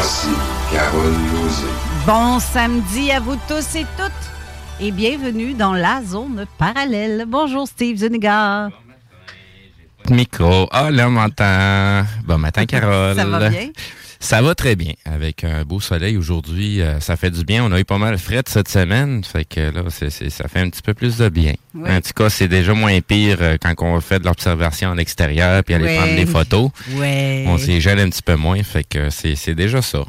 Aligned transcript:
Voici 0.00 0.28
Carole 0.72 1.10
Lozé. 1.32 1.66
Bon 2.06 2.38
samedi 2.38 3.10
à 3.10 3.18
vous 3.18 3.34
tous 3.48 3.74
et 3.74 3.84
toutes 3.96 4.12
et 4.78 4.92
bienvenue 4.92 5.54
dans 5.54 5.72
la 5.72 6.04
zone 6.04 6.46
parallèle. 6.56 7.24
Bonjour 7.26 7.66
Steve 7.66 7.96
Zuniga. 7.96 8.68
Micro. 10.08 10.68
Ah, 10.70 10.92
là, 10.92 11.08
on 11.08 11.10
m'entend. 11.10 12.04
Bon 12.24 12.38
matin, 12.38 12.64
Carole. 12.64 13.16
Ça 13.16 13.24
va 13.24 13.48
bien? 13.48 13.70
Ça 14.20 14.42
va 14.42 14.54
très 14.54 14.74
bien. 14.74 14.94
Avec 15.04 15.44
un 15.44 15.64
beau 15.64 15.80
soleil 15.80 16.16
aujourd'hui, 16.16 16.80
euh, 16.80 16.98
ça 17.00 17.16
fait 17.16 17.30
du 17.30 17.44
bien. 17.44 17.64
On 17.64 17.70
a 17.70 17.78
eu 17.78 17.84
pas 17.84 17.98
mal 17.98 18.16
de 18.16 18.20
fret 18.20 18.42
cette 18.46 18.68
semaine. 18.68 19.22
Fait 19.22 19.44
que 19.44 19.60
là, 19.70 19.82
ça 19.88 20.48
fait 20.48 20.60
un 20.60 20.70
petit 20.70 20.82
peu 20.82 20.92
plus 20.92 21.18
de 21.18 21.28
bien. 21.28 21.54
Oui. 21.74 21.88
En 21.88 22.00
tout 22.00 22.12
cas, 22.14 22.28
c'est 22.28 22.48
déjà 22.48 22.74
moins 22.74 23.00
pire 23.00 23.38
euh, 23.40 23.56
quand 23.60 23.74
on 23.80 24.00
fait 24.00 24.18
de 24.18 24.24
l'observation 24.24 24.90
en 24.90 24.98
extérieur 24.98 25.62
puis 25.62 25.74
aller 25.74 25.96
prendre 25.96 26.16
des 26.16 26.26
photos. 26.26 26.70
On 27.46 27.58
s'y 27.58 27.80
gèle 27.80 28.00
un 28.00 28.08
petit 28.08 28.22
peu 28.22 28.34
moins. 28.34 28.62
Fait 28.62 28.84
que 28.84 29.08
c'est, 29.10 29.54
déjà 29.54 29.82
ça. 29.82 30.04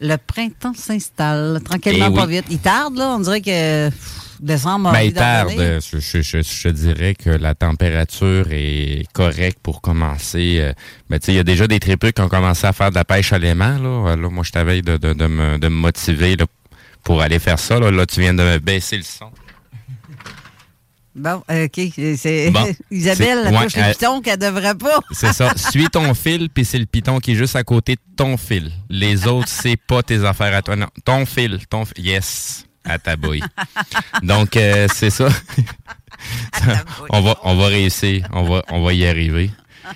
Le 0.00 0.16
printemps 0.16 0.74
s'installe 0.74 1.60
tranquillement, 1.64 2.10
Eh 2.12 2.14
pas 2.14 2.26
vite. 2.26 2.44
Il 2.50 2.58
tarde, 2.58 2.96
là. 2.96 3.16
On 3.16 3.18
dirait 3.18 3.40
que 3.40 3.88
pff, 3.88 4.27
décembre 4.40 4.92
Ben, 4.92 5.00
il 5.02 5.12
tarde. 5.12 5.50
Je, 5.56 5.98
je, 6.00 6.22
je, 6.22 6.42
je 6.42 6.68
dirais 6.68 7.14
que 7.14 7.30
la 7.30 7.54
température 7.54 8.46
est 8.50 9.04
correcte 9.12 9.58
pour 9.62 9.80
commencer. 9.80 10.58
euh, 10.60 10.72
Ben, 11.10 11.18
tu 11.18 11.26
sais, 11.26 11.32
il 11.32 11.36
y 11.36 11.40
a 11.40 11.44
déjà 11.44 11.66
des 11.66 11.80
tripeux 11.80 12.10
qui 12.12 12.20
ont 12.22 12.28
commencé 12.28 12.66
à 12.66 12.72
faire 12.72 12.90
de 12.90 12.94
la 12.96 13.04
pêche 13.04 13.32
à 13.32 13.38
l'aimant. 13.38 13.78
Là. 13.78 14.10
Euh, 14.12 14.16
Là, 14.16 14.28
moi, 14.30 14.44
je 14.44 14.52
t'avais 14.52 14.82
de, 14.82 14.96
de, 14.96 15.12
de, 15.12 15.26
me, 15.26 15.58
de 15.58 15.68
me 15.68 15.74
motiver 15.74 16.36
là, 16.36 16.46
pour 17.04 17.20
aller 17.22 17.38
faire 17.38 17.58
ça. 17.58 17.78
Là. 17.78 17.90
là, 17.90 18.06
tu 18.06 18.20
viens 18.20 18.34
de 18.34 18.42
me 18.42 18.58
baisser 18.58 18.96
le 18.96 19.02
son. 19.04 19.30
Bon, 21.14 21.42
OK. 21.48 21.80
C'est 22.16 22.50
Bon. 22.52 22.64
Isabelle, 22.92 23.16
C'est- 23.42 23.48
elle 23.48 23.54
ouais, 23.56 23.64
touche 23.64 23.74
les 23.76 23.82
elle- 23.82 23.92
pitons 23.94 24.20
qu'elle 24.20 24.38
devrait 24.38 24.74
pas. 24.76 25.00
C'est 25.10 25.32
ça. 25.32 25.52
Suis 25.56 25.86
ton 25.88 26.14
fil, 26.14 26.48
puis 26.48 26.64
c'est 26.64 26.78
le 26.78 26.86
piton 26.86 27.18
qui 27.18 27.32
est 27.32 27.34
juste 27.34 27.56
à 27.56 27.64
côté 27.64 27.96
de 27.96 28.00
ton 28.16 28.36
fil. 28.36 28.70
Les 28.88 29.26
autres, 29.26 29.48
c'est 29.48 29.76
pas 29.76 30.02
tes 30.04 30.24
affaires 30.24 30.54
à 30.54 30.62
toi. 30.62 30.76
Non, 30.76 30.86
ton 31.04 31.26
fil. 31.26 31.58
Ton 31.68 31.84
fi- 31.84 31.94
Yes. 32.00 32.66
À 32.88 32.98
ta 32.98 33.16
bouille. 33.16 33.42
Donc, 34.22 34.56
euh, 34.56 34.88
c'est 34.92 35.10
ça. 35.10 35.28
on, 37.10 37.20
va, 37.20 37.38
on 37.44 37.54
va 37.56 37.66
réussir. 37.66 38.26
On 38.32 38.42
va, 38.42 38.62
on 38.70 38.82
va 38.82 38.92
y 38.92 39.06
arriver. 39.06 39.50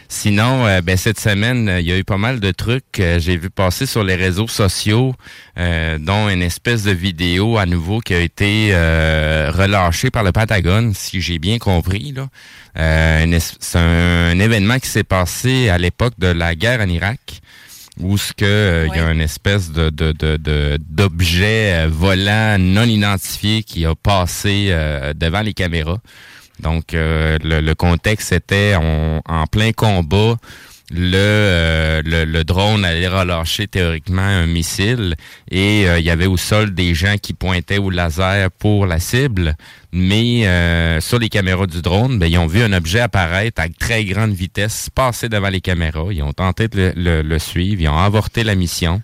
Sinon, 0.08 0.66
euh, 0.66 0.80
ben, 0.80 0.96
cette 0.96 1.20
semaine, 1.20 1.68
euh, 1.68 1.80
il 1.80 1.86
y 1.86 1.92
a 1.92 1.98
eu 1.98 2.04
pas 2.04 2.16
mal 2.16 2.40
de 2.40 2.50
trucs 2.50 2.84
que 2.92 3.18
j'ai 3.18 3.36
vu 3.36 3.50
passer 3.50 3.86
sur 3.86 4.04
les 4.04 4.14
réseaux 4.14 4.48
sociaux, 4.48 5.14
euh, 5.58 5.98
dont 5.98 6.28
une 6.28 6.42
espèce 6.42 6.84
de 6.84 6.92
vidéo 6.92 7.58
à 7.58 7.66
nouveau 7.66 8.00
qui 8.00 8.14
a 8.14 8.20
été 8.20 8.70
euh, 8.72 9.50
relâchée 9.54 10.10
par 10.10 10.22
le 10.22 10.32
Pentagone, 10.32 10.94
si 10.94 11.20
j'ai 11.20 11.38
bien 11.38 11.58
compris. 11.58 12.14
Euh, 12.78 13.38
c'est 13.60 13.78
un, 13.78 14.38
événement 14.38 14.78
qui 14.78 14.88
s'est 14.88 15.04
passé 15.04 15.68
à 15.68 15.78
l'époque 15.78 16.14
de 16.18 16.28
la 16.28 16.54
guerre 16.54 16.80
en 16.80 16.88
Irak, 16.88 17.40
où 18.00 18.16
ce 18.16 18.32
que 18.32 18.44
euh, 18.44 18.88
il 18.88 18.96
y 18.96 19.00
a 19.00 19.10
une 19.12 19.20
espèce 19.20 19.70
de 19.70 19.90
de- 19.90 20.12
de- 20.12 20.36
de- 20.36 20.78
d'objet 20.88 21.84
euh, 21.84 21.88
volant 21.90 22.56
non 22.58 22.84
identifié 22.84 23.62
qui 23.62 23.84
a 23.86 23.94
passé 23.94 24.68
euh, 24.70 25.12
devant 25.14 25.42
les 25.42 25.52
caméras. 25.54 25.98
Donc, 26.60 26.94
euh, 26.94 27.38
le, 27.42 27.60
le 27.60 27.74
contexte 27.74 28.32
était 28.32 28.74
on- 28.80 29.20
en 29.26 29.46
plein 29.46 29.72
combat. 29.72 30.36
Le, 30.94 31.16
euh, 31.16 32.02
le, 32.04 32.24
le 32.24 32.44
drone 32.44 32.84
allait 32.84 33.08
relâcher 33.08 33.66
théoriquement 33.66 34.20
un 34.20 34.46
missile 34.46 35.14
et 35.50 35.88
euh, 35.88 35.98
il 35.98 36.04
y 36.04 36.10
avait 36.10 36.26
au 36.26 36.36
sol 36.36 36.74
des 36.74 36.94
gens 36.94 37.16
qui 37.20 37.32
pointaient 37.32 37.78
au 37.78 37.88
laser 37.88 38.50
pour 38.50 38.84
la 38.84 39.00
cible. 39.00 39.56
Mais 39.92 40.46
euh, 40.46 41.00
sur 41.00 41.18
les 41.18 41.30
caméras 41.30 41.66
du 41.66 41.80
drone, 41.80 42.18
ben, 42.18 42.26
ils 42.26 42.36
ont 42.36 42.46
vu 42.46 42.62
un 42.62 42.72
objet 42.74 43.00
apparaître 43.00 43.60
à 43.62 43.68
très 43.68 44.04
grande 44.04 44.32
vitesse 44.32 44.90
passer 44.94 45.30
devant 45.30 45.48
les 45.48 45.62
caméras. 45.62 46.08
Ils 46.10 46.22
ont 46.22 46.32
tenté 46.32 46.68
de 46.68 46.92
le 46.96 47.38
suivre. 47.38 47.80
Ils 47.80 47.88
ont 47.88 47.98
avorté 47.98 48.44
la 48.44 48.54
mission 48.54 49.02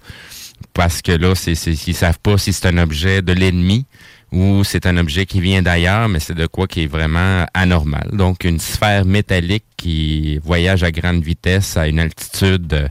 parce 0.74 1.02
que 1.02 1.12
là, 1.12 1.34
c'est, 1.34 1.54
c'est, 1.54 1.72
ils 1.72 1.94
savent 1.94 2.20
pas 2.20 2.38
si 2.38 2.52
c'est 2.52 2.68
un 2.68 2.78
objet 2.78 3.22
de 3.22 3.32
l'ennemi 3.32 3.84
ou 4.32 4.62
c'est 4.64 4.86
un 4.86 4.96
objet 4.98 5.24
qui 5.26 5.40
vient 5.40 5.62
d'ailleurs, 5.62 6.08
mais 6.08 6.20
c'est 6.20 6.34
de 6.34 6.46
quoi 6.46 6.66
qui 6.66 6.82
est 6.82 6.86
vraiment 6.86 7.46
anormal. 7.54 8.08
Donc, 8.12 8.44
une 8.44 8.58
sphère 8.60 9.04
métallique 9.06 9.64
qui 9.76 10.38
voyage 10.44 10.82
à 10.84 10.90
grande 10.90 11.22
vitesse 11.22 11.76
à 11.76 11.88
une 11.88 11.98
altitude 11.98 12.72
euh, 12.74 12.88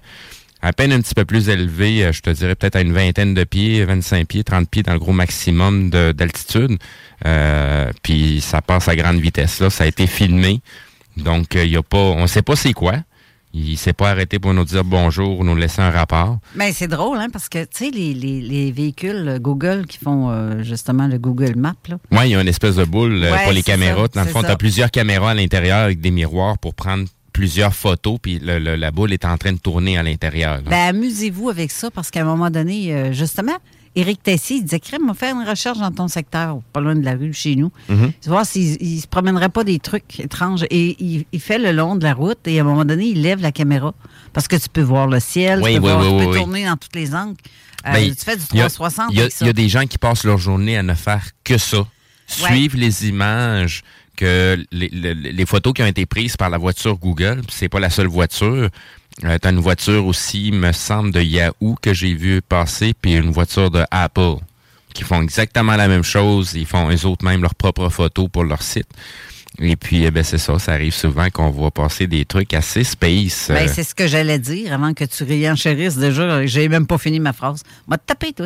à 0.63 0.74
peine 0.74 0.92
un 0.92 1.00
petit 1.00 1.13
peu 1.13 1.24
plus 1.25 1.50
élevée, 1.50 2.04
euh, 2.06 2.12
je 2.12 2.22
te 2.22 2.31
dirais 2.31 2.56
peut-être 2.56 2.75
à 2.78 2.81
une 2.81 2.92
vingtaine 2.92 3.36
de 3.36 3.44
pieds, 3.44 3.86
25 3.86 4.28
pieds, 4.28 4.44
30 4.44 4.68
pieds 4.69 4.81
dans 4.81 4.94
le 4.94 5.00
gros 5.00 5.12
maximum 5.13 5.92
de- 5.92 6.12
d'altitude. 6.12 6.78
Euh, 7.25 7.92
puis 8.01 8.42
ça 8.42 8.62
passe 8.63 8.88
à 8.88 8.95
grande 8.95 9.19
vitesse. 9.19 9.60
Là, 9.60 9.69
ça 9.69 9.84
a 9.84 9.88
été 9.88 10.07
filmé. 10.07 10.62
Donc, 11.16 11.54
il 11.54 11.69
y 11.69 11.78
a 11.78 11.84
pas, 11.84 11.98
on 11.98 12.25
sait 12.25 12.42
pas 12.42 12.56
c'est 12.56 12.74
quoi. 12.74 12.95
Il 13.54 13.78
s'est 13.78 13.94
pas 13.94 14.12
arrêté 14.12 14.38
pour 14.40 14.54
nous 14.54 14.66
dire 14.66 14.84
bonjour 14.84 15.40
ou 15.40 15.44
nous 15.44 15.56
laisser 15.56 15.82
un 15.82 15.90
rapport. 15.90 16.38
Mais 16.56 16.72
c'est 16.74 16.88
drôle, 16.88 17.18
hein, 17.18 17.28
parce 17.32 17.50
que, 17.50 17.64
tu 17.64 17.86
sais, 17.86 17.90
les, 17.92 18.14
les, 18.14 18.42
les 18.42 18.72
véhicules 18.72 19.28
euh, 19.28 19.40
Google 19.40 19.86
qui 19.88 19.98
font 19.98 20.30
euh, 20.30 20.62
justement 20.64 21.08
le 21.08 21.18
Google 21.18 21.56
Maps, 21.56 21.74
là. 21.90 21.98
Oui, 22.12 22.20
il 22.26 22.30
y 22.32 22.36
a 22.36 22.42
une 22.42 22.48
espèce 22.48 22.76
de 22.76 22.84
boule 22.84 23.24
euh, 23.24 23.32
Ouais, 23.32 23.44
pour 23.44 23.54
les 23.54 23.64
caméras. 23.64 24.04
ça, 24.14 24.20
Dans 24.20 24.24
le 24.26 24.28
fond, 24.32 24.42
tu 24.44 24.50
as 24.52 24.58
plusieurs 24.58 24.92
caméras 24.92 25.32
à 25.32 25.34
l'intérieur 25.34 25.80
avec 25.80 26.02
des 26.02 26.12
miroirs 26.12 26.58
pour 26.60 26.76
prendre 26.76 27.06
plusieurs 27.34 27.74
photos, 27.74 28.18
puis 28.22 28.40
le- 28.40 28.60
le- 28.60 28.76
la 28.76 28.92
boule 28.92 29.14
est 29.14 29.24
en 29.26 29.38
train 29.38 29.54
de 29.54 29.60
tourner 29.60 29.98
à 29.98 30.04
l'intérieur. 30.04 30.62
Ben, 30.70 30.90
amusez-vous 30.90 31.50
avec 31.50 31.72
ça 31.72 31.90
parce 31.92 32.12
qu'à 32.12 32.22
un 32.22 32.26
moment 32.26 32.50
donné, 32.50 32.94
euh, 32.94 33.12
justement, 33.14 33.56
Éric 34.00 34.22
Tessier, 34.24 34.58
il 34.58 34.64
disait 34.64 34.80
Crème, 34.80 35.10
on 35.10 35.14
faire 35.14 35.36
une 35.36 35.48
recherche 35.48 35.80
dans 35.80 35.92
ton 35.92 36.08
secteur, 36.08 36.60
pas 36.72 36.80
loin 36.82 36.96
de 36.96 37.04
la 37.04 37.14
rue 37.16 37.34
chez 37.34 37.56
nous. 37.56 37.72
Mhm. 37.90 38.12
Tu 38.22 38.30
voir 38.30 38.46
s'il 38.46 38.78
il 38.82 39.02
se 39.02 39.08
promènerait 39.08 39.50
pas 39.50 39.64
des 39.64 39.80
trucs 39.80 40.20
étranges. 40.20 40.66
Et 40.70 40.96
il, 41.04 41.26
il 41.32 41.40
fait 41.40 41.58
le 41.58 41.72
long 41.72 41.96
de 41.96 42.04
la 42.04 42.14
route 42.14 42.40
et 42.48 42.60
à 42.60 42.62
un 42.62 42.66
moment 42.66 42.86
donné, 42.86 43.08
il 43.08 43.22
lève 43.22 43.42
la 43.42 43.52
caméra 43.52 43.94
parce 44.34 44.48
que 44.48 44.56
tu 44.56 44.70
peux 44.70 44.82
voir 44.82 45.08
le 45.08 45.20
ciel, 45.20 45.62
Oui, 45.64 45.76
tu 45.76 45.82
peux, 45.82 45.88
oui, 45.88 45.92
voir- 45.94 46.00
oui, 46.02 46.08
tu 46.08 46.12
peux 46.18 46.20
oui, 46.26 46.28
oui. 46.32 46.38
tourner 46.44 46.66
dans 46.66 46.78
tous 46.78 46.90
les 46.94 47.16
angles. 47.16 47.38
Euh, 47.88 47.92
Ben, 47.94 48.10
tu 48.16 48.24
fais 48.26 48.38
du 48.38 48.44
il 48.54 48.60
y 48.60 48.62
a- 48.62 48.70
360 48.70 49.08
Il 49.12 49.20
y, 49.20 49.22
a, 49.22 49.50
y 49.50 49.54
des 49.54 49.70
gens 49.70 49.86
qui 49.86 49.98
passent 49.98 50.24
leur 50.24 50.38
journée 50.38 50.78
à 50.78 50.84
ne 50.84 50.94
faire 50.94 51.26
que 51.44 51.58
ça. 51.58 51.86
Suivre 52.28 52.78
les 52.78 53.08
images, 53.08 53.84
que 54.18 54.58
les, 54.72 54.90
les- 54.90 55.14
les 55.14 55.46
photos 55.46 55.74
qui 55.74 55.82
ont 55.82 55.86
été 55.88 56.06
prises 56.06 56.36
par 56.36 56.50
la 56.50 56.58
voiture 56.58 56.98
Google, 56.98 57.38
puis 57.48 57.56
c'est 57.58 57.70
pas 57.70 57.80
la 57.80 57.90
seule 57.90 58.08
voiture. 58.08 58.70
Euh, 59.24 59.38
T'as 59.40 59.52
une 59.52 59.60
voiture 59.60 60.06
aussi, 60.06 60.52
me 60.52 60.72
semble, 60.72 61.12
de 61.12 61.22
Yahoo 61.22 61.75
que 61.81 61.94
j'ai 61.94 62.14
vu 62.14 62.42
passer, 62.42 62.94
puis 63.00 63.16
une 63.16 63.31
voiture 63.31 63.72
de 63.72 63.84
Apple 63.90 64.36
qui 64.94 65.04
font 65.04 65.22
exactement 65.22 65.75
la 65.75 65.88
même 65.88 66.04
chose. 66.04 66.54
Ils 66.56 66.66
font 66.66 66.90
eux 66.92 67.06
autres 67.06 67.25
même 67.25 67.42
leurs 67.42 67.56
propres 67.56 67.90
photos 67.90 68.28
pour 68.31 68.44
leur 68.44 68.62
site. 68.62 68.88
Et 69.60 69.75
puis, 69.75 70.04
eh 70.04 70.12
ben, 70.12 70.24
c'est 70.24 70.38
ça, 70.38 70.60
ça 70.60 70.74
arrive 70.74 70.94
souvent 70.94 71.30
qu'on 71.31 71.50
voit 71.50 71.72
passer 71.72 72.06
des 72.06 72.25
trucs 72.25 72.54
assez 72.54 72.84
space. 72.84 73.48
Ben, 73.50 73.68
euh, 73.68 73.72
c'est 73.74 73.84
ce 73.84 73.96
que 73.96 74.06
j'allais 74.06 74.38
dire 74.38 74.72
avant 74.72 74.94
que 74.94 75.04
tu 75.04 75.24
réenchérisses 75.24 75.98
déjà. 75.98 76.46
J'ai 76.46 76.70
même 76.70 76.86
pas 76.86 77.00
fini 77.00 77.20
ma 77.20 77.34
phrase. 77.34 77.63
M'a 77.88 77.98
tapé, 77.98 78.34
toi. 78.34 78.46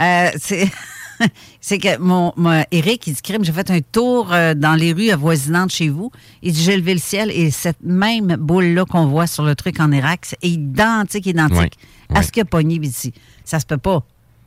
Euh, 0.00 0.30
c'est. 0.40 0.68
C'est 1.60 1.78
que 1.78 1.98
mon, 1.98 2.32
mon 2.36 2.64
Eric, 2.70 3.06
il 3.06 3.14
dit 3.14 3.22
crime, 3.22 3.44
j'ai 3.44 3.52
fait 3.52 3.70
un 3.70 3.80
tour 3.80 4.32
euh, 4.32 4.54
dans 4.54 4.74
les 4.74 4.92
rues 4.92 5.10
avoisinantes 5.10 5.70
chez 5.70 5.88
vous. 5.88 6.10
Il 6.42 6.52
dit 6.52 6.62
j'ai 6.62 6.76
levé 6.76 6.94
le 6.94 7.00
ciel 7.00 7.30
et 7.30 7.50
cette 7.50 7.82
même 7.82 8.36
boule-là 8.38 8.84
qu'on 8.84 9.06
voit 9.06 9.26
sur 9.26 9.44
le 9.44 9.54
truc 9.54 9.80
en 9.80 9.90
Irak, 9.92 10.20
c'est 10.24 10.38
identique, 10.48 11.26
identique 11.26 11.58
Ouais, 11.58 11.70
à 12.10 12.18
ouais. 12.18 12.22
ce 12.24 12.32
qu'il 12.32 12.42
a 12.42 12.44
pogné? 12.44 12.78
Ici. 12.82 13.12
Ça 13.44 13.58
se 13.60 13.66
peut 13.66 13.78
pas. 13.78 14.02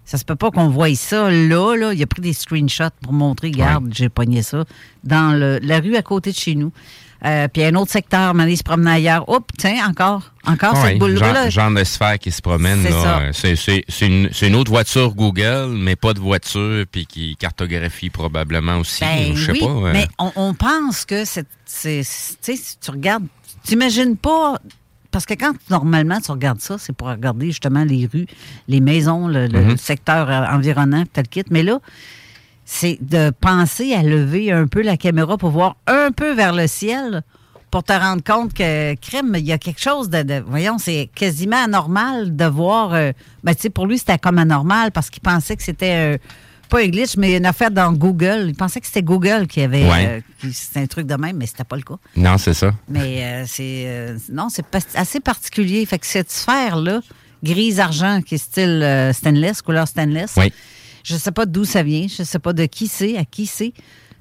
Ça 0.08 0.18
se 0.20 0.24
peut 0.26 0.36
pas 0.36 0.52
qu'on 0.52 0.70
voie 0.70 0.94
ça 0.96 1.32
là, 1.32 1.76
là. 1.76 1.94
Il 1.94 2.02
a 2.04 2.06
pris 2.06 2.22
des 2.22 2.34
screenshots 2.34 2.92
pour 3.02 3.12
montrer, 3.14 3.48
regarde, 3.48 3.92
j'ai 3.92 4.10
pogné 4.10 4.44
ça 4.44 4.64
dans 5.04 5.36
le- 5.38 5.58
la 5.64 5.80
rue 5.80 5.96
à 5.96 6.02
côté 6.04 6.32
de 6.32 6.36
chez 6.36 6.54
nous. 6.56 6.72
Euh, 7.24 7.48
puis 7.48 7.64
un 7.64 7.74
autre 7.76 7.92
secteur, 7.92 8.34
mais 8.34 8.52
il 8.52 8.58
se 8.58 8.64
promenait 8.64 8.92
ailleurs. 8.92 9.28
Oups, 9.30 9.48
tiens, 9.58 9.88
encore, 9.88 10.32
encore 10.46 10.76
cette 10.78 11.00
boule-là. 11.00 11.50
genre, 11.50 11.72
de 11.72 11.84
sphère 11.84 12.20
qui 12.20 12.30
se 12.32 12.42
promène. 12.42 12.86
C'est. 13.32 13.70
Euh, 13.70 14.06
une, 14.06 14.30
une 14.42 14.56
autre 14.56 14.70
voiture 14.72 15.16
Google, 15.16 15.70
mais 15.78 15.96
pas 15.96 16.14
de 16.14 16.20
voiture, 16.20 16.86
puis 16.92 17.06
qui 17.08 17.36
cartographie 17.38 18.10
probablement 18.10 18.78
aussi. 18.78 19.02
Ben 19.04 19.34
je 19.34 19.46
sais 19.46 19.52
oui, 19.54 19.60
pas. 19.60 19.66
euh. 19.66 19.92
mais 19.94 20.08
on, 20.20 20.32
on 20.36 20.54
pense 20.54 21.06
que 21.06 21.24
c'est, 21.26 21.48
si 22.04 22.78
tu 22.82 22.92
regardes, 22.92 23.26
tu 23.66 23.74
imagines 23.74 24.18
pas, 24.18 24.60
parce 25.10 25.26
que 25.26 25.34
quand 25.34 25.54
normalement 25.70 26.20
tu 26.20 26.30
regardes 26.32 26.60
ça, 26.62 26.76
c'est 26.78 26.94
pour 26.94 27.08
regarder 27.08 27.48
justement 27.48 27.86
les 27.86 28.08
rues, 28.12 28.28
les 28.68 28.82
maisons, 28.82 29.28
le, 29.28 29.48
le 29.48 29.62
Mhm. 29.62 29.78
secteur 29.78 30.30
euh, 30.30 30.46
environnant, 30.56 31.06
tel 31.12 31.28
kit. 31.28 31.44
Mais 31.50 31.64
là, 31.64 31.80
c'est 32.66 32.98
de 33.02 33.30
penser 33.30 33.94
à 33.94 34.02
lever 34.04 34.52
un 34.52 34.66
peu 34.68 34.82
la 34.82 34.98
caméra 34.98 35.38
pour 35.38 35.52
voir 35.52 35.76
un 35.88 36.12
peu 36.12 36.34
vers 36.34 36.52
le 36.54 36.68
ciel 36.68 37.22
pour 37.72 37.84
te 37.84 37.94
rendre 37.94 38.24
compte 38.24 38.54
que, 38.54 38.96
crème, 38.96 39.36
il 39.38 39.46
y 39.46 39.52
a 39.52 39.58
quelque 39.58 39.82
chose 39.82 40.10
de, 40.10 40.24
de- 40.24 40.44
voyons, 40.48 40.78
c'est 40.78 41.10
quasiment 41.14 41.62
anormal 41.64 42.36
de 42.36 42.46
voir, 42.46 42.94
euh, 42.94 43.12
ben, 43.44 43.54
tu 43.54 43.64
sais, 43.64 43.70
pour 43.70 43.86
lui, 43.86 43.98
c'était 43.98 44.18
comme 44.18 44.38
anormal 44.38 44.92
parce 44.92 45.10
qu'il 45.10 45.22
pensait 45.22 45.58
que 45.58 45.64
c'était, 45.64 46.16
euh, 46.16 46.18
pas 46.70 46.80
un 46.80 46.88
glitch, 46.88 47.18
mais 47.18 47.36
une 47.36 47.46
affaire 47.46 47.72
dans 47.72 47.92
Google. 47.92 48.46
Il 48.48 48.56
pensait 48.56 48.80
que 48.80 48.88
c'était 48.88 49.04
Google 49.04 49.46
qui 49.48 49.62
avait, 49.62 49.84
Ouais. 49.84 50.24
euh, 50.44 50.50
c'était 50.54 50.80
un 50.80 50.88
truc 50.88 51.06
de 51.06 51.16
même, 51.16 51.36
mais 51.38 51.46
c'était 51.48 51.66
pas 51.66 51.76
le 51.76 51.82
cas. 51.84 51.96
Non, 52.16 52.38
c'est 52.38 52.54
ça. 52.54 52.72
Mais 52.88 53.24
euh, 53.24 53.44
c'est, 53.46 54.16
non, 54.32 54.48
c'est 54.50 54.66
assez 54.96 55.20
particulier. 55.20 55.86
Fait 55.86 56.00
que 56.00 56.08
cette 56.08 56.32
sphère-là, 56.32 57.02
grise-argent, 57.44 58.22
qui 58.26 58.36
est 58.36 58.38
style 58.40 59.12
stainless, 59.14 59.62
couleur 59.62 59.88
stainless, 59.88 60.34
Oui. 60.38 60.52
Je 61.06 61.16
sais 61.16 61.32
pas 61.32 61.46
d'où 61.46 61.64
ça 61.66 61.84
vient, 61.84 62.08
je 62.08 62.24
sais 62.24 62.40
pas 62.40 62.52
de 62.54 62.66
qui 62.66 62.88
c'est, 62.88 63.16
à 63.18 63.24
qui 63.26 63.46
c'est. 63.46 63.74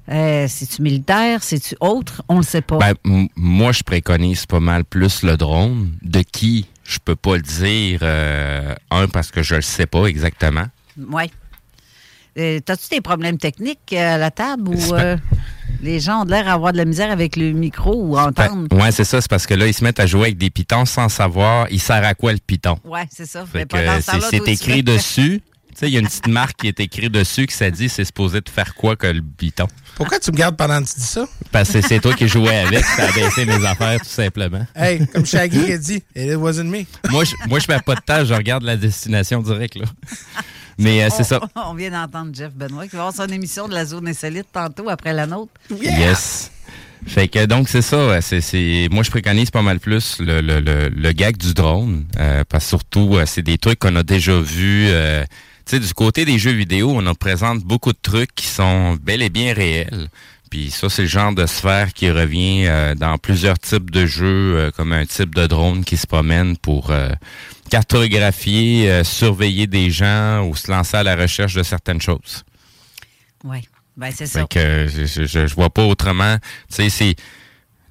Euh, 0.07 0.45
c'est-tu 0.47 0.83
militaire, 0.83 1.41
c'est-tu 1.41 1.75
autre? 1.79 2.21
On 2.29 2.37
le 2.37 2.43
sait 2.43 2.61
pas. 2.61 2.77
Ben, 2.77 2.93
moi, 3.35 3.71
je 3.71 3.81
préconise 3.81 4.45
pas 4.45 4.59
mal 4.59 4.85
plus 4.85 5.23
le 5.23 5.35
drone. 5.35 5.93
De 6.03 6.21
qui, 6.21 6.67
je 6.83 6.99
peux 7.03 7.15
pas 7.15 7.37
le 7.37 7.41
dire. 7.41 7.99
euh, 8.03 8.75
un, 8.91 9.07
parce 9.07 9.31
que 9.31 9.41
je 9.41 9.55
le 9.55 9.61
sais 9.63 9.87
pas 9.87 10.05
exactement. 10.05 10.65
Oui. 11.11 11.23
Euh, 12.37 12.59
T'as-tu 12.63 12.89
des 12.91 13.01
problèmes 13.01 13.37
techniques 13.39 13.93
euh, 13.93 14.15
à 14.15 14.17
la 14.19 14.29
table 14.29 14.69
ou 14.69 14.75
les 15.81 15.99
gens 15.99 16.21
ont 16.21 16.25
l'air 16.25 16.45
d'avoir 16.45 16.71
de 16.71 16.77
la 16.77 16.85
misère 16.85 17.09
avec 17.11 17.35
le 17.35 17.51
micro 17.51 17.93
ou 18.09 18.15
Ben, 18.15 18.27
entendre? 18.27 18.67
ouais, 18.77 18.91
c'est 18.91 19.03
ça. 19.05 19.21
C'est 19.21 19.29
parce 19.29 19.47
que 19.47 19.53
là, 19.55 19.65
ils 19.67 19.73
se 19.73 19.83
mettent 19.83 19.99
à 19.99 20.05
jouer 20.05 20.23
avec 20.23 20.37
des 20.37 20.49
pitons 20.51 20.85
sans 20.85 21.09
savoir 21.09 21.67
il 21.71 21.79
sert 21.81 22.03
à 22.05 22.13
quoi 22.13 22.31
le 22.33 22.39
piton. 22.45 22.77
Oui, 22.83 22.99
c'est 23.09 23.25
ça. 23.25 23.45
Ce 23.45 24.19
c'est, 24.29 24.47
écrit 24.47 24.83
dessus. 24.83 25.41
Tu 25.75 25.81
sais, 25.81 25.87
il 25.89 25.93
y 25.93 25.97
a 25.97 25.99
une 25.99 26.07
petite 26.07 26.27
marque 26.27 26.61
qui 26.61 26.69
est 26.69 26.79
écrite 26.79 27.11
dessus 27.11 27.47
qui 27.47 27.53
ça 27.53 27.69
dit 27.69 27.89
c'est 27.89 28.05
supposé 28.05 28.39
de 28.39 28.49
faire 28.49 28.73
quoi 28.75 28.95
que 28.95 29.07
le 29.07 29.21
piton. 29.21 29.67
Pourquoi 29.95 30.19
tu 30.19 30.31
me 30.31 30.37
gardes 30.37 30.55
pendant 30.55 30.81
que 30.81 30.87
tu 30.87 30.95
dis 30.99 31.05
ça? 31.05 31.27
Parce 31.51 31.69
que 31.69 31.81
c'est 31.81 31.99
toi 31.99 32.13
qui 32.13 32.29
jouais 32.29 32.59
avec, 32.59 32.85
ça 32.85 33.09
a 33.09 33.11
baissé 33.11 33.45
mes 33.45 33.65
affaires 33.65 33.99
tout 33.99 34.07
simplement. 34.07 34.65
Hey, 34.73 35.05
comme 35.07 35.25
Shaggy 35.25 35.73
a 35.73 35.77
dit, 35.77 36.01
it 36.15 36.37
wasn't 36.37 36.65
me. 36.65 36.85
Moi, 37.09 37.25
je, 37.25 37.33
moi, 37.49 37.59
je 37.59 37.67
perds 37.67 37.83
pas 37.83 37.95
de 37.95 38.01
temps, 38.01 38.23
je 38.23 38.33
regarde 38.33 38.63
la 38.63 38.77
destination 38.77 39.41
directe, 39.41 39.75
là. 39.75 39.85
Mais 40.77 41.03
euh, 41.03 41.09
c'est 41.15 41.23
ça. 41.23 41.41
On 41.55 41.73
vient 41.73 41.91
d'entendre 41.91 42.33
Jeff 42.33 42.53
Benoît 42.53 42.87
qui 42.87 42.95
va 42.95 43.07
avoir 43.07 43.13
son 43.15 43.27
émission 43.33 43.67
de 43.67 43.73
la 43.73 43.85
zone 43.85 44.07
insolite 44.07 44.47
tantôt 44.53 44.89
après 44.89 45.13
la 45.13 45.27
nôtre. 45.27 45.51
Yes. 45.81 46.51
Fait 47.05 47.27
que 47.27 47.45
donc 47.45 47.69
c'est 47.69 47.83
ça, 47.83 48.07
ouais, 48.07 48.21
c'est, 48.21 48.41
c'est 48.41 48.87
moi 48.89 49.03
je 49.03 49.11
préconise 49.11 49.51
pas 49.51 49.61
mal 49.61 49.79
plus 49.79 50.17
le, 50.19 50.41
le, 50.41 50.59
le, 50.59 50.89
le 50.89 51.11
gag 51.11 51.37
du 51.37 51.53
drone 51.53 52.05
euh, 52.17 52.43
parce 52.49 52.63
que 52.63 52.69
surtout 52.69 53.15
euh, 53.15 53.25
c'est 53.27 53.43
des 53.43 53.59
trucs 53.59 53.77
qu'on 53.77 53.95
a 53.95 54.01
déjà 54.01 54.39
vus 54.39 54.87
euh, 54.87 55.23
sais 55.65 55.79
du 55.79 55.93
côté 55.93 56.25
des 56.25 56.37
jeux 56.37 56.51
vidéo, 56.51 56.91
on 56.93 57.05
en 57.05 57.15
présente 57.15 57.59
beaucoup 57.63 57.91
de 57.91 57.99
trucs 58.01 58.33
qui 58.35 58.47
sont 58.47 58.95
bel 59.01 59.21
et 59.21 59.29
bien 59.29 59.53
réels. 59.53 60.09
Puis 60.49 60.69
ça 60.69 60.89
c'est 60.89 61.03
le 61.03 61.07
genre 61.07 61.33
de 61.33 61.45
sphère 61.45 61.93
qui 61.93 62.09
revient 62.09 62.65
euh, 62.67 62.95
dans 62.95 63.17
plusieurs 63.17 63.57
types 63.57 63.89
de 63.89 64.05
jeux 64.05 64.57
euh, 64.57 64.71
comme 64.71 64.93
un 64.93 65.05
type 65.05 65.33
de 65.33 65.47
drone 65.47 65.83
qui 65.83 65.97
se 65.97 66.05
promène 66.07 66.55
pour 66.57 66.91
euh, 66.91 67.09
cartographier, 67.69 69.03
surveiller 69.03 69.67
des 69.67 69.89
gens 69.89 70.45
ou 70.47 70.55
se 70.55 70.69
lancer 70.71 70.97
à 70.97 71.03
la 71.03 71.15
recherche 71.15 71.55
de 71.55 71.63
certaines 71.63 72.01
choses. 72.01 72.43
Oui. 73.43 73.67
Ben, 73.97 74.11
c'est 74.13 74.27
ça. 74.27 74.41
Fait 74.41 74.47
que 74.47 74.87
je, 74.87 75.25
je, 75.25 75.55
vois 75.55 75.69
pas 75.69 75.85
autrement. 75.85 76.37
Tu 76.69 76.75
sais, 76.75 76.89
c'est 76.89 77.15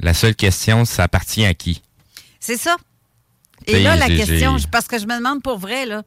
la 0.00 0.12
seule 0.12 0.34
question, 0.34 0.84
ça 0.84 1.04
appartient 1.04 1.46
à 1.46 1.54
qui? 1.54 1.82
C'est 2.40 2.58
ça. 2.58 2.76
Et 3.66 3.80
là, 3.80 3.96
la 3.96 4.08
question, 4.08 4.56
parce 4.70 4.86
que 4.86 4.98
je 4.98 5.06
me 5.06 5.16
demande 5.16 5.42
pour 5.42 5.58
vrai, 5.58 5.86
là, 5.86 6.02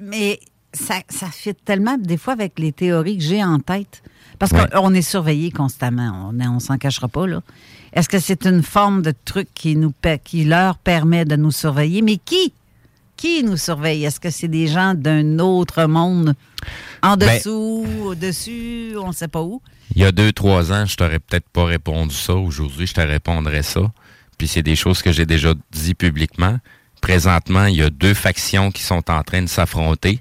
mais 0.00 0.40
ça, 0.72 0.96
ça 1.08 1.26
fit 1.28 1.54
tellement 1.54 1.96
des 1.98 2.16
fois 2.16 2.32
avec 2.34 2.58
les 2.58 2.72
théories 2.72 3.18
que 3.18 3.24
j'ai 3.24 3.42
en 3.42 3.58
tête. 3.58 4.02
Parce 4.38 4.52
Ouais. 4.52 4.66
qu'on 4.72 4.94
est 4.94 5.02
surveillé 5.02 5.50
constamment, 5.50 6.30
on, 6.32 6.40
on 6.48 6.60
s'en 6.60 6.78
cachera 6.78 7.08
pas, 7.08 7.26
là. 7.26 7.42
Est-ce 7.92 8.08
que 8.08 8.18
c'est 8.20 8.44
une 8.46 8.62
forme 8.62 9.02
de 9.02 9.12
truc 9.24 9.48
qui, 9.54 9.74
nous, 9.74 9.92
qui 10.24 10.44
leur 10.44 10.76
permet 10.78 11.24
de 11.24 11.36
nous 11.36 11.50
surveiller? 11.50 12.02
Mais 12.02 12.18
qui? 12.18 12.52
Qui 13.16 13.42
nous 13.42 13.56
surveille? 13.56 14.04
Est-ce 14.04 14.20
que 14.20 14.30
c'est 14.30 14.46
des 14.46 14.68
gens 14.68 14.94
d'un 14.94 15.38
autre 15.40 15.86
monde? 15.86 16.34
En 17.02 17.16
Ben- 17.16 17.36
dessous, 17.38 17.84
au-dessus, 18.04 18.92
on 19.02 19.08
ne 19.08 19.12
sait 19.12 19.26
pas 19.28 19.42
où? 19.42 19.60
Il 19.96 20.02
y 20.02 20.04
a 20.04 20.12
deux, 20.12 20.32
trois 20.32 20.70
ans, 20.70 20.84
je 20.86 20.94
t'aurais 20.96 21.18
peut-être 21.18 21.48
pas 21.48 21.64
répondu 21.64 22.14
ça. 22.14 22.34
Aujourd'hui, 22.34 22.86
je 22.86 22.94
te 22.94 23.00
répondrais 23.00 23.62
ça. 23.62 23.80
Puis 24.36 24.46
c'est 24.46 24.62
des 24.62 24.76
choses 24.76 25.02
que 25.02 25.10
j'ai 25.10 25.26
déjà 25.26 25.54
dit 25.72 25.94
publiquement. 25.94 26.58
Présentement, 27.00 27.64
il 27.64 27.76
y 27.76 27.82
a 27.82 27.90
deux 27.90 28.14
factions 28.14 28.70
qui 28.70 28.82
sont 28.82 29.10
en 29.10 29.22
train 29.22 29.42
de 29.42 29.48
s'affronter. 29.48 30.20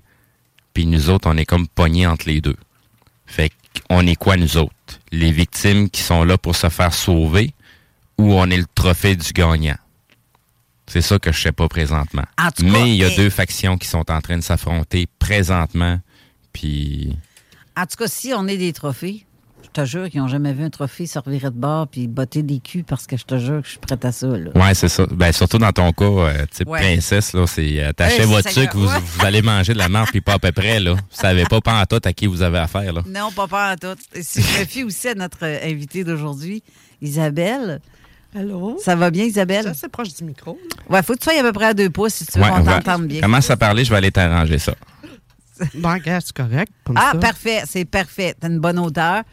Puis 0.77 0.85
nous 0.85 1.09
autres, 1.09 1.27
on 1.27 1.35
est 1.37 1.45
comme 1.47 1.67
pognés 1.67 2.05
entre 2.05 2.27
les 2.29 2.39
deux. 2.39 2.55
Fait 3.25 3.51
qu'on 3.89 4.05
est 4.05 4.15
quoi, 4.15 4.37
nous 4.37 4.57
autres? 4.57 4.73
Les 5.11 5.31
victimes 5.31 5.89
qui 5.89 6.01
sont 6.01 6.23
là 6.23 6.37
pour 6.37 6.55
se 6.55 6.69
faire 6.69 6.93
sauver 6.93 7.51
ou 8.19 8.35
on 8.35 8.47
est 8.51 8.57
le 8.57 8.67
trophée 8.75 9.15
du 9.15 9.33
gagnant? 9.33 9.77
C'est 10.85 11.01
ça 11.01 11.17
que 11.17 11.31
je 11.31 11.41
sais 11.41 11.51
pas 11.51 11.67
présentement. 11.67 12.25
Cas, 12.37 12.51
Mais 12.61 12.91
il 12.91 12.97
y 12.97 13.03
a 13.03 13.09
eh- 13.11 13.15
deux 13.15 13.31
factions 13.31 13.79
qui 13.79 13.87
sont 13.87 14.11
en 14.11 14.21
train 14.21 14.37
de 14.37 14.43
s'affronter 14.43 15.07
présentement. 15.17 15.99
Puis 16.53 17.17
En 17.75 17.87
tout 17.87 17.97
cas, 17.97 18.07
si 18.07 18.31
on 18.35 18.47
est 18.47 18.57
des 18.57 18.71
trophées, 18.71 19.25
te 19.81 19.85
jure 19.85 20.09
qu'ils 20.09 20.21
n'ont 20.21 20.27
jamais 20.27 20.53
vu 20.53 20.63
un 20.63 20.69
trophée 20.69 21.05
se 21.07 21.19
revirer 21.19 21.49
de 21.51 21.55
bord 21.57 21.87
puis 21.87 22.07
botter 22.07 22.43
des 22.43 22.59
culs 22.59 22.83
parce 22.83 23.05
que 23.07 23.15
je 23.17 23.23
te 23.25 23.37
jure 23.37 23.61
que 23.61 23.65
je 23.65 23.71
suis 23.71 23.79
prête 23.79 24.03
à 24.05 24.11
ça. 24.11 24.27
Là. 24.27 24.49
Ouais, 24.55 24.73
c'est 24.73 24.87
ça. 24.89 25.05
Ben, 25.11 25.31
surtout 25.31 25.57
dans 25.57 25.71
ton 25.71 25.91
cas, 25.91 26.05
euh, 26.05 26.45
type 26.51 26.67
Ouais. 26.67 26.79
princesse, 26.79 27.33
là, 27.33 27.45
c'est 27.47 27.83
euh, 27.83 27.91
t'achètes 27.93 28.21
Ouais, 28.21 28.25
votre 28.25 28.49
c'est 28.49 28.61
sucre, 28.61 28.73
ça, 28.87 28.99
vous, 28.99 29.25
allez 29.25 29.41
manger 29.41 29.73
de 29.73 29.77
la 29.77 29.89
menthe 29.89 30.09
puis 30.09 30.21
pas 30.21 30.33
à 30.33 30.39
peu 30.39 30.51
près, 30.51 30.79
là. 30.79 30.93
Vous 30.93 30.99
savez 31.11 31.45
pas 31.45 31.61
pas 31.61 31.81
en 31.81 31.85
tout 31.85 32.01
à 32.03 32.13
qui 32.13 32.27
vous 32.27 32.41
avez 32.41 32.57
affaire, 32.59 32.91
là. 32.93 33.01
Non, 33.07 33.31
pas 33.31 33.47
peur 33.47 33.59
à 33.59 33.75
tout. 33.77 33.95
Si 34.21 34.41
je 34.41 34.59
me 34.59 34.65
fie 34.65 34.83
aussi 34.83 35.07
à 35.09 35.15
notre 35.15 35.43
euh, 35.45 35.59
invitée 35.63 36.03
d'aujourd'hui, 36.03 36.63
Isabelle. 37.01 37.79
Allô? 38.35 38.77
Ça 38.83 38.95
va 38.95 39.09
bien, 39.09 39.23
Isabelle? 39.23 39.63
C'est 39.63 39.69
assez 39.69 39.87
proche 39.89 40.13
du 40.13 40.23
micro. 40.23 40.59
Ouais, 40.89 41.01
faut 41.01 41.13
que 41.13 41.19
tu 41.19 41.23
sois 41.29 41.39
à 41.39 41.43
peu 41.43 41.53
près 41.53 41.65
à 41.67 41.73
deux 41.73 41.89
pouces 41.89 42.13
si 42.15 42.25
tu 42.25 42.37
veux 42.37 42.43
Ouais, 42.45 42.51
qu'on 42.51 42.63
t'entende 42.65 43.07
bien. 43.07 43.21
Commence 43.21 43.49
à 43.49 43.57
parler, 43.57 43.85
je 43.85 43.89
vais 43.89 43.97
aller 43.97 44.11
t'arranger 44.11 44.57
ça. 44.59 44.73
Regarde, 45.81 46.23
c'est 46.23 46.35
correct. 46.35 46.71
Comme 46.83 46.97
Ah, 46.97 47.11
ça. 47.13 47.17
parfait, 47.19 47.63
c'est 47.65 47.85
parfait. 47.85 48.35
T'as 48.39 48.47
une 48.49 48.59
bonne 48.59 48.77
hauteur. 48.79 49.23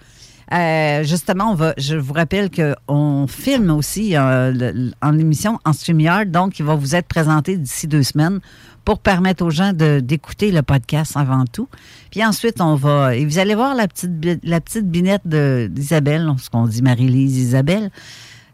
Euh, 0.52 1.02
justement, 1.04 1.52
on 1.52 1.54
va, 1.54 1.74
je 1.78 1.96
vous 1.96 2.12
rappelle 2.12 2.50
qu'on 2.50 3.26
filme 3.26 3.70
aussi 3.70 4.16
euh, 4.16 4.90
en 5.02 5.18
émission 5.18 5.58
en 5.64 5.72
StreamYard, 5.72 6.30
donc 6.30 6.58
il 6.58 6.64
va 6.64 6.74
vous 6.74 6.94
être 6.94 7.06
présenté 7.08 7.56
d'ici 7.56 7.86
deux 7.88 8.02
semaines 8.02 8.40
pour 8.84 8.98
permettre 8.98 9.42
aux 9.44 9.50
gens 9.50 9.72
d'écouter 9.72 10.52
le 10.52 10.60
podcast 10.62 11.16
avant 11.16 11.44
tout. 11.50 11.68
Puis 12.10 12.22
ensuite, 12.24 12.60
on 12.60 12.74
va. 12.74 13.16
Et 13.16 13.24
vous 13.24 13.38
allez 13.38 13.54
voir 13.54 13.74
la 13.74 13.88
petite, 13.88 14.10
la 14.42 14.60
petite 14.60 14.86
binette 14.90 15.26
d'Isabelle, 15.26 16.30
ce 16.38 16.50
qu'on 16.50 16.66
dit 16.66 16.82
Marie-Lise 16.82 17.38
Isabelle. 17.38 17.90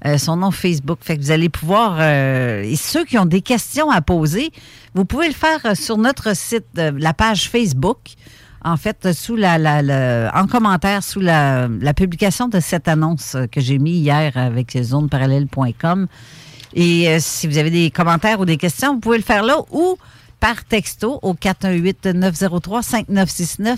euh, 0.06 0.18
son 0.18 0.36
nom 0.36 0.50
Facebook. 0.50 0.98
Fait 1.02 1.16
que 1.16 1.22
vous 1.22 1.30
allez 1.30 1.48
pouvoir. 1.48 1.96
euh, 2.00 2.62
et 2.62 2.76
ceux 2.76 3.04
qui 3.04 3.18
ont 3.18 3.26
des 3.26 3.42
questions 3.42 3.90
à 3.90 4.00
poser, 4.00 4.50
vous 4.94 5.04
pouvez 5.04 5.28
le 5.28 5.34
faire 5.34 5.60
euh, 5.64 5.74
sur 5.74 5.98
notre 5.98 6.34
site, 6.36 6.64
euh, 6.78 6.92
la 6.96 7.12
page 7.12 7.48
Facebook. 7.48 7.98
En 8.62 8.76
fait, 8.76 9.12
sous 9.12 9.36
la, 9.36 10.30
en 10.34 10.46
commentaire 10.46 11.02
sous 11.02 11.20
la, 11.20 11.68
publication 11.96 12.48
de 12.48 12.60
cette 12.60 12.88
annonce 12.88 13.36
que 13.50 13.60
j'ai 13.60 13.78
mis 13.78 13.92
hier 13.92 14.36
avec 14.36 14.76
zoneparallèle.com. 14.80 16.06
Et 16.74 17.08
euh, 17.08 17.16
si 17.20 17.46
vous 17.46 17.58
avez 17.58 17.70
des 17.70 17.90
commentaires 17.90 18.38
ou 18.40 18.44
des 18.44 18.56
questions, 18.56 18.94
vous 18.94 19.00
pouvez 19.00 19.16
le 19.16 19.24
faire 19.24 19.42
là 19.42 19.56
ou 19.70 19.96
par 20.40 20.64
texto 20.64 21.18
au 21.22 21.34
418-903-5969 21.34 23.76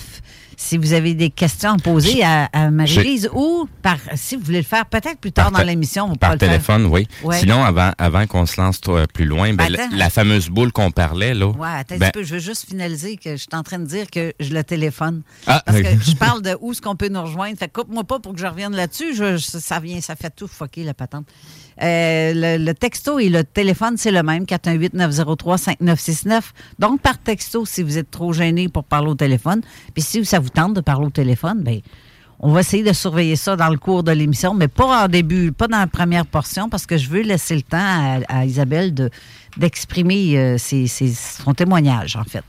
si 0.57 0.77
vous 0.79 0.93
avez 0.93 1.15
des 1.15 1.31
questions 1.31 1.73
à 1.73 1.77
poser 1.79 2.23
à, 2.23 2.45
à 2.53 2.71
Marie-Lise 2.71 3.29
ou 3.35 3.67
par, 3.83 3.97
si 4.15 4.37
vous 4.37 4.45
voulez 4.45 4.59
le 4.59 4.65
faire 4.65 4.87
peut-être 4.87 5.19
plus 5.19 5.33
tard 5.33 5.51
dans 5.51 5.63
l'émission. 5.63 6.15
Par 6.15 6.39
téléphone, 6.39 6.87
oui. 6.87 7.09
Ouais. 7.25 7.41
Sinon, 7.41 7.65
avant, 7.65 7.91
avant 7.99 8.27
qu'on 8.27 8.47
se 8.47 8.61
lance 8.61 8.81
toi, 8.81 9.07
plus 9.13 9.25
loin, 9.25 9.55
ben, 9.55 9.69
la, 9.69 9.89
la 9.91 10.11
fameuse 10.11 10.49
boule 10.51 10.71
qu'on 10.71 10.93
parlait, 10.93 11.35
là. 11.35 11.47
Ouais, 11.49 11.67
attends 11.69 11.97
ben, 11.99 12.11
peu. 12.13 12.23
Je 12.23 12.35
veux 12.35 12.41
juste 12.41 12.67
finaliser 12.69 13.17
que 13.17 13.33
je 13.33 13.37
suis 13.39 13.49
en 13.55 13.63
train 13.65 13.79
de 13.81 13.87
dire 13.87 14.09
que 14.11 14.33
je 14.39 14.53
le 14.55 14.63
téléphone. 14.63 15.23
Ah, 15.49 15.63
Parce 15.67 15.81
que 15.81 15.89
je 16.01 16.15
parle 16.17 16.43
de 16.43 16.57
où 16.61 16.71
est-ce 16.73 16.83
qu'on 16.83 16.95
peut 16.97 17.09
nous 17.09 17.23
rejoindre. 17.23 17.59
Fait 17.59 17.73
coupe-moi 17.73 18.05
pas 18.05 18.21
pour 18.21 18.33
que 18.35 18.39
je 18.41 18.47
revienne 18.47 18.77
là-dessus. 18.77 19.17
Je- 19.17 19.39
ça 19.39 19.81
vient, 19.81 20.01
ça 20.01 20.15
fait 20.15 20.31
tout 20.31 20.47
fucker 20.47 20.85
la 20.85 20.95
patente. 20.95 21.27
Euh, 21.83 22.59
le, 22.59 22.73
texto 22.75 23.19
et 23.19 23.29
le 23.29 23.43
téléphone, 23.45 23.97
c'est 23.97 24.13
le 24.13 24.23
même, 24.23 24.45
418-903-5969. 24.45 26.43
Donc, 26.79 27.01
par 27.01 27.19
texto, 27.19 27.67
si 27.67 27.83
vous 27.83 27.99
êtes 27.99 28.11
trop 28.11 28.33
gêné 28.33 28.69
pour 28.69 28.85
parler 28.85 29.09
au 29.09 29.15
téléphone, 29.15 29.63
puis 29.93 30.03
si 30.03 30.25
ça 30.25 30.39
vous 30.39 30.49
tente 30.49 30.75
de 30.75 30.81
parler 30.81 31.07
au 31.07 31.11
téléphone, 31.11 31.63
ben 31.63 31.81
on 32.45 32.53
va 32.53 32.61
essayer 32.61 32.83
de 32.83 32.93
surveiller 32.93 33.37
ça 33.37 33.55
dans 33.55 33.69
le 33.69 33.79
cours 33.79 34.03
de 34.03 34.11
l'émission, 34.11 34.53
mais 34.53 34.67
pas 34.67 35.05
en 35.05 35.09
début, 35.09 35.53
pas 35.53 35.69
dans 35.69 35.79
la 35.79 35.87
première 35.87 36.27
portion, 36.27 36.69
parce 36.69 36.87
que 36.87 36.97
je 36.97 37.09
veux 37.09 37.23
laisser 37.23 37.55
le 37.55 37.63
temps 37.63 38.21
à 38.29 38.45
Isabelle 38.45 38.93
de 38.95 39.11
d'exprimer 39.57 40.37
euh, 40.39 40.59
ses- 40.59 40.87
ses- 40.87 41.13
son 41.15 41.55
témoignage, 41.55 42.17
en 42.17 42.25
fait. 42.25 42.43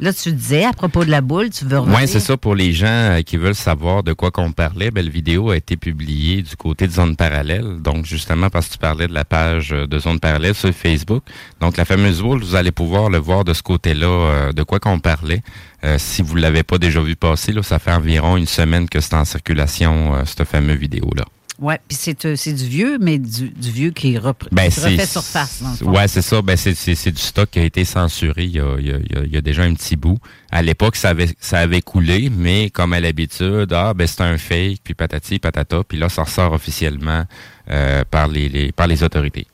Là, 0.00 0.12
tu 0.14 0.32
disais, 0.32 0.64
à 0.64 0.72
propos 0.72 1.04
de 1.04 1.10
la 1.10 1.20
boule, 1.20 1.50
tu 1.50 1.64
veux 1.66 1.78
revenir? 1.78 1.98
Oui, 1.98 2.08
c'est 2.08 2.20
ça. 2.20 2.36
Pour 2.36 2.54
les 2.54 2.72
gens 2.72 2.86
euh, 2.86 3.22
qui 3.22 3.36
veulent 3.36 3.54
savoir 3.54 4.02
de 4.02 4.12
quoi 4.14 4.30
qu'on 4.30 4.50
parlait, 4.50 4.90
ben, 4.90 5.04
la 5.04 5.10
vidéo 5.10 5.50
a 5.50 5.56
été 5.56 5.76
publiée 5.76 6.40
du 6.42 6.56
côté 6.56 6.86
de 6.86 6.92
Zone 6.92 7.16
Parallèle. 7.16 7.80
Donc, 7.82 8.06
justement, 8.06 8.48
parce 8.48 8.66
que 8.68 8.72
tu 8.72 8.78
parlais 8.78 9.06
de 9.08 9.12
la 9.12 9.24
page 9.26 9.72
euh, 9.72 9.86
de 9.86 9.98
Zone 9.98 10.18
Parallèle 10.18 10.54
sur 10.54 10.72
Facebook. 10.72 11.22
Donc, 11.60 11.76
la 11.76 11.84
fameuse 11.84 12.22
boule, 12.22 12.42
vous 12.42 12.54
allez 12.54 12.72
pouvoir 12.72 13.10
le 13.10 13.18
voir 13.18 13.44
de 13.44 13.52
ce 13.52 13.62
côté-là, 13.62 14.06
euh, 14.06 14.52
de 14.52 14.62
quoi 14.62 14.80
qu'on 14.80 14.98
parlait. 15.00 15.42
Euh, 15.84 15.96
si 15.98 16.22
vous 16.22 16.36
ne 16.36 16.40
l'avez 16.40 16.62
pas 16.62 16.78
déjà 16.78 17.00
vu 17.02 17.14
passer, 17.14 17.52
là, 17.52 17.62
ça 17.62 17.78
fait 17.78 17.92
environ 17.92 18.36
une 18.38 18.46
semaine 18.46 18.88
que 18.88 19.00
c'est 19.00 19.14
en 19.14 19.24
circulation, 19.26 20.14
euh, 20.14 20.22
cette 20.24 20.44
fameuse 20.44 20.78
vidéo-là. 20.78 21.24
Oui, 21.62 21.74
puis 21.86 21.96
c'est 22.00 22.24
euh, 22.24 22.36
c'est 22.36 22.54
du 22.54 22.64
vieux, 22.64 22.96
mais 22.98 23.18
du, 23.18 23.50
du 23.50 23.70
vieux 23.70 23.90
qui, 23.90 24.16
repre- 24.16 24.48
Ben, 24.50 24.70
qui 24.70 24.80
refait 24.80 25.04
surface. 25.04 25.62
Ouais, 25.82 26.08
c'est 26.08 26.22
ça. 26.22 26.40
Ben, 26.40 26.56
c'est, 26.56 26.72
du 27.12 27.20
stock 27.20 27.50
qui 27.50 27.58
a 27.58 27.64
été 27.64 27.84
censuré 27.84 28.44
il 28.44 28.52
y 28.52 28.60
a, 28.60 28.76
il 28.78 28.86
y 28.86 28.92
a- 28.92 28.96
il 28.98 29.12
y 29.12 29.18
a- 29.18 29.24
il 29.24 29.32
y 29.32 29.36
a 29.36 29.40
déjà 29.42 29.62
un 29.64 29.74
petit 29.74 29.94
bout. 29.96 30.18
À 30.50 30.62
l'époque, 30.62 30.96
ça 30.96 31.10
avait, 31.10 31.28
ça 31.38 31.58
avait 31.58 31.82
coulé, 31.82 32.30
mais 32.34 32.70
comme 32.70 32.94
à 32.94 33.00
l'habitude, 33.00 33.72
ah, 33.74 33.92
ben, 33.92 34.06
c'est 34.06 34.22
un 34.22 34.38
fake, 34.38 34.78
puis 34.82 34.94
patati, 34.94 35.38
patata, 35.38 35.84
puis 35.86 35.98
là, 35.98 36.08
ça 36.08 36.22
ressort 36.22 36.52
officiellement 36.54 37.24
euh, 37.70 38.04
par, 38.10 38.26
les, 38.28 38.48
les- 38.48 38.72
par 38.72 38.86
les 38.86 39.02
autorités. 39.02 39.46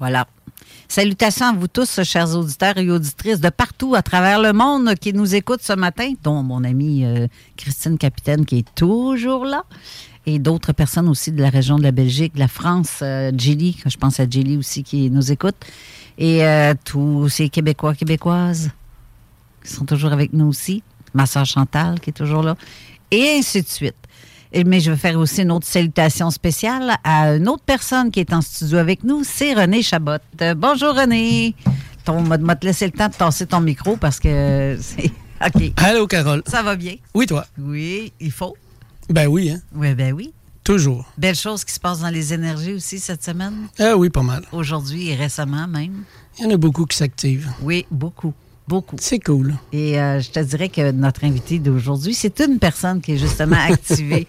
Voilà. 0.00 0.26
Salutations 0.88 1.46
à 1.46 1.52
vous 1.54 1.68
tous, 1.68 2.02
chers 2.02 2.36
auditeurs 2.36 2.76
et 2.76 2.90
auditrices 2.90 3.40
de 3.40 3.48
partout 3.48 3.94
à 3.94 4.02
travers 4.02 4.40
le 4.40 4.52
monde 4.52 4.94
qui 4.96 5.12
nous 5.14 5.34
écoutent 5.34 5.62
ce 5.62 5.72
matin, 5.72 6.12
dont 6.22 6.42
mon 6.42 6.64
amie 6.64 7.04
euh, 7.06 7.28
Christine 7.56 7.96
Capitaine 7.96 8.44
qui 8.44 8.58
est 8.58 8.74
toujours 8.74 9.46
là, 9.46 9.64
et 10.26 10.38
d'autres 10.38 10.72
personnes 10.72 11.08
aussi 11.08 11.32
de 11.32 11.40
la 11.42 11.50
région 11.50 11.76
de 11.78 11.82
la 11.82 11.92
Belgique, 11.92 12.34
de 12.34 12.38
la 12.40 12.48
France, 12.48 13.00
euh, 13.02 13.30
Gilly, 13.36 13.76
je 13.86 13.96
pense 13.96 14.20
à 14.20 14.28
Gilly 14.28 14.56
aussi 14.56 14.82
qui 14.82 15.10
nous 15.10 15.32
écoute, 15.32 15.56
et 16.18 16.44
euh, 16.44 16.74
tous 16.84 17.28
ces 17.28 17.48
Québécois, 17.48 17.94
Québécoises 17.94 18.70
qui 19.64 19.72
sont 19.72 19.84
toujours 19.84 20.12
avec 20.12 20.32
nous 20.32 20.46
aussi, 20.46 20.82
ma 21.14 21.26
soeur 21.26 21.44
Chantal 21.44 22.00
qui 22.00 22.10
est 22.10 22.14
toujours 22.14 22.42
là, 22.42 22.56
et 23.10 23.36
ainsi 23.38 23.62
de 23.62 23.68
suite. 23.68 23.94
Et- 24.52 24.64
Mais 24.64 24.80
je 24.80 24.90
veux 24.90 24.96
faire 24.96 25.18
aussi 25.18 25.42
une 25.42 25.50
autre 25.50 25.66
salutation 25.66 26.30
spéciale 26.30 26.92
à 27.04 27.34
une 27.36 27.48
autre 27.48 27.62
personne 27.64 28.10
qui 28.10 28.20
est 28.20 28.32
en 28.32 28.42
studio 28.42 28.78
avec 28.78 29.02
nous, 29.02 29.24
c'est 29.24 29.54
René 29.54 29.82
Chabot. 29.82 30.12
Euh, 30.40 30.54
bonjour 30.54 30.94
René. 30.94 31.54
On 32.08 32.20
m'a 32.22 32.36
m'a 32.36 32.56
te 32.56 32.66
laissé 32.66 32.84
le 32.86 32.90
temps 32.92 33.08
de 33.08 33.14
tasser 33.14 33.46
ton 33.46 33.60
micro 33.60 33.96
parce 33.96 34.18
que 34.20 34.76
c'est. 34.80 35.10
OK. 35.44 35.72
Allô, 35.76 36.06
Carole. 36.06 36.42
Ça 36.46 36.62
va 36.62 36.74
bien? 36.76 36.94
Oui, 37.14 37.26
toi? 37.26 37.46
Oui, 37.58 38.12
il 38.20 38.30
faut. 38.32 38.56
Ben 39.10 39.26
oui, 39.26 39.50
hein? 39.50 39.60
Oui, 39.74 39.94
ben 39.94 40.12
oui. 40.12 40.32
Toujours. 40.64 41.04
Belle 41.18 41.34
chose 41.34 41.64
qui 41.64 41.72
se 41.74 41.80
passe 41.80 42.00
dans 42.00 42.08
les 42.08 42.32
énergies 42.32 42.74
aussi 42.74 43.00
cette 43.00 43.24
semaine. 43.24 43.66
Ah 43.80 43.96
oui, 43.96 44.10
pas 44.10 44.22
mal. 44.22 44.44
Aujourd'hui 44.52 45.08
et 45.10 45.16
récemment 45.16 45.66
même. 45.66 46.04
Il 46.38 46.44
y 46.44 46.46
en 46.48 46.54
a 46.54 46.56
beaucoup 46.56 46.86
qui 46.86 46.96
s'activent. 46.96 47.50
Oui, 47.62 47.84
beaucoup. 47.90 48.32
Beaucoup. 48.68 48.94
C'est 49.00 49.18
cool. 49.18 49.54
Et 49.72 50.00
euh, 50.00 50.20
je 50.20 50.30
te 50.30 50.38
dirais 50.38 50.68
que 50.68 50.92
notre 50.92 51.24
invité 51.24 51.58
d'aujourd'hui, 51.58 52.14
c'est 52.14 52.38
une 52.40 52.60
personne 52.60 53.00
qui 53.00 53.14
est 53.14 53.18
justement 53.18 53.56
activée. 53.68 54.28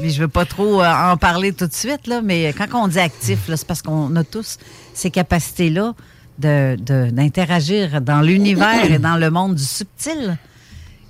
mais 0.00 0.10
je 0.10 0.20
veux 0.20 0.28
pas 0.28 0.44
trop 0.44 0.82
euh, 0.82 0.92
en 1.12 1.16
parler 1.16 1.54
tout 1.54 1.66
de 1.66 1.72
suite, 1.72 2.06
là, 2.06 2.20
mais 2.20 2.52
quand 2.56 2.66
on 2.84 2.86
dit 2.86 2.98
actif, 2.98 3.38
c'est 3.48 3.66
parce 3.66 3.80
qu'on 3.80 4.14
a 4.14 4.24
tous 4.24 4.58
ces 4.92 5.10
capacités-là 5.10 5.94
de- 6.38 6.76
de- 6.76 7.10
d'interagir 7.10 8.02
dans 8.02 8.20
l'univers 8.20 8.90
et 8.90 8.98
dans 8.98 9.16
le 9.16 9.30
monde 9.30 9.54
du 9.54 9.64
subtil. 9.64 10.36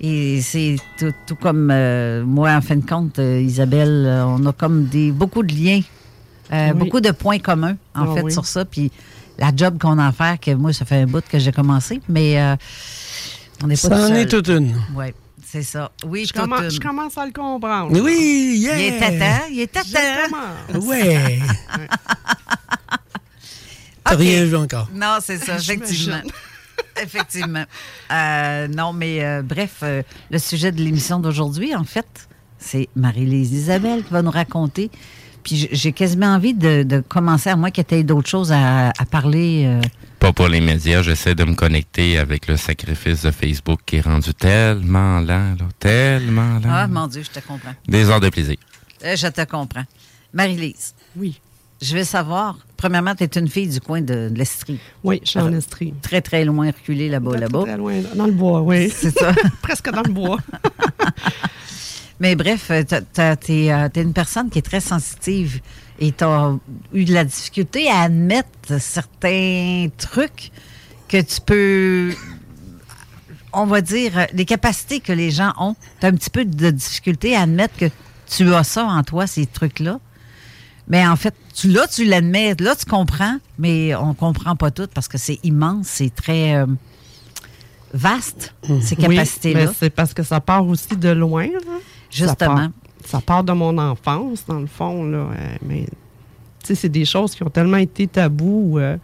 Et 0.05 0.41
c'est 0.41 0.75
tout, 0.97 1.13
tout 1.25 1.35
comme 1.35 1.69
euh, 1.71 2.25
moi, 2.25 2.51
en 2.51 2.59
fin 2.61 2.75
de 2.75 2.85
compte, 2.85 3.19
euh, 3.19 3.39
Isabelle, 3.39 4.03
euh, 4.05 4.25
on 4.25 4.45
a 4.45 4.51
comme 4.51 4.83
des, 4.87 5.11
beaucoup 5.13 5.43
de 5.43 5.53
liens, 5.55 5.79
euh, 6.51 6.71
Oui. 6.73 6.77
beaucoup 6.79 6.99
de 6.99 7.11
points 7.11 7.39
communs, 7.39 7.77
en 7.95 8.11
Ah 8.11 8.15
fait, 8.15 8.21
oui. 8.23 8.31
sur 8.33 8.45
ça. 8.45 8.65
Puis 8.65 8.91
la 9.39 9.51
job 9.55 9.77
qu'on 9.79 9.97
a 9.99 10.07
à 10.07 10.11
faire, 10.11 10.37
que 10.41 10.51
moi, 10.55 10.73
ça 10.73 10.83
fait 10.83 10.97
un 10.97 11.05
bout 11.05 11.23
que 11.25 11.39
j'ai 11.39 11.53
commencé, 11.53 12.01
mais 12.09 12.37
euh, 12.41 12.57
on 13.63 13.67
n'est 13.67 13.75
pas 13.75 13.79
Ça 13.89 13.95
en 13.95 14.07
seul. 14.09 14.17
est 14.17 14.25
toute 14.27 14.49
une. 14.49 14.75
Oui, 14.93 15.05
c'est 15.41 15.63
ça. 15.63 15.89
Oui, 16.05 16.25
Je 16.27 16.33
commence, 16.33 16.63
une. 16.63 16.69
je 16.71 16.79
commence 16.81 17.17
à 17.17 17.25
le 17.25 17.31
comprendre. 17.31 17.97
Oui, 17.97 18.55
yeah! 18.59 18.77
Il 18.77 18.85
est 18.93 18.99
tâtant, 18.99 19.45
il 19.51 19.59
est 19.61 19.73
commence. 19.73 20.85
Ouais! 20.85 21.39
T'as 24.03 24.15
rien 24.17 24.43
vu 24.43 24.57
encore. 24.57 24.89
Non, 24.93 25.19
c'est 25.21 25.37
ça, 25.37 25.55
effectivement. 25.57 26.19
Effectivement. 27.01 27.65
Euh, 28.11 28.67
non, 28.67 28.93
mais 28.93 29.23
euh, 29.23 29.41
bref, 29.41 29.77
euh, 29.83 30.03
le 30.31 30.37
sujet 30.39 30.71
de 30.71 30.81
l'émission 30.81 31.19
d'aujourd'hui, 31.19 31.75
en 31.75 31.83
fait, 31.83 32.27
c'est 32.59 32.89
Marie-Lise 32.95 33.51
Isabelle 33.51 34.03
qui 34.03 34.11
va 34.13 34.21
nous 34.21 34.31
raconter. 34.31 34.89
Puis 35.43 35.67
j'ai 35.71 35.91
quasiment 35.91 36.27
envie 36.35 36.53
de, 36.53 36.83
de 36.83 36.99
commencer, 37.01 37.49
à 37.49 37.55
moins 37.57 37.71
que 37.71 37.81
tu 37.81 37.95
aies 37.95 38.03
d'autres 38.03 38.29
choses 38.29 38.51
à, 38.53 38.89
à 38.97 39.05
parler. 39.05 39.63
euh, 39.65 39.81
Pas 40.19 40.31
pour 40.31 40.47
les 40.47 40.61
médias, 40.61 41.01
j'essaie 41.01 41.35
de 41.35 41.43
me 41.43 41.53
connecter 41.53 42.17
avec 42.17 42.47
le 42.47 42.55
sacrifice 42.55 43.23
de 43.23 43.31
Facebook 43.31 43.81
qui 43.85 43.97
est 43.97 44.01
rendu 44.01 44.33
tellement 44.33 45.19
lent, 45.19 45.55
là, 45.59 45.65
tellement 45.79 46.59
lent. 46.59 46.69
Ah, 46.69 46.87
mon 46.87 47.07
Dieu, 47.07 47.23
je 47.23 47.31
te 47.39 47.45
comprends. 47.45 47.73
Des 47.87 48.09
heures 48.09 48.21
de 48.21 48.29
plaisir. 48.29 48.55
Euh, 49.03 49.17
je 49.17 49.27
te 49.27 49.43
comprends. 49.43 49.83
Marie-Lise, 50.33 50.93
Oui. 51.17 51.39
Je 51.83 51.93
vais 51.93 52.03
savoir. 52.05 52.57
Premièrement, 52.77 53.13
tu 53.15 53.23
es 53.23 53.27
une 53.39 53.47
fille 53.47 53.67
du 53.67 53.79
coin 53.79 54.01
de, 54.01 54.31
l'Estrie. 54.33 54.79
Oui, 55.03 55.21
je 55.23 55.29
suis 55.31 55.39
en 55.39 55.51
Estrie. 55.53 55.93
Très, 56.01 56.21
très 56.21 56.43
loin, 56.45 56.67
reculée 56.67 57.09
là-bas, 57.09 57.31
Très, 57.31 57.39
là-bas. 57.41 57.61
très 57.63 57.77
loin, 57.77 58.01
dans 58.15 58.25
le 58.25 58.31
bois, 58.31 58.61
oui. 58.61 58.89
C'est 58.89 59.17
ça. 59.17 59.33
Presque 59.61 59.89
dans 59.91 60.03
le 60.03 60.11
bois. 60.11 60.37
Mais 62.19 62.35
bref, 62.35 62.67
euh, 62.71 62.83
t'as- 62.83 63.35
t'es 63.35 63.71
euh, 63.71 63.89
une 63.95 64.13
personne 64.13 64.49
qui 64.49 64.59
est 64.59 64.63
très 64.63 64.79
sensitive 64.79 65.59
et 65.99 66.11
tu 66.11 66.23
as 66.23 66.55
eu 66.93 67.05
de 67.05 67.13
la 67.13 67.25
difficulté 67.25 67.89
à 67.89 68.01
admettre 68.03 68.79
certains 68.79 69.87
trucs 69.97 70.51
que 71.07 71.19
tu 71.21 71.41
peux, 71.41 72.13
on 73.51 73.65
va 73.65 73.81
dire, 73.81 74.17
euh, 74.17 74.25
les 74.33 74.45
capacités 74.45 74.99
que 74.99 75.11
les 75.11 75.31
gens 75.31 75.53
ont. 75.59 75.75
Tu 75.99 76.05
as 76.05 76.09
un 76.09 76.13
petit 76.13 76.29
peu 76.29 76.45
de 76.45 76.69
difficulté 76.69 77.35
à 77.35 77.41
admettre 77.41 77.75
que 77.77 77.89
tu 78.29 78.53
as 78.53 78.63
ça 78.63 78.85
en 78.85 79.03
toi, 79.03 79.27
ces 79.27 79.45
trucs-là. 79.45 79.99
Mais 80.87 81.05
en 81.07 81.15
fait, 81.15 81.33
tu, 81.53 81.69
là, 81.69 81.87
tu 81.87 82.03
l'admets, 82.05 82.55
là, 82.59 82.75
tu 82.75 82.85
comprends, 82.85 83.37
mais 83.57 83.95
on 83.95 84.13
comprend 84.13 84.55
pas 84.55 84.69
tout 84.71 84.87
parce 84.93 85.07
que 85.07 85.17
c'est 85.17 85.39
immense, 85.43 85.87
c'est 85.87 86.13
très 86.13 86.55
euh, 86.55 86.65
vaste, 87.93 88.53
ces 88.81 88.95
Oui, 88.97 89.15
capacités-là. 89.15 89.65
mais 89.67 89.71
c'est 89.77 89.89
parce 89.89 90.13
que 90.13 90.23
ça 90.23 90.39
part 90.39 90.65
aussi 90.67 90.95
de 90.97 91.09
loin. 91.09 91.45
là. 91.47 91.59
Ça 91.59 91.79
Justement. 92.09 92.55
part, 92.55 92.69
ça 93.05 93.21
part 93.21 93.43
de 93.43 93.53
mon 93.53 93.77
enfance, 93.77 94.43
dans 94.47 94.59
le 94.59 94.67
fond. 94.67 95.03
Là, 95.05 95.17
euh, 95.17 95.55
mais 95.65 95.85
tu 95.85 96.67
sais, 96.67 96.75
c'est 96.75 96.89
des 96.89 97.05
choses 97.05 97.35
qui 97.35 97.43
ont 97.43 97.49
tellement 97.49 97.77
été 97.77 98.07
tabous. 98.07 98.77
euh, 98.79 98.95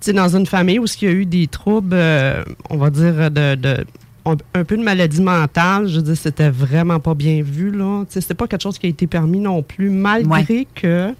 tu 0.00 0.06
sais, 0.06 0.12
dans 0.12 0.34
une 0.34 0.46
famille 0.46 0.78
où 0.78 0.86
il 1.00 1.04
y 1.04 1.08
a 1.10 1.12
eu 1.14 1.26
des 1.26 1.46
troubles, 1.46 1.90
euh, 1.92 2.42
on 2.70 2.76
va 2.78 2.88
dire, 2.90 3.30
de, 3.30 3.54
de 3.54 3.84
un, 4.24 4.36
un 4.54 4.64
peu 4.64 4.76
de 4.76 4.82
maladie 4.82 5.20
mentale. 5.20 5.88
Je 5.88 5.96
veux 5.96 6.02
dire, 6.02 6.16
c'était 6.16 6.50
vraiment 6.50 7.00
pas 7.00 7.14
bien 7.14 7.42
vu, 7.42 7.70
là. 7.70 8.04
Tu 8.06 8.14
sais, 8.14 8.20
c'était 8.20 8.34
pas 8.34 8.46
quelque 8.46 8.62
chose 8.62 8.78
qui 8.78 8.86
a 8.86 8.88
été 8.90 9.06
permis 9.06 9.40
non 9.40 9.62
plus, 9.62 9.90
malgré 9.90 10.66
que, 10.74 11.14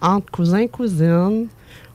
entre 0.00 0.30
cousins 0.30 0.58
et 0.58 0.68
cousines, 0.68 1.46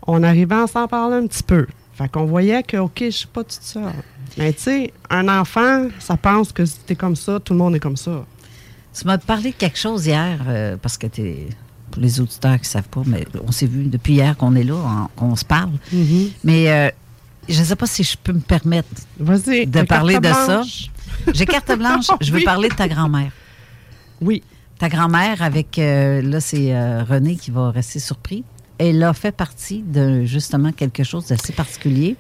on 0.08 0.24
arrivait 0.24 0.56
à 0.56 0.68
s'en 0.68 0.88
parler 0.88 1.18
un 1.18 1.28
petit 1.28 1.44
peu. 1.44 1.66
Fait 1.94 2.10
qu'on 2.10 2.26
voyait 2.26 2.64
que, 2.64 2.78
OK, 2.78 2.98
je 3.00 3.10
suis 3.10 3.28
pas 3.28 3.44
toute 3.44 3.62
seule. 3.62 3.84
Mais 4.38 4.52
tu 4.54 4.62
sais, 4.64 4.94
un 5.10 5.28
enfant, 5.30 5.88
ça 6.00 6.18
pense 6.18 6.52
que 6.52 6.66
si 6.66 6.80
t'es 6.86 6.96
comme 6.96 7.16
ça, 7.16 7.40
tout 7.40 7.54
le 7.54 7.60
monde 7.60 7.76
est 7.76 7.80
comme 7.80 7.98
ça. 7.98 8.26
Tu 8.94 9.06
m'as 9.06 9.18
parlé 9.18 9.52
de 9.52 9.56
quelque 9.56 9.78
chose 9.78 10.06
hier, 10.06 10.40
euh, 10.48 10.78
parce 10.82 10.98
que 10.98 11.08
t'es. 11.08 11.48
Pour 11.92 12.02
les 12.02 12.20
auditeurs 12.20 12.56
qui 12.56 12.62
ne 12.62 12.66
savent 12.66 12.90
pas, 12.90 13.04
mais 13.06 13.26
on 13.48 13.52
s'est 13.54 13.68
vu 13.68 13.86
depuis 13.86 14.14
hier 14.14 14.36
qu'on 14.36 14.56
est 14.56 14.64
là, 14.64 14.74
on, 14.74 15.08
qu'on 15.16 15.36
se 15.38 15.46
parle. 15.46 15.70
Mais 16.44 16.70
euh, 16.70 16.90
je 17.48 17.60
ne 17.60 17.66
sais 17.66 17.76
pas 17.76 17.86
si 17.88 18.04
je 18.04 18.18
peux 18.18 18.34
me 18.34 18.40
permettre 18.40 18.90
de 19.20 19.82
parler 19.84 20.20
de 20.20 20.28
ça. 20.28 20.62
J'ai 21.34 21.46
carte 21.46 21.72
blanche. 21.78 22.08
Je 22.22 22.32
veux 22.32 22.40
Oui. 22.40 22.44
parler 22.44 22.70
de 22.70 22.76
ta 22.76 22.88
grand-mère. 22.88 23.32
Oui. 24.22 24.44
Ta 24.80 24.90
grand-mère, 24.90 25.42
avec. 25.42 25.80
euh, 25.80 26.22
là, 26.22 26.40
c'est 26.42 26.76
euh, 26.76 27.04
René 27.04 27.36
qui 27.38 27.52
va 27.52 27.72
rester 27.72 28.00
surpris. 28.00 28.44
Elle 28.78 29.02
a 29.04 29.14
fait 29.14 29.32
partie 29.32 29.82
de 29.82 30.26
justement 30.26 30.72
quelque 30.74 31.04
chose 31.04 31.28
d'assez 31.28 31.54
particulier. 31.54 32.16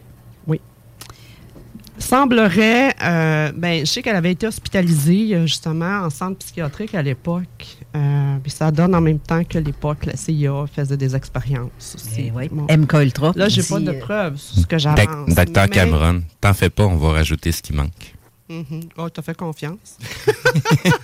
Semblerait, 1.98 2.94
euh, 3.01 3.53
ben, 3.55 3.86
je 3.86 3.86
sais 3.89 4.01
qu'elle 4.01 4.17
avait 4.17 4.34
été 4.34 4.46
hospitalisée 4.46 5.48
justement 5.48 6.01
en 6.01 6.10
centre 6.10 6.38
psychiatrique 6.39 6.94
à 6.94 7.01
l'époque. 7.01 7.77
Euh, 7.96 8.38
puis 8.44 8.52
ça 8.52 8.72
donne 8.72 8.94
en 8.94 9.00
même 9.02 9.20
temps 9.20 9.44
que 9.46 9.58
l'époque, 9.58 10.06
la 10.06 10.18
CIA 10.18 10.66
faisait 10.74 10.98
des 10.98 11.16
expériences 11.16 11.96
aussi. 11.96 12.25
Eh 12.28 12.32
oui. 12.36 12.50
Bon. 12.52 12.68
MK 12.70 12.94
Ultra. 12.94 13.32
Là, 13.36 13.48
j'ai 13.48 13.64
pas 13.64 13.80
de 13.80 13.94
preuves 13.94 14.38
sur 14.38 14.62
ce 14.64 14.68
que 14.68 14.78
j'avance. 14.78 15.34
Docteur 15.34 15.64
mais- 15.64 15.70
Cameron, 15.70 16.22
t'en 16.42 16.54
fais 16.54 16.70
pas, 16.70 16.84
on 16.86 16.98
va 16.98 17.12
rajouter 17.14 17.52
ce 17.54 17.62
qui 17.62 17.74
manque. 17.74 18.14
Mhm. 18.50 18.82
Oh, 18.98 19.10
t'as 19.10 19.22
fait 19.22 19.36
confiance. 19.38 19.98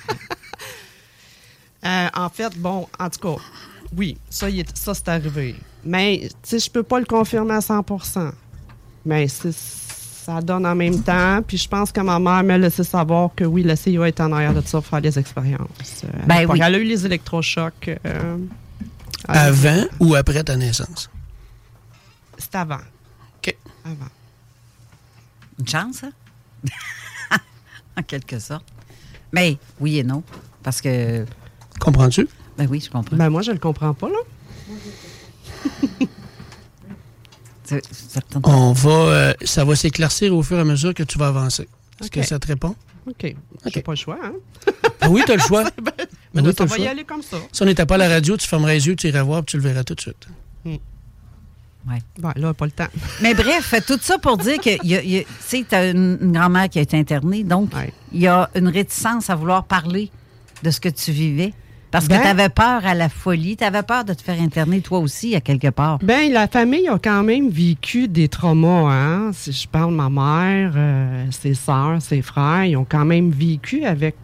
Euh, 1.83 2.07
en 2.15 2.29
fait, 2.29 2.55
bon, 2.57 2.87
en 2.99 3.09
tout 3.09 3.19
cas, 3.35 3.41
oui, 3.97 4.15
ça, 4.29 4.47
ça 4.75 4.93
c'est 4.93 5.07
arrivé. 5.09 5.55
Mais, 5.83 6.19
tu 6.23 6.29
sais, 6.43 6.59
je 6.59 6.69
peux 6.69 6.83
pas 6.83 6.99
le 6.99 7.05
confirmer 7.05 7.55
à 7.55 7.59
100% 7.59 8.31
Mais 9.03 9.27
c'est- 9.27 9.51
ça 10.25 10.39
donne 10.41 10.65
en 10.65 10.75
même 10.75 11.01
temps. 11.01 11.41
Puis 11.45 11.57
je 11.57 11.67
pense 11.67 11.91
que 11.91 11.99
ma 12.01 12.19
mère 12.19 12.43
m'a 12.43 12.57
laissé 12.57 12.83
savoir 12.83 13.31
que 13.35 13.43
oui, 13.43 13.63
la 13.63 13.75
CIA 13.75 14.07
est 14.07 14.19
en 14.21 14.31
arrière 14.31 14.53
de 14.53 14.61
ça 14.61 14.79
pour 14.79 14.85
faire 14.85 15.01
des 15.01 15.17
expériences. 15.17 16.03
Euh, 16.03 16.07
Ben 16.27 16.45
oui. 16.49 16.59
Elle 16.61 16.75
a 16.75 16.77
eu 16.77 16.83
les 16.83 17.05
électrochocs. 17.05 17.89
euh, 18.05 18.37
Avant 19.27 19.83
ou 19.99 20.15
après 20.15 20.43
ta 20.43 20.55
naissance? 20.55 21.09
C'est 22.37 22.55
avant. 22.55 22.79
OK. 23.37 23.55
Avant. 23.85 24.11
Une 25.59 25.67
chance, 25.67 26.03
hein? 26.03 26.11
en 27.97 28.03
quelque 28.03 28.39
sorte. 28.39 28.65
Mais 29.31 29.57
oui 29.79 29.97
et 29.99 30.03
non. 30.03 30.23
Parce 30.63 30.81
que. 30.81 31.25
Comprends-tu? 31.79 32.27
Ben 32.57 32.67
oui, 32.69 32.79
je 32.79 32.89
comprends. 32.91 33.15
Ben 33.17 33.29
moi, 33.29 33.41
je 33.41 33.51
le 33.51 33.59
comprends 33.59 33.93
pas, 33.93 34.09
là. 34.09 34.15
On 38.43 38.73
va, 38.73 38.89
euh, 38.91 39.33
ça 39.43 39.63
va 39.65 39.75
s'éclaircir 39.75 40.35
au 40.35 40.43
fur 40.43 40.57
et 40.57 40.61
à 40.61 40.65
mesure 40.65 40.93
que 40.93 41.03
tu 41.03 41.17
vas 41.17 41.27
avancer. 41.27 41.67
Est-ce 42.01 42.09
que 42.11 42.21
ça 42.23 42.39
te 42.39 42.47
répond? 42.47 42.75
OK. 43.07 43.35
J'ai 43.73 43.81
pas 43.81 43.91
le 43.93 43.97
choix, 43.97 44.17
hein? 44.23 44.33
Ah 45.01 45.09
oui, 45.09 45.21
tu 45.25 45.31
as 45.31 45.35
le 45.35 45.41
choix. 45.41 45.63
Ben, 45.81 45.91
Ben 46.43 46.47
oui, 46.47 46.53
t'as 46.53 46.63
on 46.63 46.65
le 46.65 46.69
va 46.69 46.77
y 46.77 46.81
choix. 46.81 46.89
aller 46.91 47.03
comme 47.03 47.21
ça. 47.21 47.37
Si 47.51 47.61
on 47.61 47.65
n'était 47.65 47.85
pas 47.85 47.95
à 47.95 47.97
la 47.97 48.07
radio, 48.09 48.37
tu 48.37 48.47
fermerais 48.47 48.75
les 48.75 48.87
yeux, 48.87 48.95
tu 48.95 49.07
irais 49.07 49.21
voir, 49.23 49.43
puis 49.43 49.51
tu 49.51 49.57
le 49.57 49.63
verras 49.63 49.83
tout 49.83 49.95
de 49.95 50.01
suite. 50.01 50.27
Ouais. 50.65 50.79
Ben, 52.19 52.31
là, 52.35 52.53
pas 52.53 52.65
le 52.65 52.71
temps. 52.71 52.87
Mais 53.21 53.33
bref, 53.33 53.73
tout 53.87 53.97
ça 54.01 54.19
pour 54.19 54.37
dire 54.37 54.59
que 54.59 54.69
y 54.85 54.93
y 54.93 55.23
tu 55.25 55.27
sais, 55.39 55.65
tu 55.67 55.73
as 55.75 55.89
une, 55.89 56.19
une 56.21 56.31
grand-mère 56.31 56.69
qui 56.69 56.77
a 56.77 56.83
été 56.83 56.95
internée, 56.97 57.43
donc 57.43 57.73
Ouais. 57.75 57.91
il 58.13 58.21
y 58.21 58.27
a 58.27 58.49
une 58.55 58.67
réticence 58.67 59.31
à 59.31 59.35
vouloir 59.35 59.63
parler 59.65 60.11
de 60.61 60.69
ce 60.69 60.79
que 60.79 60.89
tu 60.89 61.11
vivais. 61.11 61.53
Parce 61.91 62.07
que 62.07 62.13
Ben- 62.13 62.21
tu 62.21 62.27
avais 62.27 62.47
peur 62.49 62.85
à 62.85 62.95
la 62.95 63.09
folie, 63.09 63.57
tu 63.57 63.63
avais 63.65 63.83
peur 63.83 64.05
de 64.05 64.13
te 64.13 64.21
faire 64.21 64.39
interner 64.41 64.79
toi 64.79 64.99
aussi, 64.99 65.35
à 65.35 65.41
quelque 65.41 65.67
part. 65.69 65.99
Ben, 65.99 66.31
la 66.31 66.47
famille 66.47 66.87
a 66.87 66.97
quand 66.97 67.21
même 67.23 67.49
vécu 67.49 68.07
des 68.07 68.29
traumas, 68.29 68.89
hein. 68.93 69.31
Si 69.33 69.51
je 69.51 69.67
parle 69.67 69.91
de 69.91 69.97
ma 69.97 70.09
mère, 70.09 70.71
euh, 70.75 71.25
ses 71.31 71.53
sœurs, 71.53 72.01
ses 72.01 72.21
frères, 72.21 72.63
ils 72.63 72.77
ont 72.77 72.85
quand 72.89 73.03
même 73.03 73.29
vécu 73.31 73.83
avec, 73.83 74.15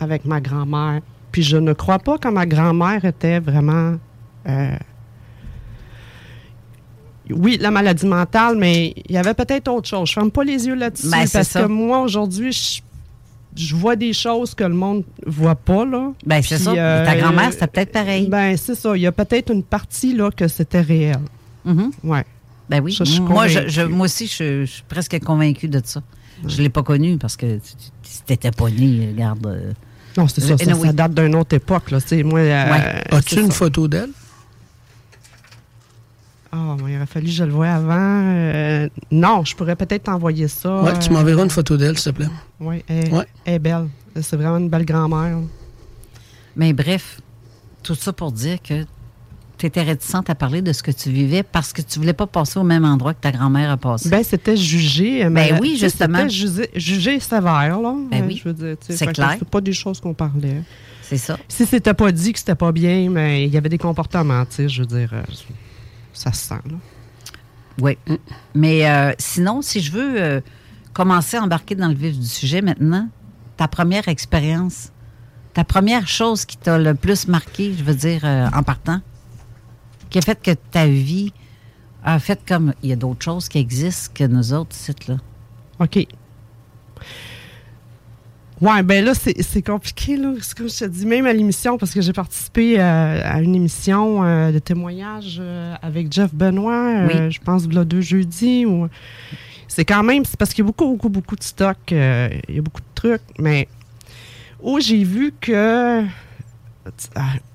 avec 0.00 0.24
ma 0.24 0.40
grand-mère. 0.40 1.00
Puis 1.30 1.42
je 1.44 1.56
ne 1.56 1.72
crois 1.72 2.00
pas 2.00 2.18
que 2.18 2.26
ma 2.28 2.44
grand-mère 2.44 3.04
était 3.04 3.38
vraiment. 3.38 3.94
euh, 4.48 4.76
oui, 7.30 7.56
la 7.60 7.70
maladie 7.70 8.06
mentale, 8.06 8.56
mais 8.58 8.94
il 9.08 9.12
y 9.14 9.16
avait 9.16 9.32
peut-être 9.34 9.68
autre 9.68 9.88
chose. 9.88 10.08
Je 10.08 10.12
ferme 10.14 10.30
pas 10.30 10.42
les 10.44 10.66
yeux 10.66 10.74
là-dessus 10.74 11.08
Ben, 11.08 11.24
parce 11.32 11.48
ça. 11.48 11.62
que 11.62 11.68
moi, 11.68 12.00
aujourd'hui, 12.00 12.52
je, 12.52 12.80
je 13.56 13.74
vois 13.76 13.96
des 13.96 14.12
choses 14.12 14.54
que 14.54 14.64
le 14.64 14.74
monde 14.74 15.04
voit 15.26 15.54
pas, 15.54 15.84
là. 15.84 16.12
Ben, 16.26 16.42
c'est 16.42 16.58
ça. 16.58 16.72
euh, 16.72 17.04
Ta 17.04 17.16
grand-mère, 17.16 17.52
c'était 17.52 17.66
peut-être 17.66 17.92
pareil. 17.92 18.28
Ben, 18.28 18.56
c'est 18.56 18.74
ça. 18.74 18.96
Il 18.96 19.02
y 19.02 19.06
a 19.06 19.12
peut-être 19.12 19.52
une 19.52 19.62
partie, 19.62 20.14
là, 20.14 20.30
que 20.30 20.48
c'était 20.48 20.80
réel. 20.80 21.18
Mhm. 21.64 21.90
Ouais. 22.04 22.24
Ben 22.70 22.80
oui. 22.82 22.94
Ça, 22.94 23.04
je 23.04 23.10
suis 23.12 23.20
moi, 23.20 23.48
je, 23.48 23.68
je- 23.68 23.82
moi 23.82 24.06
aussi, 24.06 24.26
je, 24.26 24.64
je 24.64 24.70
suis 24.70 24.82
presque 24.88 25.18
convaincue 25.24 25.68
de 25.68 25.80
ça. 25.84 26.02
Je 26.46 26.56
ne 26.58 26.62
l'ai 26.62 26.68
pas 26.70 26.82
connu 26.82 27.18
parce 27.18 27.36
que 27.36 27.58
si 28.02 28.22
t'étais 28.22 28.50
pas 28.50 28.68
né, 28.70 29.08
regarde. 29.12 29.46
euh, 29.46 29.72
Non, 30.16 30.26
c'est 30.28 30.40
ça, 30.40 30.56
ça, 30.56 30.64
Anyway. 30.70 30.86
ça 30.88 30.92
date 30.92 31.14
d'une 31.14 31.34
autre 31.36 31.54
époque. 31.54 31.90
Là, 31.90 31.98
moi, 32.24 32.40
euh, 32.40 32.72
Ouais. 32.72 33.02
As-tu 33.16 33.40
une 33.40 33.50
ça. 33.50 33.58
photo 33.58 33.86
d'elle? 33.88 34.10
Ah, 36.54 36.76
moi, 36.78 36.90
il 36.90 36.96
aurait 36.96 37.06
fallu 37.06 37.26
que 37.26 37.32
je 37.32 37.44
le 37.44 37.52
voie 37.52 37.68
avant. 37.70 37.96
Euh, 37.98 38.88
non, 39.10 39.42
je 39.44 39.56
pourrais 39.56 39.74
peut-être 39.74 40.02
t'envoyer 40.04 40.48
ça. 40.48 40.82
Ouais, 40.82 40.98
tu 40.98 41.10
euh, 41.10 41.14
m'enverras 41.14 41.44
une 41.44 41.50
photo 41.50 41.78
d'elle, 41.78 41.98
s'il 41.98 42.12
te 42.12 42.18
plaît. 42.18 42.28
Oui, 42.60 42.84
elle, 42.88 43.12
Ouais. 43.12 43.26
elle 43.46 43.54
est 43.54 43.58
belle. 43.58 43.88
C'est 44.20 44.36
vraiment 44.36 44.58
une 44.58 44.68
belle 44.68 44.84
grand-mère. 44.84 45.38
Mais 46.54 46.74
bref, 46.74 47.20
tout 47.82 47.94
ça 47.94 48.12
pour 48.12 48.32
dire 48.32 48.60
que 48.60 48.84
tu 49.56 49.64
étais 49.66 49.80
réticente 49.82 50.28
à 50.28 50.34
parler 50.34 50.60
de 50.60 50.72
ce 50.74 50.82
que 50.82 50.90
tu 50.90 51.10
vivais 51.10 51.42
parce 51.42 51.72
que 51.72 51.80
tu 51.80 51.98
voulais 51.98 52.12
pas 52.12 52.26
passer 52.26 52.58
au 52.58 52.64
même 52.64 52.84
endroit 52.84 53.14
que 53.14 53.20
ta 53.20 53.32
grand-mère 53.32 53.70
a 53.70 53.76
passé. 53.78 54.10
Ben, 54.10 54.22
c'était 54.22 54.56
jugé. 54.56 55.22
Ben 55.24 55.30
mais, 55.30 55.58
oui, 55.58 55.78
justement. 55.80 56.18
C'était 56.18 56.30
jugé, 56.30 56.70
jugé 56.74 57.20
sévère, 57.20 57.80
là. 57.80 57.94
Ben 58.10 58.24
oui, 58.26 58.36
Je 58.42 58.48
veux 58.50 58.54
dire, 58.54 58.76
tu 58.78 58.88
sais, 58.88 58.96
c'est 58.98 59.06
clair. 59.12 59.36
C'est 59.38 59.48
pas 59.48 59.60
des 59.62 59.72
choses 59.72 60.00
qu'on 60.00 60.12
parlait. 60.12 60.62
C'est 61.00 61.16
ça. 61.16 61.38
Si 61.48 61.64
c'était 61.64 61.94
pas 61.94 62.12
dit 62.12 62.34
que 62.34 62.38
c'était 62.38 62.54
pas 62.54 62.72
bien, 62.72 63.08
mais 63.08 63.46
il 63.46 63.52
y 63.52 63.56
avait 63.56 63.68
des 63.70 63.78
comportements, 63.78 64.44
tu 64.44 64.56
sais, 64.56 64.68
je 64.68 64.80
veux 64.82 64.86
dire, 64.86 65.10
euh, 65.14 65.22
ça 66.12 66.32
se 66.32 66.48
sent, 66.48 66.60
là. 66.70 66.76
Oui. 67.80 67.96
Mais 68.54 68.88
euh, 68.88 69.12
sinon, 69.18 69.62
si 69.62 69.80
je 69.80 69.92
veux 69.92 70.20
euh, 70.20 70.40
commencer 70.92 71.36
à 71.36 71.42
embarquer 71.42 71.74
dans 71.74 71.88
le 71.88 71.94
vif 71.94 72.18
du 72.18 72.26
sujet 72.26 72.60
maintenant, 72.60 73.08
ta 73.56 73.68
première 73.68 74.08
expérience, 74.08 74.92
ta 75.54 75.64
première 75.64 76.06
chose 76.06 76.44
qui 76.44 76.56
t'a 76.56 76.78
le 76.78 76.94
plus 76.94 77.28
marqué, 77.28 77.74
je 77.74 77.84
veux 77.84 77.94
dire, 77.94 78.22
euh, 78.24 78.48
en 78.54 78.62
partant, 78.62 79.00
qui 80.10 80.18
a 80.18 80.22
fait 80.22 80.40
que 80.40 80.50
ta 80.50 80.86
vie 80.86 81.32
a 82.04 82.18
fait 82.18 82.40
comme. 82.46 82.74
Il 82.82 82.90
y 82.90 82.92
a 82.92 82.96
d'autres 82.96 83.24
choses 83.24 83.48
qui 83.48 83.58
existent 83.58 84.12
que 84.14 84.24
nous 84.24 84.52
autres, 84.52 84.74
sites 84.74 85.08
là. 85.08 85.16
OK. 85.78 86.06
Ouais, 88.62 88.82
ben 88.84 89.04
là, 89.04 89.12
c'est 89.14 89.62
compliqué, 89.62 90.16
là. 90.16 90.34
C'est 90.40 90.56
comme 90.56 90.68
je 90.70 90.78
te 90.78 90.84
dis, 90.84 91.04
même 91.04 91.26
à 91.26 91.32
l'émission, 91.32 91.76
parce 91.78 91.92
que 91.92 92.00
j'ai 92.00 92.12
participé 92.12 92.78
euh, 92.78 93.20
à 93.24 93.40
une 93.40 93.56
émission 93.56 94.22
euh, 94.22 94.52
de 94.52 94.60
témoignage 94.60 95.38
euh, 95.40 95.74
avec 95.82 96.12
Jeff 96.12 96.32
Benoît, 96.32 96.72
euh, 97.02 97.08
Oui. 97.08 97.30
je 97.32 97.40
pense, 97.40 97.66
là, 97.66 97.84
deux 97.84 98.00
jeudis. 98.02 98.64
Ou... 98.64 98.86
C'est 99.66 99.84
quand 99.84 100.04
même, 100.04 100.24
c'est 100.24 100.36
parce 100.38 100.54
qu'il 100.54 100.62
y 100.62 100.66
a 100.66 100.68
beaucoup, 100.68 100.86
beaucoup, 100.92 101.08
beaucoup 101.08 101.34
de 101.34 101.42
stock, 101.42 101.76
il 101.90 101.96
y 102.54 102.58
a 102.58 102.62
beaucoup 102.62 102.80
de 102.82 102.94
trucs, 102.94 103.22
mais 103.38 103.66
où 104.62 104.78
j'ai 104.78 105.02
vu 105.02 105.34
que. 105.40 106.04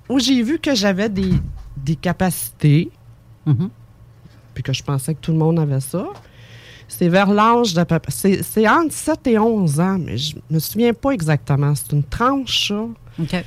Où 0.10 0.20
j'ai 0.20 0.42
vu 0.44 0.60
que 0.60 0.76
j'avais 0.76 1.08
des, 1.10 1.32
des 1.78 1.96
capacités, 1.96 2.92
Mhm. 3.46 3.70
puis 4.54 4.62
que 4.64 4.74
je 4.74 4.84
pensais 4.84 5.14
que 5.16 5.22
tout 5.22 5.32
le 5.32 5.38
monde 5.38 5.58
avait 5.58 5.80
ça. 5.80 6.06
C'est 6.88 7.10
vers 7.10 7.30
l'âge 7.32 7.74
de 7.74 7.84
peu 7.84 8.00
près- 8.00 8.42
C'est 8.44 8.68
entre 8.68 8.94
7 8.94 9.28
et 9.28 9.38
11 9.40 9.80
ans, 9.80 9.98
mais 10.00 10.18
je 10.18 10.36
me 10.50 10.60
souviens 10.60 10.94
pas 10.94 11.12
exactement. 11.12 11.74
C'est 11.76 11.92
une 11.92 12.04
tranche, 12.04 12.70
ça. 12.70 12.76
OK. 13.20 13.44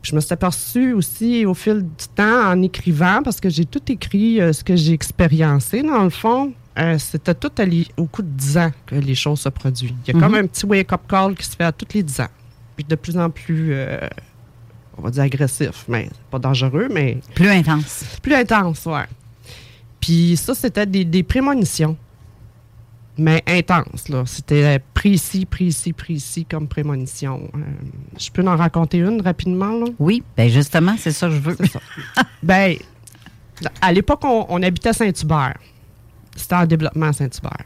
Puis 0.00 0.10
je 0.12 0.14
me 0.14 0.20
suis 0.20 0.32
aperçue 0.32 0.92
aussi 0.92 1.44
au 1.44 1.54
fil 1.54 1.82
du 1.82 2.06
temps 2.14 2.50
en 2.50 2.62
écrivant, 2.62 3.20
parce 3.24 3.40
que 3.40 3.48
j'ai 3.50 3.64
tout 3.64 3.82
écrit 3.90 4.40
euh, 4.40 4.52
ce 4.52 4.62
que 4.62 4.76
j'ai 4.76 4.92
expériencé, 4.92 5.82
dans 5.82 6.04
le 6.04 6.10
fond. 6.10 6.52
Euh, 6.78 6.96
C'était 6.98 7.34
tout 7.34 7.50
à 7.58 7.64
au 7.96 8.04
coup 8.06 8.22
de 8.22 8.28
10 8.28 8.58
ans 8.58 8.70
que 8.86 8.94
les 8.94 9.16
choses 9.16 9.40
se 9.40 9.48
produisent. 9.48 9.92
Il 10.06 10.12
y 10.12 10.16
a 10.16 10.16
Mhm. 10.16 10.22
comme 10.22 10.34
un 10.36 10.46
petit 10.46 10.64
wake-up 10.64 11.00
call 11.08 11.34
qui 11.34 11.44
se 11.46 11.56
fait 11.56 11.64
à 11.64 11.72
tous 11.72 11.92
les 11.94 12.04
10 12.04 12.20
ans. 12.20 12.28
Puis 12.76 12.84
de 12.84 12.94
plus 12.94 13.18
en 13.18 13.28
plus, 13.28 13.70
euh, 13.72 13.98
on 14.96 15.02
va 15.02 15.10
dire 15.10 15.24
agressif, 15.24 15.84
mais 15.88 16.08
pas 16.30 16.38
dangereux, 16.38 16.86
mais 16.92 17.18
Plus 17.34 17.48
intense. 17.48 18.04
plus 18.22 18.34
intense, 18.34 18.86
ouais. 18.86 19.06
Puis 20.00 20.36
ça, 20.36 20.54
c'était 20.54 20.86
des, 20.86 21.04
des 21.04 21.24
prémonitions. 21.24 21.96
Mais 23.18 23.42
intenses, 23.46 24.08
là. 24.08 24.22
C'était 24.26 24.80
précis, 24.94 25.44
précis, 25.44 25.92
précis 25.92 26.44
comme 26.44 26.68
prémonition. 26.68 27.50
Euh, 27.54 27.58
je 28.16 28.30
peux 28.30 28.46
en 28.46 28.56
raconter 28.56 28.98
une 28.98 29.20
rapidement, 29.20 29.72
là? 29.72 29.86
Oui, 29.98 30.22
ben 30.36 30.48
justement, 30.48 30.94
c'est 30.96 31.10
ça 31.10 31.26
que 31.28 31.34
je 31.34 31.40
veux. 31.40 31.56
Ben, 32.42 32.76
à 33.80 33.92
l'époque, 33.92 34.20
on, 34.24 34.46
on 34.48 34.62
habitait 34.62 34.90
à 34.90 34.92
Saint-Hubert. 34.92 35.56
C'était 36.36 36.54
en 36.54 36.66
développement 36.66 37.06
à 37.06 37.12
Saint-Hubert. 37.12 37.64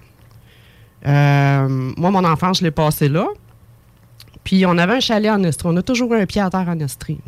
Euh, 1.06 1.68
moi, 1.96 2.10
mon 2.10 2.24
enfance, 2.24 2.60
je 2.60 2.64
l'ai 2.64 2.70
passé 2.70 3.08
là. 3.10 3.26
Puis 4.44 4.64
on 4.66 4.78
avait 4.78 4.94
un 4.94 5.00
chalet 5.00 5.30
en 5.30 5.42
Estrie. 5.44 5.68
On 5.70 5.76
a 5.76 5.82
toujours 5.82 6.12
eu 6.14 6.20
un 6.20 6.26
pied 6.26 6.40
à 6.40 6.48
terre 6.48 6.68
en 6.68 6.78
Estrie. 6.80 7.20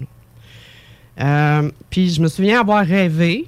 Euh, 1.21 1.71
puis 1.91 2.11
je 2.11 2.21
me 2.23 2.29
souviens 2.29 2.61
avoir 2.61 2.85
rêvé. 2.85 3.47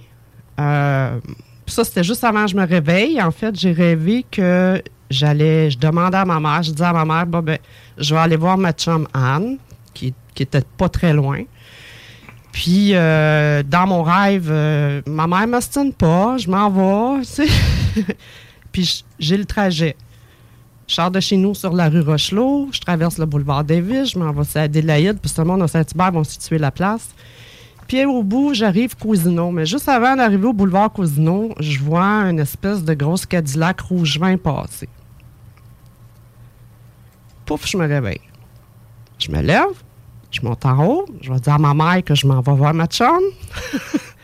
euh, 0.61 1.19
puis 1.67 1.75
ça, 1.75 1.85
c'était 1.85 2.05
juste 2.05 2.23
avant 2.23 2.45
que 2.45 2.53
je 2.53 2.57
me 2.57 2.65
réveille. 2.65 3.21
En 3.21 3.33
fait, 3.33 3.59
j'ai 3.59 3.73
rêvé 3.73 4.25
que 4.31 4.81
j'allais. 5.11 5.69
Je 5.71 5.79
demandais 5.79 6.17
à 6.17 6.25
ma 6.25 6.39
mère, 6.39 6.63
je 6.63 6.71
disais 6.71 6.85
à 6.85 6.93
ma 6.93 7.05
mère, 7.05 7.27
bon, 7.27 7.41
ben, 7.41 7.59
je 7.99 8.15
vais 8.15 8.21
aller 8.21 8.37
voir 8.37 8.57
ma 8.57 8.73
chum 8.73 9.09
Anne, 9.13 9.59
qui, 9.93 10.15
qui 10.33 10.45
était 10.45 10.63
pas 10.77 10.89
très 10.89 11.13
loin. 11.13 11.43
Puis, 12.53 12.95
euh, 12.95 13.65
dans 13.65 13.87
mon 13.87 14.05
rêve, 14.05 14.49
euh, 14.51 15.03
ma 15.07 15.27
mère 15.27 15.49
m'ostine 15.49 15.93
pas, 15.93 16.39
je 16.39 16.49
m'en 16.49 16.71
vais, 16.71 17.23
tu 17.23 17.27
sais. 17.27 17.49
Puis, 18.73 19.05
j'ai 19.19 19.37
le 19.37 19.45
trajet. 19.45 19.97
Je 20.87 20.95
sors 20.95 21.11
de 21.11 21.19
chez 21.19 21.37
nous 21.37 21.55
sur 21.55 21.73
la 21.73 21.89
rue 21.89 22.01
Rochelot, 22.01 22.69
je 22.71 22.79
traverse 22.79 23.19
le 23.19 23.27
boulevard 23.27 23.65
Davis, 23.65 24.13
je 24.13 24.19
m'en 24.21 24.31
vais 24.31 24.59
à 24.59 24.63
Adélaïde, 24.63 25.19
puis 25.21 25.33
tout 25.33 25.41
le 25.41 25.47
monde 25.49 25.63
à 25.63 25.67
Saint-Hubert 25.67 26.13
vont 26.13 26.23
situer 26.23 26.59
la 26.59 26.71
place. 26.71 27.09
Puis 27.87 28.05
au 28.05 28.23
bout, 28.23 28.55
j'arrive 28.55 28.97
Cousineau. 28.97 29.51
Mais 29.51 29.67
juste 29.67 29.89
avant 29.89 30.17
d'arriver 30.17 30.47
au 30.47 30.53
boulevard 30.53 30.93
Cousineau, 30.93 31.55
je 31.61 31.79
vois 31.79 32.29
une 32.29 32.41
espèce 32.41 32.83
de 32.85 32.95
grosse 32.95 33.27
Cadillac 33.27 33.81
rouge 33.81 34.19
vin 34.19 34.37
passer. 34.37 34.89
Pouf, 37.45 37.67
je 37.67 37.77
me 37.77 37.87
réveille. 37.87 38.21
Je 39.19 39.31
me 39.31 39.41
lève, 39.41 39.65
je 40.31 40.41
monte 40.43 40.67
en 40.67 40.85
haut, 40.85 41.07
je 41.23 41.33
vais 41.33 41.41
dire 41.41 41.55
à 41.55 41.59
ma 41.59 41.73
mère 41.73 42.05
que 42.05 42.15
je 42.15 42.27
m'en 42.27 42.41
vais 42.41 42.53
voir 42.53 42.75
ma 42.75 42.87
chum. 42.87 43.21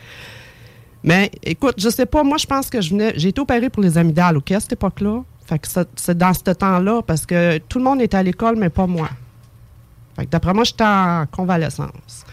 Mais 1.03 1.31
écoute, 1.41 1.75
je 1.77 1.89
sais 1.89 2.05
pas, 2.05 2.23
moi 2.23 2.37
je 2.37 2.45
pense 2.45 2.69
que 2.69 2.79
je 2.79 2.91
venais. 2.91 3.13
J'ai 3.15 3.29
été 3.29 3.41
opérée 3.41 3.69
pour 3.69 3.81
les 3.81 3.97
amygdales, 3.97 4.37
OK, 4.37 4.51
à 4.51 4.59
cette 4.59 4.73
époque-là. 4.73 5.23
Fait 5.45 5.59
que 5.59 5.67
c'est 5.95 6.17
dans 6.17 6.33
ce 6.33 6.41
temps-là, 6.41 7.01
parce 7.01 7.25
que 7.25 7.57
tout 7.57 7.77
le 7.77 7.83
monde 7.83 8.01
était 8.01 8.15
à 8.15 8.23
l'école, 8.23 8.55
mais 8.55 8.69
pas 8.69 8.87
moi. 8.87 9.09
D'après 10.29 10.53
moi, 10.53 10.63
j'étais 10.63 10.83
en 10.83 11.25
convalescence. 11.29 12.25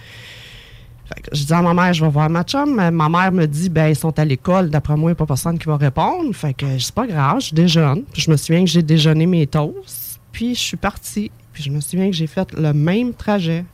Je 1.33 1.45
dis 1.45 1.53
à 1.53 1.63
ma 1.63 1.75
mère, 1.75 1.93
je 1.93 2.05
vais 2.05 2.11
voir 2.11 2.31
ma 2.31 2.43
chum. 2.43 2.75
Mais 2.75 2.91
Ma 2.91 3.09
mère 3.09 3.33
me 3.33 3.47
dit, 3.47 3.69
ben 3.69 3.89
ils 3.89 3.97
sont 3.97 4.17
à 4.19 4.25
l'école. 4.25 4.71
D'après 4.71 4.97
moi, 4.97 5.11
il 5.11 5.13
n'y 5.13 5.17
a 5.17 5.17
pas 5.17 5.27
personne 5.27 5.59
qui 5.59 5.67
va 5.67 5.77
répondre. 5.77 6.33
Fait 6.35 6.55
que 6.55 6.79
c'est 6.79 6.95
pas 6.95 7.07
grave, 7.07 7.41
je 7.41 7.55
déjeune. 7.55 8.05
Puis 8.13 8.23
je 8.23 8.31
me 8.31 8.37
souviens 8.37 8.65
que 8.65 8.71
j'ai 8.71 8.83
déjeuné 8.83 9.27
mes 9.27 9.47
toasts. 9.47 10.21
Puis 10.33 10.55
je 10.55 10.61
suis 10.61 10.77
partie. 10.77 11.31
Puis 11.53 11.63
je 11.63 11.71
me 11.71 11.81
souviens 11.81 12.11
que 12.11 12.17
j'ai 12.17 12.27
fait 12.27 12.53
le 12.53 12.73
même 12.73 13.13
trajet. 13.15 13.65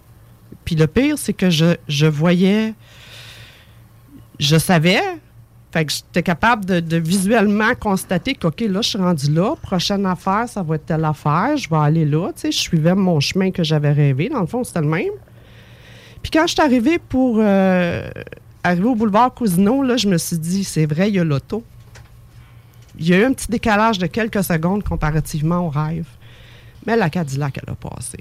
Puis 0.65 0.75
le 0.75 0.87
pire, 0.87 1.19
c'est 1.19 1.33
que 1.33 1.51
je, 1.51 1.77
je 1.89 2.07
voyais, 2.07 2.75
je 4.39 4.57
savais. 4.57 5.01
Fait 5.73 5.85
que 5.85 5.93
j'étais 5.93 6.23
capable 6.23 6.65
de, 6.65 6.81
de 6.81 6.97
visuellement 6.97 7.75
constater 7.79 8.35
que, 8.35 8.47
OK, 8.47 8.61
là, 8.61 8.81
je 8.81 8.89
suis 8.89 8.99
rendu 8.99 9.31
là. 9.33 9.55
Prochaine 9.61 10.07
affaire, 10.07 10.49
ça 10.49 10.63
va 10.63 10.77
être 10.77 10.87
telle 10.87 11.05
affaire. 11.05 11.57
Je 11.57 11.69
vais 11.69 11.77
aller 11.77 12.05
là. 12.07 12.33
Tu 12.35 12.43
sais, 12.43 12.53
je 12.53 12.59
suivais 12.59 12.95
mon 12.95 13.21
chemin 13.21 13.51
que 13.51 13.63
j'avais 13.63 13.93
rêvé. 13.93 14.29
Dans 14.29 14.41
le 14.41 14.47
fond, 14.47 14.65
c'était 14.65 14.81
le 14.81 14.87
même. 14.87 15.13
Puis 16.27 16.33
quand 16.33 16.49
je 16.49 16.55
suis 16.55 16.61
arrivée 16.61 16.99
pour 16.99 17.37
euh, 17.39 18.11
arriver 18.65 18.89
au 18.89 18.97
boulevard 18.97 19.33
Cousineau, 19.33 19.85
là, 19.85 19.97
je 19.97 20.09
me 20.09 20.19
suis 20.19 20.37
dit, 20.37 20.65
c'est 20.65 20.85
vrai, 20.85 21.09
il 21.09 21.15
y 21.15 21.21
a 21.21 21.25
l'auto. 21.25 21.63
Il 22.99 23.07
y 23.07 23.15
a 23.15 23.19
eu 23.19 23.25
un 23.27 23.33
petit 23.33 23.47
décalage 23.49 24.01
de 24.01 24.09
quelques 24.09 24.43
secondes 24.43 24.83
comparativement 24.83 25.65
au 25.65 25.69
rêve. 25.69 26.09
Mais 26.85 26.97
la 26.97 27.11
Cadillac, 27.11 27.61
elle 27.63 27.73
a 27.73 27.77
passé. 27.77 28.19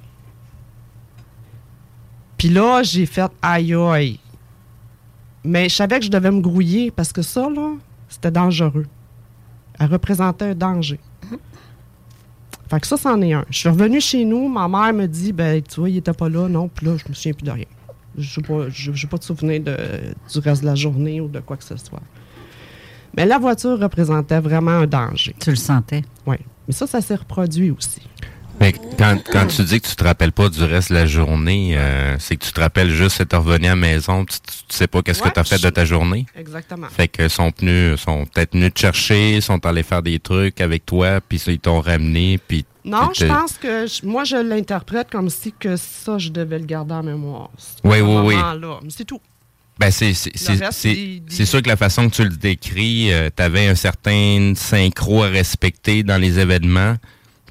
Puis 2.37 2.49
là, 2.49 2.83
j'ai 2.83 3.07
fait 3.07 3.31
aïe 3.41 3.73
aïe. 3.73 4.19
Mais 5.43 5.67
je 5.67 5.73
savais 5.73 5.97
que 5.97 6.05
je 6.05 6.11
devais 6.11 6.29
me 6.29 6.41
grouiller 6.41 6.91
parce 6.91 7.11
que 7.11 7.23
ça, 7.23 7.49
là, 7.49 7.73
c'était 8.07 8.29
dangereux. 8.29 8.85
Elle 9.79 9.91
représentait 9.91 10.45
un 10.45 10.53
danger. 10.53 10.99
Fait 12.69 12.79
que 12.79 12.85
ça, 12.85 12.97
c'en 12.97 13.19
est 13.23 13.33
un. 13.33 13.45
Je 13.49 13.57
suis 13.57 13.69
revenue 13.69 13.99
chez 13.99 14.25
nous, 14.25 14.47
ma 14.47 14.67
mère 14.67 14.93
me 14.93 15.07
dit, 15.07 15.33
ben, 15.33 15.59
tu 15.63 15.79
vois, 15.79 15.89
il 15.89 15.97
était 15.97 16.13
pas 16.13 16.29
là, 16.29 16.47
non, 16.47 16.67
puis 16.67 16.85
là, 16.85 16.97
je 16.97 17.09
me 17.09 17.15
souviens 17.15 17.33
plus 17.33 17.45
de 17.45 17.51
rien. 17.51 17.65
Je 18.17 18.39
n'ai 18.39 19.07
pas, 19.09 19.17
de 19.17 19.23
souvenir 19.23 19.61
de, 19.61 19.75
du 20.31 20.39
reste 20.39 20.61
de 20.61 20.67
la 20.67 20.75
journée 20.75 21.21
ou 21.21 21.27
de 21.27 21.39
quoi 21.39 21.57
que 21.57 21.63
ce 21.63 21.77
soit. 21.77 22.01
Mais 23.15 23.25
la 23.25 23.37
voiture 23.37 23.79
représentait 23.79 24.39
vraiment 24.39 24.71
un 24.71 24.87
danger. 24.87 25.35
Tu 25.39 25.51
le 25.51 25.55
sentais? 25.55 26.03
Oui. 26.25 26.37
Mais 26.67 26.73
ça, 26.73 26.87
ça 26.87 27.01
s'est 27.01 27.15
reproduit 27.15 27.71
aussi. 27.71 28.01
Mais 28.59 28.73
quand, 28.97 29.17
quand 29.31 29.47
tu 29.47 29.63
dis 29.63 29.81
que 29.81 29.87
tu 29.87 29.95
te 29.95 30.03
rappelles 30.03 30.31
pas 30.31 30.47
du 30.49 30.63
reste 30.63 30.89
de 30.89 30.95
la 30.95 31.05
journée, 31.05 31.73
euh, 31.77 32.15
c'est 32.19 32.37
que 32.37 32.45
tu 32.45 32.51
te 32.53 32.59
rappelles 32.59 32.89
juste 32.89 33.17
que 33.17 33.23
tu 33.23 33.35
revenu 33.35 33.65
à 33.67 33.69
la 33.71 33.75
maison, 33.75 34.23
tu, 34.25 34.37
tu- 34.39 34.53
sais 34.75 34.87
pas 34.87 35.01
qu'est-ce 35.01 35.21
Ouais, 35.21 35.29
que 35.29 35.33
tu 35.33 35.39
as 35.39 35.43
fait 35.43 35.61
de 35.61 35.69
ta 35.69 35.83
journée. 35.83 36.25
Exactement. 36.37 36.87
Fait 36.89 37.07
que 37.09 37.27
sont 37.27 37.51
venus, 37.59 37.99
sont 37.99 38.25
peut-être 38.25 38.53
venus 38.53 38.73
te 38.73 38.79
chercher, 38.79 39.41
sont 39.41 39.63
allés 39.65 39.83
faire 39.83 40.01
des 40.01 40.19
trucs 40.19 40.61
avec 40.61 40.85
toi, 40.85 41.19
puis 41.21 41.41
ils 41.47 41.59
t'ont 41.59 41.81
ramené, 41.81 42.37
puis 42.47 42.65
Non, 42.85 43.09
je 43.13 43.25
pense 43.25 43.53
que 43.57 43.87
je- 43.87 44.05
moi, 44.05 44.23
je 44.23 44.37
l'interprète 44.37 45.09
comme 45.11 45.29
si 45.29 45.51
que 45.59 45.75
ça, 45.75 46.17
je 46.17 46.29
devais 46.29 46.59
le 46.59 46.65
garder 46.65 46.93
en 46.93 47.03
mémoire. 47.03 47.49
Oui, 47.83 47.99
oui, 47.99 48.17
oui. 48.23 48.35
C'est 48.89 49.05
tout. 49.05 49.19
Ben 49.77 49.91
c'est 49.91 50.13
c'est 50.13 50.31
c'est- 50.37 50.71
c'est- 50.71 51.21
c'est 51.27 51.45
sûr 51.45 51.61
que 51.61 51.67
la 51.67 51.75
façon 51.75 52.09
que 52.09 52.15
tu 52.15 52.23
le 52.23 52.29
décris, 52.29 53.11
tu 53.35 53.43
avais 53.43 53.67
un 53.67 53.75
certain 53.75 54.53
synchro 54.55 55.23
à 55.23 55.27
respecter 55.27 56.01
dans 56.03 56.17
les 56.17 56.39
événements 56.39 56.95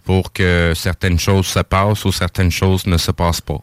pour 0.05 0.33
que 0.33 0.73
certaines 0.77 1.19
choses 1.19 1.47
se 1.47 1.61
passent 1.61 2.05
ou 2.05 2.13
certaines 2.13 2.51
choses 2.51 2.87
ne 2.87 2.97
se 2.99 3.11
passent 3.11 3.41
pas. 3.41 3.61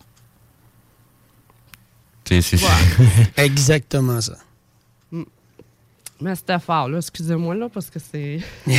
C'est- 2.25 2.41
Exactement 3.37 4.19
ça. 4.21 4.37
Mais 6.21 6.35
c'était 6.35 6.59
fort, 6.59 6.87
là. 6.87 6.99
Excusez-moi, 6.99 7.55
là, 7.55 7.67
parce 7.73 7.89
que 7.89 7.99
c'est. 7.99 8.39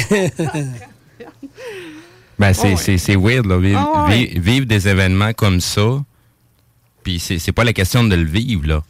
Ben, 2.38 2.52
c'est 2.54 2.68
Oh, 2.68 2.70
ouais. 2.70 2.76
c'est- 2.76 2.98
c'est 2.98 3.16
weird, 3.16 3.46
là. 3.46 3.58
Vivre, 3.58 3.92
Ah, 3.94 4.08
ouais. 4.08 4.32
vivre 4.36 4.66
des 4.66 4.88
événements 4.88 5.32
comme 5.32 5.60
ça, 5.60 6.02
puis 7.04 7.18
c'est 7.20 7.38
c'est 7.38 7.52
pas 7.52 7.62
la 7.64 7.72
question 7.72 8.02
de 8.04 8.14
le 8.16 8.24
vivre, 8.24 8.66
là. 8.66 8.82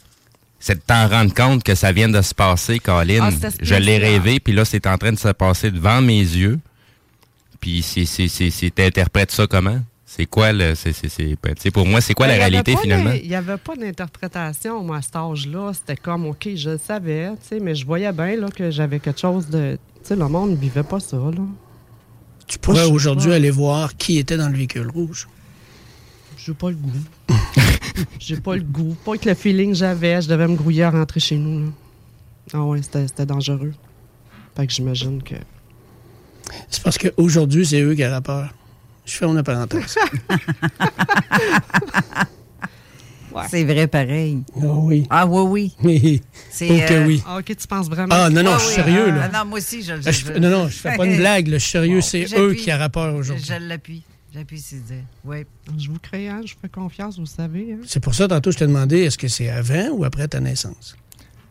C'est 0.60 0.76
de 0.76 0.80
t'en 0.86 1.08
rendre 1.08 1.34
compte 1.34 1.64
que 1.64 1.74
ça 1.74 1.90
vient 1.92 2.08
de 2.08 2.22
se 2.22 2.34
passer, 2.34 2.78
Colin. 2.78 3.30
Ah, 3.42 3.48
Je 3.60 3.74
l'ai 3.74 3.98
rêvé, 3.98 4.38
puis 4.38 4.52
là, 4.54 4.64
c'est 4.64 4.86
en 4.86 4.96
train 4.96 5.12
de 5.12 5.18
se 5.18 5.28
passer 5.28 5.70
devant 5.72 6.00
mes 6.00 6.20
yeux. 6.20 6.60
Puis 7.62 7.80
c'est 7.80 8.04
c'est- 8.04 8.28
c'est- 8.28 8.50
c'est- 8.50 8.74
t'interprètes 8.74 9.30
ça 9.30 9.46
comment? 9.46 9.78
C'est 10.04 10.26
quoi, 10.26 10.52
le... 10.52 10.74
c'est 10.74 10.92
c'est- 10.92 11.08
c'est- 11.08 11.36
ben, 11.42 11.54
tu 11.54 11.62
sais, 11.62 11.70
pour 11.70 11.86
moi, 11.86 12.02
c'est 12.02 12.12
quoi 12.12 12.26
Ben, 12.26 12.36
la 12.38 12.44
avait 12.44 12.50
réalité, 12.56 12.76
finalement? 12.76 13.12
Il 13.12 13.26
n'y 13.28 13.34
avait 13.34 13.56
pas 13.56 13.76
d'interprétation, 13.76 14.82
moi, 14.82 14.96
à 14.98 15.02
cet 15.02 15.16
âge-là. 15.16 15.72
C'était 15.72 15.96
comme, 15.96 16.26
OK, 16.26 16.50
je 16.54 16.70
le 16.70 16.78
savais, 16.84 17.30
tu 17.40 17.48
sais, 17.48 17.60
mais 17.60 17.74
je 17.74 17.86
voyais 17.86 18.12
bien 18.12 18.36
là, 18.36 18.48
que 18.50 18.70
j'avais 18.70 18.98
quelque 19.00 19.20
chose 19.20 19.46
de. 19.46 19.78
Tu 20.02 20.08
sais, 20.08 20.16
le 20.16 20.28
monde 20.28 20.50
ne 20.50 20.56
vivait 20.56 20.82
pas 20.82 21.00
ça, 21.00 21.16
là. 21.16 21.42
Tu 22.46 22.58
pourrais 22.58 22.84
aujourd'hui 22.84 23.30
ouais. 23.30 23.36
aller 23.36 23.50
voir 23.50 23.96
qui 23.96 24.18
était 24.18 24.36
dans 24.36 24.48
le 24.48 24.56
véhicule 24.56 24.90
rouge. 24.90 25.28
J'ai 26.36 26.52
pas 26.54 26.70
le 26.70 26.76
goût. 26.76 26.90
J'ai 28.18 28.36
pas 28.36 28.56
le 28.56 28.62
goût. 28.62 28.96
Pas 29.04 29.12
avec 29.12 29.24
le 29.24 29.34
feeling 29.34 29.70
que 29.70 29.76
j'avais, 29.76 30.20
je 30.20 30.28
devais 30.28 30.48
me 30.48 30.56
grouiller 30.56 30.82
à 30.82 30.90
rentrer 30.90 31.20
chez 31.20 31.36
nous, 31.36 31.66
là. 31.66 31.70
Ah 32.52 32.62
ouais, 32.64 32.82
c'était 32.82 33.06
c'était 33.06 33.24
dangereux. 33.26 33.72
Fait 34.56 34.66
que 34.66 34.72
j'imagine 34.72 35.22
que. 35.22 35.36
C'est 36.70 36.82
parce 36.82 36.98
qu'aujourd'hui, 36.98 37.66
c'est 37.66 37.80
eux 37.80 37.94
qui 37.94 38.04
auraient 38.04 38.20
peur. 38.20 38.48
Je 39.04 39.12
ferme 39.14 39.34
la 39.36 39.42
parenthèse. 39.42 39.96
C'est 43.48 43.64
vrai 43.64 43.86
pareil. 43.86 44.42
Ah 44.56 44.66
oui. 44.66 45.06
Ah 45.08 45.26
oui, 45.26 45.40
oui. 45.48 45.72
Oui. 45.82 46.22
C'est, 46.50 46.90
euh, 46.92 47.06
oui. 47.06 47.22
Ah, 47.26 47.38
OK, 47.38 47.44
tu 47.46 47.66
penses 47.66 47.88
vraiment. 47.88 48.14
Ah 48.14 48.28
non, 48.28 48.42
non, 48.42 48.52
Ah 48.54 48.58
je 48.58 48.64
suis 48.64 48.68
oui, 48.82 48.84
sérieux, 48.84 49.04
ah, 49.08 49.28
là. 49.28 49.30
non, 49.32 49.48
moi 49.48 49.58
aussi, 49.58 49.82
je 49.82 49.94
le 49.94 50.00
Ah, 50.04 50.10
je 50.10 50.24
fais- 50.24 50.38
non, 50.38 50.50
non, 50.50 50.68
je 50.68 50.76
fais 50.76 50.96
pas 50.96 51.06
une 51.06 51.16
blague. 51.22 51.48
là, 51.48 51.56
Je 51.56 51.62
suis 51.62 51.70
sérieux, 51.72 52.00
c'est 52.02 52.26
eux 52.36 52.52
qui 52.52 52.70
auraient 52.72 52.90
peur 52.90 53.14
aujourd'hui. 53.14 53.42
Je 53.46 53.54
l'appuie. 53.54 54.02
J'appuie, 54.34 54.60
c'est 54.60 54.84
dire. 54.84 54.96
Oui. 55.24 55.44
Je 55.78 55.88
vous 55.88 55.98
crée, 55.98 56.28
hein, 56.28 56.42
je 56.44 56.52
fais 56.60 56.68
confiance, 56.68 57.18
vous 57.18 57.24
savez. 57.26 57.72
hein. 57.72 57.78
C'est 57.86 58.00
pour 58.00 58.14
ça, 58.14 58.28
tantôt, 58.28 58.50
je 58.50 58.58
t'ai 58.58 58.66
demandé, 58.66 58.98
est-ce 59.00 59.16
que 59.16 59.28
c'est 59.28 59.48
avant 59.48 59.88
ou 59.92 60.04
après 60.04 60.28
ta 60.28 60.38
naissance? 60.40 60.94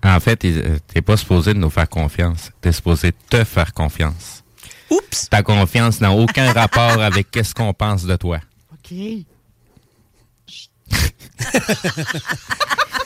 En 0.04 0.20
fait, 0.20 0.36
t'es 0.36 0.54
euh, 0.56 0.78
t'es 0.88 1.02
pas 1.02 1.18
supposé 1.18 1.54
de 1.56 1.60
nous 1.60 1.70
faire 1.72 1.90
confiance. 1.90 2.52
T'es 2.62 2.72
supposé 2.72 3.12
te 3.30 3.44
faire 3.44 3.74
confiance. 3.74 4.44
Oups! 4.92 5.30
Ta 5.30 5.42
confiance 5.44 6.00
n'a 6.02 6.12
aucun 6.12 6.52
rapport 6.54 7.02
avec 7.02 7.32
qu'est-ce 7.32 7.56
qu'on 7.56 7.74
pense 7.74 8.04
de 8.06 8.16
toi. 8.16 8.40
OK. 8.74 8.94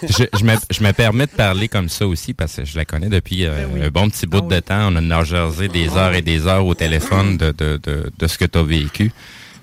je, 0.04 0.26
je 0.38 0.43
me, 0.43 0.56
je 0.69 0.84
me 0.84 0.91
permets 0.91 1.26
de 1.26 1.32
parler 1.32 1.67
comme 1.67 1.89
ça 1.89 2.06
aussi 2.08 2.34
parce 2.34 2.56
que 2.56 2.65
je 2.65 2.76
la 2.78 2.86
connais 2.86 3.10
depuis 3.10 3.45
euh, 3.45 3.56
Ben 3.67 3.69
oui. 3.74 3.84
un 3.86 3.89
bon 3.89 4.10
petit 4.10 4.26
bout 4.28 4.39
Ah 4.45 4.50
de 4.50 4.56
oui. 4.56 4.62
temps. 4.62 4.89
On 4.93 5.12
a 5.12 5.24
jasé 5.24 5.67
des 5.67 5.89
heures 5.95 6.13
et 6.13 6.21
des 6.21 6.48
heures 6.48 6.65
au 6.65 6.74
téléphone 6.76 7.38
de, 7.38 7.52
de, 7.52 7.80
de, 7.82 8.12
de 8.17 8.28
ce 8.28 8.38
que 8.38 8.45
tu 8.45 8.58
as 8.58 8.63
vécu. 8.63 9.12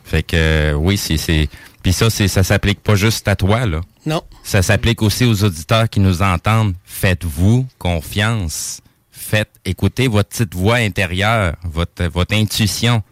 Fait 0.05 0.23
que 0.23 0.37
euh, 0.37 0.73
oui, 0.75 0.97
c'est. 0.97 1.17
c'est 1.17 1.49
Puis 1.83 1.93
ça, 1.93 2.11
c'est 2.11 2.29
ça 2.29 2.43
s'applique 2.43 2.81
pas 2.83 2.95
juste 2.95 3.27
à 3.29 3.37
toi, 3.37 3.67
là. 3.67 3.81
Non. 4.07 4.23
Ça 4.43 4.63
s'applique 4.63 5.03
aussi 5.03 5.25
aux 5.25 5.45
auditeurs 5.45 5.89
qui 5.89 6.01
nous 6.01 6.23
entendent. 6.23 6.75
Faites-vous 6.85 7.67
confiance. 7.79 8.81
Faites, 9.33 9.59
écoutez 9.65 10.09
votre 10.09 10.29
petite 10.29 10.55
voix 10.55 10.75
intérieure, 10.75 11.55
votre, 11.65 12.35
intuition. 12.35 13.03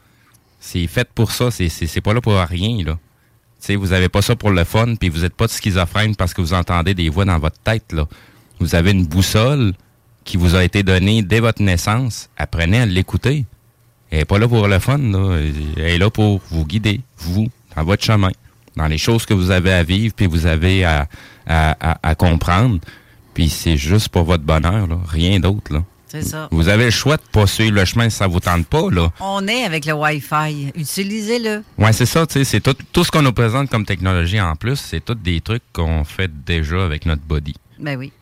C'est 0.61 0.87
fait 0.87 1.09
pour 1.15 1.33
ça. 1.33 1.51
C'est, 1.51 2.01
pas 2.03 2.13
là 2.13 2.21
pour 2.21 2.35
rien, 2.35 2.85
là. 2.85 2.93
Tu 2.93 2.99
sais, 3.61 3.77
vous 3.77 3.95
avez 3.95 4.11
pas 4.11 4.21
ça 4.21 4.37
pour 4.37 4.51
le 4.51 4.65
fun, 4.65 4.97
puis 4.97 5.09
vous 5.09 5.25
êtes 5.25 5.33
pas 5.35 5.49
schizophrène 5.49 6.15
parce 6.17 6.35
que 6.35 6.43
vous 6.43 6.53
entendez 6.53 6.93
des 6.93 7.09
voix 7.09 7.25
dans 7.25 7.39
votre 7.39 7.59
tête. 7.61 7.97
Vous 8.59 8.75
avez 8.75 8.91
une 8.91 9.07
boussole 9.07 9.73
qui 10.25 10.37
vous 10.37 10.55
a 10.57 10.63
été 10.63 10.83
donnée 10.83 11.23
dès 11.23 11.41
votre 11.41 11.63
naissance. 11.63 12.29
Apprenez 12.37 12.81
à 12.81 12.85
l'écouter. 12.85 13.47
Elle 14.11 14.19
n'est 14.19 14.25
pas 14.27 14.39
là 14.39 14.47
pour 14.47 14.69
le 14.69 14.79
fun. 14.79 15.01
Elle 15.79 15.79
est 15.79 15.97
là 15.97 16.11
pour 16.11 16.43
vous 16.51 16.67
guider, 16.67 17.01
vous, 17.17 17.49
dans 17.75 17.85
votre 17.85 18.05
chemin, 18.05 18.33
dans 18.77 18.89
les 18.89 18.99
choses 18.99 19.25
que 19.25 19.33
vous 19.33 19.51
avez 19.51 19.73
à 19.73 19.85
vivre, 19.85 20.13
puis 20.15 20.27
vous 20.27 20.45
avez 20.45 20.85
à, 20.85 22.15
comprendre. 22.19 22.79
Puis 23.33 23.49
c'est 23.49 23.79
juste 23.79 24.11
pour 24.11 24.25
votre 24.25 24.45
bonheur. 24.45 24.87
Rien 25.09 25.41
d'autre. 25.41 25.83
C'est 26.11 26.23
ça. 26.23 26.49
Vous 26.51 26.68
avez 26.68 26.87
le 26.87 26.90
choix 26.90 27.16
de 27.16 27.23
pas 27.31 27.46
suivre 27.46 27.77
le 27.77 27.85
chemin 27.85 28.11
si 28.11 28.16
ça 28.16 28.27
vous 28.27 28.40
tente 28.40 28.66
pas, 28.66 28.90
là. 28.90 29.12
On 29.20 29.46
est 29.46 29.62
avec 29.62 29.87
le 29.87 29.92
Wi-Fi. 29.92 30.73
Utilisez-le. 30.75 31.62
Oui, 31.79 31.88
c'est 31.92 32.07
ça, 32.07 32.27
tu 32.27 32.33
sais. 32.33 32.44
C'est 32.44 32.61
tout, 32.61 32.75
tout 32.92 33.05
ce 33.05 33.12
qu'on 33.12 33.23
nous 33.23 33.33
présente 33.33 33.70
comme 33.70 33.85
technologie 33.85 34.40
en 34.40 34.57
plus, 34.57 34.77
c'est 34.77 35.05
tout 35.05 35.14
des 35.14 35.40
trucs 35.40 35.62
qu'on 35.73 36.03
fait 36.03 36.31
déjà 36.44 36.85
avec 36.85 37.07
notre 37.07 37.23
body. 37.23 37.55
Ben 37.79 37.96
oui. 37.96 38.12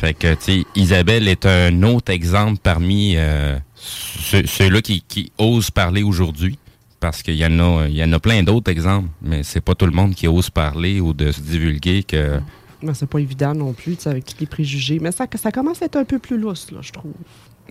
Fait 0.00 0.14
que, 0.14 0.34
tu 0.34 0.40
sais, 0.40 0.64
Isabelle 0.74 1.28
est 1.28 1.46
un 1.46 1.84
autre 1.84 2.10
exemple 2.10 2.58
parmi 2.60 3.14
euh, 3.16 3.56
ceux-là 3.76 4.82
qui, 4.82 5.04
qui 5.06 5.30
osent 5.38 5.70
parler 5.70 6.02
aujourd'hui. 6.02 6.58
Parce 7.00 7.22
qu'il 7.22 7.36
y 7.36 7.46
en 7.46 7.60
a, 7.60 7.86
il 7.86 7.94
y 7.94 8.02
en 8.02 8.12
a 8.12 8.18
plein 8.18 8.42
d'autres 8.42 8.72
exemples, 8.72 9.08
mais 9.22 9.44
c'est 9.44 9.60
pas 9.60 9.76
tout 9.76 9.86
le 9.86 9.92
monde 9.92 10.16
qui 10.16 10.26
ose 10.26 10.50
parler 10.50 10.98
ou 11.00 11.12
de 11.12 11.30
se 11.30 11.40
divulguer 11.40 12.02
que. 12.02 12.40
Mais 12.82 12.94
c'est 12.94 13.06
pas 13.06 13.18
évident 13.18 13.54
non 13.54 13.72
plus, 13.72 14.06
avec 14.06 14.24
tous 14.24 14.36
les 14.40 14.46
préjugés. 14.46 14.98
Mais 15.00 15.12
ça, 15.12 15.26
ça 15.36 15.50
commence 15.52 15.82
à 15.82 15.86
être 15.86 15.96
un 15.96 16.04
peu 16.04 16.18
plus 16.18 16.38
lousse, 16.38 16.70
là, 16.70 16.78
je 16.80 16.92
trouve. 16.92 17.12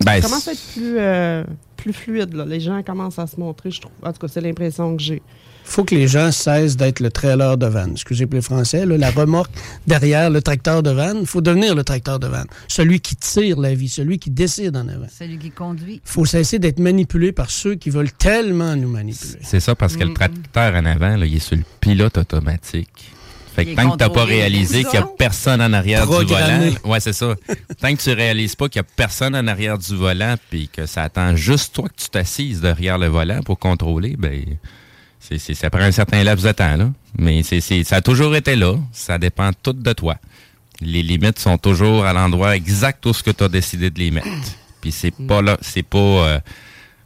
Ben, 0.05 0.21
ça 0.21 0.27
commence 0.27 0.47
à 0.47 0.51
être 0.51 0.73
plus, 0.73 0.95
euh, 0.99 1.43
plus 1.75 1.93
fluide. 1.93 2.33
Là. 2.33 2.45
Les 2.45 2.59
gens 2.59 2.83
commencent 2.83 3.19
à 3.19 3.25
se 3.25 3.39
montrer, 3.39 3.71
je 3.71 3.81
trouve. 3.81 3.93
En 4.03 4.13
tout 4.13 4.19
cas, 4.19 4.27
c'est 4.27 4.41
l'impression 4.41 4.95
que 4.95 5.01
j'ai 5.01 5.21
faut 5.67 5.83
que 5.83 5.93
les 5.93 6.07
gens 6.07 6.31
cessent 6.31 6.77
d'être 6.77 7.01
le 7.01 7.11
trailer 7.11 7.57
de 7.57 7.65
van. 7.65 7.91
Excusez 7.91 8.25
pour 8.25 8.35
les 8.35 8.41
Français, 8.41 8.85
la 8.85 9.11
remorque 9.11 9.51
derrière 9.85 10.29
le 10.29 10.41
tracteur 10.41 10.81
de 10.81 10.91
van. 10.91 11.13
Il 11.19 11.25
faut 11.27 11.41
devenir 11.41 11.75
le 11.75 11.83
tracteur 11.83 12.19
de 12.19 12.27
van. 12.27 12.43
Celui 12.69 13.01
qui 13.01 13.17
tire 13.17 13.59
la 13.59 13.75
vie, 13.75 13.89
celui 13.89 14.17
qui 14.17 14.29
décide 14.29 14.77
en 14.77 14.87
avant. 14.87 15.07
Celui 15.09 15.37
qui 15.37 15.51
conduit. 15.51 15.95
Il 15.95 16.09
faut 16.09 16.25
cesser 16.25 16.57
d'être 16.57 16.79
manipulé 16.79 17.33
par 17.33 17.51
ceux 17.51 17.75
qui 17.75 17.89
veulent 17.89 18.13
tellement 18.13 18.77
nous 18.77 18.89
manipuler. 18.89 19.39
C'est 19.41 19.59
ça, 19.59 19.75
parce 19.75 19.97
que 19.97 20.05
le 20.05 20.13
tracteur 20.13 20.73
en 20.73 20.85
avant, 20.85 21.17
il 21.17 21.35
est 21.35 21.39
sur 21.39 21.57
le 21.57 21.63
pilote 21.81 22.17
automatique. 22.17 23.11
Fait 23.57 23.65
que 23.65 23.73
tant 23.73 23.89
que 23.89 23.97
tu 23.97 24.03
n'as 24.03 24.09
pas 24.09 24.23
réalisé 24.23 24.83
qu'il 24.83 24.99
n'y 24.99 25.03
a 25.03 25.09
personne 25.17 25.63
en 25.63 25.73
arrière 25.73 26.05
du 26.05 26.13
volant. 26.13 26.69
Ouais, 26.85 26.99
c'est 26.99 27.11
ça. 27.11 27.33
tant 27.81 27.95
que 27.95 27.99
tu 27.99 28.11
réalises 28.11 28.55
pas 28.55 28.69
qu'il 28.69 28.79
n'y 28.79 28.85
a 28.85 28.89
personne 28.95 29.35
en 29.35 29.47
arrière 29.47 29.79
du 29.79 29.95
volant 29.95 30.35
puis 30.51 30.69
que 30.69 30.85
ça 30.85 31.01
attend 31.01 31.35
juste 31.35 31.73
toi 31.73 31.89
que 31.89 31.95
tu 31.99 32.07
t'assises 32.07 32.61
derrière 32.61 32.99
le 32.99 33.07
volant 33.07 33.41
pour 33.41 33.57
contrôler, 33.57 34.15
ben 34.15 34.43
c'est, 35.19 35.39
ça 35.39 35.71
prend 35.71 35.81
un 35.81 35.91
certain 35.91 36.23
laps 36.23 36.45
de 36.45 36.51
temps, 36.51 36.77
là. 36.77 36.91
Mais 37.17 37.41
c'est, 37.41 37.59
ça 37.83 37.95
a 37.95 38.01
toujours 38.01 38.35
été 38.35 38.55
là. 38.55 38.75
Ça 38.91 39.17
dépend 39.17 39.49
tout 39.63 39.73
de 39.73 39.93
toi. 39.93 40.17
Les 40.79 41.01
limites 41.01 41.39
sont 41.39 41.57
toujours 41.57 42.05
à 42.05 42.13
l'endroit 42.13 42.55
exact 42.55 43.03
où 43.07 43.13
ce 43.13 43.23
que 43.23 43.31
tu 43.31 43.43
as 43.43 43.49
décidé 43.49 43.89
de 43.89 43.97
les 43.97 44.11
mettre. 44.11 44.27
Puis 44.81 44.91
c'est 44.91 45.09
pas 45.09 45.41
là, 45.41 45.57
c'est 45.61 45.81
pas. 45.81 45.97
Euh, 45.97 46.39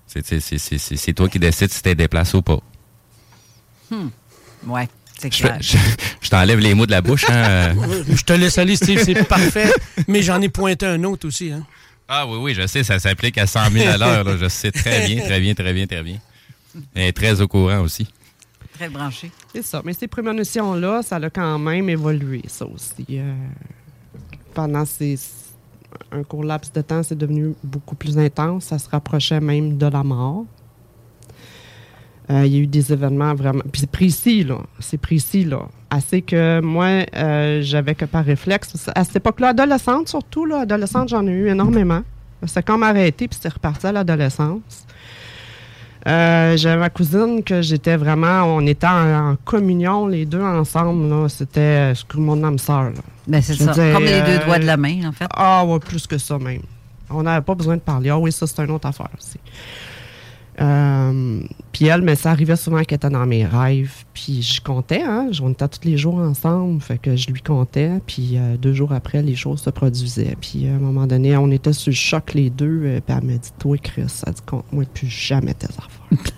c'est, 0.06 1.14
toi 1.14 1.30
qui 1.30 1.40
décides 1.40 1.72
si 1.72 1.82
tu 1.82 1.88
es 1.88 1.96
déplacé 1.96 2.36
ou 2.36 2.42
pas. 2.42 2.60
Hmm. 3.90 4.10
Ouais. 4.68 4.90
Je, 5.30 6.30
t'enlève 6.30 6.60
les 6.60 6.74
mots 6.74 6.86
de 6.86 6.92
la 6.92 7.02
bouche. 7.02 7.26
Hein? 7.30 7.76
Je 8.10 8.24
te 8.24 8.34
laisse 8.34 8.58
aller, 8.58 8.76
Steve, 8.76 9.04
c'est 9.04 9.24
parfait. 9.24 9.72
Mais 10.08 10.22
j'en 10.22 10.42
ai 10.42 10.50
pointé 10.50 10.86
un 10.86 11.04
autre 11.04 11.28
aussi. 11.28 11.52
Hein? 11.52 11.66
Ah 12.08 12.28
oui, 12.28 12.38
oui, 12.42 12.54
je 12.54 12.68
sais, 12.68 12.84
ça 12.84 13.00
s'applique 13.00 13.38
à 13.38 13.48
100 13.48 13.72
000 13.72 13.90
à 13.90 13.98
l'heure. 13.98 14.38
Je 14.38 14.50
sais 14.50 14.72
très 14.72 15.08
bien, 15.08 15.24
très 15.24 15.40
bien, 15.40 15.54
très 15.54 15.74
bien, 15.74 15.86
très 15.86 16.04
bien. 16.04 16.18
Elle 16.94 17.04
est 17.04 17.12
très 17.14 17.40
au 17.40 17.48
courant 17.48 17.80
aussi. 17.80 18.08
Très 18.74 18.90
branchée. 18.90 19.32
C'est 19.54 19.62
ça. 19.62 19.82
Mais 19.86 19.94
ces 19.94 20.08
prémonitions-là, 20.08 21.04
ça 21.04 21.18
a 21.18 21.30
quand 21.30 21.60
même 21.60 21.90
évolué, 21.90 22.42
ça 22.48 22.66
aussi. 22.66 23.06
Euh, 23.12 23.34
pendant 24.54 24.86
ces, 24.86 25.18
un 26.12 26.24
court 26.24 26.44
laps 26.44 26.74
de 26.74 26.82
temps, 26.82 27.04
c'est 27.04 27.18
devenu 27.18 27.54
beaucoup 27.64 27.96
plus 27.96 28.18
intense. 28.18 28.66
Ça 28.66 28.80
se 28.80 28.90
rapprochait 28.90 29.40
même 29.40 29.78
de 29.78 29.86
la 29.86 30.04
mort. 30.04 30.46
Euh, 32.32 32.46
il 32.46 32.54
y 32.54 32.58
a 32.58 32.60
eu 32.62 32.67
des 32.67 32.94
événements 32.94 33.34
vraiment. 33.34 33.63
Puis 33.72 33.82
c'est 33.82 33.91
précis, 33.91 34.44
là. 34.44 34.58
C'est 34.80 35.00
précis, 35.00 35.44
là. 35.44 35.63
Assez 35.89 36.22
que 36.22 36.62
moi, 36.62 37.06
euh, 37.15 37.62
j'avais 37.62 37.96
que 37.96 38.06
par 38.06 38.24
réflexe. 38.24 38.89
À 38.96 39.04
cette 39.04 39.17
époque-là, 39.17 39.50
adolescente 39.50 40.08
surtout, 40.08 40.46
là, 40.46 40.62
adolescente, 40.62 41.10
j'en 41.10 41.26
ai 41.28 41.32
eu 41.32 41.50
énormément. 41.50 42.02
C'est 42.46 42.63
comme 42.65 42.84
arrêté, 42.84 43.28
puis 43.28 43.38
c'est 43.41 43.54
reparti 43.54 43.88
à 43.88 43.91
l'adolescence. 43.91 44.86
Euh, 46.08 46.58
j'avais 46.58 46.78
ma 46.78 46.89
cousine 46.89 47.44
que 47.44 47.62
j'étais 47.62 47.96
vraiment, 47.96 48.44
on 48.46 48.65
était 48.65 48.88
en, 48.88 49.36
communion 49.44 50.08
les 50.08 50.26
deux 50.26 50.41
ensemble. 50.41 51.30
C'était 51.30 51.94
ce 51.94 52.06
que 52.06 52.17
mon 52.17 52.44
âme 52.44 52.58
sœur. 52.58 52.91
Ben 53.28 53.41
c'est 53.41 53.56
ça. 53.56 53.74
Comme 53.94 54.06
les 54.06 54.22
deux 54.22 54.44
doigts 54.46 54.58
de 54.58 54.65
la 54.65 54.78
main, 54.78 55.10
en 55.10 55.12
fait. 55.12 55.28
Ah 55.36 55.65
ouais, 55.65 55.80
plus 55.80 56.08
que 56.08 56.17
ça 56.17 56.39
même. 56.39 56.62
On 57.10 57.24
n'avait 57.24 57.44
pas 57.44 57.56
besoin 57.56 57.76
de 57.76 57.82
parler. 57.82 58.10
Ah 58.10 58.17
oui, 58.17 58.32
ça 58.32 58.48
c'est 58.48 58.63
une 58.63 58.72
autre 58.72 58.88
affaire 58.88 59.10
aussi. 59.20 59.38
Euh, 60.62 61.41
puis 61.71 61.88
elle, 61.88 62.02
mais 62.02 62.15
ça 62.15 62.30
arrivait 62.32 62.56
souvent 62.56 62.84
qu'elle 62.84 62.97
était 62.97 63.10
dans 63.10 63.26
mes 63.26 63.45
rêves. 63.45 64.06
Puis 64.13 64.41
je 64.43 64.62
comptais, 64.62 65.02
hein. 65.02 65.30
On 65.41 65.52
était 65.52 65.67
tous 65.67 65.86
les 65.86 65.97
jours 65.97 66.19
ensemble. 66.19 66.82
Fait 66.82 67.00
que 67.00 67.15
je 67.15 67.28
lui 67.32 67.41
comptais. 67.41 68.00
Puis 68.06 68.38
euh, 68.38 68.58
deux 68.58 68.74
jours 68.74 68.93
après, 68.93 69.24
les 69.24 69.36
choses 69.36 69.62
se 69.62 69.69
produisaient. 69.69 70.36
Puis 70.39 70.67
à 70.67 70.76
un 70.76 70.80
moment 70.80 71.08
donné, 71.08 71.36
on 71.38 71.50
était 71.50 71.74
sur 71.74 71.89
le 71.89 71.95
choc 71.95 72.34
les 72.34 72.50
deux. 72.50 72.82
Euh, 72.86 73.02
puis 73.06 73.15
elle 73.17 73.26
m'a 73.26 73.38
dit 73.38 73.52
Toi, 73.58 73.78
Chris, 73.78 74.10
ça 74.10 74.32
dit 74.32 74.41
compte-moi 74.45 74.84
plus 74.93 75.08
jamais 75.08 75.54
tes 75.54 75.67
affaires. 75.67 76.34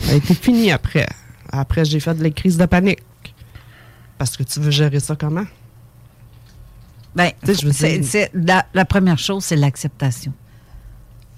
ça 0.00 0.12
a 0.12 0.14
été 0.14 0.34
fini 0.34 0.70
après. 0.70 1.06
Après, 1.50 1.84
j'ai 1.84 2.00
fait 2.00 2.14
de 2.14 2.22
la 2.22 2.30
crise 2.30 2.56
de 2.56 2.66
panique. 2.66 3.02
Parce 4.16 4.36
que 4.36 4.42
tu 4.42 4.60
veux 4.60 4.70
gérer 4.70 5.00
ça 5.00 5.16
comment? 5.16 5.46
Ben, 7.14 7.30
la 8.74 8.84
première 8.84 9.18
chose, 9.18 9.44
c'est 9.44 9.56
l'acceptation 9.56 10.32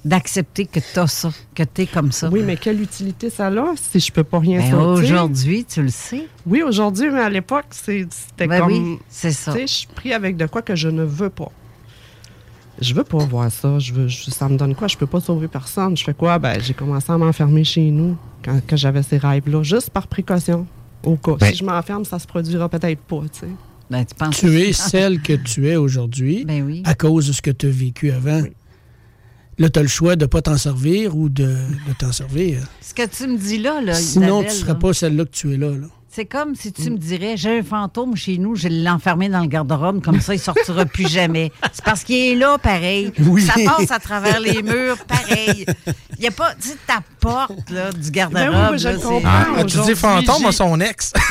d'accepter 0.05 0.67
que 0.67 0.81
tu 0.81 0.99
as 0.99 1.07
ça, 1.07 1.31
que 1.55 1.63
tu 1.63 1.83
es 1.83 1.87
comme 1.87 2.13
ça. 2.13 2.29
Oui, 2.31 2.43
mais 2.45 2.57
quelle 2.57 2.81
utilité 2.81 3.31
ça 3.31 3.49
a 3.49 3.75
si 3.77 4.01
je 4.01 4.13
peux 4.13 4.25
pas 4.25 4.39
rien 4.39 4.61
ben, 4.61 4.79
Aujourd'hui, 4.79 5.65
tu 5.65 5.83
le 5.83 5.89
sais. 5.89 6.27
Oui, 6.47 6.63
aujourd'hui, 6.63 7.11
mais 7.11 7.21
à 7.21 7.31
l'époque, 7.31 7.67
c'était 7.71 8.47
ben 8.47 8.61
comme. 8.61 8.73
Oui, 8.73 8.99
c'est 9.09 9.33
ça. 9.33 9.55
je 9.59 9.67
suis 9.67 9.87
pris 9.87 10.13
avec 10.13 10.37
de 10.37 10.47
quoi 10.47 10.63
que 10.63 10.75
je 10.75 10.89
ne 10.89 11.03
veux 11.03 11.31
pas. 11.31 11.53
Je 12.81 12.95
veux 12.95 13.05
pas 13.05 13.19
voir 13.19 13.51
ça. 13.53 13.79
Je 13.79 13.93
veux, 13.93 14.09
ça 14.09 14.49
me 14.49 14.57
donne 14.57 14.75
quoi? 14.75 14.89
Je 14.89 14.97
peux 14.97 15.07
pas 15.07 15.21
sauver 15.21 15.49
personne. 15.49 15.97
Je 15.97 16.05
fais 16.05 16.15
quoi? 16.15 16.39
Ben, 16.39 16.59
j'ai 16.61 16.73
commencé 16.73 17.13
à 17.13 17.19
m'enfermer 17.19 17.65
chez 17.65 17.91
nous 17.91 18.17
quand, 18.43 18.59
j'avais 18.73 19.03
ces 19.03 19.19
rêves-là, 19.19 19.63
juste 19.63 19.91
par 19.91 20.07
précaution. 20.07 20.67
Au 21.03 21.17
cas. 21.17 21.37
Ben 21.39 21.51
si 21.51 21.57
je 21.57 21.65
m'enferme, 21.65 22.05
ça 22.05 22.19
se 22.19 22.27
produira 22.27 22.69
peut-être 22.69 23.01
pas, 23.01 23.23
tu 23.33 23.41
sais. 23.41 23.49
Ben, 23.91 24.05
tu, 24.05 24.15
penses 24.15 24.39
tu 24.39 24.61
es 24.61 24.73
celle 24.73 25.21
que 25.21 25.33
tu 25.33 25.69
es 25.69 25.77
aujourd'hui 25.77 26.47
oui. 26.49 26.83
à 26.85 26.95
cause 26.95 27.27
de 27.27 27.33
ce 27.33 27.43
que 27.43 27.51
tu 27.51 27.67
as 27.67 27.71
vécu 27.71 28.13
avant. 28.13 28.43
Là, 29.61 29.69
tu 29.69 29.79
as 29.79 29.83
le 29.83 29.89
choix 29.89 30.17
de 30.17 30.25
ne 30.25 30.27
pas 30.27 30.41
t'en 30.41 30.57
servir 30.57 31.15
ou 31.15 31.29
de, 31.29 31.55
t'en 31.99 32.13
servir. 32.13 32.63
Ce 32.81 32.95
que 32.95 33.07
tu 33.07 33.27
me 33.27 33.37
dis 33.37 33.59
là, 33.59 33.83
là 33.83 33.93
Sinon, 33.93 34.41
tu 34.41 34.49
ne 34.49 34.53
serais 34.53 34.79
pas 34.79 34.95
celle-là 34.95 35.27
que 35.27 35.31
tu 35.33 35.53
es 35.53 35.59
là. 35.59 35.69
C'est 36.09 36.25
comme 36.25 36.55
si 36.55 36.73
tu 36.73 36.91
me 36.91 36.97
dirais 36.97 37.37
j'ai 37.37 37.59
un 37.59 37.63
fantôme 37.63 38.17
chez 38.17 38.39
nous, 38.39 38.57
je 38.57 38.65
vais 38.65 38.71
l'enfermer 38.71 39.29
dans 39.29 39.41
le 39.41 39.47
garde-robe, 39.49 40.03
comme 40.03 40.21
ça, 40.23 40.35
il 40.35 40.41
sortira 40.41 40.87
plus 40.87 41.09
jamais. 41.09 41.53
C'est 41.73 41.85
parce 41.85 42.05
qu'il 42.05 42.17
est 42.17 42.35
là, 42.37 42.57
pareil. 42.57 43.13
Ça 43.47 43.53
passe 43.67 43.91
à 43.91 43.99
travers 43.99 44.41
les 44.41 44.63
murs, 44.63 44.97
pareil. 45.07 45.67
Il 46.17 46.23
n'y 46.23 46.29
a 46.29 46.31
pas, 46.31 46.55
tu 46.55 46.69
sais, 46.69 46.77
ta 46.87 47.01
porte 47.21 47.69
là, 47.69 47.93
du 47.93 48.11
garde-robe. 48.11 48.77
Oui, 48.79 49.23
ah, 49.27 49.63
tu 49.65 49.79
dis 49.83 49.95
fantôme 49.95 50.47
à 50.47 50.53
son 50.53 50.81
ex. 50.81 51.13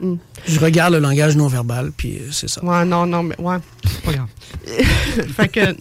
Hmm. 0.00 0.16
Je 0.46 0.58
regarde 0.58 0.94
le 0.94 0.98
langage 0.98 1.36
non 1.36 1.46
verbal, 1.46 1.92
puis 1.96 2.18
euh, 2.18 2.32
c'est 2.32 2.48
ça. 2.48 2.64
Ouais, 2.64 2.84
non, 2.84 3.06
non, 3.06 3.22
mais 3.22 3.38
ouais, 3.38 3.58
pas 4.04 4.12
grave. 4.12 4.26
fait 5.36 5.48
que 5.48 5.76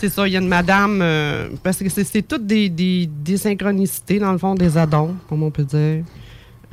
c'est 0.00 0.08
ça, 0.08 0.26
il 0.26 0.32
y 0.32 0.36
a 0.36 0.40
une 0.40 0.48
madame, 0.48 1.00
euh, 1.02 1.50
parce 1.62 1.76
que 1.76 1.90
c'est 1.90 2.22
toutes 2.22 2.46
des, 2.46 2.70
des, 2.70 3.36
synchronicités, 3.36 4.18
dans 4.18 4.32
le 4.32 4.38
fond, 4.38 4.54
des 4.54 4.78
addons, 4.78 5.14
comme 5.28 5.42
on 5.42 5.50
peut 5.50 5.64
dire. 5.64 6.04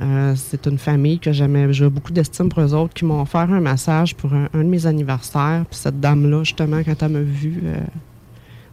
Euh, 0.00 0.34
c'est 0.34 0.66
une 0.66 0.78
famille 0.78 1.18
que 1.18 1.30
j'aimais, 1.30 1.70
j'ai 1.74 1.90
beaucoup 1.90 2.10
d'estime 2.10 2.48
pour 2.48 2.62
eux 2.62 2.72
autres, 2.72 2.94
qui 2.94 3.04
m'ont 3.04 3.20
offert 3.20 3.52
un 3.52 3.60
massage 3.60 4.14
pour 4.14 4.32
un, 4.32 4.48
de 4.54 4.62
mes 4.62 4.86
anniversaires. 4.86 5.66
Puis 5.68 5.78
cette 5.78 6.00
dame-là, 6.00 6.42
justement, 6.42 6.82
quand 6.82 7.02
elle 7.02 7.12
m'a 7.12 7.20
vu, 7.20 7.60
euh, 7.64 7.80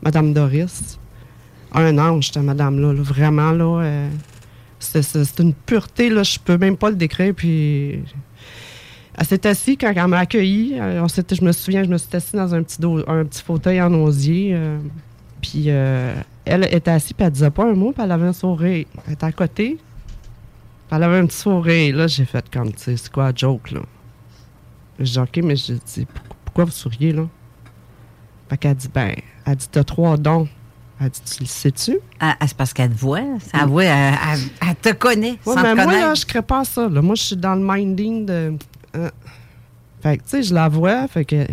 Madame 0.01 0.31
Doris, 0.31 0.99
un 1.73 1.97
ange, 1.97 2.27
cette 2.31 2.41
madame-là, 2.41 2.93
vraiment, 2.93 3.51
là, 3.51 4.07
c'est 4.79 5.39
une 5.39 5.53
pureté, 5.53 6.09
là, 6.09 6.23
je 6.23 6.39
peux 6.39 6.57
même 6.57 6.77
pas 6.77 6.91
le 6.91 6.95
décrire, 6.95 7.33
puis 7.35 8.03
elle 9.17 9.25
s'est 9.25 9.47
assise 9.47 9.77
quand 9.79 9.91
elle 9.95 10.07
m'a 10.07 10.19
accueilli. 10.19 10.77
Euh, 10.79 11.05
je 11.07 11.43
me 11.43 11.51
souviens, 11.51 11.83
je 11.83 11.89
me 11.89 11.97
suis 11.97 12.15
assise 12.15 12.33
dans 12.33 12.53
un 12.53 12.63
petit, 12.63 12.77
un 13.07 13.23
petit 13.25 13.41
fauteuil 13.43 13.81
en 13.81 13.93
osier. 13.93 14.51
Euh, 14.53 14.77
puis 15.41 15.65
euh, 15.67 16.13
elle 16.43 16.65
était 16.65 16.91
assise, 16.91 17.13
puis 17.13 17.25
elle 17.25 17.31
disait 17.31 17.51
pas 17.51 17.65
un 17.65 17.73
mot, 17.73 17.91
puis 17.91 18.03
elle 18.03 18.11
avait 18.11 18.27
un 18.27 18.33
sourire. 18.33 18.85
Elle 19.07 19.13
était 19.13 19.25
à 19.25 19.31
côté. 19.31 19.77
Elle 20.91 21.03
avait 21.03 21.17
un 21.17 21.25
petit 21.25 21.37
sourire. 21.37 21.95
Là, 21.95 22.07
j'ai 22.07 22.25
fait 22.25 22.45
comme, 22.51 22.71
tu 22.73 22.83
sais, 22.83 22.97
c'est 22.97 23.11
quoi 23.11 23.31
joke, 23.35 23.71
là? 23.71 23.81
J'ai 24.99 25.13
dit, 25.13 25.19
OK, 25.19 25.37
mais 25.43 25.55
je 25.55 25.73
dis, 25.73 26.07
pourquoi 26.45 26.65
vous 26.65 26.71
souriez, 26.71 27.11
là? 27.11 27.23
Fait 28.49 28.57
qu'elle 28.57 28.75
dit, 28.75 28.89
ben, 28.93 29.13
elle 29.45 29.55
dit, 29.55 29.67
t'as 29.71 29.83
trois 29.83 30.17
dons. 30.17 30.47
Elle 31.01 31.09
dit, 31.09 31.21
tu 31.21 31.41
le 31.41 31.47
sais-tu? 31.47 31.97
Ah, 32.19 32.37
ah, 32.39 32.47
c'est 32.47 32.55
parce 32.55 32.71
qu'elle 32.71 32.91
te 32.91 32.97
voit. 32.97 33.19
Elle, 33.19 33.65
voit, 33.67 33.83
elle, 33.83 34.13
elle- 34.31 34.69
elle 34.69 34.75
te 34.75 34.93
connaît. 34.97 35.31
Ouais, 35.45 35.53
sans 35.55 35.61
mais 35.61 35.71
te 35.75 35.83
moi, 35.83 35.91
là, 35.93 36.13
je 36.13 36.25
crée 36.25 36.41
pas 36.41 36.63
ça. 36.63 36.87
Là. 36.87 37.01
Moi, 37.01 37.15
je 37.15 37.23
suis 37.23 37.35
dans 37.35 37.55
le 37.55 37.61
minding 37.61 38.25
de. 38.25 38.53
Euh, 38.95 39.09
Fait 40.01 40.17
que, 40.17 40.23
tu 40.23 40.29
sais, 40.29 40.43
je 40.43 40.53
la 40.53 40.67
vois. 40.69 41.07
Fait 41.07 41.25
que, 41.25 41.45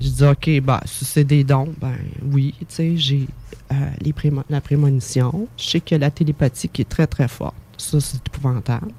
je 0.00 0.08
dis, 0.08 0.24
OK, 0.24 0.60
bah, 0.62 0.80
si 0.84 1.04
c'est 1.04 1.24
des 1.24 1.44
dons, 1.44 1.72
ben 1.80 1.94
oui, 2.32 2.54
tu 2.60 2.66
sais, 2.68 2.96
j'ai 2.96 3.26
euh, 3.72 4.34
la 4.48 4.60
prémonition. 4.60 5.48
Je 5.56 5.64
sais 5.64 5.80
que 5.80 5.94
la 5.96 6.10
télépathie 6.10 6.68
qui 6.68 6.82
est 6.82 6.88
très, 6.88 7.06
très 7.06 7.28
forte. 7.28 7.54
Ça, 7.76 8.00
c'est 8.00 8.18
épouvantable. 8.26 8.92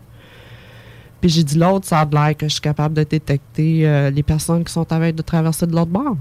Puis 1.22 1.30
j'ai 1.32 1.44
dit, 1.44 1.58
l'autre, 1.58 1.88
ça 1.88 2.02
a 2.02 2.06
de 2.06 2.14
l'air 2.16 2.36
que 2.38 2.48
je 2.48 2.54
suis 2.54 2.62
capable 2.62 2.94
de 2.96 3.04
détecter 3.04 3.88
euh, 3.88 4.10
les 4.12 4.24
personnes 4.24 4.64
qui 4.64 4.72
sont 4.72 4.92
à 4.92 5.00
veille 5.00 5.14
de 5.14 5.22
traverser 5.24 5.66
de 5.66 5.72
l'autre 5.74 5.90
bord. 5.92 6.16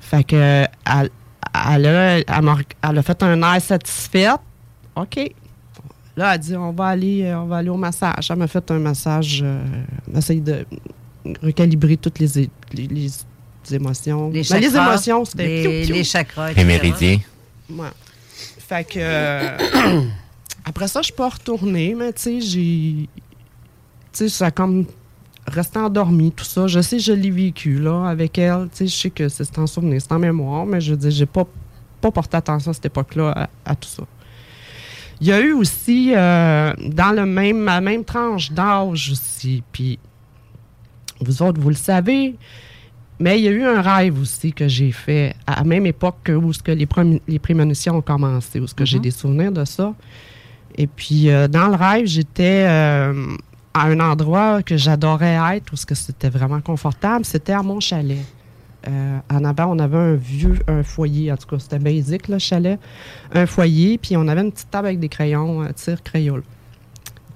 Fait 0.00 0.22
que, 0.24 0.36
elle, 0.36 1.10
elle, 1.54 1.86
a, 1.86 2.18
elle 2.18 2.42
m'a- 2.42 2.58
elle 2.82 2.98
a 2.98 3.02
fait 3.02 3.22
un 3.22 3.42
air 3.42 3.60
satisfaite. 3.62 4.40
OK. 4.94 5.30
Là, 6.16 6.34
elle 6.34 6.40
dit 6.40 6.56
on 6.56 6.72
va 6.72 6.86
aller, 6.86 7.24
euh, 7.24 7.40
on 7.40 7.46
va 7.46 7.58
aller 7.58 7.68
au 7.68 7.76
massage. 7.76 8.30
Elle 8.30 8.36
m'a 8.38 8.46
fait 8.46 8.70
un 8.70 8.78
massage. 8.78 9.40
Euh, 9.44 9.62
on 10.12 10.18
essaye 10.18 10.40
de 10.40 10.64
recalibrer 11.42 11.96
toutes 11.96 12.18
les, 12.18 12.48
les, 12.72 12.86
les 12.86 13.10
émotions. 13.74 14.30
Les 14.30 14.42
Ben, 14.48 14.60
les 14.60 14.68
chakras, 14.70 14.88
émotions, 14.88 15.24
c'était 15.24 15.46
les- 15.46 15.62
piou, 15.62 15.86
piou. 15.86 15.94
les 15.96 16.04
chakras, 16.04 16.52
Les 16.52 16.64
méridiens. 16.64 17.18
Ouais. 17.70 17.88
Fait 18.58 18.84
que. 18.84 18.94
euh, 18.98 19.56
après 20.64 20.88
ça, 20.88 21.02
je 21.02 21.12
peux 21.12 21.24
retourner, 21.26 21.94
mais 21.94 22.12
tu 22.12 22.22
sais, 22.22 22.40
j'ai. 22.40 23.08
Tu 23.08 23.08
sais, 24.12 24.28
ça 24.30 24.46
a 24.46 24.50
comme 24.50 24.86
resté 25.46 25.78
endormi, 25.78 26.32
tout 26.32 26.44
ça. 26.44 26.66
Je 26.66 26.80
sais, 26.80 26.98
je 26.98 27.12
l'ai 27.12 27.30
vécu, 27.30 27.78
là, 27.78 28.06
avec 28.08 28.38
elle. 28.38 28.68
Tu 28.70 28.76
sais, 28.78 28.86
je 28.86 28.96
sais 28.96 29.10
que 29.10 29.28
c'est 29.28 29.58
en 29.58 29.66
souvenir, 29.66 30.00
c'est 30.00 30.12
en 30.12 30.18
mémoire, 30.18 30.64
mais 30.64 30.80
je 30.80 30.92
veux 30.92 30.96
dire, 30.96 31.10
j'ai 31.10 31.26
pas, 31.26 31.44
pas 32.00 32.10
porté 32.10 32.36
attention 32.38 32.70
à 32.70 32.74
cette 32.74 32.86
époque-là 32.86 33.32
à, 33.32 33.48
à 33.72 33.74
tout 33.76 33.88
ça. 33.88 34.02
Il 35.20 35.26
y 35.26 35.32
a 35.32 35.40
eu 35.40 35.52
aussi, 35.52 36.12
euh, 36.14 36.72
dans 36.78 37.14
le 37.14 37.24
même, 37.24 37.64
la 37.64 37.80
même 37.80 38.04
tranche 38.04 38.52
d'âge 38.52 39.10
aussi, 39.12 39.62
puis 39.72 39.98
vous 41.20 41.42
autres, 41.42 41.60
vous 41.60 41.70
le 41.70 41.76
savez, 41.76 42.36
mais 43.18 43.38
il 43.38 43.44
y 43.44 43.48
a 43.48 43.50
eu 43.50 43.64
un 43.64 43.80
rêve 43.80 44.20
aussi 44.20 44.52
que 44.52 44.68
j'ai 44.68 44.92
fait 44.92 45.34
à 45.46 45.56
la 45.56 45.64
même 45.64 45.86
époque 45.86 46.16
que 46.22 46.32
où 46.32 46.52
ce 46.52 46.62
que 46.62 46.72
les, 46.72 46.86
les 47.26 47.38
prémonitions 47.38 47.96
ont 47.96 48.02
commencé, 48.02 48.60
où 48.60 48.66
ce 48.66 48.74
que 48.74 48.84
j'ai 48.84 48.98
des 48.98 49.10
souvenirs 49.10 49.52
de 49.52 49.64
ça. 49.64 49.94
Et 50.76 50.86
puis, 50.86 51.30
euh, 51.30 51.48
dans 51.48 51.68
le 51.68 51.76
rêve, 51.76 52.06
j'étais 52.06 52.66
euh, 52.68 53.36
à 53.72 53.86
un 53.86 54.00
endroit 54.00 54.62
que 54.62 54.76
j'adorais 54.76 55.38
être, 55.56 55.72
où 55.72 55.76
ce 55.76 55.86
que 55.86 55.94
c'était 55.94 56.28
vraiment 56.28 56.60
confortable. 56.60 57.24
C'était 57.24 57.54
à 57.54 57.62
mon 57.62 57.80
chalet. 57.80 58.18
Euh, 58.88 59.18
en 59.32 59.44
avant, 59.44 59.66
on 59.74 59.78
avait 59.78 59.96
un 59.96 60.14
vieux 60.14 60.58
un 60.68 60.82
foyer, 60.82 61.32
en 61.32 61.36
tout 61.36 61.46
cas, 61.48 61.58
c'était 61.58 61.78
basique, 61.78 62.28
le 62.28 62.38
chalet. 62.38 62.78
Un 63.32 63.46
foyer, 63.46 63.98
puis 63.98 64.16
on 64.16 64.28
avait 64.28 64.42
une 64.42 64.52
petite 64.52 64.70
table 64.70 64.86
avec 64.88 65.00
des 65.00 65.08
crayons, 65.08 65.62
euh, 65.62 65.68
tir 65.74 66.02
crayola. 66.02 66.42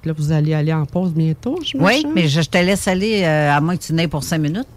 Là, 0.05 0.13
vous 0.17 0.33
allez 0.33 0.55
aller 0.55 0.73
en 0.73 0.87
pause 0.87 1.13
bientôt, 1.13 1.59
je 1.65 1.77
me 1.77 1.83
Oui, 1.85 2.07
mais 2.15 2.29
je, 2.29 2.41
je 2.41 2.49
te 2.49 2.57
laisse 2.59 2.87
aller, 2.89 3.23
euh, 3.25 3.53
à 3.53 3.61
moins 3.61 3.77
que 3.77 3.83
tu 3.83 3.93
n'aies 3.93 4.09
pour 4.09 4.23
cinq 4.23 4.39
minutes. 4.39 4.69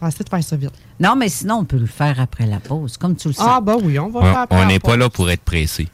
On 0.00 0.04
va 0.04 0.08
essayer 0.08 0.24
de 0.24 0.28
faire 0.28 0.42
ça 0.42 0.56
vite. 0.56 0.72
Non, 1.00 1.16
mais 1.16 1.28
sinon, 1.30 1.56
on 1.60 1.64
peut 1.64 1.78
le 1.78 1.86
faire 1.86 2.20
après 2.20 2.46
la 2.46 2.58
pause, 2.60 2.96
comme 2.98 3.16
tu 3.16 3.28
le 3.28 3.34
sais. 3.34 3.42
Ah, 3.44 3.60
ben 3.62 3.76
oui, 3.82 3.98
on 3.98 4.08
va 4.10 4.20
On- 4.20 4.22
faire 4.24 4.38
après 4.40 4.62
On 4.62 4.66
n'est 4.66 4.78
pas 4.78 4.96
là 4.96 5.08
pour 5.08 5.30
être 5.30 5.40
pressé. 5.42 5.88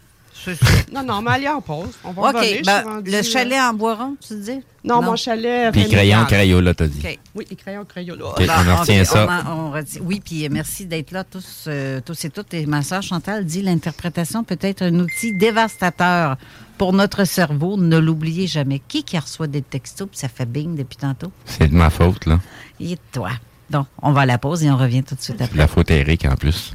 Non, 0.92 1.02
non, 1.04 1.22
mais 1.22 1.30
allez 1.32 1.48
en 1.48 1.60
pause. 1.60 1.90
On 2.04 2.12
va 2.12 2.22
OK, 2.30 2.36
revenir, 2.36 2.62
ben, 2.64 2.82
rendue, 2.84 3.10
le 3.10 3.16
euh, 3.18 3.22
chalet 3.22 3.60
en 3.60 3.74
bois 3.74 3.94
rond, 3.94 4.16
tu 4.26 4.34
dis? 4.40 4.60
Non, 4.84 5.00
mon 5.00 5.14
chalet. 5.16 5.72
Puis 5.72 5.88
crayon, 5.88 6.24
crayola, 6.24 6.74
t'as 6.74 6.86
dit. 6.88 6.98
OK. 7.04 7.18
Oui, 7.36 7.46
les 7.48 7.56
crayons, 7.56 7.84
crayola. 7.84 8.24
OK, 8.26 8.40
on 8.40 8.68
en 8.70 8.76
retient 8.76 9.00
OK, 9.02 9.06
ça. 9.06 9.26
on 9.46 9.50
en- 9.50 9.58
on 9.68 9.70
retient- 9.72 10.00
oui, 10.02 10.20
puis 10.24 10.44
euh, 10.44 10.48
merci 10.50 10.86
d'être 10.86 11.12
là 11.12 11.22
tous, 11.24 11.64
euh, 11.68 12.00
tous 12.04 12.24
et 12.24 12.30
toutes. 12.30 12.52
Et 12.54 12.66
ma 12.66 12.82
sœur 12.82 13.02
Chantal 13.02 13.44
dit 13.44 13.62
l'interprétation 13.62 14.42
peut 14.44 14.58
être 14.60 14.82
un 14.82 14.94
outil 14.98 15.32
dévastateur 15.32 16.36
pour 16.78 16.92
notre 16.92 17.24
cerveau. 17.24 17.76
Ne 17.76 17.98
l'oubliez 17.98 18.46
jamais. 18.48 18.80
Qui 18.88 19.04
qui 19.04 19.16
reçoit 19.18 19.46
des 19.46 19.62
textos 19.62 20.08
puis 20.08 20.18
ça 20.18 20.28
fait 20.28 20.46
bing 20.46 20.74
depuis 20.74 20.96
tantôt? 20.96 21.30
C'est 21.46 21.68
de 21.68 21.74
ma 21.74 21.90
faute, 21.90 22.26
là. 22.26 22.40
Et 22.80 22.98
toi. 23.12 23.30
Donc, 23.70 23.86
on 24.02 24.10
va 24.12 24.22
à 24.22 24.26
la 24.26 24.38
pause 24.38 24.64
et 24.64 24.70
on 24.70 24.76
revient 24.76 25.02
tout 25.04 25.14
de 25.14 25.20
suite 25.22 25.40
après. 25.40 25.56
La 25.56 25.68
faute 25.68 25.90
à 25.90 25.94
Eric, 25.94 26.24
en 26.26 26.34
plus. 26.34 26.74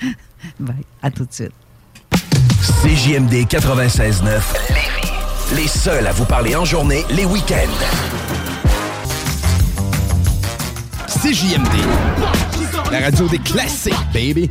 Bye. 0.60 0.74
À 1.02 1.10
tout 1.10 1.24
de 1.24 1.32
suite. 1.32 1.52
CJMD 2.68 3.46
96.9 3.48 4.22
Lévis. 4.68 5.12
Les 5.56 5.66
seuls 5.66 6.06
à 6.06 6.12
vous 6.12 6.26
parler 6.26 6.54
en 6.54 6.66
journée, 6.66 7.04
les 7.10 7.24
week-ends. 7.24 7.56
CJMD. 11.08 11.66
La 12.92 13.00
radio 13.00 13.26
des 13.26 13.38
classiques, 13.38 13.94
baby. 14.12 14.50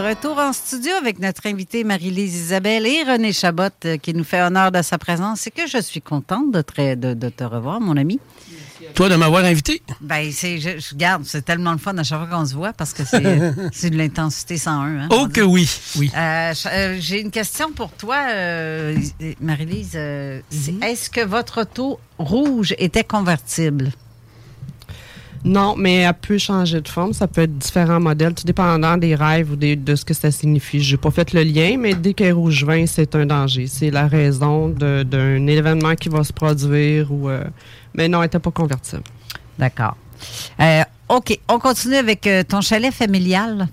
Retour 0.00 0.38
en 0.38 0.52
studio 0.52 0.92
avec 1.00 1.18
notre 1.18 1.46
invitée 1.46 1.84
Marie-Lise 1.84 2.34
Isabelle 2.34 2.86
et 2.86 3.02
René 3.04 3.32
Chabot 3.32 3.64
euh, 3.84 3.96
qui 3.96 4.14
nous 4.14 4.24
fait 4.24 4.40
honneur 4.42 4.72
de 4.72 4.82
sa 4.82 4.98
présence. 4.98 5.40
C'est 5.40 5.50
que 5.50 5.66
je 5.66 5.78
suis 5.80 6.00
contente 6.02 6.52
de 6.52 6.62
te, 6.62 6.94
de, 6.94 7.14
de 7.14 7.28
te 7.28 7.44
revoir, 7.44 7.80
mon 7.80 7.96
ami. 7.96 8.18
Toi, 8.94 9.08
de 9.08 9.14
m'avoir 9.16 9.44
invité? 9.44 9.82
Ben, 10.00 10.30
c'est, 10.32 10.58
je, 10.58 10.78
je 10.78 10.94
garde, 10.96 11.24
c'est 11.24 11.44
tellement 11.44 11.72
le 11.72 11.78
fun 11.78 11.96
à 11.98 12.02
chaque 12.02 12.18
fois 12.26 12.38
qu'on 12.38 12.46
se 12.46 12.54
voit 12.54 12.72
parce 12.72 12.92
que 12.92 13.04
c'est, 13.04 13.20
de 13.90 13.96
l'intensité 13.96 14.56
101. 14.56 15.02
Hein, 15.02 15.08
Oh 15.10 15.28
que 15.32 15.40
oui, 15.42 15.68
oui. 15.96 16.10
Euh, 16.16 16.52
euh, 16.66 16.96
j'ai 16.98 17.20
une 17.20 17.30
question 17.30 17.70
pour 17.72 17.92
toi, 17.92 18.16
euh, 18.30 18.96
Marie-Lise. 19.40 19.90
C'est- 20.50 20.74
Est-ce 20.82 21.10
que 21.10 21.24
votre 21.24 21.62
auto 21.62 22.00
rouge 22.18 22.74
était 22.78 23.04
convertible? 23.04 23.92
Non, 25.42 25.74
mais 25.76 26.00
elle 26.00 26.12
peut 26.14 26.36
changer 26.36 26.80
de 26.82 26.88
forme. 26.88 27.14
Ça 27.14 27.26
peut 27.26 27.40
être 27.42 27.56
différents 27.56 27.98
modèles, 28.00 28.34
tout 28.34 28.44
dépendant 28.44 28.98
des 28.98 29.14
rêves 29.14 29.52
ou 29.52 29.56
des- 29.56 29.74
de 29.76 29.94
ce 29.96 30.04
que 30.04 30.12
ça 30.12 30.30
signifie. 30.30 30.82
Je 30.82 30.92
n'ai 30.92 30.96
pas 31.00 31.10
fait 31.10 31.32
le 31.32 31.42
lien, 31.42 31.76
mais 31.78 31.94
dès 31.94 32.12
qu'elle 32.12 32.26
est 32.28 32.32
rouge 32.32 32.62
vin, 32.64 32.84
c'est 32.86 33.14
un 33.14 33.24
danger. 33.24 33.66
C'est 33.66 33.90
la 33.90 34.06
raison 34.06 34.68
d'un 34.68 35.46
événement 35.46 35.94
qui 35.94 36.10
va 36.10 36.24
se 36.24 36.32
produire. 36.32 37.10
ou 37.10 37.30
euh, 37.30 37.42
Mais 37.94 38.06
non, 38.08 38.18
elle 38.18 38.26
n'était 38.26 38.38
pas 38.38 38.50
convertible. 38.50 39.02
D'accord. 39.58 39.96
Euh, 40.60 40.82
OK, 41.08 41.38
on 41.48 41.58
continue 41.58 41.94
avec 41.96 42.26
euh, 42.26 42.42
ton 42.46 42.60
chalet 42.60 42.92
familial. 42.92 43.66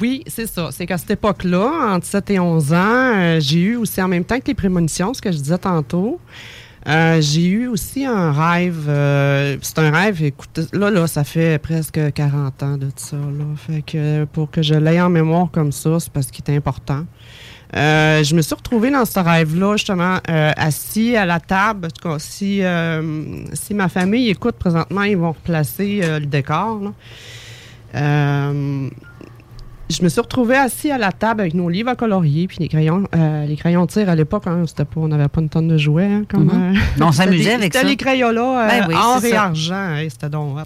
Oui, 0.00 0.22
c'est 0.26 0.46
ça. 0.46 0.70
C'est 0.70 0.86
qu'à 0.86 0.96
cette 0.96 1.10
époque-là, 1.10 1.94
entre 1.94 2.06
7 2.06 2.30
et 2.30 2.38
11 2.40 2.72
ans, 2.72 3.38
j'ai 3.40 3.58
eu 3.60 3.76
aussi 3.76 4.00
en 4.00 4.08
même 4.08 4.24
temps 4.24 4.38
que 4.38 4.46
les 4.46 4.54
prémonitions, 4.54 5.12
ce 5.12 5.20
que 5.20 5.30
je 5.32 5.38
disais 5.38 5.58
tantôt, 5.58 6.20
euh, 6.86 7.20
j'ai 7.20 7.46
eu 7.46 7.66
aussi 7.66 8.06
un 8.06 8.32
rêve. 8.32 8.86
euh, 8.88 9.56
c'est 9.62 9.78
un 9.78 9.90
rêve, 9.90 10.22
écoute, 10.22 10.60
là, 10.72 10.90
là, 10.90 11.06
ça 11.06 11.24
fait 11.24 11.58
presque 11.58 12.00
40 12.12 12.62
ans 12.62 12.76
de 12.76 12.88
ça. 12.96 13.16
Là. 13.16 13.44
Fait 13.56 13.82
que 13.82 14.24
pour 14.24 14.50
que 14.50 14.62
je 14.62 14.74
l'aie 14.74 15.00
en 15.00 15.10
mémoire 15.10 15.50
comme 15.50 15.72
ça, 15.72 15.98
c'est 16.00 16.12
parce 16.12 16.30
qu'il 16.30 16.44
est 16.46 16.56
important. 16.56 17.04
Euh, 17.76 18.22
je 18.22 18.34
me 18.34 18.40
suis 18.40 18.54
retrouvée 18.54 18.90
dans 18.90 19.04
ce 19.04 19.18
rêve-là, 19.18 19.76
justement, 19.76 20.18
assis 20.26 21.16
à 21.16 21.26
la 21.26 21.40
table. 21.40 21.86
En 21.86 21.90
tout 21.90 22.08
cas, 22.08 22.18
si, 22.18 22.62
si 23.52 23.74
ma 23.74 23.88
famille 23.88 24.30
écoute 24.30 24.56
présentement, 24.56 25.02
ils 25.02 25.18
vont 25.18 25.32
replacer 25.32 26.00
le 26.02 26.26
décor. 26.26 26.92
Euh, 29.90 29.94
je 29.94 30.02
me 30.02 30.08
suis 30.08 30.20
retrouvée 30.20 30.56
assis 30.56 30.90
à 30.90 30.98
la 30.98 31.12
table 31.12 31.40
avec 31.40 31.54
nos 31.54 31.68
livres 31.68 31.88
à 31.90 31.96
colorier 31.96 32.46
puis 32.46 32.58
les 32.60 32.68
crayons, 32.68 33.04
euh, 33.14 33.46
les 33.46 33.56
crayons 33.56 33.84
de 33.86 33.90
tir 33.90 34.08
à 34.08 34.14
l'époque, 34.14 34.46
hein, 34.46 34.64
c'était 34.66 34.84
pas, 34.84 35.00
on 35.00 35.08
n'avait 35.08 35.28
pas 35.28 35.40
une 35.40 35.48
tonne 35.48 35.68
de 35.68 35.78
jouets. 35.78 36.04
hein, 36.06 36.24
comme, 36.30 36.44
Mhm. 36.44 36.76
euh, 36.76 37.04
On 37.04 37.12
s'amusait 37.12 37.42
c'était 37.44 37.54
avec 37.54 37.72
C'était 37.72 37.78
ça. 37.84 37.90
les 37.90 37.96
crayons 37.96 38.30
là, 38.32 38.68
Ben 38.68 38.86
oui, 38.88 38.94
or 38.96 39.24
et 39.24 39.30
ça. 39.30 39.42
argent. 39.44 39.94
hey, 39.96 40.10
c'était 40.10 40.28
donc 40.28 40.58
hot. 40.58 40.62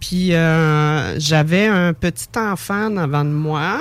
Puis 0.00 0.34
euh, 0.34 1.18
j'avais 1.18 1.66
un 1.66 1.92
petit 1.92 2.26
enfant 2.36 2.86
en 2.86 2.96
avant 2.96 3.24
de 3.24 3.30
moi. 3.30 3.78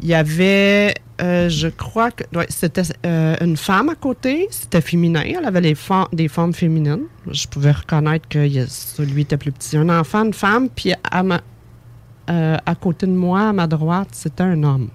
Il 0.00 0.06
y 0.06 0.14
avait, 0.14 0.94
euh, 1.22 1.48
je 1.48 1.68
crois 1.68 2.10
que 2.10 2.24
c'était 2.48 2.82
euh, 3.06 3.36
une 3.40 3.56
femme 3.56 3.88
à 3.88 3.94
côté, 3.94 4.48
c'était 4.50 4.80
féminin, 4.80 5.22
elle 5.24 5.44
avait 5.44 5.60
les 5.60 5.76
des 6.12 6.28
formes 6.28 6.52
féminines. 6.52 7.04
Je 7.30 7.46
pouvais 7.46 7.72
reconnaître 7.72 8.28
que 8.28 8.66
celui 8.66 9.22
était 9.22 9.36
plus 9.36 9.52
petit. 9.52 9.76
Un 9.76 9.88
enfant, 9.88 10.24
une 10.24 10.34
femme, 10.34 10.68
puis 10.68 10.92
euh, 10.92 12.56
à 12.66 12.74
côté 12.74 13.06
de 13.06 13.12
moi, 13.12 13.48
à 13.48 13.52
ma 13.52 13.66
droite, 13.66 14.08
c'était 14.12 14.42
un 14.42 14.62
homme. 14.62 14.88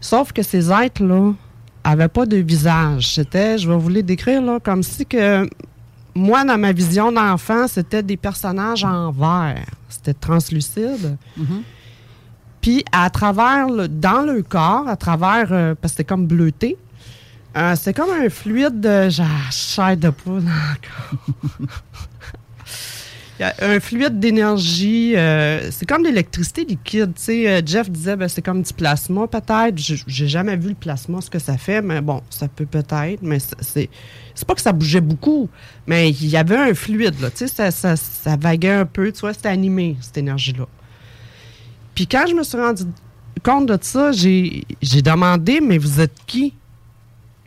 Sauf 0.00 0.32
que 0.32 0.42
ces 0.42 0.70
êtres-là 0.72 1.32
n'avaient 1.84 2.08
pas 2.08 2.26
de 2.26 2.38
visage. 2.38 3.14
C'était, 3.14 3.58
je 3.58 3.68
vais 3.68 3.76
vous 3.76 3.88
les 3.88 4.02
décrire, 4.02 4.42
là, 4.42 4.58
comme 4.58 4.82
si 4.82 5.06
que 5.06 5.48
moi, 6.14 6.44
dans 6.44 6.58
ma 6.58 6.72
vision 6.72 7.12
d'enfant, 7.12 7.66
c'était 7.68 8.02
des 8.02 8.16
personnages 8.16 8.84
en 8.84 9.12
verre. 9.12 9.64
C'était 9.88 10.14
translucide. 10.14 11.16
Puis 12.62 12.84
à 12.92 13.10
travers, 13.10 13.68
le- 13.68 13.88
dans 13.88 14.22
le 14.22 14.42
corps, 14.42 14.88
à 14.88 14.96
travers, 14.96 15.48
euh, 15.50 15.74
parce 15.74 15.92
que 15.92 15.96
c'était 15.98 16.04
comme 16.08 16.26
bleuté, 16.26 16.78
euh, 17.56 17.74
c'est 17.78 17.92
comme 17.92 18.08
un 18.10 18.30
fluide 18.30 18.80
de 18.80 19.10
genre, 19.10 19.26
chair 19.50 19.96
de 19.98 20.08
poule 20.08 20.44
encore. 20.44 21.68
Il 23.38 23.42
y 23.42 23.44
a 23.44 23.54
un 23.74 23.80
fluide 23.80 24.20
d'énergie, 24.20 25.14
euh, 25.16 25.68
c'est 25.72 25.84
comme 25.86 26.02
de 26.02 26.08
l'électricité 26.08 26.64
liquide. 26.64 27.12
Tu 27.16 27.22
sais, 27.22 27.62
Jeff 27.66 27.90
disait, 27.90 28.14
ben, 28.14 28.28
c'est 28.28 28.42
comme 28.42 28.62
du 28.62 28.72
plasma 28.72 29.26
peut-être. 29.26 29.74
J'ai 29.78 30.28
jamais 30.28 30.54
vu 30.56 30.68
le 30.68 30.74
plasma, 30.76 31.20
ce 31.20 31.30
que 31.30 31.40
ça 31.40 31.56
fait, 31.56 31.82
mais 31.82 32.00
bon, 32.02 32.22
ça 32.30 32.46
peut 32.46 32.66
peut-être, 32.66 33.20
mais 33.22 33.38
c'est- 33.40 33.88
c'est 34.34 34.46
pas 34.46 34.54
que 34.54 34.60
ça 34.60 34.72
bougeait 34.72 35.00
beaucoup, 35.00 35.48
mais 35.88 36.10
il 36.10 36.26
y 36.28 36.36
avait 36.36 36.56
un 36.56 36.74
fluide, 36.74 37.20
là. 37.20 37.30
Tu 37.30 37.38
sais, 37.38 37.48
ça, 37.48 37.70
ça, 37.72 37.96
ça 37.96 38.36
vaguait 38.36 38.70
un 38.70 38.84
peu, 38.86 39.10
tu 39.10 39.20
vois, 39.20 39.32
c'était 39.34 39.48
animé, 39.48 39.96
cette 40.00 40.18
énergie-là. 40.18 40.66
Puis 41.94 42.06
quand 42.06 42.24
je 42.28 42.34
me 42.34 42.42
suis 42.42 42.58
rendu 42.58 42.84
compte 43.42 43.66
de 43.66 43.78
ça, 43.80 44.12
j'ai 44.12 44.64
demandé, 45.02 45.60
mais 45.60 45.78
vous 45.78 46.00
êtes 46.00 46.14
qui? 46.26 46.54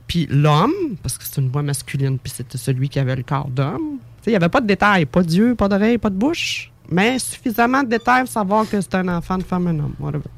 Puis 0.08 0.28
l'homme, 0.30 0.96
parce 1.02 1.18
que 1.18 1.24
c'est 1.24 1.42
une 1.42 1.50
voix 1.50 1.64
masculine, 1.64 2.20
puis 2.20 2.32
c'était 2.36 2.58
celui 2.58 2.90
qui 2.90 3.00
avait 3.00 3.16
le 3.16 3.24
corps 3.24 3.50
d'homme. 3.50 3.98
Tu 4.22 4.26
sais, 4.26 4.32
Il 4.32 4.34
n'y 4.34 4.36
avait 4.36 4.50
pas 4.50 4.62
de 4.62 4.68
détails, 4.68 5.06
pas 5.06 5.24
d'yeux, 5.24 5.56
pas 5.56 5.68
d'oreilles, 5.68 5.98
pas 5.98 6.10
de 6.12 6.16
bouche, 6.16 6.72
mais 6.90 7.18
suffisamment 7.18 7.82
de 7.82 7.90
détails 7.90 8.24
pour 8.24 8.32
savoir 8.32 8.70
que 8.70 8.80
c'est 8.80 8.96
un 8.96 9.08
enfant, 9.08 9.36
une 9.36 9.44
femme, 9.44 9.68
un 9.68 9.80
homme, 9.80 9.96
whatever. 10.00 10.30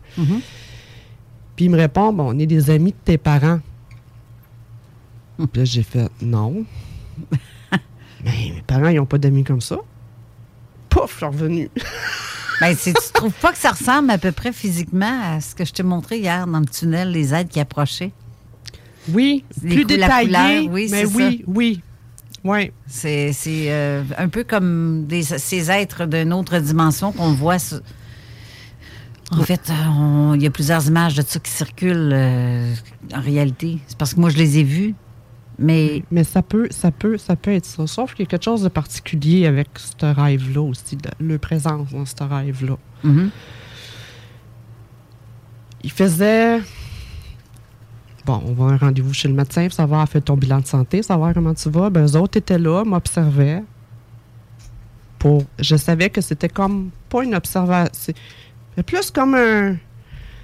Puis 1.56 1.66
il 1.66 1.72
me 1.72 1.78
répond, 1.78 2.14
bon, 2.14 2.34
on 2.34 2.40
est 2.40 2.46
des 2.46 2.70
amis 2.70 2.92
de 2.92 2.98
tes 3.04 3.18
parents. 3.18 3.60
Puis 5.38 5.48
là, 5.62 5.66
j'ai 5.66 5.84
fait, 5.84 6.10
non. 6.22 6.64
mais 8.24 8.52
mes 8.56 8.64
parents, 8.66 8.88
ils 8.88 8.96
n'ont 8.96 9.06
pas 9.06 9.18
d'amis 9.18 9.44
comme 9.44 9.62
ça. 9.62 9.78
Pouf, 10.90 11.12
je 11.12 11.18
suis 11.18 11.26
revenu. 11.26 11.70
Ben, 12.62 12.76
c'est- 12.78 12.94
tu 12.94 13.14
trouves 13.14 13.34
pas 13.34 13.52
que 13.52 13.58
ça 13.58 13.72
ressemble 13.72 14.10
à 14.10 14.18
peu 14.18 14.32
près 14.32 14.52
physiquement 14.52 15.20
à 15.24 15.42
ce 15.42 15.54
que 15.54 15.64
je 15.66 15.72
t'ai 15.74 15.84
montré 15.84 16.18
hier 16.18 16.48
dans 16.48 16.60
le 16.60 16.66
tunnel, 16.66 17.12
les 17.12 17.34
aides 17.34 17.50
qui 17.50 17.60
approchaient? 17.60 18.12
Oui, 19.14 19.46
Les 19.64 19.76
plus 19.76 19.86
détaillé, 19.86 20.28
couleur, 20.28 20.74
oui, 20.74 20.88
mais 20.92 21.06
oui, 21.06 21.38
ça. 21.38 21.44
oui. 21.48 21.82
Oui. 22.44 22.72
C'est 22.88 23.34
euh, 23.70 24.04
un 24.18 24.28
peu 24.30 24.44
comme 24.44 25.06
des, 25.06 25.22
ces 25.24 25.70
êtres 25.72 26.06
d'une 26.06 26.34
autre 26.34 26.58
dimension 26.60 27.12
qu'on 27.12 27.34
voit. 27.34 27.60
sur- 27.60 27.82
En 29.32 29.44
fait, 29.44 29.72
il 30.36 30.42
y 30.42 30.48
a 30.48 30.50
plusieurs 30.50 30.88
images 30.88 31.16
de 31.16 31.22
ça 31.22 31.40
qui 31.40 31.52
circulent 31.52 32.12
euh, 32.14 32.74
en 33.14 33.22
réalité. 33.22 33.80
C'est 33.88 33.98
parce 33.98 34.14
que 34.14 34.20
moi, 34.20 34.30
je 34.30 34.38
les 34.38 34.60
ai 34.60 34.64
vues. 34.64 34.96
Mais, 35.60 36.04
mais 36.12 36.24
ça 36.24 36.44
peut, 36.44 36.68
ça 36.70 36.92
peut, 36.92 37.18
ça 37.18 37.36
peut 37.36 37.52
être 37.52 37.66
ça. 37.66 37.88
Sauf 37.88 38.14
qu'il 38.14 38.26
y 38.26 38.28
a 38.28 38.30
quelque 38.30 38.44
chose 38.44 38.62
de 38.62 38.70
particulier 38.70 39.48
avec 39.48 39.70
ce 39.76 40.06
rêve-là 40.06 40.62
aussi, 40.62 40.98
le 41.20 41.38
présence 41.40 41.92
dans 41.92 42.06
ce 42.06 42.24
rêve-là. 42.24 42.78
Mhm. 43.04 43.32
Il 45.84 45.92
faisait. 45.92 46.60
Bon, 48.26 48.42
on 48.46 48.54
va 48.54 48.66
à 48.66 48.74
un 48.74 48.78
rendez-vous 48.78 49.14
chez 49.14 49.30
le 49.30 49.34
médecin 49.34 49.64
pour 49.64 49.74
savoir, 49.74 50.08
faire 50.08 50.22
ton 50.22 50.36
bilan 50.36 50.60
de 50.60 50.68
santé, 50.68 51.02
savoir 51.02 51.34
comment 51.34 51.54
tu 51.54 51.70
vas. 51.70 51.90
Ben, 51.90 52.06
eux 52.06 52.18
autres 52.18 52.38
étaient 52.38 52.60
là, 52.60 52.84
m'observaient. 52.84 53.64
Pour, 55.18 55.44
je 55.60 55.76
savais 55.76 56.10
que 56.10 56.22
c'était 56.22 56.50
comme 56.50 56.92
pas 57.10 57.24
une 57.24 57.34
observation. 57.34 58.14
C'est 58.76 58.84
plus 58.84 59.10
comme 59.10 59.34
un, 59.34 59.78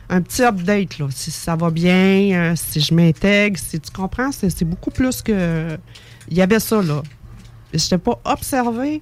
un 0.10 0.22
petit 0.22 0.44
update, 0.44 1.00
là. 1.00 1.08
Si 1.12 1.32
ça 1.32 1.56
va 1.56 1.70
bien, 1.70 2.32
euh, 2.34 2.54
si 2.56 2.80
je 2.82 2.94
m'intègre, 2.94 3.58
si 3.60 3.80
tu 3.80 3.92
comprends, 3.92 4.32
c'est 4.32 4.64
beaucoup 4.66 4.92
plus 4.92 5.22
que. 5.22 5.78
Il 6.30 6.38
y 6.38 6.42
avait 6.42 6.60
ça, 6.60 6.82
là. 6.82 7.02
Je 7.74 7.78
n'étais 7.84 7.98
pas 7.98 8.20
observé, 8.26 9.02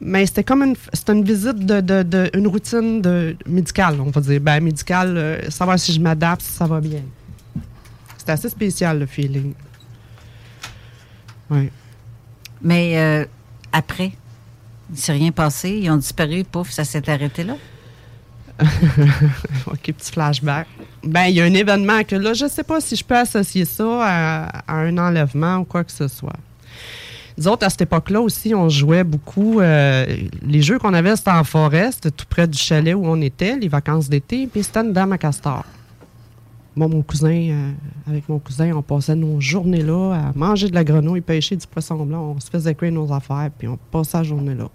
mais 0.00 0.26
c'était 0.26 0.42
comme 0.44 0.62
une, 0.62 0.74
une 1.08 1.24
visite 1.24 1.58
de, 1.64 1.80
de- 1.80 2.30
une 2.34 2.46
routine 2.48 3.00
de, 3.00 3.36
médicale, 3.46 4.00
on 4.00 4.10
va 4.10 4.20
dire. 4.20 4.40
Ben, 4.40 4.60
médicale, 4.62 5.16
euh, 5.16 5.50
savoir 5.50 5.78
si 5.78 5.92
je 5.92 6.00
m'adapte, 6.00 6.42
si 6.42 6.50
ça 6.52 6.66
va 6.66 6.80
bien. 6.80 7.02
C'était 8.18 8.32
assez 8.32 8.48
spécial, 8.48 8.98
le 8.98 9.06
feeling. 9.06 9.52
Oui. 11.50 11.68
mais 12.62 12.96
euh, 12.98 13.24
après, 13.72 14.12
il 14.90 14.96
s'est 14.98 15.12
rien 15.12 15.32
passé. 15.32 15.70
Ils 15.82 15.90
ont 15.90 15.96
disparu, 15.96 16.44
pouf, 16.44 16.70
ça 16.70 16.84
s'est 16.84 17.08
arrêté 17.10 17.42
là? 17.44 17.56
OK, 19.66 19.80
petit 19.82 20.12
flashback. 20.12 20.66
Ben, 21.02 21.24
il 21.26 21.36
y 21.36 21.40
a 21.40 21.44
un 21.44 21.54
événement 21.54 22.02
que 22.04 22.16
là, 22.16 22.34
je 22.34 22.46
sais 22.46 22.62
pas 22.62 22.80
si 22.80 22.96
je 22.96 23.04
peux 23.04 23.16
associer 23.16 23.64
ça 23.64 23.84
à, 24.66 24.74
un 24.74 24.96
enlèvement 24.98 25.58
ou 25.58 25.64
quoi 25.64 25.84
que 25.84 25.92
ce 25.92 26.08
soit. 26.08 26.36
Nous 27.38 27.48
autres, 27.48 27.66
à 27.66 27.70
cette 27.70 27.82
époque-là 27.82 28.20
aussi, 28.20 28.54
on 28.54 28.68
jouait 28.68 29.04
beaucoup. 29.04 29.60
euh, 29.60 30.04
les 30.42 30.60
jeux 30.60 30.78
qu'on 30.78 30.92
avait, 30.92 31.16
c'était 31.16 31.30
en 31.30 31.44
forêt, 31.44 31.90
tout 32.02 32.26
près 32.28 32.46
du 32.46 32.58
chalet 32.58 32.94
où 32.94 33.06
on 33.06 33.20
était, 33.22 33.56
les 33.56 33.68
vacances 33.68 34.10
d'été, 34.10 34.46
puis 34.46 34.62
c'était 34.62 34.80
une 34.80 34.92
dame 34.92 35.12
à 35.12 35.18
castor. 35.18 35.64
Moi, 36.76 36.86
mon 36.86 37.02
cousin, 37.02 37.48
euh, 37.50 37.72
avec 38.06 38.28
mon 38.28 38.38
cousin, 38.38 38.72
on 38.74 38.82
passait 38.82 39.16
nos 39.16 39.40
journées 39.40 39.82
là 39.82 40.14
à 40.14 40.32
manger 40.38 40.68
de 40.68 40.74
la 40.74 40.84
grenouille, 40.84 41.20
pêcher 41.20 41.56
du 41.56 41.66
poisson 41.66 42.04
blanc. 42.04 42.34
On 42.36 42.40
se 42.40 42.50
faisait 42.50 42.74
cuire 42.74 42.92
nos 42.92 43.12
affaires, 43.12 43.50
puis 43.58 43.68
on 43.68 43.78
passait 43.90 44.18
la 44.18 44.24
journée 44.24 44.54
là. 44.54 44.68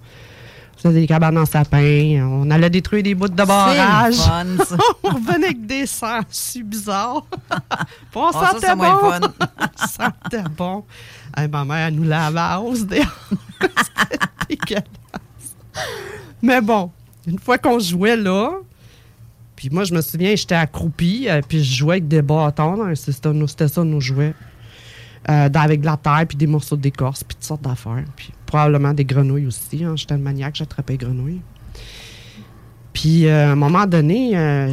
On 0.78 0.90
faisait 0.90 1.02
des 1.02 1.08
cabanes 1.08 1.38
en 1.38 1.46
sapin, 1.46 2.22
on 2.30 2.50
allait 2.52 2.70
détruire 2.70 3.02
des 3.02 3.16
bouts 3.16 3.28
de 3.28 3.44
barrage. 3.44 4.14
C'est 4.16 4.44
le 4.44 4.58
fun, 4.58 4.64
ça. 4.66 4.78
on 5.04 5.10
revenait 5.10 5.46
avec 5.48 5.66
des 5.66 5.86
sens 5.88 6.24
si 6.30 6.62
bizarres. 6.64 7.26
Puis 7.30 7.40
on 8.16 8.28
Ah, 8.28 8.32
ça, 8.34 8.52
sentait 8.52 8.76
moins 8.76 9.02
bon. 9.02 9.10
fun. 9.12 9.20
on 9.62 9.88
sentait 9.88 10.50
bon. 10.56 10.84
Hey, 11.36 11.48
ma 11.48 11.66
mère, 11.66 11.88
elle 11.88 11.96
nous 11.96 12.04
lavait 12.04 12.40
à 12.40 12.60
hausse. 12.62 12.80
C'était 12.80 13.02
dégueulasse. 14.50 14.84
Mais 16.42 16.62
bon, 16.62 16.92
une 17.26 17.40
fois 17.40 17.58
qu'on 17.58 17.80
jouait 17.80 18.16
là, 18.18 18.52
puis 19.56 19.70
moi, 19.72 19.86
je 19.86 19.94
me 19.94 20.02
souviens, 20.02 20.36
j'étais 20.36 20.56
accroupi, 20.56 21.28
euh, 21.30 21.42
puis 21.48 21.64
je 21.64 21.78
jouais 21.78 21.96
avec 21.96 22.08
des 22.08 22.22
bâtons. 22.22 22.84
hein, 22.84 22.94
C'était 22.96 23.68
ça, 23.68 23.84
nos 23.84 24.00
jouets. 24.00 24.34
Euh, 25.28 25.50
avec 25.56 25.82
de 25.82 25.88
la 25.88 25.98
terre, 25.98 26.26
puis 26.28 26.38
des 26.38 26.46
morceaux 26.46 26.76
d'écorce, 26.76 27.24
puis 27.24 27.36
toutes 27.36 27.44
sortes 27.46 27.64
d'affaires. 27.64 28.06
Puis 28.16 28.32
probablement 28.46 28.94
des 28.94 29.06
grenouilles 29.06 29.48
aussi. 29.48 29.84
hein. 29.84 29.96
J'étais 29.96 30.14
un 30.14 30.20
maniaque, 30.20 30.56
j'attrapais 30.56 30.94
les 30.94 30.98
grenouilles. 31.00 31.42
Puis 32.94 33.26
euh, 33.26 33.50
à 33.50 33.52
un 33.54 33.56
moment 33.56 33.88
donné, 33.88 34.38
euh, 34.38 34.72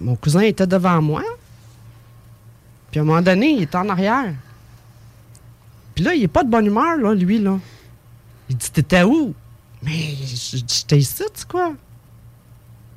mon 0.00 0.14
cousin 0.14 0.42
était 0.42 0.68
devant 0.68 1.02
moi. 1.02 1.24
Puis 2.92 3.00
à 3.00 3.02
un 3.02 3.06
moment 3.06 3.20
donné, 3.20 3.50
il 3.50 3.62
était 3.62 3.76
en 3.76 3.88
arrière. 3.88 4.32
Puis 5.96 6.04
là, 6.04 6.14
il 6.14 6.20
n'est 6.20 6.28
pas 6.28 6.44
de 6.44 6.50
bonne 6.50 6.66
humeur, 6.66 6.96
là, 6.96 7.12
lui, 7.12 7.40
là. 7.40 7.58
Il 8.48 8.56
dit 8.56 8.70
T'étais 8.70 9.02
où? 9.02 9.34
Mais 9.82 10.14
J'étais 10.24 10.98
ici, 10.98 11.24
tu 11.36 11.46
quoi? 11.46 11.72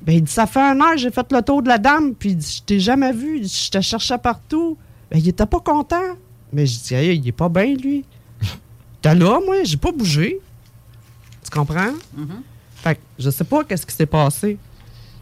Ben, 0.02 0.14
il 0.14 0.22
dit 0.22 0.30
Ça 0.32 0.46
fait 0.46 0.60
un 0.62 0.80
heure, 0.80 0.96
j'ai 0.96 1.10
fait 1.10 1.26
le 1.32 1.42
tour 1.42 1.60
de 1.60 1.68
la 1.68 1.78
dame, 1.78 2.14
puis 2.14 2.38
Je 2.40 2.62
t'ai 2.62 2.78
jamais 2.78 3.12
vu, 3.12 3.42
je 3.44 3.68
te 3.68 3.80
cherchais 3.80 4.18
partout. 4.18 4.78
Ben, 5.10 5.18
il 5.18 5.28
était 5.28 5.44
pas 5.46 5.58
content. 5.60 6.16
Mais 6.52 6.66
je 6.66 6.78
dis 6.80 6.94
Hey, 6.94 7.18
il 7.18 7.28
est 7.28 7.32
pas 7.32 7.48
bien, 7.48 7.74
lui. 7.74 8.04
T'es 9.02 9.14
là, 9.14 9.38
moi, 9.44 9.56
j'ai 9.64 9.76
pas 9.76 9.92
bougé. 9.92 10.40
Tu 11.44 11.50
comprends? 11.50 11.92
Fait 12.76 12.94
que 12.96 13.00
je 13.18 13.30
sais 13.30 13.44
pas 13.44 13.64
qu'est-ce 13.64 13.86
qui 13.86 13.94
s'est 13.94 14.06
passé. 14.06 14.58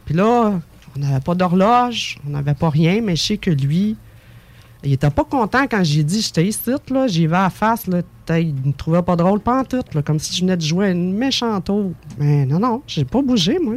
Puis 0.05 0.14
là, 0.14 0.61
on 0.95 0.99
n'avait 1.01 1.20
pas 1.20 1.35
d'horloge, 1.35 2.18
on 2.27 2.31
n'avait 2.31 2.55
pas 2.55 2.70
rien, 2.70 3.01
mais 3.03 3.16
je 3.16 3.22
sais 3.22 3.37
que 3.39 3.51
lui, 3.51 3.97
il 4.85 4.93
était 4.93 5.11
pas 5.11 5.24
content 5.24 5.66
quand 5.66 5.83
j'ai 5.83 6.05
dit 6.05 6.20
j'étais 6.22 6.47
ici, 6.47 6.70
là, 6.91 7.07
j'y 7.07 7.27
vais 7.27 7.37
à 7.37 7.43
la 7.45 7.51
face, 7.51 7.87
là, 7.87 8.03
t'as- 8.24 8.39
il 8.41 8.55
me 8.55 8.72
trouvait 8.72 9.03
pas 9.03 9.16
drôle 9.16 9.41
pantoute, 9.41 9.95
là, 9.95 10.03
comme 10.03 10.18
si 10.18 10.35
je 10.35 10.41
venais 10.43 10.57
de 10.57 10.62
jouer 10.62 10.87
à 10.87 10.91
une 10.91 11.12
méchante 11.14 11.64
tour. 11.64 11.93
Mais 12.18 12.47
non, 12.47 12.59
non, 12.61 12.83
j'ai 12.87 13.05
pas 13.05 13.20
bougé, 13.22 13.59
moi. 13.59 13.74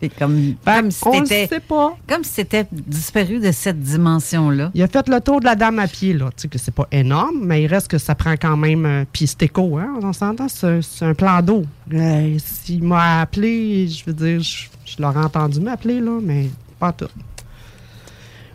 C'est 0.00 0.08
comme, 0.08 0.54
comme 0.64 0.90
si 0.90 1.48
pas. 1.68 1.96
Comme 2.08 2.24
si 2.24 2.30
c'était 2.32 2.66
disparu 2.72 3.38
de 3.38 3.52
cette 3.52 3.80
dimension-là. 3.80 4.70
Il 4.74 4.82
a 4.82 4.86
fait 4.88 5.06
le 5.08 5.20
tour 5.20 5.40
de 5.40 5.44
la 5.44 5.54
dame 5.54 5.78
à 5.78 5.86
pied, 5.86 6.14
là. 6.14 6.30
Tu 6.36 6.42
sais 6.42 6.48
que 6.48 6.58
c'est 6.58 6.74
pas 6.74 6.88
énorme, 6.90 7.40
mais 7.42 7.62
il 7.62 7.66
reste 7.66 7.88
que 7.88 7.98
ça 7.98 8.14
prend 8.14 8.32
quand 8.32 8.56
même. 8.56 8.86
euh, 8.86 9.04
Puis 9.12 9.26
c'est 9.26 9.42
éco, 9.42 9.76
hein, 9.76 9.98
on 10.02 10.12
s'entend, 10.14 10.46
c'est 10.48 10.80
un- 11.04 11.14
plan 11.14 11.42
d'eau. 11.42 11.64
Euh, 11.92 12.36
S'il 12.42 12.82
m'a 12.82 13.20
appelé, 13.20 13.88
je 13.88 14.04
veux 14.06 14.12
dire, 14.14 14.40
je, 14.40 14.68
je 14.86 15.02
l'aurais 15.02 15.20
entendu 15.24 15.60
m'appeler, 15.60 16.00
là, 16.00 16.18
mais 16.22 16.48
pas 16.78 16.92
tout. 16.92 17.08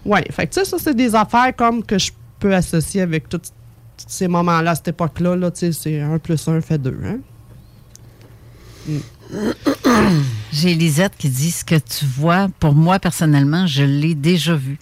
Ouais, 0.04 0.24
fait 0.32 0.48
que 0.48 0.54
tu 0.54 0.60
sais, 0.62 0.66
ça, 0.66 0.78
c'est 0.80 0.96
des 0.96 1.14
affaires 1.16 1.56
comme 1.56 1.84
que 1.84 1.98
je 2.00 2.12
peux 2.40 2.56
associer 2.56 3.02
avec 3.02 3.30
tous 3.30 3.42
ces 4.08 4.28
moments-là, 4.28 4.72
à 4.72 4.76
cette 4.76 4.88
époque-là, 4.90 5.36
là, 5.36 5.52
tu 5.52 5.60
sais, 5.60 5.72
c'est 5.72 6.00
un 6.02 6.18
plus 6.18 6.48
un 6.48 6.60
fait 6.62 6.78
deux, 6.80 6.98
hein. 7.06 7.18
Mm. 8.88 8.98
J'ai 10.58 10.74
Lisette 10.74 11.18
qui 11.18 11.28
dit 11.28 11.52
ce 11.52 11.66
que 11.66 11.76
tu 11.76 12.06
vois. 12.06 12.48
Pour 12.62 12.76
moi, 12.76 12.98
personnellement, 12.98 13.68
je 13.68 13.84
l'ai 13.84 14.16
déjà 14.16 14.56
vu. 14.56 14.80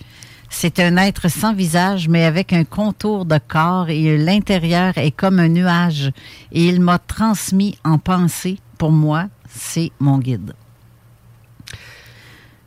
C'est 0.47 0.79
un 0.79 0.97
être 0.97 1.31
sans 1.31 1.55
visage, 1.55 2.07
mais 2.07 2.25
avec 2.25 2.53
un 2.53 2.63
contour 2.63 3.25
de 3.25 3.39
corps 3.39 3.89
et 3.89 4.15
l'intérieur 4.19 4.95
est 4.99 5.09
comme 5.09 5.39
un 5.39 5.47
nuage. 5.47 6.11
Et 6.51 6.67
il 6.67 6.79
m'a 6.79 6.99
transmis 6.99 7.75
en 7.83 7.97
pensée. 7.97 8.59
Pour 8.77 8.91
moi, 8.91 9.29
c'est 9.49 9.91
mon 9.99 10.19
guide. 10.19 10.53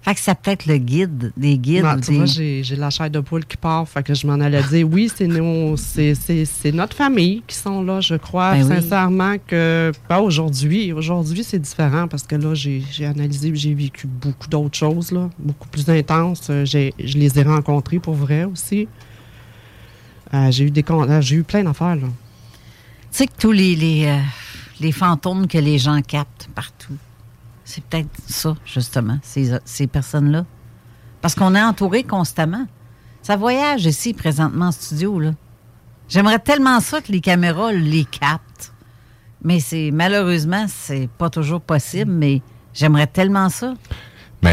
Fait 0.06 0.14
que 0.14 0.20
ça 0.20 0.36
peut 0.36 0.52
être 0.52 0.66
le 0.66 0.76
guide, 0.78 1.32
des 1.36 1.58
guides. 1.58 1.82
Non, 1.82 1.94
ou 1.96 2.00
tu 2.00 2.12
des- 2.12 2.16
vois, 2.18 2.26
j'ai 2.26 2.62
j'ai 2.62 2.76
la 2.76 2.90
chair 2.90 3.10
de 3.10 3.18
poule 3.18 3.44
qui 3.44 3.56
part. 3.56 3.88
Fait 3.88 4.04
que 4.04 4.14
je 4.14 4.24
m'en 4.24 4.34
allais 4.34 4.62
dire, 4.62 4.86
oui, 4.88 5.10
c'est 5.12 5.26
nos- 5.26 5.76
c'est 5.76 6.14
c'est- 6.14 6.44
c'est 6.44 6.70
notre 6.70 6.96
famille 6.96 7.42
qui 7.44 7.56
sont 7.56 7.82
là, 7.82 8.00
je 8.00 8.14
crois, 8.14 8.52
Ben 8.52 8.62
oui. 8.62 8.68
sincèrement, 8.76 9.34
que 9.44 9.90
pas 10.06 10.20
aujourd'hui. 10.22 10.92
Aujourd'hui, 10.92 11.42
c'est 11.42 11.58
différent 11.58 12.06
parce 12.06 12.22
que 12.22 12.36
là, 12.36 12.54
j'ai 12.54 12.84
j'ai 12.92 13.04
analysé, 13.04 13.50
j'ai 13.56 13.74
vécu 13.74 14.06
beaucoup 14.06 14.46
d'autres 14.48 14.78
choses, 14.78 15.10
là, 15.10 15.28
beaucoup 15.40 15.66
plus 15.68 15.88
intenses. 15.90 16.46
Euh, 16.50 16.64
j'ai- 16.64 16.94
Je 17.02 17.18
les 17.18 17.36
ai 17.36 17.42
rencontrés 17.42 17.98
pour 17.98 18.14
vrai 18.14 18.44
aussi. 18.44 18.86
Euh, 20.34 20.52
j'ai 20.52 20.64
eu 20.66 20.70
des 20.70 20.84
euh, 20.88 21.20
j'ai 21.20 21.34
eu 21.36 21.42
plein 21.42 21.64
d'affaires, 21.64 21.96
là. 21.96 22.06
Tu 22.06 23.18
sais 23.18 23.26
que 23.26 23.32
tous 23.38 23.50
les, 23.52 23.74
les, 23.74 24.06
euh, 24.06 24.18
les 24.80 24.92
fantômes 24.92 25.48
que 25.48 25.58
les 25.58 25.78
gens 25.78 26.00
captent 26.02 26.48
partout, 26.54 26.94
c'est 27.66 27.82
peut-être 27.84 28.08
ça, 28.28 28.54
justement, 28.64 29.18
ces, 29.22 29.86
personnes-là. 29.88 30.46
Parce 31.20 31.34
qu'on 31.34 31.54
est 31.54 31.62
entouré 31.62 32.04
constamment. 32.04 32.66
Ça 33.22 33.36
voyage 33.36 33.84
ici, 33.84 34.14
présentement, 34.14 34.66
en 34.66 34.72
studio, 34.72 35.18
là. 35.18 35.32
J'aimerais 36.08 36.38
tellement 36.38 36.78
ça 36.78 37.00
que 37.00 37.10
les 37.10 37.20
caméras 37.20 37.72
les 37.72 38.04
captent. 38.04 38.72
Mais 39.42 39.58
c'est 39.58 39.90
malheureusement, 39.92 40.66
c'est 40.68 41.10
pas 41.18 41.28
toujours 41.28 41.60
possible, 41.60 42.12
mais 42.12 42.40
j'aimerais 42.72 43.08
tellement 43.08 43.48
ça. 43.48 43.74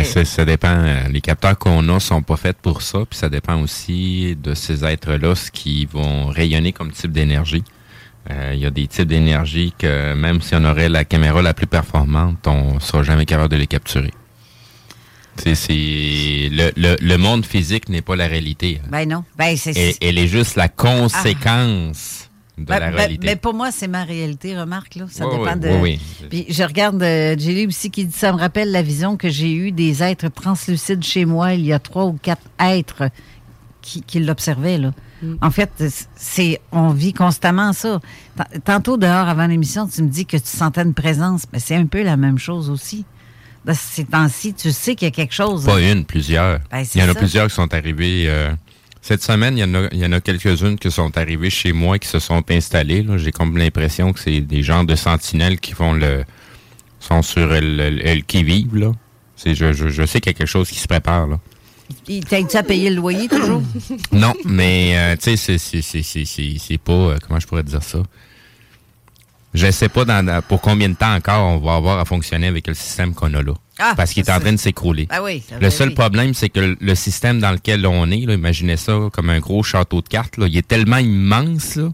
C'est- 0.03 0.26
ça 0.26 0.43
dépend. 0.43 0.84
Les 1.11 1.22
capteurs 1.22 1.55
qu'on 1.57 1.88
a 1.89 1.99
sont 1.99 2.24
pas 2.24 2.36
faits 2.36 2.57
pour 2.57 2.82
ça, 2.82 2.99
puis 3.07 3.20
ça 3.20 3.30
dépend 3.30 3.61
aussi 3.61 4.36
de 4.41 4.55
ces 4.55 4.84
êtres-là, 4.84 5.36
ce 5.36 5.51
qui 5.51 5.86
vont 5.86 6.26
rayonner 6.26 6.74
comme 6.74 6.91
type 6.91 7.11
d'énergie. 7.11 7.64
Euh, 8.32 8.51
Il 8.53 8.59
y 8.61 8.65
a 8.65 8.69
des 8.71 8.88
types 8.88 9.07
d'énergie 9.07 9.74
que 9.78 10.13
même 10.13 10.41
si 10.41 10.55
on 10.55 10.63
aurait 10.63 10.89
la 10.89 11.03
caméra 11.05 11.41
la 11.41 11.53
plus 11.53 11.67
performante, 11.67 12.47
on 12.47 12.80
sera 12.80 13.03
jamais 13.03 13.26
capable 13.26 13.49
de 13.51 13.57
les 13.57 13.67
capturer. 13.67 14.11
C'est, 15.36 15.55
c'est 15.55 15.74
le, 16.51 16.71
le, 16.78 16.95
le 17.01 17.17
monde 17.17 17.45
physique 17.45 17.89
n'est 17.89 18.01
pas 18.03 18.15
la 18.15 18.28
réalité. 18.28 18.80
Ben 18.89 19.09
non. 19.09 19.24
Ben, 19.38 19.57
c'est. 19.57 19.71
Elle, 19.76 19.95
elle 20.01 20.17
est 20.19 20.28
juste 20.28 20.55
la 20.55 20.69
conséquence 20.69 22.30
de 22.57 22.65
Ben, 22.65 22.80
la 22.80 22.91
ben, 22.91 22.97
réalité. 22.97 23.26
mais 23.28 23.36
pour 23.36 23.55
moi, 23.55 23.71
c'est 23.71 23.88
ma 23.88 24.03
réalité, 24.03 24.57
remarque. 24.57 24.93
Là. 24.95 25.05
Ça 25.09 25.28
Oui, 25.28 25.38
dépend 25.39 25.53
oui, 25.55 25.59
de. 25.59 25.82
oui, 25.82 25.99
Puis 26.30 26.45
je 26.49 26.63
regarde, 26.63 27.01
euh, 27.01 27.36
aussi 27.67 27.89
qui 27.89 28.05
dit 28.05 28.15
ça 28.15 28.32
me 28.32 28.38
rappelle 28.38 28.71
la 28.71 28.84
vision 28.84 29.17
que 29.17 29.28
j'ai 29.30 29.51
eue 29.51 29.71
des 29.71 30.03
êtres 30.03 30.30
translucides 30.30 31.03
chez 31.03 31.26
moi. 31.26 31.53
Il 31.55 31.65
y 31.65 31.74
a 31.74 31.80
trois 31.80 32.05
ou 32.05 32.13
quatre 32.21 32.43
êtres 32.61 33.09
qui, 33.82 34.03
qui 34.03 34.19
l'observaient. 34.19 34.78
Là. 34.78 34.91
En 35.41 35.51
fait, 35.51 35.69
c'est 36.15 36.59
on 36.71 36.89
vit 36.89 37.13
constamment 37.13 37.74
ça. 37.74 37.99
Tantôt 38.65 38.97
dehors 38.97 39.28
avant 39.30 39.47
l'émission, 39.47 39.88
tu 39.88 40.01
me 40.03 40.09
dis 40.09 40.26
que 40.26 40.38
tu 40.38 40.45
sentais 40.47 40.82
une 40.84 40.93
présence, 40.93 41.43
mais 41.53 41.59
c'est 41.59 41.76
un 41.76 41.86
peu 41.86 42.03
la 42.03 42.17
même 42.17 42.38
chose 42.39 42.69
aussi. 42.69 43.05
Dans 43.65 43.74
ces 43.74 44.03
temps-ci, 44.05 44.53
tu 44.53 44.71
sais 44.71 44.95
qu'il 44.95 45.05
y 45.07 45.11
a 45.11 45.11
quelque 45.11 45.34
chose. 45.34 45.65
Pas 45.65 45.80
une, 45.82 46.03
plusieurs. 46.05 46.59
Ben, 46.71 46.84
il 46.93 46.99
y 46.99 47.03
en 47.03 47.09
a 47.09 47.13
ça. 47.13 47.19
plusieurs 47.19 47.47
qui 47.47 47.55
sont 47.55 47.74
arrivés. 47.74 48.26
euh, 48.28 48.51
cette 49.01 49.24
semaine, 49.24 49.57
il 49.57 49.61
y 49.61 49.63
en 49.63 49.74
a, 49.76 49.88
il 49.91 49.99
y 49.99 50.05
en 50.05 50.11
a 50.11 50.19
quelques-unes 50.21 50.78
qui 50.78 50.89
sont 50.91 51.17
arrivées 51.17 51.49
chez 51.49 51.71
moi, 51.74 51.97
qui 51.99 52.07
se 52.07 52.19
sont 52.19 52.43
installées. 52.51 53.05
J'ai 53.17 53.32
comme 53.32 53.57
l'impression 53.57 54.11
que 54.13 54.19
c'est 54.19 54.41
des 54.41 54.63
gens 54.63 54.84
de 54.84 54.95
sentinelles 54.95 55.59
qui 55.59 55.74
font 55.74 55.93
le 55.93 56.24
sont 56.99 57.21
sur 57.21 57.47
le, 57.47 57.59
le- 57.59 57.89
le 57.89 58.21
qui-vive. 58.21 58.76
là. 58.76 58.91
C'est- 59.36 59.55
Je, 59.55 59.74
je, 59.74 59.89
je 59.89 60.05
sais 60.05 60.21
qu'il 60.21 60.32
y 60.32 60.36
a 60.36 60.38
quelque 60.38 60.47
chose 60.47 60.69
qui 60.69 60.80
se 60.80 60.88
prépare. 60.88 61.28
Là. 61.28 61.39
Il 62.08 62.24
T'as-tu 62.26 62.58
à 62.58 62.64
payer 62.64 62.90
le 62.90 62.96
loyer 62.98 63.28
toujours? 63.28 63.62
Non, 64.12 64.34
mais 64.46 64.94
euh, 64.98 65.16
tu 65.16 65.24
sais, 65.24 65.38
c'est- 65.38 65.58
c'est- 65.58 65.82
c'est- 65.82 66.04
c'est 66.04 66.26
c'est- 66.26 66.58
c'est 66.60 66.78
pas. 66.78 66.92
euh, 66.94 67.18
comment 67.28 67.40
je 67.40 67.48
pourrais 67.48 67.64
dire 67.64 67.84
ça? 67.84 68.00
Je 69.54 69.70
sais 69.70 69.90
pas 69.90 70.04
dans, 70.04 70.42
pour 70.42 70.62
combien 70.62 70.90
de 70.90 70.96
temps 70.96 71.14
encore 71.14 71.44
on 71.44 71.60
va 71.60 71.76
avoir 71.76 72.00
à 72.00 72.06
fonctionner 72.06 72.48
avec 72.48 72.66
le 72.68 72.74
système 72.74 73.14
qu'on 73.14 73.32
a 73.36 73.42
là. 73.44 73.54
Ah, 73.78 73.94
parce 73.96 74.12
qu'il 74.12 74.24
est 74.24 74.32
en 74.32 74.40
train 74.40 74.52
de 74.52 74.58
s'écrouler. 74.58 75.08
Ah 75.12 75.22
oui, 75.22 75.44
ça, 75.48 75.56
Le 75.56 75.62
ben 75.62 75.70
seul 75.70 75.90
oui. 75.90 75.94
problème, 75.96 76.34
c'est 76.34 76.50
que 76.50 76.60
le, 76.60 76.78
le 76.80 76.96
système 76.96 77.40
dans 77.40 77.52
lequel 77.52 77.86
on 77.86 78.10
est, 78.10 78.26
là, 78.26 78.34
imaginez 78.34 78.78
ça 78.78 78.98
comme 79.14 79.30
un 79.30 79.40
gros 79.40 79.62
château 79.62 80.02
de 80.02 80.08
cartes, 80.08 80.38
là, 80.38 80.48
il 80.48 80.58
est 80.58 80.68
tellement 80.68 80.98
immense 80.98 81.76
là, 81.76 81.90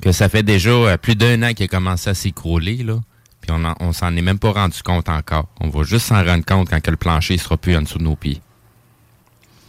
que 0.00 0.10
ça 0.12 0.28
fait 0.30 0.42
déjà 0.42 0.70
euh, 0.70 0.96
plus 0.96 1.16
d'un 1.16 1.42
an 1.42 1.52
qu'il 1.52 1.64
a 1.64 1.68
commencé 1.68 2.08
à 2.08 2.14
s'écrouler. 2.14 2.76
Là, 2.78 2.98
puis 3.42 3.50
on, 3.50 3.62
on 3.80 3.92
s'en 3.92 4.16
est 4.16 4.22
même 4.22 4.38
pas 4.38 4.52
rendu 4.52 4.82
compte 4.82 5.10
encore. 5.10 5.48
On 5.60 5.68
va 5.68 5.82
juste 5.82 6.06
s'en 6.06 6.24
rendre 6.24 6.44
compte 6.46 6.70
quand 6.70 6.80
que 6.80 6.90
le 6.90 6.96
plancher 6.96 7.36
sera 7.36 7.58
plus 7.58 7.76
en 7.76 7.82
dessous 7.82 7.98
de 7.98 8.04
nos 8.04 8.16
pieds. 8.16 8.40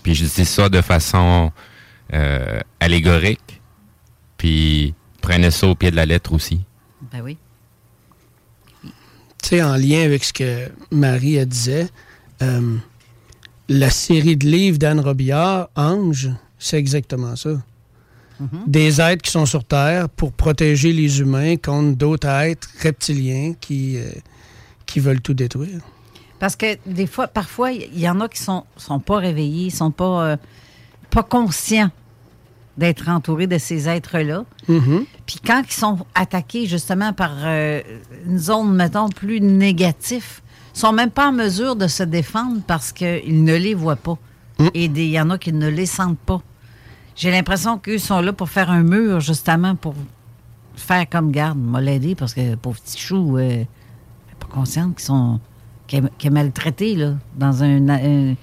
Puis 0.06 0.14
je 0.14 0.26
dis 0.26 0.46
ça 0.46 0.70
de 0.70 0.82
façon 0.82 1.52
euh, 2.14 2.60
allégorique. 2.80 3.60
Puis 4.38 4.94
prenez 5.20 5.50
ça 5.50 5.66
au 5.66 5.74
pied 5.74 5.90
de 5.90 5.96
la 5.96 6.06
lettre 6.06 6.32
aussi. 6.32 6.60
Ben 7.12 7.22
oui. 7.24 7.38
Tu 8.84 8.92
sais, 9.42 9.64
en 9.64 9.76
lien 9.76 10.04
avec 10.04 10.24
ce 10.24 10.32
que 10.32 10.70
Marie 10.92 11.38
elle 11.38 11.48
disait, 11.48 11.88
euh, 12.44 12.78
la 13.68 13.90
série 13.90 14.38
de 14.38 14.46
livres 14.46 14.78
d'Anne 14.78 15.00
Robillard, 15.00 15.70
Ange, 15.76 16.30
c'est 16.60 16.78
exactement 16.78 17.36
ça. 17.36 17.64
Des 18.68 19.02
êtres 19.02 19.24
qui 19.24 19.32
sont 19.32 19.48
sur 19.48 19.64
Terre 19.64 20.08
pour 20.10 20.34
protéger 20.34 20.94
les 20.94 21.20
humains 21.20 21.56
contre 21.58 21.98
d'autres 21.98 22.28
êtres 22.28 22.70
reptiliens 22.80 23.56
qui, 23.60 23.98
euh, 23.98 24.12
qui 24.86 25.00
veulent 25.00 25.22
tout 25.22 25.34
détruire. 25.34 25.82
Parce 26.40 26.56
que 26.56 26.78
des 26.86 27.08
fois, 27.08 27.28
parfois, 27.28 27.72
il 27.72 27.98
y 28.00 28.10
en 28.10 28.20
a 28.22 28.28
qui 28.28 28.42
sont, 28.42 28.66
sont 28.78 29.00
pas 29.00 29.18
réveillés, 29.18 29.70
sont 29.70 29.92
pas, 29.92 30.24
euh, 30.26 30.38
pas 31.10 31.24
conscients 31.24 31.90
d'être 32.78 33.08
entourés 33.08 33.48
de 33.48 33.58
ces 33.58 33.88
êtres-là. 33.88 34.44
Mhm. 34.68 35.06
Puis 35.26 35.38
quand 35.46 35.64
ils 35.66 35.72
sont 35.74 36.06
attaqués 36.14 36.66
justement 36.66 37.14
par 37.14 37.32
euh, 37.44 37.82
une 38.26 38.38
zone, 38.38 38.76
mettons, 38.76 39.08
plus 39.08 39.40
négative, 39.40 40.42
ils 40.76 40.80
sont 40.80 40.92
même 40.92 41.10
pas 41.12 41.30
en 41.30 41.32
mesure 41.32 41.78
de 41.78 41.88
se 41.88 42.04
défendre 42.04 42.60
parce 42.68 42.92
qu'ils 42.92 43.44
ne 43.46 43.56
les 43.56 43.74
voient 43.74 43.96
pas. 43.96 44.18
Et 44.74 44.88
des- 44.90 45.06
il 45.06 45.12
y 45.12 45.20
en 45.22 45.30
a 45.30 45.38
qui 45.38 45.54
ne 45.54 45.68
les 45.70 45.86
sentent 45.86 46.20
pas. 46.20 46.42
J'ai 47.16 47.32
l'impression 47.32 47.78
qu'eux 47.78 47.98
sont 47.98 48.20
là 48.20 48.34
pour 48.34 48.50
faire 48.50 48.70
un 48.70 48.84
mur, 48.84 49.22
justement, 49.22 49.76
pour 49.76 49.96
faire 50.76 51.10
comme 51.10 51.32
garde, 51.32 51.58
m'a 51.58 51.80
l'aider 51.80 52.14
parce 52.16 52.34
que 52.34 52.56
pauvre 52.56 52.80
petit 52.82 52.98
chou, 52.98 53.38
euh, 53.38 53.64
pas 54.40 54.48
consciente 54.48 54.96
qu'ils 54.98 55.06
sont 55.06 55.40
qu'elle 55.88 56.10
est 56.24 56.30
maltraitée 56.30 56.96
là, 56.96 57.14
dans 57.38 57.64
un, 57.64 57.90
un- 57.90 58.36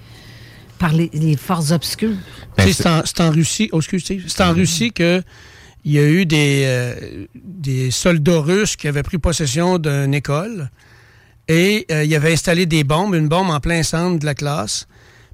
par 0.79 0.93
les, 0.93 1.09
les 1.13 1.37
forces 1.37 1.71
obscures. 1.71 2.15
Ben, 2.57 2.71
c'est 2.73 3.21
en, 3.21 3.31
Russie. 3.31 3.69
Oh, 3.71 3.79
c'est 3.81 4.41
en 4.41 4.53
Russie 4.53 4.91
que 4.91 5.21
il 5.85 5.91
y 5.93 5.99
a 5.99 6.07
eu 6.07 6.25
des, 6.25 6.63
euh, 6.65 7.25
des 7.35 7.91
soldats 7.91 8.39
russes 8.39 8.75
qui 8.75 8.87
avaient 8.87 9.03
pris 9.03 9.17
possession 9.17 9.77
d'une 9.79 10.13
école 10.13 10.69
et 11.49 11.85
euh, 11.91 12.05
ils 12.05 12.15
avaient 12.15 12.33
installé 12.33 12.65
des 12.65 12.83
bombes, 12.85 13.15
une 13.15 13.27
bombe 13.27 13.49
en 13.49 13.59
plein 13.59 13.83
centre 13.83 14.17
de 14.19 14.25
la 14.25 14.33
classe. 14.33 14.87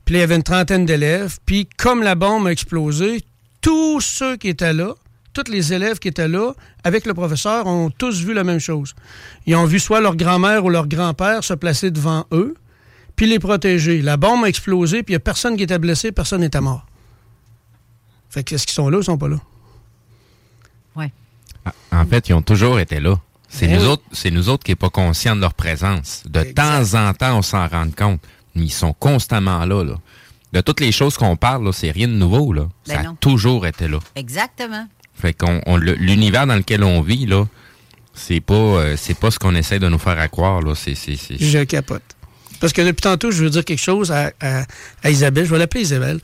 Puis 0.05 0.13
là, 0.13 0.19
il 0.19 0.21
y 0.21 0.23
avait 0.23 0.35
une 0.35 0.43
trentaine 0.43 0.85
d'élèves. 0.85 1.37
Puis 1.45 1.67
comme 1.77 2.01
la 2.01 2.15
bombe 2.15 2.47
a 2.47 2.51
explosé, 2.51 3.21
tous 3.61 4.01
ceux 4.01 4.37
qui 4.37 4.47
étaient 4.49 4.73
là, 4.73 4.95
tous 5.33 5.51
les 5.51 5.73
élèves 5.73 5.99
qui 5.99 6.07
étaient 6.07 6.27
là, 6.27 6.53
avec 6.83 7.05
le 7.05 7.13
professeur, 7.13 7.67
ont 7.67 7.89
tous 7.89 8.23
vu 8.23 8.33
la 8.33 8.43
même 8.43 8.59
chose. 8.59 8.95
Ils 9.45 9.55
ont 9.55 9.65
vu 9.65 9.79
soit 9.79 10.01
leur 10.01 10.15
grand-mère 10.15 10.65
ou 10.65 10.69
leur 10.69 10.87
grand-père 10.87 11.43
se 11.43 11.53
placer 11.53 11.91
devant 11.91 12.25
eux, 12.31 12.55
puis 13.15 13.27
les 13.27 13.39
protéger. 13.39 14.01
La 14.01 14.17
bombe 14.17 14.43
a 14.45 14.47
explosé, 14.47 15.03
puis 15.03 15.13
il 15.13 15.15
n'y 15.15 15.17
a 15.17 15.19
personne 15.21 15.57
qui 15.57 15.63
était 15.63 15.79
blessé, 15.79 16.11
personne 16.11 16.41
n'était 16.41 16.61
mort. 16.61 16.85
Fait 18.29 18.43
que 18.43 18.55
est-ce 18.55 18.65
qu'ils 18.65 18.75
sont 18.75 18.89
là 18.89 18.97
ou 18.97 19.01
ils 19.01 19.05
sont 19.05 19.17
pas 19.17 19.27
là? 19.27 19.37
Ouais. 20.95 21.11
En 21.91 22.05
fait, 22.05 22.29
ils 22.29 22.33
ont 22.33 22.41
toujours 22.41 22.79
été 22.79 22.99
là. 22.99 23.19
C'est 23.49 23.67
Ben 23.67 23.77
nous 23.77 23.85
oui. 23.85 23.91
autres, 23.91 24.03
c'est 24.11 24.29
nous 24.31 24.49
autres 24.49 24.63
qui 24.63 24.71
n'est 24.71 24.75
pas 24.75 24.91
conscients 24.91 25.35
de 25.35 25.41
leur 25.41 25.55
présence. 25.55 26.23
De 26.27 26.43
temps 26.43 26.93
en 26.93 27.13
temps, 27.13 27.37
on 27.37 27.41
s'en 27.41 27.67
rend 27.67 27.89
compte. 27.95 28.21
Mais 28.55 28.65
ils 28.65 28.71
sont 28.71 28.93
constamment 28.93 29.65
là, 29.65 29.83
là. 29.83 29.95
De 30.53 30.61
toutes 30.61 30.79
les 30.79 30.91
choses 30.91 31.17
qu'on 31.17 31.35
parle, 31.35 31.65
là, 31.65 31.71
c'est 31.71 31.91
rien 31.91 32.07
de 32.07 32.13
nouveau, 32.13 32.53
là. 32.53 32.67
Ben 32.87 33.03
Ça 33.03 33.09
a 33.09 33.13
toujours 33.19 33.65
été 33.67 33.87
là. 33.87 33.99
Exactement. 34.15 34.87
Fait 35.21 35.33
qu'on 35.33 35.61
l'univers 35.77 36.47
dans 36.47 36.55
lequel 36.55 36.83
on 36.83 37.01
vit, 37.01 37.25
là, 37.25 37.45
c'est 38.13 38.39
pas 38.41 38.53
euh, 38.53 38.95
c'est 38.97 39.17
pas 39.17 39.31
ce 39.31 39.39
qu'on 39.39 39.55
essaie 39.55 39.79
de 39.79 39.87
nous 39.89 39.99
faire 39.99 40.19
à 40.19 40.27
croire, 40.27 40.61
là. 40.61 40.73
C'est, 40.75 40.95
c'est, 40.95 41.17
Je 41.39 41.63
capote. 41.63 42.01
Parce 42.59 42.73
que 42.73 42.81
depuis 42.81 43.01
tantôt, 43.01 43.31
je 43.31 43.43
veux 43.43 43.49
dire 43.49 43.63
quelque 43.63 43.81
chose 43.81 44.11
à, 44.11 44.31
à- 44.41 45.09
Isabelle. 45.09 45.45
Je 45.45 45.51
vais 45.51 45.59
l'appeler 45.59 45.83
Isabelle. 45.83 46.19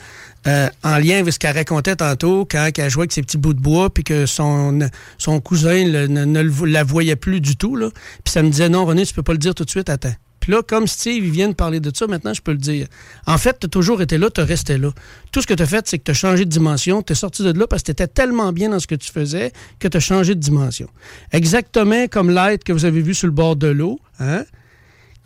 Euh, 0.48 0.70
en 0.84 0.98
lien 0.98 1.20
avec 1.20 1.34
ce 1.34 1.40
qu'elle 1.40 1.56
racontait 1.56 1.96
tantôt, 1.96 2.46
quand 2.50 2.70
elle 2.78 2.90
jouait 2.90 3.04
avec 3.04 3.14
ses 3.14 3.22
petits 3.24 3.38
bouts 3.38 3.54
de 3.54 3.60
bois, 3.62 3.90
puis 3.92 4.04
que 4.04 4.26
son, 4.26 4.80
son 5.18 5.40
cousin 5.40 5.86
ne, 5.86 6.66
la 6.66 6.84
voyait 6.84 7.16
plus 7.16 7.42
du 7.42 7.56
tout. 7.56 7.76
Là. 7.76 7.90
Puis 8.24 8.32
ça 8.32 8.44
me 8.44 8.50
disait, 8.50 8.70
non, 8.70 8.86
René, 8.86 9.06
tu 9.06 9.14
peux 9.14 9.24
pas 9.24 9.32
le 9.32 9.40
dire 9.40 9.56
tout 9.56 9.64
de 9.66 9.70
suite, 9.70 9.90
attends. 9.90 10.14
Puis 10.46 10.52
là, 10.52 10.62
comme 10.62 10.86
Steve, 10.86 11.24
vient 11.24 11.48
de 11.48 11.56
parler 11.56 11.80
de 11.80 11.90
ça, 11.92 12.06
maintenant, 12.06 12.32
je 12.32 12.42
peux 12.44 12.52
le 12.52 12.60
dire. 12.60 12.86
En 13.26 13.40
fait, 13.40 13.58
tu 13.60 13.66
as 13.66 13.68
toujours 13.68 14.04
été 14.04 14.20
là, 14.20 14.30
tu 14.30 14.42
resté 14.42 14.78
là. 14.78 14.92
Tout 15.32 15.42
ce 15.42 15.48
que 15.48 15.56
tu 15.56 15.64
as 15.64 15.66
fait, 15.66 15.88
c'est 15.88 15.98
que 15.98 16.04
tu 16.04 16.12
as 16.12 16.14
changé 16.14 16.46
de 16.46 16.52
dimension, 16.52 17.02
tu 17.02 17.14
es 17.14 17.16
sorti 17.16 17.42
de 17.42 17.52
là 17.52 17.66
parce 17.66 17.82
que 17.82 17.88
tu 17.88 17.92
étais 17.94 18.06
tellement 18.06 18.54
bien 18.54 18.70
dans 18.70 18.80
ce 18.80 18.86
que 18.86 18.94
tu 18.94 19.12
faisais 19.12 19.52
que 19.80 19.88
tu 19.88 19.98
as 19.98 20.00
changé 20.00 20.36
de 20.36 20.40
dimension. 20.40 20.88
Exactement 21.32 22.06
comme 22.10 22.30
l'être 22.30 22.64
que 22.64 22.74
vous 22.74 22.86
avez 22.86 23.02
vu 23.02 23.16
sur 23.16 23.26
le 23.26 23.34
bord 23.34 23.56
de 23.56 23.66
l'eau, 23.66 24.00
hein? 24.20 24.46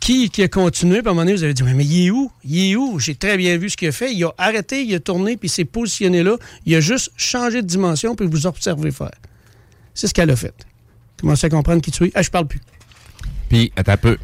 qui, 0.00 0.30
qui 0.30 0.42
a 0.42 0.48
continué, 0.48 1.00
puis 1.00 1.08
à 1.08 1.10
un 1.10 1.12
moment 1.12 1.26
donné, 1.26 1.34
vous 1.34 1.44
avez 1.44 1.52
dit, 1.52 1.62
mais 1.64 1.84
il 1.84 2.06
est 2.06 2.10
où? 2.10 2.32
Il 2.42 2.70
est 2.70 2.76
où? 2.76 2.98
J'ai 2.98 3.14
très 3.14 3.36
bien 3.36 3.58
vu 3.58 3.68
ce 3.68 3.76
qu'il 3.76 3.88
a 3.88 3.92
fait. 3.92 4.14
Il 4.14 4.24
a 4.24 4.32
arrêté, 4.38 4.82
il 4.84 4.94
a 4.94 5.00
tourné, 5.00 5.36
puis 5.36 5.48
il 5.48 5.52
s'est 5.52 5.66
positionné 5.66 6.22
là. 6.22 6.38
Il 6.64 6.74
a 6.74 6.80
juste 6.80 7.12
changé 7.18 7.60
de 7.60 7.66
dimension, 7.66 8.16
puis 8.16 8.26
vous 8.26 8.46
observez 8.46 8.90
faire. 8.90 9.12
C'est 9.92 10.06
ce 10.06 10.14
qu'elle 10.14 10.30
a 10.30 10.36
fait. 10.36 10.54
Commencez 11.20 11.44
à 11.48 11.50
comprendre 11.50 11.82
qui 11.82 11.90
tu 11.90 12.06
es? 12.06 12.12
Ah, 12.14 12.22
je 12.22 12.30
parle 12.30 12.46
plus. 12.46 12.62
Puis, 13.50 13.70
attends 13.76 13.92
un 13.92 13.96
peu. 13.98 14.16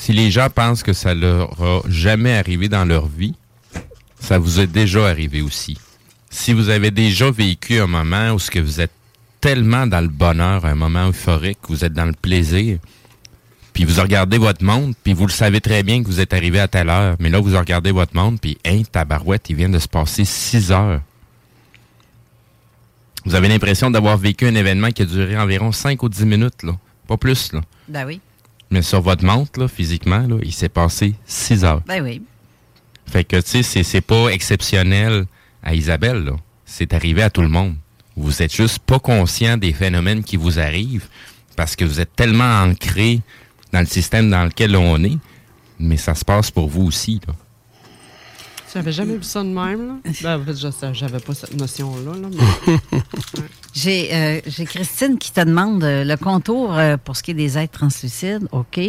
Si 0.00 0.14
les 0.14 0.30
gens 0.30 0.48
pensent 0.48 0.82
que 0.82 0.94
ça 0.94 1.12
leur 1.12 1.62
a 1.62 1.82
jamais 1.86 2.34
arrivé 2.34 2.70
dans 2.70 2.86
leur 2.86 3.06
vie, 3.06 3.34
ça 4.18 4.38
vous 4.38 4.58
est 4.58 4.66
déjà 4.66 5.06
arrivé 5.06 5.42
aussi. 5.42 5.76
Si 6.30 6.54
vous 6.54 6.70
avez 6.70 6.90
déjà 6.90 7.30
vécu 7.30 7.78
un 7.78 7.86
moment 7.86 8.30
où 8.30 8.38
ce 8.38 8.50
que 8.50 8.60
vous 8.60 8.80
êtes 8.80 8.94
tellement 9.42 9.86
dans 9.86 10.00
le 10.00 10.08
bonheur, 10.08 10.64
un 10.64 10.74
moment 10.74 11.08
euphorique, 11.08 11.58
vous 11.68 11.84
êtes 11.84 11.92
dans 11.92 12.06
le 12.06 12.14
plaisir, 12.14 12.78
puis 13.74 13.84
vous 13.84 14.00
regardez 14.00 14.38
votre 14.38 14.64
monde, 14.64 14.94
puis 15.04 15.12
vous 15.12 15.26
le 15.26 15.32
savez 15.32 15.60
très 15.60 15.82
bien 15.82 16.02
que 16.02 16.08
vous 16.08 16.20
êtes 16.20 16.32
arrivé 16.32 16.60
à 16.60 16.66
telle 16.66 16.88
heure, 16.88 17.16
mais 17.18 17.28
là, 17.28 17.38
vous 17.38 17.54
regardez 17.54 17.92
votre 17.92 18.16
monde, 18.16 18.40
puis, 18.40 18.56
hein, 18.64 18.80
tabarouette, 18.90 19.50
il 19.50 19.56
vient 19.56 19.68
de 19.68 19.78
se 19.78 19.88
passer 19.88 20.24
six 20.24 20.72
heures. 20.72 21.02
Vous 23.26 23.34
avez 23.34 23.48
l'impression 23.48 23.90
d'avoir 23.90 24.16
vécu 24.16 24.46
un 24.46 24.54
événement 24.54 24.92
qui 24.92 25.02
a 25.02 25.04
duré 25.04 25.36
environ 25.36 25.72
5 25.72 26.02
ou 26.02 26.08
10 26.08 26.24
minutes. 26.24 26.64
Pas 27.06 27.18
plus, 27.18 27.52
là. 27.52 27.60
Ben 27.86 28.06
oui. 28.06 28.22
Mais 28.70 28.82
sur 28.82 29.00
votre 29.00 29.24
montre, 29.24 29.58
là, 29.58 29.68
physiquement, 29.68 30.26
là, 30.26 30.36
il 30.42 30.52
s'est 30.52 30.68
passé 30.68 31.14
6 31.26 31.64
heures. 31.64 31.82
Ben 31.86 32.02
oui. 32.02 32.22
Fait 33.06 33.24
que, 33.24 33.40
tu 33.40 33.62
sais, 33.62 33.82
c'est 33.82 34.00
pas 34.00 34.28
exceptionnel 34.28 35.26
à 35.62 35.74
Isabelle, 35.74 36.24
là. 36.24 36.36
C'est 36.64 36.94
arrivé 36.94 37.22
à 37.22 37.30
tout 37.30 37.42
le 37.42 37.48
monde. 37.48 37.74
Vous 38.16 38.42
êtes 38.42 38.54
juste 38.54 38.78
pas 38.78 39.00
conscient 39.00 39.56
des 39.56 39.72
phénomènes 39.72 40.22
qui 40.22 40.36
vous 40.36 40.60
arrivent 40.60 41.08
parce 41.56 41.74
que 41.74 41.84
vous 41.84 42.00
êtes 42.00 42.14
tellement 42.14 42.62
ancré 42.62 43.20
dans 43.72 43.80
le 43.80 43.86
système 43.86 44.30
dans 44.30 44.44
lequel 44.44 44.76
on 44.76 45.02
est, 45.02 45.18
mais 45.80 45.96
ça 45.96 46.14
se 46.14 46.24
passe 46.24 46.50
pour 46.50 46.68
vous 46.68 46.82
aussi, 46.82 47.20
là. 47.26 47.34
J'avais 48.72 48.92
jamais 48.92 49.16
vu 49.16 49.22
ça 49.24 49.42
de 49.42 49.48
même. 49.48 49.86
Là. 49.88 49.94
Ben, 50.22 50.40
en 50.40 50.44
fait, 50.44 50.54
je 50.56 50.92
j'avais 50.92 51.18
pas 51.20 51.34
cette 51.34 51.56
notion-là. 51.56 52.12
Là, 52.20 52.28
mais- 52.30 52.98
J'ai 53.72 54.08
euh, 54.12 54.40
j'ai 54.46 54.64
Christine 54.64 55.16
qui 55.18 55.30
te 55.32 55.40
demande 55.40 55.82
euh, 55.84 56.02
le 56.04 56.16
contour 56.16 56.76
euh, 56.76 56.96
pour 56.96 57.16
ce 57.16 57.22
qui 57.22 57.30
est 57.30 57.34
des 57.34 57.56
êtres 57.56 57.78
translucides. 57.78 58.48
OK. 58.52 58.80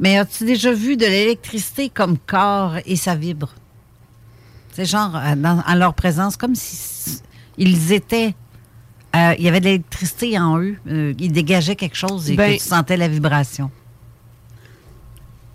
Mais 0.00 0.18
as-tu 0.18 0.44
déjà 0.44 0.72
vu 0.72 0.96
de 0.96 1.04
l'électricité 1.04 1.88
comme 1.90 2.16
corps 2.18 2.76
et 2.86 2.96
ça 2.96 3.14
vibre? 3.14 3.54
C'est 4.72 4.86
genre, 4.86 5.12
dans, 5.36 5.62
en 5.66 5.74
leur 5.74 5.94
présence, 5.94 6.36
comme 6.36 6.54
si 6.54 7.20
ils 7.58 7.92
étaient. 7.92 8.34
euh, 9.14 9.34
il 9.38 9.44
y 9.44 9.48
avait 9.48 9.60
de 9.60 9.66
l'électricité 9.66 10.38
en 10.38 10.58
eux. 10.58 10.76
euh, 10.88 11.12
ils 11.18 11.30
dégageaient 11.30 11.76
quelque 11.76 11.96
chose 11.96 12.28
et 12.30 12.34
Ben- 12.34 12.54
que 12.56 12.62
tu 12.62 12.68
sentais 12.68 12.96
la 12.96 13.06
vibration. 13.08 13.70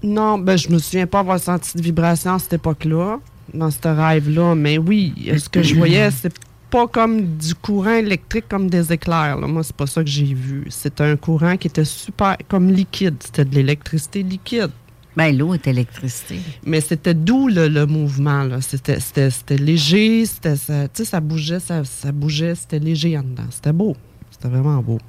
Non, 0.02 0.38
ben, 0.38 0.58
je 0.58 0.70
me 0.70 0.78
souviens 0.80 1.08
pas 1.08 1.20
avoir 1.20 1.40
senti 1.40 1.76
de 1.76 1.82
vibration 1.82 2.36
à 2.36 2.40
cette 2.40 2.54
époque-là, 2.54 3.20
dans 3.54 3.72
ce 3.72 3.88
rêve-là. 3.88 4.56
Mais 4.56 4.78
oui, 4.78 5.14
ce 5.38 5.50
que 5.50 5.62
je 5.62 5.76
voyais, 5.76 6.10
c'est 6.12 6.34
pas 6.70 6.88
comme 6.88 7.38
du 7.38 7.56
courant 7.56 7.96
électrique, 7.96 8.46
comme 8.48 8.70
des 8.70 8.94
éclairs. 8.94 9.38
là. 9.38 9.48
Moi, 9.48 9.64
c'est 9.64 9.76
pas 9.76 9.88
ça 9.88 10.04
que 10.04 10.10
j'ai 10.10 10.34
vu. 10.34 10.66
C'était 10.70 11.04
un 11.04 11.16
courant 11.16 11.58
qui 11.58 11.68
était 11.68 11.86
super, 11.86 12.38
comme 12.48 12.72
liquide. 12.72 13.16
C'était 13.20 13.46
de 13.46 13.56
l'électricité 13.56 14.24
liquide. 14.24 14.70
Ben, 15.18 15.36
l'eau 15.36 15.54
est 15.54 15.68
électricité. 15.68 16.40
Mais 16.66 16.80
c'était 16.80 17.14
doux, 17.16 17.48
le, 17.48 17.68
le 17.68 17.86
mouvement. 17.86 18.48
C'était, 18.62 19.58
léger, 19.58 20.26
c'était, 20.26 20.56
ça, 20.56 20.88
tu 20.88 21.04
sais, 21.04 21.06
ça 21.06 21.20
bougeait, 21.20 21.60
ça, 21.60 21.84
ça 21.84 22.12
bougeait, 22.12 22.56
c'était 22.56 22.80
léger 22.80 23.18
en 23.18 23.24
dedans. 23.24 23.48
C'était 23.50 23.74
beau. 23.74 23.98
C'était 24.32 24.48
vraiment 24.48 24.82
beau. 24.82 25.00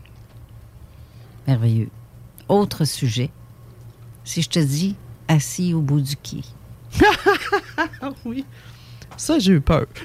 Merveilleux. 1.46 1.90
Autre 2.48 2.84
sujet. 2.84 3.30
Si 4.24 4.42
je 4.42 4.48
te 4.48 4.58
dis 4.58 4.96
assis 5.28 5.74
au 5.74 5.80
bout 5.80 6.00
du 6.00 6.16
quai. 6.16 6.42
Ah 8.02 8.10
oui. 8.24 8.44
Ça, 9.16 9.38
j'ai 9.38 9.52
eu 9.52 9.60
peur. 9.60 9.86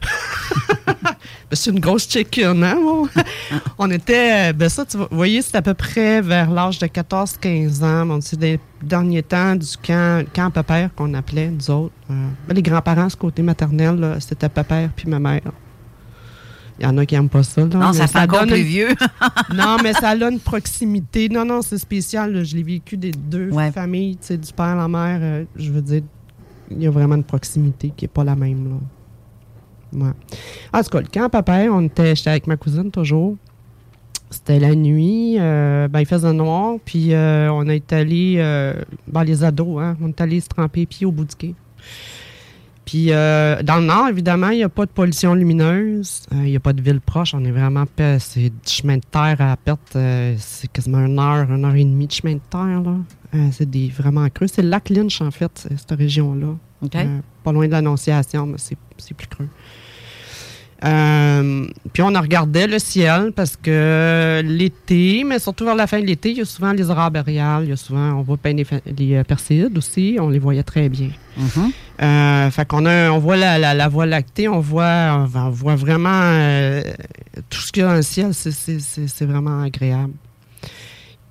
Ben, 1.49 1.55
c'est 1.55 1.69
une 1.69 1.79
grosse 1.79 2.09
chicken, 2.09 2.63
hein, 2.63 2.75
moi? 2.81 3.07
On 3.77 3.89
était, 3.91 4.51
ben 4.53 4.67
ça, 4.67 4.83
tu 4.85 4.97
voyez, 5.11 5.41
c'est 5.43 5.55
à 5.55 5.61
peu 5.61 5.73
près 5.75 6.21
vers 6.21 6.49
l'âge 6.49 6.79
de 6.79 6.87
14-15 6.87 7.83
ans. 7.83 8.05
Bon, 8.05 8.19
c'est 8.21 8.37
des 8.39 8.59
derniers 8.81 9.21
temps 9.23 9.55
du 9.55 9.67
camp, 9.77 10.25
camp 10.33 10.49
Pépère 10.51 10.89
qu'on 10.95 11.13
appelait, 11.13 11.49
nous 11.49 11.69
autres. 11.69 11.93
Euh, 12.09 12.27
ben, 12.47 12.53
les 12.55 12.61
grands-parents, 12.63 13.09
ce 13.09 13.15
côté 13.15 13.41
maternel, 13.43 13.95
là, 13.99 14.19
c'était 14.19 14.49
Pépère 14.49 14.89
puis 14.95 15.07
ma 15.07 15.19
mère. 15.19 15.41
Il 16.79 16.85
y 16.85 16.87
en 16.87 16.97
a 16.97 17.05
qui 17.05 17.13
n'aiment 17.15 17.29
pas 17.29 17.43
ça. 17.43 17.61
là, 17.61 17.67
Non, 17.67 17.93
ça 17.93 18.07
fait 18.07 18.19
encore 18.19 18.39
donne 18.41 18.49
plus 18.49 18.59
une- 18.61 18.65
vieux. 18.67 18.89
non, 19.53 19.77
mais 19.83 19.93
ça 19.93 20.09
a 20.09 20.15
une 20.15 20.39
proximité. 20.39 21.29
Non, 21.29 21.45
non, 21.45 21.61
c'est 21.61 21.77
spécial. 21.77 22.33
là. 22.33 22.43
Je 22.43 22.55
l'ai 22.55 22.63
vécu 22.63 22.97
des 22.97 23.11
deux 23.11 23.51
familles, 23.73 24.17
tu 24.17 24.27
sais, 24.27 24.37
du 24.37 24.51
père, 24.51 24.75
la 24.75 24.87
mère. 24.87 25.19
euh, 25.21 25.43
je 25.55 25.71
veux 25.71 25.81
dire, 25.81 26.01
il 26.71 26.81
y 26.81 26.87
a 26.87 26.91
vraiment 26.91 27.15
une 27.15 27.23
proximité 27.23 27.91
qui 27.95 28.05
n'est 28.05 28.09
pas 28.09 28.23
la 28.23 28.35
même. 28.35 28.69
Là. 28.69 28.75
Ouais. 29.95 30.11
En 30.73 30.83
tout 30.83 30.89
cas, 30.89 31.01
le 31.01 31.07
camp 31.07 31.29
papa, 31.29 31.65
on 31.71 31.81
était, 31.83 32.15
j'étais 32.15 32.31
avec 32.31 32.47
ma 32.47 32.57
cousine 32.57 32.91
toujours. 32.91 33.37
C'était 34.29 34.59
la 34.59 34.75
nuit, 34.75 35.37
euh, 35.39 35.87
ben, 35.87 36.01
il 36.01 36.05
faisait 36.05 36.33
noir, 36.33 36.77
puis 36.83 37.13
euh, 37.13 37.51
on 37.51 37.67
est 37.69 37.93
allé, 37.93 38.35
euh, 38.37 38.73
ben, 39.07 39.23
les 39.23 39.43
ados, 39.43 39.81
hein, 39.81 39.95
on 40.01 40.09
est 40.09 40.19
allé 40.19 40.39
se 40.39 40.49
tremper 40.49 40.85
pieds 40.85 41.05
au 41.05 41.11
bout 41.11 41.25
du 41.25 41.35
quai. 41.35 41.55
Puis 42.85 43.07
euh, 43.09 43.61
dans 43.63 43.77
le 43.77 43.85
nord, 43.85 44.09
évidemment, 44.09 44.49
il 44.49 44.57
n'y 44.57 44.63
a 44.63 44.69
pas 44.69 44.85
de 44.85 44.91
pollution 44.91 45.33
lumineuse. 45.33 46.27
Il 46.31 46.41
n'y 46.41 46.55
a 46.55 46.59
pas 46.59 46.73
de 46.73 46.81
ville 46.83 47.01
proche. 47.01 47.33
On 47.33 47.43
est 47.43 47.51
vraiment. 47.51 47.85
C'est 48.19 48.49
du 48.49 48.51
chemin 48.65 48.97
de 48.97 49.03
terre 49.09 49.37
à 49.39 49.57
perte. 49.57 49.97
c'est 50.37 50.71
quasiment 50.71 50.99
une 50.99 51.17
heure, 51.17 51.49
une 51.49 51.65
heure 51.65 51.73
et 51.73 51.83
demie 51.83 52.05
de 52.05 52.11
chemin 52.11 52.35
de 52.35 52.41
terre. 52.47 52.81
là. 52.83 52.97
Euh, 53.35 53.47
c'est 53.51 53.69
des 53.69 53.89
vraiment 53.89 54.27
creux. 54.29 54.47
C'est 54.47 54.61
le 54.61 54.69
lac 54.69 54.89
Lynch, 54.89 55.19
en 55.21 55.29
fait, 55.31 55.51
c'est- 55.55 55.77
cette 55.77 55.91
région-là. 55.97 56.55
Euh, 57.05 57.19
pas 57.43 57.51
loin 57.51 57.67
de 57.67 57.71
l'Annonciation, 57.71 58.45
mais 58.45 58.57
c'est 58.57 58.77
c'est 58.97 59.13
plus 59.13 59.27
creux. 59.27 59.49
Euh, 60.83 61.65
puis 61.93 62.03
on 62.03 62.07
regardait 62.07 62.67
le 62.67 62.79
ciel 62.79 63.31
parce 63.35 63.55
que 63.55 64.41
l'été, 64.45 65.23
mais 65.25 65.39
surtout 65.39 65.65
vers 65.65 65.73
la 65.75 65.87
fin 65.87 65.99
de 65.99 66.05
l'été, 66.05 66.31
il 66.31 66.37
y 66.37 66.41
a 66.41 66.45
souvent 66.45 66.73
les 66.73 66.89
aurores 66.89 67.09
boréales, 67.11 67.63
il 67.63 67.69
y 67.69 67.73
a 67.73 67.77
souvent, 67.77 68.13
on 68.13 68.21
voit 68.21 68.37
bien 68.43 68.53
les, 68.53 69.15
euh, 69.15 69.23
Perséides 69.23 69.77
aussi, 69.77 70.17
on 70.19 70.29
les 70.29 70.37
voyait 70.37 70.63
très 70.63 70.89
bien. 70.89 71.09
Euh, 72.01 72.51
fait 72.51 72.67
qu'on 72.67 72.85
a, 72.85 73.09
on 73.09 73.19
voit 73.19 73.37
la, 73.37 73.57
la, 73.57 73.73
la 73.73 73.87
voie 73.87 74.05
lactée, 74.05 74.47
on 74.49 74.59
voit, 74.59 75.27
on 75.35 75.49
voit 75.49 75.75
vraiment 75.75 76.09
euh, 76.11 76.83
tout 77.49 77.61
ce 77.61 77.71
qu'il 77.71 77.81
y 77.81 77.85
a 77.85 77.89
dans 77.89 77.95
le 77.95 78.01
ciel, 78.01 78.33
c'est- 78.33 78.51
c'est 78.51 78.79
c'est- 78.79 79.07
c'est 79.07 79.25
vraiment 79.25 79.61
agréable. 79.63 80.13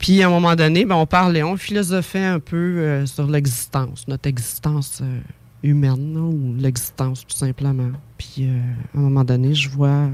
Puis 0.04 0.22
à 0.22 0.26
un 0.26 0.30
moment 0.30 0.54
donné, 0.54 0.84
ben, 0.84 0.96
on 0.96 1.06
parlait, 1.06 1.42
on 1.42 1.56
philosophait 1.56 2.26
un 2.26 2.38
peu 2.38 2.56
euh, 2.56 3.06
sur 3.06 3.26
l'existence, 3.26 4.06
notre 4.06 4.28
existence 4.28 4.98
euh, 5.00 5.20
humaine, 5.62 6.18
ou 6.18 6.54
l'existence 6.58 7.26
tout 7.26 7.34
simplement. 7.34 7.90
Puis 8.18 8.40
euh, 8.40 8.60
à 8.94 8.98
un 8.98 9.00
moment 9.00 9.24
donné, 9.24 9.54
je 9.54 9.70
vois. 9.70 10.10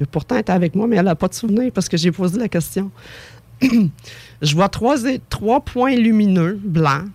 mais 0.00 0.06
pourtant, 0.06 0.34
elle 0.34 0.40
était 0.40 0.50
avec 0.50 0.74
moi, 0.74 0.88
mais 0.88 0.96
elle 0.96 1.04
n'a 1.04 1.14
pas 1.14 1.28
de 1.28 1.34
souvenir 1.34 1.70
parce 1.70 1.88
que 1.88 1.96
j'ai 1.96 2.10
posé 2.10 2.36
la 2.36 2.48
question. 2.48 2.90
je 3.62 4.54
vois 4.56 4.68
trois, 4.68 4.96
trois 5.28 5.60
points 5.60 5.94
lumineux 5.94 6.58
blancs 6.60 7.10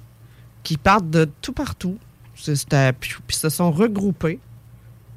qui 0.63 0.77
partent 0.77 1.09
de 1.09 1.27
tout 1.41 1.51
partout. 1.51 1.97
Puis, 2.41 3.15
puis 3.27 3.35
se 3.35 3.49
sont 3.49 3.71
regroupés 3.73 4.39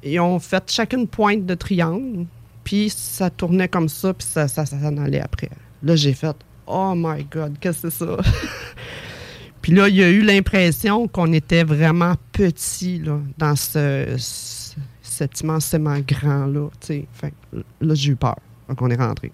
et 0.03 0.19
ont 0.19 0.39
fait 0.39 0.69
chacune 0.69 1.07
pointe 1.07 1.45
de 1.45 1.55
triangle. 1.55 2.25
Puis 2.65 2.89
ça 2.89 3.29
tournait 3.29 3.69
comme 3.69 3.87
ça, 3.87 4.13
puis 4.13 4.27
ça, 4.27 4.49
ça, 4.49 4.65
ça 4.65 4.75
allait 4.75 5.21
après. 5.21 5.49
Là, 5.81 5.95
j'ai 5.95 6.13
fait 6.13 6.35
Oh 6.71 6.93
my 6.95 7.23
God, 7.23 7.57
qu'est-ce 7.59 7.81
que 7.83 7.89
c'est 7.89 8.05
ça? 8.05 8.17
puis 9.61 9.73
là, 9.73 9.89
il 9.89 9.95
y 9.95 10.03
a 10.03 10.09
eu 10.09 10.21
l'impression 10.21 11.07
qu'on 11.07 11.33
était 11.33 11.63
vraiment 11.63 12.13
petit 12.31 12.99
là, 12.99 13.19
dans 13.37 13.55
ce, 13.55 14.15
ce- 14.17 14.75
cet 15.01 15.41
immensément 15.41 15.97
grand-là. 15.99 16.67
que 16.87 16.93
là, 17.81 17.95
j'ai 17.95 18.11
eu 18.11 18.15
peur. 18.15 18.37
Donc, 18.67 18.81
on 18.81 18.89
est 18.89 18.95
rentré. 18.95 19.31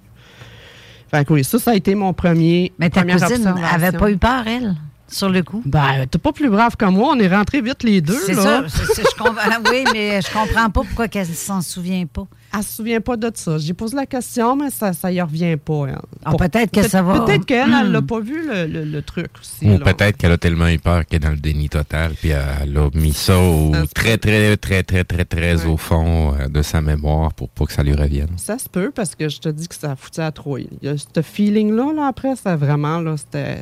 Fait 1.11 1.25
que 1.25 1.33
oui, 1.33 1.43
ça, 1.43 1.59
ça 1.59 1.71
a 1.71 1.75
été 1.75 1.93
mon 1.93 2.13
premier. 2.13 2.71
Mais 2.79 2.89
ta 2.89 3.03
cousine 3.03 3.17
observation. 3.47 3.55
avait 3.75 3.97
pas 3.97 4.09
eu 4.09 4.17
peur, 4.17 4.47
elle, 4.47 4.75
sur 5.07 5.29
le 5.29 5.43
coup? 5.43 5.61
Ben, 5.65 6.05
t'es 6.09 6.17
pas 6.17 6.31
plus 6.33 6.49
brave 6.49 6.75
que 6.75 6.85
moi. 6.85 7.13
On 7.15 7.19
est 7.19 7.27
rentrés 7.33 7.61
vite 7.61 7.83
les 7.83 8.01
deux. 8.01 8.19
C'est 8.25 8.33
là. 8.33 8.63
ça. 8.67 8.83
je 8.97 9.17
comprends- 9.17 9.71
oui, 9.71 9.83
mais 9.93 10.21
je 10.21 10.27
comprends 10.31 10.69
pas 10.69 10.81
pourquoi 10.81 11.07
elle 11.13 11.25
s'en 11.27 11.61
souvient 11.61 12.05
pas. 12.05 12.25
Elle 12.57 12.63
se 12.63 12.75
souvient 12.77 13.01
pas 13.01 13.17
de 13.17 13.29
ça. 13.33 13.57
J'ai 13.57 13.73
posé 13.73 13.95
la 13.97 14.05
question, 14.05 14.55
mais 14.55 14.69
ça, 14.69 14.93
ça 14.93 15.11
y 15.11 15.21
revient 15.21 15.57
pas. 15.57 15.85
elle. 15.89 15.97
Ah, 16.23 16.33
peut-être 16.37 16.71
que 16.71 16.87
ça 16.87 17.01
va. 17.01 17.19
Peut-être 17.21 17.45
qu'elle, 17.45 17.69
elle 17.73 17.89
Hmm. 17.89 17.91
l'a 17.93 18.01
pas 18.01 18.19
vu 18.21 18.47
le, 18.47 18.65
le- 18.65 18.85
le 18.85 19.01
truc 19.01 19.27
aussi. 19.41 19.69
Ou 19.69 19.77
peut-être 19.79 20.15
qu'elle 20.17 20.31
a 20.31 20.37
tellement 20.37 20.67
eu 20.67 20.79
peur 20.79 21.05
qu'elle 21.05 21.17
est 21.17 21.25
dans 21.25 21.31
le 21.31 21.37
déni 21.37 21.67
total, 21.69 22.13
puis 22.19 22.29
elle 22.29 22.77
a 22.77 22.89
mis 22.93 23.13
ça 23.13 23.37
au 23.37 23.71
très, 23.93 24.17
très, 24.17 24.55
très, 24.57 24.83
très, 24.83 25.03
très, 25.03 25.25
très 25.25 25.65
au 25.65 25.75
fond 25.77 26.33
euh, 26.39 26.47
de 26.47 26.61
sa 26.61 26.81
mémoire 26.81 27.33
pour 27.33 27.49
pas 27.49 27.65
que 27.65 27.73
ça 27.73 27.83
lui 27.83 27.93
revienne. 27.93 28.29
Ça 28.37 28.57
se 28.57 28.69
peut 28.69 28.91
parce 28.95 29.15
que 29.15 29.27
je 29.29 29.39
te 29.39 29.49
dis 29.49 29.67
que 29.67 29.75
ça 29.75 29.91
a 29.91 29.95
foutu 29.95 30.21
à 30.21 30.31
trouille. 30.31 30.69
Il 30.81 30.87
y 30.89 30.91
a 30.91 30.95
ce 30.97 31.21
feeling-là, 31.21 31.93
là, 31.93 32.07
après, 32.07 32.35
ça 32.37 32.55
vraiment, 32.55 32.99
là, 33.01 33.15
c'était. 33.17 33.57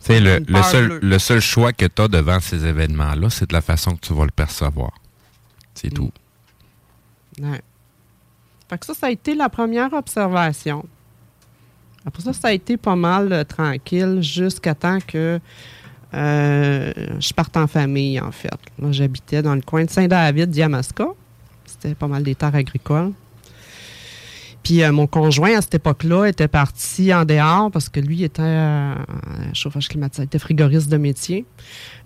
Sais, 0.00 0.18
le, 0.18 0.42
le 0.48 0.62
seul, 0.62 0.88
bleue. 0.88 0.98
le 1.02 1.18
seul 1.18 1.40
choix 1.40 1.72
que 1.72 1.84
tu 1.84 2.02
as 2.02 2.08
devant 2.08 2.40
ces 2.40 2.64
événements-là, 2.64 3.28
c'est 3.28 3.48
de 3.48 3.52
la 3.52 3.60
façon 3.60 3.94
que 3.96 4.00
tu 4.00 4.14
vas 4.14 4.24
le 4.24 4.30
percevoir. 4.30 4.92
C'est 5.74 5.90
tout. 5.90 6.10
Ouais. 7.40 7.60
Fait 8.68 8.78
que 8.78 8.86
ça, 8.86 8.94
ça 8.94 9.06
a 9.08 9.10
été 9.10 9.34
la 9.34 9.48
première 9.48 9.92
observation. 9.92 10.86
Après 12.06 12.22
ça, 12.22 12.32
ça 12.32 12.48
a 12.48 12.52
été 12.52 12.76
pas 12.76 12.96
mal 12.96 13.32
euh, 13.32 13.44
tranquille 13.44 14.22
jusqu'à 14.22 14.74
temps 14.74 14.98
que 15.06 15.38
euh, 16.14 16.92
je 17.20 17.32
parte 17.34 17.56
en 17.56 17.66
famille, 17.66 18.18
en 18.20 18.32
fait. 18.32 18.50
Là, 18.78 18.90
j'habitais 18.90 19.42
dans 19.42 19.54
le 19.54 19.60
coin 19.60 19.84
de 19.84 19.90
Saint-David, 19.90 20.50
Diamasca. 20.50 21.08
C'était 21.66 21.94
pas 21.94 22.08
mal 22.08 22.22
des 22.22 22.34
terres 22.34 22.54
agricoles. 22.54 23.12
Puis 24.62 24.82
euh, 24.82 24.92
mon 24.92 25.06
conjoint, 25.06 25.56
à 25.56 25.62
cette 25.62 25.74
époque-là, 25.74 26.26
était 26.26 26.48
parti 26.48 27.14
en 27.14 27.24
dehors 27.24 27.70
parce 27.70 27.88
que 27.88 28.00
lui 28.00 28.24
était 28.24 28.42
euh, 28.42 28.94
chauffage 29.54 29.88
climatique, 29.88 30.24
était 30.24 30.38
frigoriste 30.38 30.88
de 30.88 30.96
métier. 30.96 31.46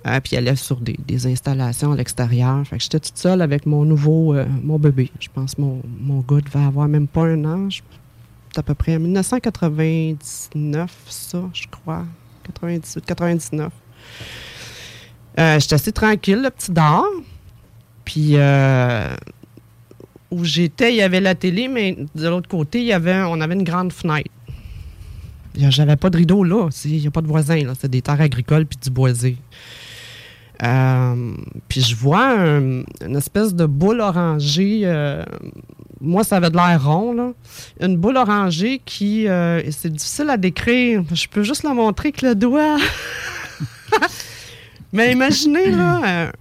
Euh, 0.07 0.21
puis 0.21 0.35
il 0.35 0.39
allait 0.39 0.57
sur 0.57 0.77
des, 0.81 1.27
installations 1.27 1.93
à 1.93 1.97
l'extérieur. 1.97 2.65
Fait 2.67 2.77
que 2.77 2.83
j'étais 2.83 3.01
toute 3.01 3.17
seule 3.17 3.41
avec 3.41 3.65
mon 3.67 3.85
nouveau, 3.85 4.35
euh, 4.35 4.45
mon 4.63 4.79
bébé. 4.79 5.11
Je 5.19 5.29
pense 5.33 5.55
que 5.55 5.63
mon, 5.63 5.81
mon 6.01 6.21
gars 6.21 6.41
devait 6.41 6.65
avoir 6.65 6.87
même 6.89 7.09
pas 7.09 7.23
un 7.25 7.45
an. 7.45 7.69
C'est 7.71 8.59
à 8.59 8.63
peu 8.63 8.75
près 8.75 8.97
en 8.97 9.01
1999, 9.01 10.91
ça, 11.09 11.43
je 11.53 11.67
crois. 11.69 12.05
98, 12.45 13.05
99. 13.07 13.73
Euh, 15.39 15.59
j'étais 15.59 15.75
assez 15.75 15.93
tranquille, 15.93 16.43
le 16.43 16.51
petit 16.51 16.71
dard. 16.71 17.05
Puis 18.05 18.37
euh, 18.37 19.15
où 20.35 20.45
j'étais, 20.45 20.93
il 20.93 20.97
y 20.97 21.03
avait 21.03 21.21
la 21.21 21.35
télé, 21.35 21.69
mais 21.69 21.97
de 22.15 22.29
l'autre 22.29 22.49
côté, 22.49 22.81
il 22.81 22.87
y 22.87 22.93
avait, 22.93 23.23
on 23.23 23.41
avait 23.41 23.55
une 23.55 23.65
grande 23.65 23.93
fenêtre. 23.93 24.31
J'avais 25.57 25.97
pas 25.97 26.11
de 26.11 26.17
rideau 26.17 26.43
là. 26.43 26.69
Il 26.85 26.99
n'y 27.01 27.07
a 27.07 27.11
pas 27.13 27.21
de 27.23 27.29
voisins. 27.29 27.61
C'est 27.81 27.91
des 27.91 28.03
terres 28.03 28.21
agricoles 28.21 28.67
puis 28.67 28.77
du 28.83 28.91
boisé. 28.91 29.37
Euh, 30.63 31.35
puis 31.69 31.81
je 31.81 31.95
vois 31.95 32.39
un- 32.41 32.83
une 33.05 33.17
espèce 33.17 33.55
de 33.55 33.65
boule 33.67 34.01
orangée. 34.01 34.81
euh, 34.85 35.25
moi, 36.01 36.25
ça 36.25 36.37
avait 36.39 36.51
de 36.51 36.57
l'air 36.57 36.85
rond. 36.85 37.13
Là. 37.13 37.33
Une 37.81 37.97
boule 37.97 38.17
orangée 38.17 38.81
qui. 38.85 39.29
euh, 39.29 39.63
c'est 39.71 39.93
difficile 39.93 40.29
à 40.31 40.37
décrire. 40.37 41.05
Je 41.13 41.29
peux 41.29 41.45
juste 41.45 41.63
la 41.63 41.73
montrer 41.75 42.09
avec 42.09 42.23
le 42.23 42.35
doigt. 42.35 42.77
Mais 44.93 45.13
imaginez, 45.13 45.71
là. 45.71 46.33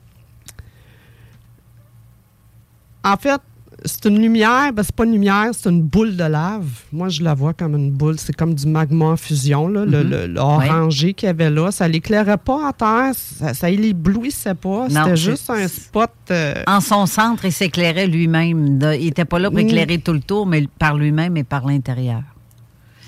en 3.04 3.18
fait, 3.18 3.42
c'est 3.86 4.06
une 4.06 4.20
lumière, 4.22 4.72
ben 4.74 4.84
c'est 4.84 4.96
pas 4.96 5.06
une 5.06 5.12
lumière, 5.14 5.50
c'est 5.54 5.70
une 5.70 5.82
boule 5.82 6.16
de 6.16 6.24
lave. 6.24 6.66
Moi, 6.92 7.10
je 7.10 7.22
la 7.24 7.34
vois 7.34 7.54
comme 7.54 7.76
une 7.76 7.92
boule, 7.92 8.16
c'est 8.18 8.34
comme 8.36 8.54
du 8.56 8.66
magma 8.68 9.06
en 9.06 9.18
fusion, 9.18 9.68
là, 9.68 9.86
le, 9.86 10.04
Mhm. 10.04 10.10
le- 10.10 10.28
le 10.28 10.40
orangé 10.40 11.14
qu'il 11.14 11.28
y 11.28 11.30
avait 11.30 11.50
là. 11.50 11.72
Ça 11.72 11.88
l'éclairait 11.88 12.38
pas 12.38 12.68
en 12.70 12.72
terre, 12.72 13.12
ça, 13.16 13.54
ça 13.54 13.70
l'éblouissait 13.70 14.54
pas. 14.56 14.88
C'était 14.90 15.18
juste 15.18 15.50
un 15.50 15.68
spot. 15.68 16.10
euh, 16.32 16.56
En 16.68 16.80
son 16.82 17.06
centre, 17.06 17.46
il 17.46 17.52
s'éclairait 17.52 18.08
lui-même. 18.08 18.80
Il 19.00 19.06
n'était 19.06 19.26
pas 19.26 19.40
là 19.40 19.50
pour 19.50 19.60
éclairer 19.60 19.98
tout 20.00 20.14
le 20.14 20.22
tour, 20.22 20.46
mais 20.46 20.68
par 20.80 20.96
lui-même 20.98 21.36
et 21.38 21.44
par 21.44 21.66
l'intérieur. 21.68 22.22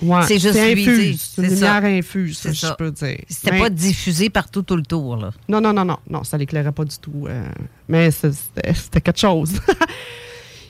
ouais, 0.01 0.21
c'est 0.27 0.39
juste 0.39 0.55
lui, 0.55 0.81
infuse. 0.83 1.31
c'est 1.35 1.41
une 1.43 1.49
ça. 1.55 1.79
lumière 1.79 1.99
infuse, 1.99 2.37
ça, 2.37 2.51
je 2.51 2.73
peux 2.77 2.91
dire. 2.91 3.17
C'était 3.29 3.51
Mais- 3.51 3.59
pas 3.59 3.69
diffusé 3.69 4.29
partout 4.29 4.61
tout 4.61 4.75
le 4.75 4.83
tour. 4.83 5.15
Là. 5.15 5.31
Non, 5.47 5.61
non, 5.61 5.71
non, 5.71 5.85
non, 5.85 5.97
non, 6.09 6.23
ça 6.25 6.37
l'éclairait 6.37 6.73
pas 6.73 6.83
du 6.83 6.97
tout. 6.97 7.25
euh, 7.29 7.45
mais 7.87 8.11
c'était 8.11 8.99
quelque 9.01 9.19
chose. 9.19 9.53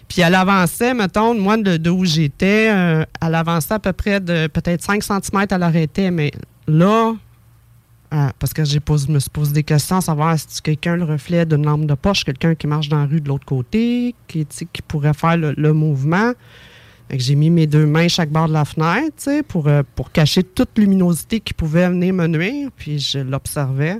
Puis 0.07 0.21
elle 0.21 0.35
avançait, 0.35 0.93
mettons, 0.93 1.33
moi, 1.33 1.57
de, 1.57 1.89
où 1.89 2.05
j'étais, 2.05 2.69
euh, 2.71 3.05
elle 3.21 3.35
avançait 3.35 3.73
à 3.73 3.79
peu 3.79 3.93
près 3.93 4.19
de 4.19 4.47
peut-être 4.47 4.83
5 4.83 5.03
cm, 5.03 5.45
elle 5.49 5.63
arrêtait, 5.63 6.11
mais 6.11 6.31
là, 6.67 7.13
euh, 8.13 8.29
parce 8.39 8.53
que 8.53 8.63
j'ai 8.63 8.79
posé, 8.79 9.11
me 9.11 9.19
suis 9.19 9.29
posé 9.29 9.51
des 9.51 9.63
questions, 9.63 9.99
savoir 9.99 10.37
si 10.37 10.61
quelqu'un 10.61 10.95
le 10.95 11.03
reflet 11.03 11.45
d'une 11.45 11.65
lampe 11.65 11.85
de 11.85 11.95
poche, 11.95 12.23
quelqu'un 12.23 12.53
qui 12.53 12.67
marche 12.67 12.87
dans 12.87 12.99
la 12.99 13.07
rue 13.07 13.19
de 13.19 13.27
l'autre 13.27 13.45
côté, 13.45 14.13
qui, 14.27 14.45
qui 14.45 14.81
pourrait 14.83 15.13
faire 15.13 15.37
le, 15.37 15.73
mouvement. 15.73 16.33
J'ai 17.09 17.35
mis 17.35 17.49
mes 17.49 17.67
deux 17.67 17.85
mains 17.85 18.07
chaque 18.07 18.29
bord 18.29 18.47
de 18.47 18.53
la 18.53 18.65
fenêtre, 18.65 19.41
pour, 19.47 19.67
euh, 19.67 19.81
pour 19.95 20.11
cacher 20.11 20.43
toute 20.43 20.77
luminosité 20.77 21.39
qui 21.39 21.53
pouvait 21.53 21.89
venir 21.89 22.13
me 22.13 22.27
nuire, 22.27 22.69
puis 22.75 22.99
je 22.99 23.19
l'observais. 23.19 23.99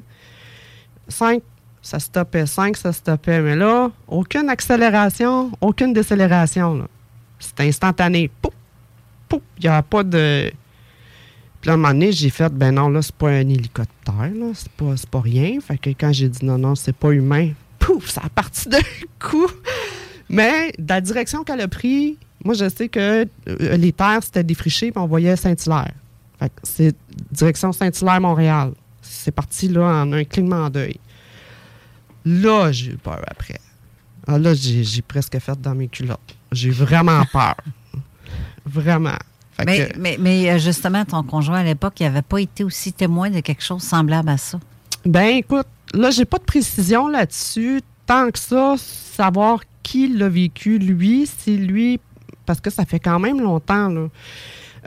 5, 1.07 1.41
ça 1.85 1.99
stoppait. 1.99 2.47
5, 2.47 2.75
ça 2.77 2.91
stoppait. 2.91 3.41
Mais 3.41 3.55
là, 3.55 3.91
aucune 4.07 4.49
accélération, 4.49 5.51
aucune 5.61 5.93
décélération. 5.93 6.87
C'est 7.37 7.59
instantané. 7.59 8.31
Pouf, 8.41 8.53
pouf. 9.29 9.41
Il 9.59 9.65
n'y 9.65 9.69
a 9.69 9.83
pas 9.83 10.03
de. 10.03 10.51
Puis 11.61 11.69
à 11.69 11.73
un 11.73 11.77
moment 11.77 11.93
donné, 11.93 12.11
j'ai 12.11 12.31
fait, 12.31 12.51
ben 12.51 12.73
non, 12.73 12.89
là, 12.89 13.03
c'est 13.03 13.13
pas 13.13 13.29
un 13.29 13.47
hélicoptère, 13.47 14.31
là. 14.35 14.47
C'est 14.55 14.71
pas, 14.71 14.95
pas 15.11 15.21
rien. 15.21 15.59
Fait 15.61 15.77
que 15.77 15.91
quand 15.91 16.11
j'ai 16.11 16.27
dit 16.27 16.43
non, 16.43 16.57
non, 16.57 16.73
c'est 16.73 16.95
pas 16.95 17.11
humain, 17.11 17.51
pouf, 17.77 18.09
ça 18.09 18.21
a 18.25 18.29
parti 18.29 18.67
d'un 18.69 18.79
coup. 19.19 19.47
Mais 20.27 20.73
la 20.79 21.01
direction 21.01 21.43
qu'elle 21.43 21.61
a 21.61 21.67
pris, 21.67 22.17
moi, 22.43 22.55
je 22.55 22.67
sais 22.67 22.89
que 22.89 23.27
euh, 23.47 23.77
les 23.77 23.91
terres, 23.91 24.23
c'était 24.23 24.43
défriché, 24.43 24.91
puis 24.91 24.99
on 24.99 25.05
voyait 25.05 25.35
Saint-Hilaire. 25.35 25.93
Fait 26.39 26.49
que 26.49 26.61
c'est 26.63 26.95
direction 27.31 27.71
Saint-Hilaire-Montréal. 27.71 28.71
C'est 29.03 29.31
parti, 29.31 29.67
là, 29.67 29.83
en 30.01 30.11
un 30.13 30.23
clignement 30.23 30.71
d'œil. 30.71 30.99
Là, 32.25 32.71
j'ai 32.71 32.91
eu 32.93 32.97
peur 32.97 33.21
après. 33.27 33.59
Ah, 34.27 34.37
là, 34.39 34.53
j'ai 34.55 35.01
presque 35.03 35.37
fait 35.39 35.59
dans 35.61 35.75
mes 35.75 35.87
culottes. 35.87 36.35
J'ai 36.51 36.71
vraiment 36.71 37.23
peur. 37.31 37.55
Vraiment. 38.65 39.17
Fait 39.57 39.65
Mais, 39.65 39.87
que- 39.89 39.99
mais, 39.99 40.17
mais, 40.19 40.49
euh, 40.51 40.57
justement, 40.57 41.05
ton 41.05 41.23
conjoint 41.23 41.59
à 41.59 41.63
l'époque, 41.63 41.99
il 41.99 42.03
n'avait 42.03 42.21
pas 42.23 42.41
été 42.41 42.63
aussi 42.63 42.91
témoin 42.91 43.29
de 43.29 43.39
quelque 43.39 43.63
chose 43.63 43.83
semblable 43.83 44.29
à 44.29 44.37
ça? 44.37 44.59
Ben, 45.05 45.37
écoute, 45.37 45.67
là, 45.93 46.09
j'ai 46.09 46.25
pas 46.25 46.39
de 46.39 46.43
précision 46.43 47.07
là-dessus. 47.07 47.81
Tant 48.07 48.29
que 48.31 48.39
ça, 48.39 48.75
savoir 48.77 49.59
qui 49.83 50.07
l'a 50.07 50.29
vécu, 50.29 50.77
lui, 50.79 51.27
si 51.27 51.57
lui, 51.57 51.99
parce 52.45 52.59
que 52.59 52.69
ça 52.69 52.85
fait 52.85 52.99
quand 52.99 53.19
même 53.19 53.39
longtemps, 53.39 53.87
là, 53.89 54.07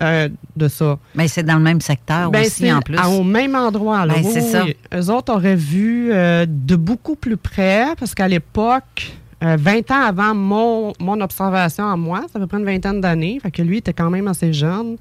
euh, 0.01 0.28
de 0.57 0.68
ça. 0.68 0.99
Mais 1.14 1.28
c'est 1.28 1.42
dans 1.42 1.57
le 1.57 1.62
même 1.62 1.80
secteur 1.80 2.30
Ben, 2.30 2.44
aussi, 2.46 2.72
en 2.72 2.80
plus. 2.80 2.96
à- 2.96 3.09
au 3.11 3.22
même 3.24 3.55
endroit. 3.55 4.07
Là. 4.07 4.14
Ben, 4.14 4.22
Oui, 4.24 4.40
ça. 4.42 4.64
oui. 4.64 4.76
Eux 4.94 5.11
autres 5.11 5.32
auraient 5.34 5.57
vu 5.57 6.11
euh, 6.12 6.46
de 6.49 6.76
beaucoup 6.76 7.16
plus 7.16 7.36
près, 7.36 7.88
parce 7.99 8.14
qu'à 8.14 8.28
l'époque, 8.28 9.12
euh, 9.44 9.57
20 9.59 9.90
ans 9.90 10.03
avant 10.03 10.34
mon, 10.34 10.92
mon 11.01 11.20
observation 11.20 11.88
à 11.90 11.96
moi, 11.96 12.22
ça 12.32 12.38
fait 12.40 12.46
près 12.46 12.59
une 12.59 12.64
vingtaine 12.64 13.01
d'années, 13.01 13.38
fait 13.42 13.51
que 13.51 13.62
lui 13.62 13.78
était 13.78 13.92
quand 13.92 14.11
même 14.11 14.28
assez 14.28 14.53
jeune. 14.53 14.96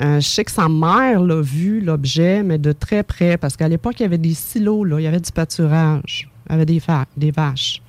Euh, 0.00 0.20
je 0.20 0.26
sais 0.26 0.44
que 0.44 0.52
sa 0.52 0.68
mère 0.68 1.20
l'a 1.20 1.40
vu, 1.42 1.80
l'objet, 1.80 2.42
mais 2.42 2.56
de 2.58 2.72
très 2.72 3.02
près, 3.02 3.36
parce 3.36 3.56
qu'à 3.56 3.68
l'époque, 3.68 3.96
il 4.00 4.04
y 4.04 4.06
avait 4.06 4.18
des 4.18 4.32
silos, 4.34 4.84
là, 4.84 4.98
il 5.00 5.02
y 5.02 5.06
avait 5.06 5.20
du 5.20 5.30
pâturage, 5.32 6.30
il 6.48 6.52
y 6.52 6.54
avait 6.54 6.64
des, 6.66 6.80
des 7.16 7.30
vaches. 7.30 7.82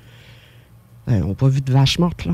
Euh, 1.09 1.13
ils 1.17 1.19
n'ont 1.21 1.34
pas 1.36 1.47
vu 1.47 1.61
de 1.61 1.71
vaches 1.71 1.99
mortes, 1.99 2.25
là. 2.25 2.34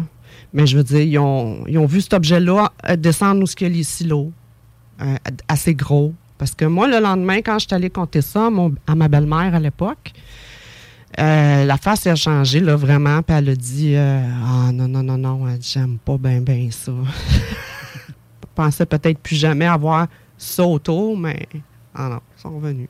Mais 0.58 0.66
je 0.66 0.76
veux 0.76 0.84
dire, 0.84 1.02
ils 1.02 1.20
ont, 1.20 1.64
ils 1.68 1.78
ont 1.78 1.86
vu 1.86 2.02
cet 2.02 2.16
objet-là 2.16 2.72
euh, 2.90 2.96
descendre 2.96 3.44
où 3.44 3.46
il 3.60 3.62
y 3.62 3.66
a 3.68 3.70
les 3.70 3.84
silos, 3.84 4.32
euh, 5.02 5.16
assez 5.48 5.76
gros. 5.76 6.16
Parce 6.40 6.56
que 6.56 6.66
moi, 6.66 6.88
le 6.88 7.00
lendemain, 7.00 7.38
quand 7.44 7.60
je 7.60 7.68
suis 7.68 7.76
allée 7.76 7.92
compter 7.92 8.24
ça 8.24 8.48
à, 8.48 8.50
mon- 8.50 8.74
à 8.88 8.96
ma 8.96 9.08
belle-mère 9.08 9.54
à 9.54 9.60
l'époque, 9.60 10.14
euh, 11.20 11.64
la 11.64 11.78
face 11.78 12.08
a 12.08 12.16
changé, 12.16 12.60
là, 12.60 12.76
vraiment. 12.76 13.22
Puis 13.22 13.36
elle 13.38 13.50
a 13.50 13.56
dit 13.56 13.94
euh, 13.96 14.28
Ah 14.44 14.72
non, 14.72 14.88
non, 14.88 15.04
non, 15.04 15.18
non, 15.20 15.46
j'aime 15.62 16.00
pas 16.00 16.18
bien, 16.18 16.42
bien 16.42 16.70
ça. 16.72 16.92
Je 18.08 18.64
pensais 18.64 18.88
peut-être 18.88 19.20
plus 19.20 19.36
jamais 19.36 19.68
avoir 19.68 20.08
ça 20.40 20.64
autour, 20.64 21.16
mais 21.16 21.48
ah 21.94 22.10
non, 22.10 22.20
ils 22.36 22.42
sont 22.42 22.56
revenus. 22.56 22.90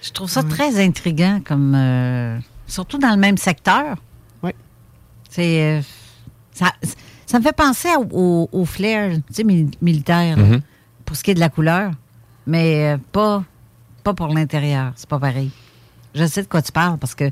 Je 0.00 0.10
trouve 0.10 0.30
ça 0.30 0.42
très 0.42 0.82
intriguant, 0.82 1.40
comme 1.44 1.74
euh, 1.74 2.38
surtout 2.66 2.96
dans 2.96 3.10
le 3.10 3.20
même 3.20 3.36
secteur. 3.36 3.96
Oui. 4.42 4.52
C'est 5.28 5.82
ça, 6.54 6.72
ça 7.26 7.38
me 7.38 7.44
fait 7.44 7.54
penser 7.54 7.88
au, 7.98 8.06
au- 8.12 8.48
au 8.52 8.64
flair, 8.64 9.14
tu 9.16 9.22
sais, 9.34 9.44
mil- 9.44 9.70
militaire, 9.82 10.38
Mhm. 10.38 10.60
pour 11.04 11.16
ce 11.16 11.22
qui 11.22 11.32
est 11.32 11.34
de 11.34 11.40
la 11.40 11.50
couleur, 11.50 11.90
mais 12.46 12.94
euh, 12.94 12.98
pas 13.12 13.44
pas 14.02 14.14
pour 14.14 14.28
l'intérieur. 14.28 14.92
C'est 14.96 15.08
pas 15.08 15.18
pareil. 15.18 15.50
Je 16.14 16.26
sais 16.26 16.42
de 16.42 16.46
quoi 16.48 16.60
tu 16.62 16.70
parles 16.72 16.98
parce 16.98 17.14
que 17.14 17.30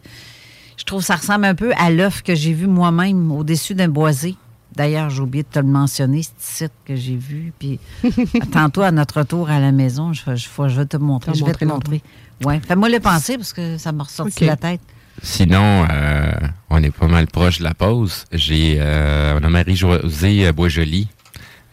je 0.79 0.85
trouve 0.85 1.01
que 1.01 1.07
ça 1.07 1.17
ressemble 1.17 1.45
un 1.45 1.55
peu 1.55 1.73
à 1.79 1.91
l'œuf 1.91 2.23
que 2.23 2.35
j'ai 2.35 2.53
vu 2.55 2.67
moi-même 2.67 3.31
au-dessus 3.31 3.75
d'un 3.75 3.89
boisé. 3.89 4.37
D'ailleurs, 4.75 5.11
j'ai 5.11 5.21
oublié 5.21 5.43
de 5.45 5.49
te 5.49 5.59
le 5.59 5.67
mentionner, 5.67 6.23
ce 6.23 6.31
site 6.39 6.73
que 6.87 6.97
j'ai 6.97 7.15
vu. 7.17 7.53
Puis 7.59 7.79
tantôt, 8.53 8.81
à 8.81 8.91
notre 8.91 9.19
retour 9.19 9.51
à 9.51 9.61
la 9.61 9.71
maison, 9.71 10.15
je, 10.15 10.23
je, 10.35 10.49
je 10.69 10.77
vais 10.81 10.87
te 10.87 10.97
montrer. 10.97 11.35
Je 11.35 11.45
vais 11.45 11.53
te 11.53 11.65
montré 11.67 12.01
montrer. 12.01 12.03
Ouais. 12.45 12.61
Fais-moi 12.67 12.89
le 12.89 12.99
penser 12.99 13.37
parce 13.37 13.53
que 13.53 13.77
ça 13.77 13.93
m'a 13.93 14.05
ressorti 14.05 14.41
de 14.41 14.47
la 14.47 14.57
tête. 14.57 14.81
Sinon, 15.21 15.87
euh, 15.91 16.33
on 16.71 16.83
est 16.83 16.91
pas 16.91 17.09
mal 17.09 17.27
proche 17.27 17.59
de 17.59 17.65
la 17.65 17.75
pause. 17.75 18.25
J'ai, 18.33 18.77
euh, 18.79 19.39
on 19.41 19.45
a 19.45 19.49
Marie-Josée 19.49 20.51
Boisjoli 20.53 21.09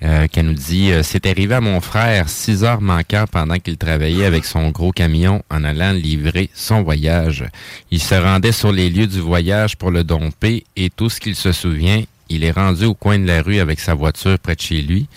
euh, 0.01 0.27
qui 0.27 0.41
nous 0.43 0.53
dit 0.53 0.91
euh, 0.91 1.03
C'est 1.03 1.25
arrivé 1.25 1.55
à 1.55 1.59
mon 1.59 1.81
frère 1.81 2.29
six 2.29 2.63
heures 2.63 2.79
manquant 2.79 3.25
pendant 3.29 3.59
qu'il 3.59 3.75
travaillait 3.77 4.25
avec 4.25 4.45
son 4.45 4.69
gros 4.69 4.91
camion 4.91 5.43
en 5.49 5.65
allant 5.65 5.91
livrer 5.91 6.49
son 6.53 6.83
voyage. 6.83 7.43
Il 7.91 8.01
se 8.01 8.15
rendait 8.15 8.53
sur 8.53 8.71
les 8.71 8.89
lieux 8.89 9.07
du 9.07 9.19
voyage 9.19 9.75
pour 9.75 9.91
le 9.91 10.05
domper 10.05 10.63
et 10.77 10.89
tout 10.89 11.09
ce 11.09 11.19
qu'il 11.19 11.35
se 11.35 11.51
souvient, 11.51 12.01
il 12.29 12.45
est 12.45 12.51
rendu 12.51 12.85
au 12.85 12.93
coin 12.93 13.19
de 13.19 13.25
la 13.25 13.41
rue 13.41 13.59
avec 13.59 13.81
sa 13.81 13.93
voiture 13.93 14.39
près 14.39 14.55
de 14.55 14.61
chez 14.61 14.81
lui. 14.81 15.07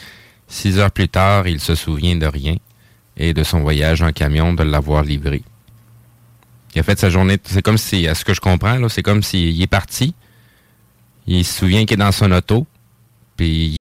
Six 0.48 0.78
heures 0.80 0.90
plus 0.90 1.08
tard, 1.08 1.46
il 1.46 1.60
se 1.60 1.76
souvient 1.76 2.16
de 2.16 2.26
rien 2.26 2.56
et 3.16 3.34
de 3.34 3.44
son 3.44 3.60
voyage 3.60 4.02
en 4.02 4.10
camion 4.10 4.52
de 4.52 4.64
l'avoir 4.64 5.04
livré. 5.04 5.42
Il 6.74 6.80
a 6.80 6.82
fait 6.82 6.98
sa 6.98 7.10
journée. 7.10 7.38
C'est 7.44 7.62
comme 7.62 7.78
si, 7.78 8.06
à 8.08 8.14
ce 8.14 8.24
que 8.24 8.34
je 8.34 8.40
comprends, 8.40 8.78
là, 8.78 8.88
c'est 8.88 9.02
comme 9.02 9.22
s'il 9.22 9.60
est 9.60 9.66
parti. 9.66 10.14
Il 11.26 11.44
se 11.44 11.58
souvient 11.60 11.84
qu'il 11.84 11.94
est 11.94 12.04
dans 12.04 12.12
son 12.12 12.32
auto. 12.32 12.66
Puis 13.36 13.76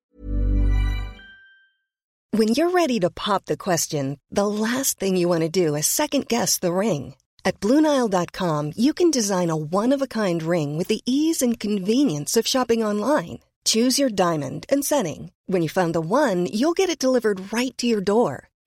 When 2.33 2.49
you're 2.49 2.69
ready 2.69 2.97
to 3.01 3.09
pop 3.09 3.45
the 3.45 3.57
question, 3.57 4.17
the 4.31 4.47
last 4.47 4.99
thing 4.99 5.17
you 5.17 5.27
want 5.27 5.41
to 5.41 5.49
do 5.49 5.75
is 5.75 5.85
second 5.85 6.27
guess 6.29 6.57
the 6.59 6.71
ring. 6.71 7.15
At 7.43 7.59
Bluenile.com, 7.59 8.71
you 8.77 8.93
can 8.93 9.11
design 9.11 9.49
a 9.49 9.55
one 9.55 9.91
of 9.91 10.01
a 10.01 10.07
kind 10.07 10.41
ring 10.41 10.77
with 10.77 10.87
the 10.87 11.01
ease 11.05 11.41
and 11.41 11.59
convenience 11.59 12.37
of 12.37 12.47
shopping 12.47 12.83
online. 12.83 13.39
Choose 13.65 13.99
your 13.99 14.09
diamond 14.09 14.65
and 14.69 14.85
setting. 14.85 15.31
When 15.47 15.61
you 15.61 15.67
find 15.67 15.93
the 15.93 16.01
one, 16.01 16.45
you'll 16.45 16.73
get 16.73 16.89
it 16.89 16.97
delivered 16.97 17.51
right 17.51 17.77
to 17.79 17.85
your 17.85 18.01
door. 18.01 18.47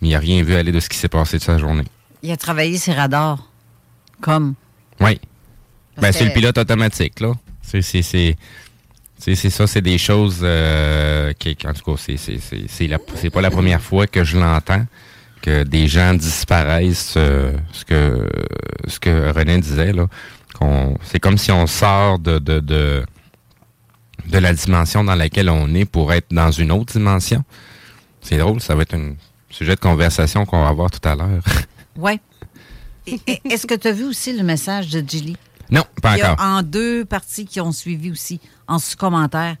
Mais 0.00 0.08
il 0.08 0.12
n'a 0.12 0.18
rien 0.18 0.42
vu 0.42 0.54
aller 0.54 0.72
de 0.72 0.80
ce 0.80 0.88
qui 0.88 0.96
s'est 0.98 1.08
passé 1.08 1.38
de 1.38 1.42
sa 1.42 1.58
journée. 1.58 1.84
Il 2.22 2.30
a 2.30 2.36
travaillé 2.36 2.78
ses 2.78 2.92
radars. 2.92 3.48
Comme. 4.20 4.54
Oui. 5.00 5.18
Ben, 5.98 6.12
c'est 6.12 6.24
le 6.24 6.32
pilote 6.32 6.56
automatique, 6.58 7.20
là. 7.20 7.32
C'est, 7.62 7.82
c'est, 7.82 8.02
c'est, 8.02 8.36
c'est, 9.18 9.34
c'est 9.34 9.50
ça, 9.50 9.66
c'est 9.66 9.82
des 9.82 9.98
choses 9.98 10.40
euh, 10.42 11.32
qui, 11.38 11.56
en 11.66 11.72
tout 11.72 11.82
cas, 11.84 12.00
c'est, 12.02 12.16
c'est, 12.16 12.38
c'est, 12.38 12.64
c'est, 12.68 12.86
la- 12.86 12.98
c'est 13.16 13.30
pas 13.30 13.40
la 13.40 13.50
première 13.50 13.80
fois 13.82 14.06
que 14.06 14.24
je 14.24 14.38
l'entends, 14.38 14.86
que 15.42 15.62
des 15.62 15.88
gens 15.88 16.14
disparaissent, 16.14 17.14
euh, 17.16 17.52
ce 17.72 17.84
que 17.84 18.28
ce 18.88 18.98
que 18.98 19.30
René 19.32 19.58
disait, 19.60 19.92
là. 19.92 20.06
C'est 21.04 21.18
comme 21.20 21.38
si 21.38 21.50
on 21.52 21.66
sort 21.66 22.18
de, 22.18 22.38
de, 22.38 22.60
de, 22.60 23.04
de 24.26 24.38
la 24.38 24.52
dimension 24.52 25.02
dans 25.04 25.14
laquelle 25.14 25.48
on 25.48 25.74
est 25.74 25.86
pour 25.86 26.12
être 26.12 26.26
dans 26.30 26.50
une 26.50 26.70
autre 26.72 26.92
dimension. 26.92 27.42
C'est 28.20 28.36
drôle, 28.36 28.60
ça 28.60 28.74
va 28.74 28.82
être 28.82 28.94
un 28.94 29.14
sujet 29.50 29.74
de 29.74 29.80
conversation 29.80 30.46
qu'on 30.46 30.62
va 30.62 30.68
avoir 30.68 30.90
tout 30.90 31.06
à 31.08 31.14
l'heure. 31.14 31.42
Et- 33.06 33.40
Est-ce 33.44 33.66
que 33.66 33.74
tu 33.74 33.88
as 33.88 33.92
vu 33.92 34.04
aussi 34.04 34.36
le 34.36 34.42
message 34.44 34.90
de 34.90 35.00
Gilly? 35.06 35.36
non, 35.70 35.84
pas 36.02 36.16
Il 36.16 36.20
y 36.20 36.22
a 36.22 36.32
encore. 36.32 36.44
en 36.46 36.62
deux 36.62 37.04
parties 37.04 37.44
qui 37.46 37.60
ont 37.60 37.72
suivi 37.72 38.10
aussi, 38.10 38.40
en 38.68 38.78
sous-commentaire. 38.78 39.56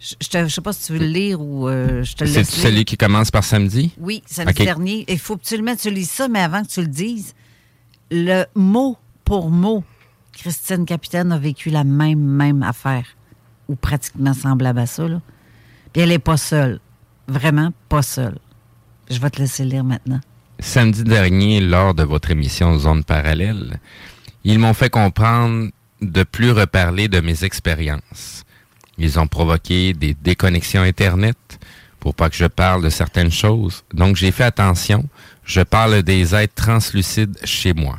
Je 0.00 0.38
ne 0.38 0.48
sais 0.48 0.60
pas 0.62 0.72
si 0.72 0.86
tu 0.86 0.92
veux 0.94 0.98
le 0.98 1.06
lire 1.06 1.40
ou 1.42 1.68
euh, 1.68 2.02
je 2.04 2.14
te 2.14 2.24
le 2.24 2.30
C'est 2.30 2.38
laisse 2.38 2.54
lire. 2.54 2.62
celui 2.64 2.84
qui 2.86 2.96
commence 2.96 3.30
par 3.30 3.44
samedi? 3.44 3.92
Oui, 3.98 4.22
samedi 4.26 4.52
Ok. 4.62 4.64
dernier. 4.64 5.04
Il 5.08 5.18
faut 5.18 5.36
que 5.36 5.44
tu 5.44 5.90
lises 5.90 6.10
ça, 6.10 6.26
mais 6.28 6.40
avant 6.40 6.62
que 6.62 6.68
tu 6.68 6.80
le 6.80 6.86
dises, 6.86 7.34
le 8.10 8.44
mot 8.54 8.96
pour 9.24 9.50
mot, 9.50 9.84
Christine 10.32 10.86
Capitaine 10.86 11.32
a 11.32 11.38
vécu 11.38 11.68
la 11.68 11.84
même, 11.84 12.18
même 12.20 12.62
affaire, 12.62 13.04
ou 13.68 13.74
pratiquement 13.76 14.32
semblable 14.32 14.78
à 14.78 14.86
ça. 14.86 15.06
Là. 15.06 15.20
Puis 15.92 16.00
elle 16.02 16.08
n'est 16.08 16.18
pas 16.18 16.38
seule. 16.38 16.80
Vraiment 17.28 17.72
pas 17.90 18.02
seule. 18.02 18.38
Je 19.10 19.18
vais 19.18 19.30
te 19.30 19.40
laisser 19.40 19.64
lire 19.64 19.82
maintenant. 19.82 20.20
Samedi 20.60 21.02
dernier, 21.02 21.60
lors 21.60 21.94
de 21.94 22.04
votre 22.04 22.30
émission 22.30 22.78
Zone 22.78 23.02
Parallèle, 23.02 23.80
ils 24.44 24.58
m'ont 24.58 24.74
fait 24.74 24.88
comprendre 24.88 25.70
de 26.00 26.22
plus 26.22 26.52
reparler 26.52 27.08
de 27.08 27.20
mes 27.20 27.44
expériences. 27.44 28.44
Ils 28.98 29.18
ont 29.18 29.26
provoqué 29.26 29.94
des 29.94 30.14
déconnexions 30.14 30.82
Internet 30.82 31.36
pour 31.98 32.14
pas 32.14 32.30
que 32.30 32.36
je 32.36 32.46
parle 32.46 32.82
de 32.84 32.88
certaines 32.88 33.32
choses. 33.32 33.82
Donc 33.92 34.16
j'ai 34.16 34.30
fait 34.30 34.44
attention. 34.44 35.04
Je 35.44 35.60
parle 35.60 36.02
des 36.02 36.34
êtres 36.34 36.54
translucides 36.54 37.36
chez 37.44 37.74
moi. 37.74 37.98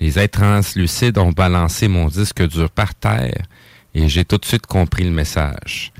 Les 0.00 0.18
êtres 0.18 0.38
translucides 0.40 1.18
ont 1.18 1.32
balancé 1.32 1.88
mon 1.88 2.06
disque 2.06 2.46
dur 2.46 2.70
par 2.70 2.94
terre 2.94 3.42
et 3.94 4.08
j'ai 4.08 4.24
tout 4.24 4.38
de 4.38 4.44
suite 4.44 4.66
compris 4.66 5.04
le 5.04 5.10
message. 5.10 5.92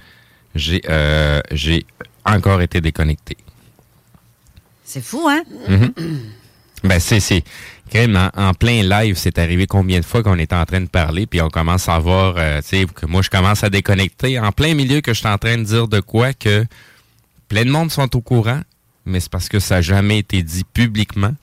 J'ai 0.55 0.81
euh, 0.89 1.41
j'ai 1.51 1.87
encore 2.25 2.61
été 2.62 2.81
déconnecté. 2.81 3.37
C'est 4.93 5.01
fou, 5.01 5.26
hein? 5.26 5.43
Mhm. 5.70 5.95
Ben, 6.84 7.01
c'est, 7.01 7.18
c'est, 7.18 7.43
quand 7.90 8.01
même, 8.01 8.14
en, 8.14 8.49
en 8.49 8.53
plein 8.53 8.82
live, 8.82 9.14
c'est 9.16 9.38
arrivé 9.38 9.66
combien 9.66 9.99
de 9.99 10.05
fois 10.05 10.22
qu'on 10.22 10.36
est 10.36 10.53
en 10.53 10.66
train 10.66 10.82
de 10.82 10.86
parler, 10.86 11.24
puis 11.26 11.40
on 11.40 11.49
commence 11.49 11.88
à 11.88 11.99
voir, 11.99 12.34
euh, 12.36 12.61
tu 12.61 12.68
sais, 12.68 12.84
que 12.84 13.07
moi, 13.07 13.22
je 13.22 13.30
commence 13.30 13.64
à 13.64 13.70
déconnecter 13.70 14.38
en 14.38 14.53
plein 14.53 14.74
milieu 14.74 15.01
que 15.01 15.14
je 15.14 15.20
suis 15.20 15.28
en 15.28 15.38
train 15.38 15.57
de 15.57 15.62
dire 15.62 15.88
de 15.88 16.01
quoi 16.01 16.34
que 16.34 16.66
plein 17.49 17.64
de 17.64 17.70
monde 17.70 17.90
sont 17.90 18.14
au 18.14 18.20
courant, 18.20 18.61
mais 19.07 19.20
c'est 19.20 19.30
parce 19.30 19.49
que 19.49 19.61
ça 19.61 19.76
n'a 19.76 19.80
jamais 19.80 20.18
été 20.18 20.43
dit 20.43 20.64
publiquement, 20.64 21.34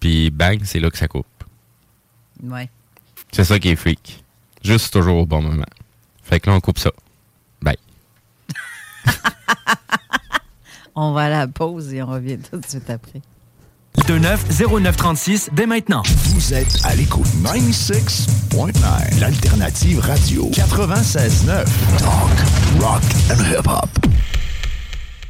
puis 0.00 0.32
bang, 0.32 0.58
c'est 0.64 0.80
là 0.80 0.90
que 0.90 0.98
ça 0.98 1.06
coupe. 1.06 1.26
Ouais. 2.42 2.68
C'est 3.30 3.44
ça 3.44 3.60
qui 3.60 3.68
est 3.68 3.76
freak. 3.76 4.24
Juste 4.64 4.92
toujours 4.92 5.18
au 5.18 5.26
bon 5.26 5.42
moment. 5.42 5.62
Fait 6.24 6.40
que 6.40 6.50
là, 6.50 6.56
on 6.56 6.60
coupe 6.60 6.80
ça. 6.80 6.90
Bye. 7.62 7.78
On 10.96 11.12
va 11.12 11.22
à 11.22 11.28
la 11.28 11.48
pause 11.48 11.92
et 11.92 12.02
on 12.02 12.06
revient 12.06 12.38
tout 12.38 12.58
de 12.58 12.66
suite 12.66 12.88
après. 12.88 13.20
290936 14.06 15.50
dès 15.52 15.66
maintenant. 15.66 16.02
Vous 16.26 16.54
êtes 16.54 16.80
à 16.84 16.94
l'écoute 16.94 17.26
96.9, 17.42 19.20
l'alternative 19.20 20.00
radio 20.00 20.50
96.9. 20.50 21.64
Talk, 21.98 22.80
rock 22.80 23.02
and 23.30 23.42
hip-hop. 23.50 23.88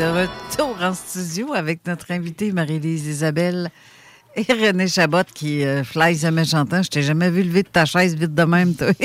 De 0.00 0.06
retour 0.06 0.76
en 0.80 0.94
studio 0.94 1.52
avec 1.52 1.86
notre 1.86 2.10
invitée 2.10 2.52
Marie-Lise 2.52 3.06
Isabelle 3.06 3.68
et 4.34 4.50
René 4.50 4.88
Chabot 4.88 5.24
qui 5.34 5.62
euh, 5.62 5.84
fly 5.84 6.16
jamais 6.16 6.46
chantant. 6.46 6.82
Je 6.82 6.88
t'ai 6.88 7.02
jamais 7.02 7.28
vu 7.28 7.42
lever 7.42 7.62
de 7.64 7.68
ta 7.68 7.84
chaise 7.84 8.14
vite 8.16 8.34
de 8.34 8.42
même, 8.44 8.74
toi. 8.74 8.92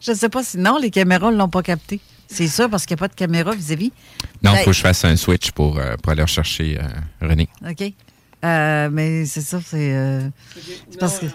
Je 0.00 0.12
sais 0.12 0.28
pas 0.28 0.44
si 0.44 0.58
non, 0.58 0.78
les 0.80 0.90
caméras 0.92 1.32
ne 1.32 1.36
l'ont 1.36 1.48
pas 1.48 1.62
capté. 1.62 1.98
C'est 2.28 2.46
ça, 2.46 2.68
parce 2.68 2.86
qu'il 2.86 2.94
n'y 2.94 3.00
a 3.00 3.02
pas 3.02 3.08
de 3.08 3.14
caméra 3.14 3.52
vis-à-vis. 3.52 3.90
Non, 4.44 4.52
il 4.52 4.54
Ben, 4.54 4.58
faut 4.58 4.70
que 4.70 4.76
je 4.76 4.80
fasse 4.80 5.04
un 5.04 5.16
switch 5.16 5.50
pour, 5.50 5.78
euh, 5.78 5.96
pour 6.00 6.12
aller 6.12 6.22
rechercher 6.22 6.78
euh, 6.80 7.26
René. 7.28 7.48
OK. 7.68 7.92
Euh, 8.44 8.88
mais 8.92 9.24
c'est 9.26 9.40
ça, 9.40 9.58
c'est. 9.64 9.92
euh, 9.92 10.20
c'est 10.90 11.00
parce 11.00 11.18
que. 11.18 11.26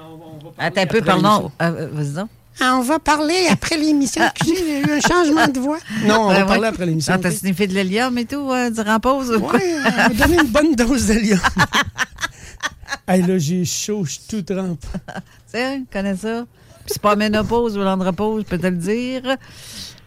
Attends 0.57 0.81
un 0.81 0.85
peu, 0.85 1.01
pardon. 1.01 1.51
Euh, 1.61 1.89
Vas-y 1.91 2.13
donc. 2.13 2.29
Ah, 2.59 2.75
on 2.77 2.81
va 2.81 2.99
parler 2.99 3.47
après 3.49 3.77
l'émission. 3.77 4.23
Excusez, 4.35 4.61
il 4.61 4.67
y 4.67 4.75
a 4.75 4.79
eu 4.79 4.97
un 4.97 4.99
changement 4.99 5.47
de 5.47 5.59
voix. 5.59 5.79
Non, 6.05 6.21
on 6.21 6.27
va 6.27 6.41
Ben 6.41 6.45
parler 6.45 6.67
après 6.67 6.85
l'émission. 6.85 7.13
Ah, 7.15 7.19
T'as 7.19 7.31
sniffé 7.31 7.65
de 7.67 7.73
l'hélium 7.73 8.15
et 8.17 8.25
tout, 8.25 8.51
euh, 8.51 8.69
durant 8.69 8.99
pause? 8.99 9.31
ou 9.31 9.39
quoi? 9.39 9.59
Oui, 9.59 10.15
donner 10.15 10.37
une 10.41 10.47
bonne 10.49 10.75
dose 10.75 11.07
d'hélium. 11.07 11.39
hey, 13.07 13.21
là, 13.23 13.37
j'ai 13.37 13.65
chaud, 13.65 14.03
je 14.05 14.11
suis 14.11 14.21
tout 14.29 14.41
trempe. 14.41 14.81
Tu 14.81 15.21
sais, 15.53 15.81
connais 15.91 16.15
ça. 16.15 16.45
Puis 16.85 16.93
c'est 16.93 17.01
pas 17.01 17.15
ménopause 17.15 17.77
ou 17.77 17.81
l'andropause, 17.81 18.43
je 18.43 18.47
peux 18.49 18.57
te 18.57 18.67
le 18.67 18.75
dire. 18.75 19.21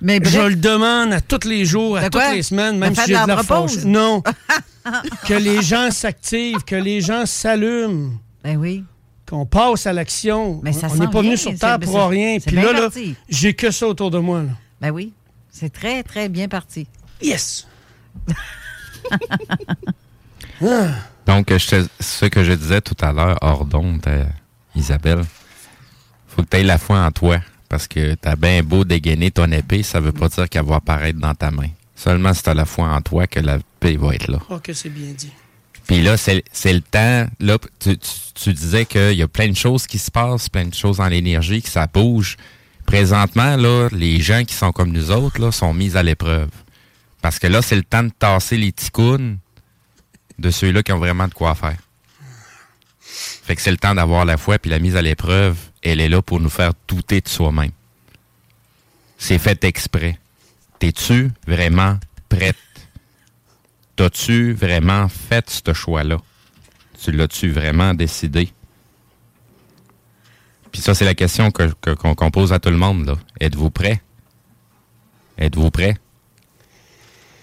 Mais 0.00 0.20
bref, 0.20 0.32
Je 0.34 0.40
le 0.40 0.56
demande 0.56 1.12
à 1.12 1.20
tous 1.20 1.46
les 1.48 1.64
jours, 1.64 1.96
à 1.96 2.10
toutes 2.10 2.22
les 2.32 2.42
semaines, 2.42 2.78
même 2.78 2.94
si 2.94 3.02
j'ai 3.06 3.14
de 3.14 3.26
la 3.28 3.42
fauche. 3.42 3.84
Non. 3.84 4.22
que 5.26 5.34
les 5.34 5.62
gens 5.62 5.90
s'activent, 5.90 6.62
que 6.64 6.74
les 6.76 7.00
gens 7.00 7.26
s'allument. 7.26 8.12
Ben 8.42 8.56
oui. 8.58 8.84
Qu'on 9.34 9.46
passe 9.46 9.86
à 9.88 9.92
l'action. 9.92 10.60
Mais 10.62 10.72
ça 10.72 10.86
on 10.90 10.94
n'est 10.96 11.08
pas 11.08 11.20
venu 11.20 11.36
sur 11.36 11.56
Terre 11.58 11.80
pour 11.80 12.06
rien. 12.08 12.38
Puis 12.38 12.54
là, 12.54 12.88
j'ai 13.28 13.52
que 13.54 13.70
ça 13.72 13.88
autour 13.88 14.10
de 14.12 14.18
moi. 14.18 14.42
là. 14.42 14.50
Ben 14.80 14.90
oui, 14.90 15.12
c'est 15.50 15.72
très, 15.72 16.02
très 16.04 16.28
bien 16.28 16.46
parti. 16.46 16.86
Yes! 17.20 17.66
Donc, 21.26 21.52
je 21.52 21.68
te- 21.68 21.86
ce 22.00 22.26
que 22.26 22.44
je 22.44 22.52
disais 22.52 22.80
tout 22.80 22.96
à 23.00 23.12
l'heure, 23.12 23.38
hors 23.40 23.64
d'onde, 23.64 24.06
Isabelle, 24.76 25.24
faut 26.28 26.42
que 26.42 26.48
tu 26.48 26.56
aies 26.58 26.62
la 26.62 26.78
foi 26.78 26.98
en 27.04 27.10
toi. 27.10 27.38
Parce 27.68 27.88
que 27.88 28.14
t'as 28.14 28.36
bien 28.36 28.62
beau 28.62 28.84
dégainer 28.84 29.32
ton 29.32 29.50
épée, 29.50 29.82
ça 29.82 29.98
veut 29.98 30.12
pas 30.12 30.28
dire 30.28 30.48
qu'elle 30.48 30.64
va 30.64 30.76
apparaître 30.76 31.18
dans 31.18 31.34
ta 31.34 31.50
main. 31.50 31.70
Seulement 31.96 32.32
si 32.34 32.42
t'as 32.42 32.54
la 32.54 32.66
foi 32.66 32.86
en 32.88 33.00
toi 33.00 33.26
que 33.26 33.40
la 33.40 33.58
paix 33.80 33.96
va 33.96 34.14
être 34.14 34.28
là. 34.28 34.38
Oh, 34.48 34.58
que 34.60 34.72
c'est 34.72 34.90
bien 34.90 35.12
dit. 35.12 35.32
Puis 35.86 36.02
là, 36.02 36.16
c'est 36.16 36.42
le 36.72 36.80
temps. 36.80 37.26
Là, 37.40 37.58
tu, 37.78 37.96
tu- 37.98 38.08
tu 38.34 38.52
disais 38.52 38.86
qu'il 38.86 39.12
y 39.14 39.22
a 39.22 39.28
plein 39.28 39.48
de 39.48 39.56
choses 39.56 39.86
qui 39.86 39.98
se 39.98 40.10
passent, 40.10 40.48
plein 40.48 40.64
de 40.66 40.74
choses 40.74 40.96
dans 40.96 41.08
l'énergie, 41.08 41.62
que 41.62 41.68
ça 41.68 41.86
bouge. 41.86 42.36
Présentement, 42.86 43.56
là, 43.56 43.88
les 43.92 44.20
gens 44.20 44.44
qui 44.44 44.54
sont 44.54 44.72
comme 44.72 44.90
nous 44.92 45.10
autres 45.10 45.40
là, 45.40 45.52
sont 45.52 45.72
mis 45.74 45.96
à 45.96 46.02
l'épreuve. 46.02 46.48
Parce 47.22 47.38
que 47.38 47.46
là, 47.46 47.62
c'est 47.62 47.76
le 47.76 47.82
temps 47.82 48.02
de 48.02 48.10
tasser 48.10 48.56
les 48.56 48.72
ticounes 48.72 49.38
de 50.38 50.50
ceux-là 50.50 50.82
qui 50.82 50.92
ont 50.92 50.98
vraiment 50.98 51.28
de 51.28 51.34
quoi 51.34 51.54
faire. 51.54 51.76
Fait 53.00 53.54
que 53.54 53.62
c'est 53.62 53.70
le 53.70 53.76
temps 53.76 53.94
d'avoir 53.94 54.24
la 54.24 54.36
foi, 54.36 54.58
puis 54.58 54.70
la 54.70 54.78
mise 54.78 54.96
à 54.96 55.02
l'épreuve, 55.02 55.56
elle 55.82 56.00
est 56.00 56.08
là 56.08 56.20
pour 56.22 56.40
nous 56.40 56.48
faire 56.50 56.72
douter 56.88 57.20
de 57.20 57.28
soi-même. 57.28 57.70
C'est 59.18 59.38
fait 59.38 59.62
exprès. 59.64 60.18
T'es-tu 60.78 61.30
vraiment 61.46 61.98
prête? 62.28 62.56
T'as-tu 63.96 64.52
vraiment 64.52 65.08
fait 65.08 65.48
ce 65.50 65.72
choix-là? 65.72 66.18
Tu 67.02 67.12
l'as-tu 67.12 67.50
vraiment 67.50 67.94
décidé? 67.94 68.50
Puis 70.72 70.80
ça, 70.82 70.94
c'est 70.94 71.04
la 71.04 71.14
question 71.14 71.50
que- 71.50 71.72
que- 71.80 71.90
qu'on 71.94 72.14
qu'on 72.14 72.30
pose 72.30 72.52
à 72.52 72.58
tout 72.58 72.70
le 72.70 72.76
monde. 72.76 73.06
là. 73.06 73.14
Êtes-vous 73.40 73.70
prêt? 73.70 74.02
Êtes-vous 75.38 75.70
prêt? 75.70 75.96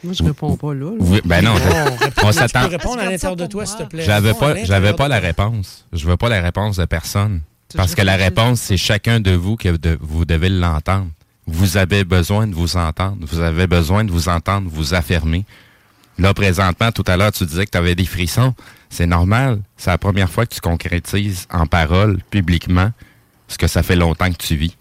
Moi, 0.03 0.13
je 0.13 0.23
réponds 0.23 0.57
pas 0.57 0.73
là. 0.73 0.91
ben 1.25 1.41
non, 1.43 1.53
Oh, 1.55 2.05
on 2.23 2.27
tu 2.31 2.33
s'attend. 2.33 2.61
peux 2.61 2.71
répondre 2.71 2.99
à 3.01 3.05
l'intérieur 3.09 3.35
de 3.35 3.45
toi, 3.45 3.65
s'il 3.65 3.77
te 3.77 3.83
plaît? 3.83 4.03
J'avais 4.03 4.33
pas, 4.33 4.63
j'avais 4.65 4.93
pas 4.93 5.07
la 5.07 5.19
réponse. 5.19 5.85
Je 5.93 6.07
veux 6.07 6.17
pas 6.17 6.27
la 6.27 6.41
réponse 6.41 6.77
de 6.77 6.85
personne. 6.85 7.41
Parce 7.75 7.95
que 7.95 8.01
la 8.01 8.15
réponse, 8.17 8.59
c'est 8.59 8.77
chacun 8.77 9.19
de 9.19 9.31
vous 9.31 9.55
que 9.55 9.69
de- 9.77 9.97
vous 10.01 10.25
devez 10.25 10.49
l'entendre. 10.49 11.07
Vous 11.45 11.77
avez 11.77 12.03
besoin 12.03 12.47
de 12.47 12.55
vous 12.55 12.75
entendre. 12.77 13.17
Vous 13.21 13.39
avez 13.39 13.67
besoin 13.67 14.03
de 14.03 14.11
vous 14.11 14.27
entendre, 14.27 14.69
vous 14.69 14.93
affirmer. 14.93 15.45
Là, 16.21 16.35
présentement, 16.35 16.91
tout 16.91 17.03
à 17.07 17.17
l'heure, 17.17 17.31
tu 17.31 17.45
disais 17.47 17.65
que 17.65 17.71
tu 17.71 17.77
avais 17.79 17.95
des 17.95 18.05
frissons. 18.05 18.53
C'est 18.91 19.07
normal. 19.07 19.59
C'est 19.75 19.89
la 19.89 19.97
première 19.97 20.29
fois 20.29 20.45
que 20.45 20.53
tu 20.53 20.61
concrétises 20.61 21.47
en 21.51 21.65
parole, 21.65 22.19
publiquement, 22.29 22.91
ce 23.47 23.57
que 23.57 23.65
ça 23.65 23.81
fait 23.81 23.95
longtemps 23.95 24.31
que 24.31 24.37
tu 24.37 24.55
vis. 24.55 24.77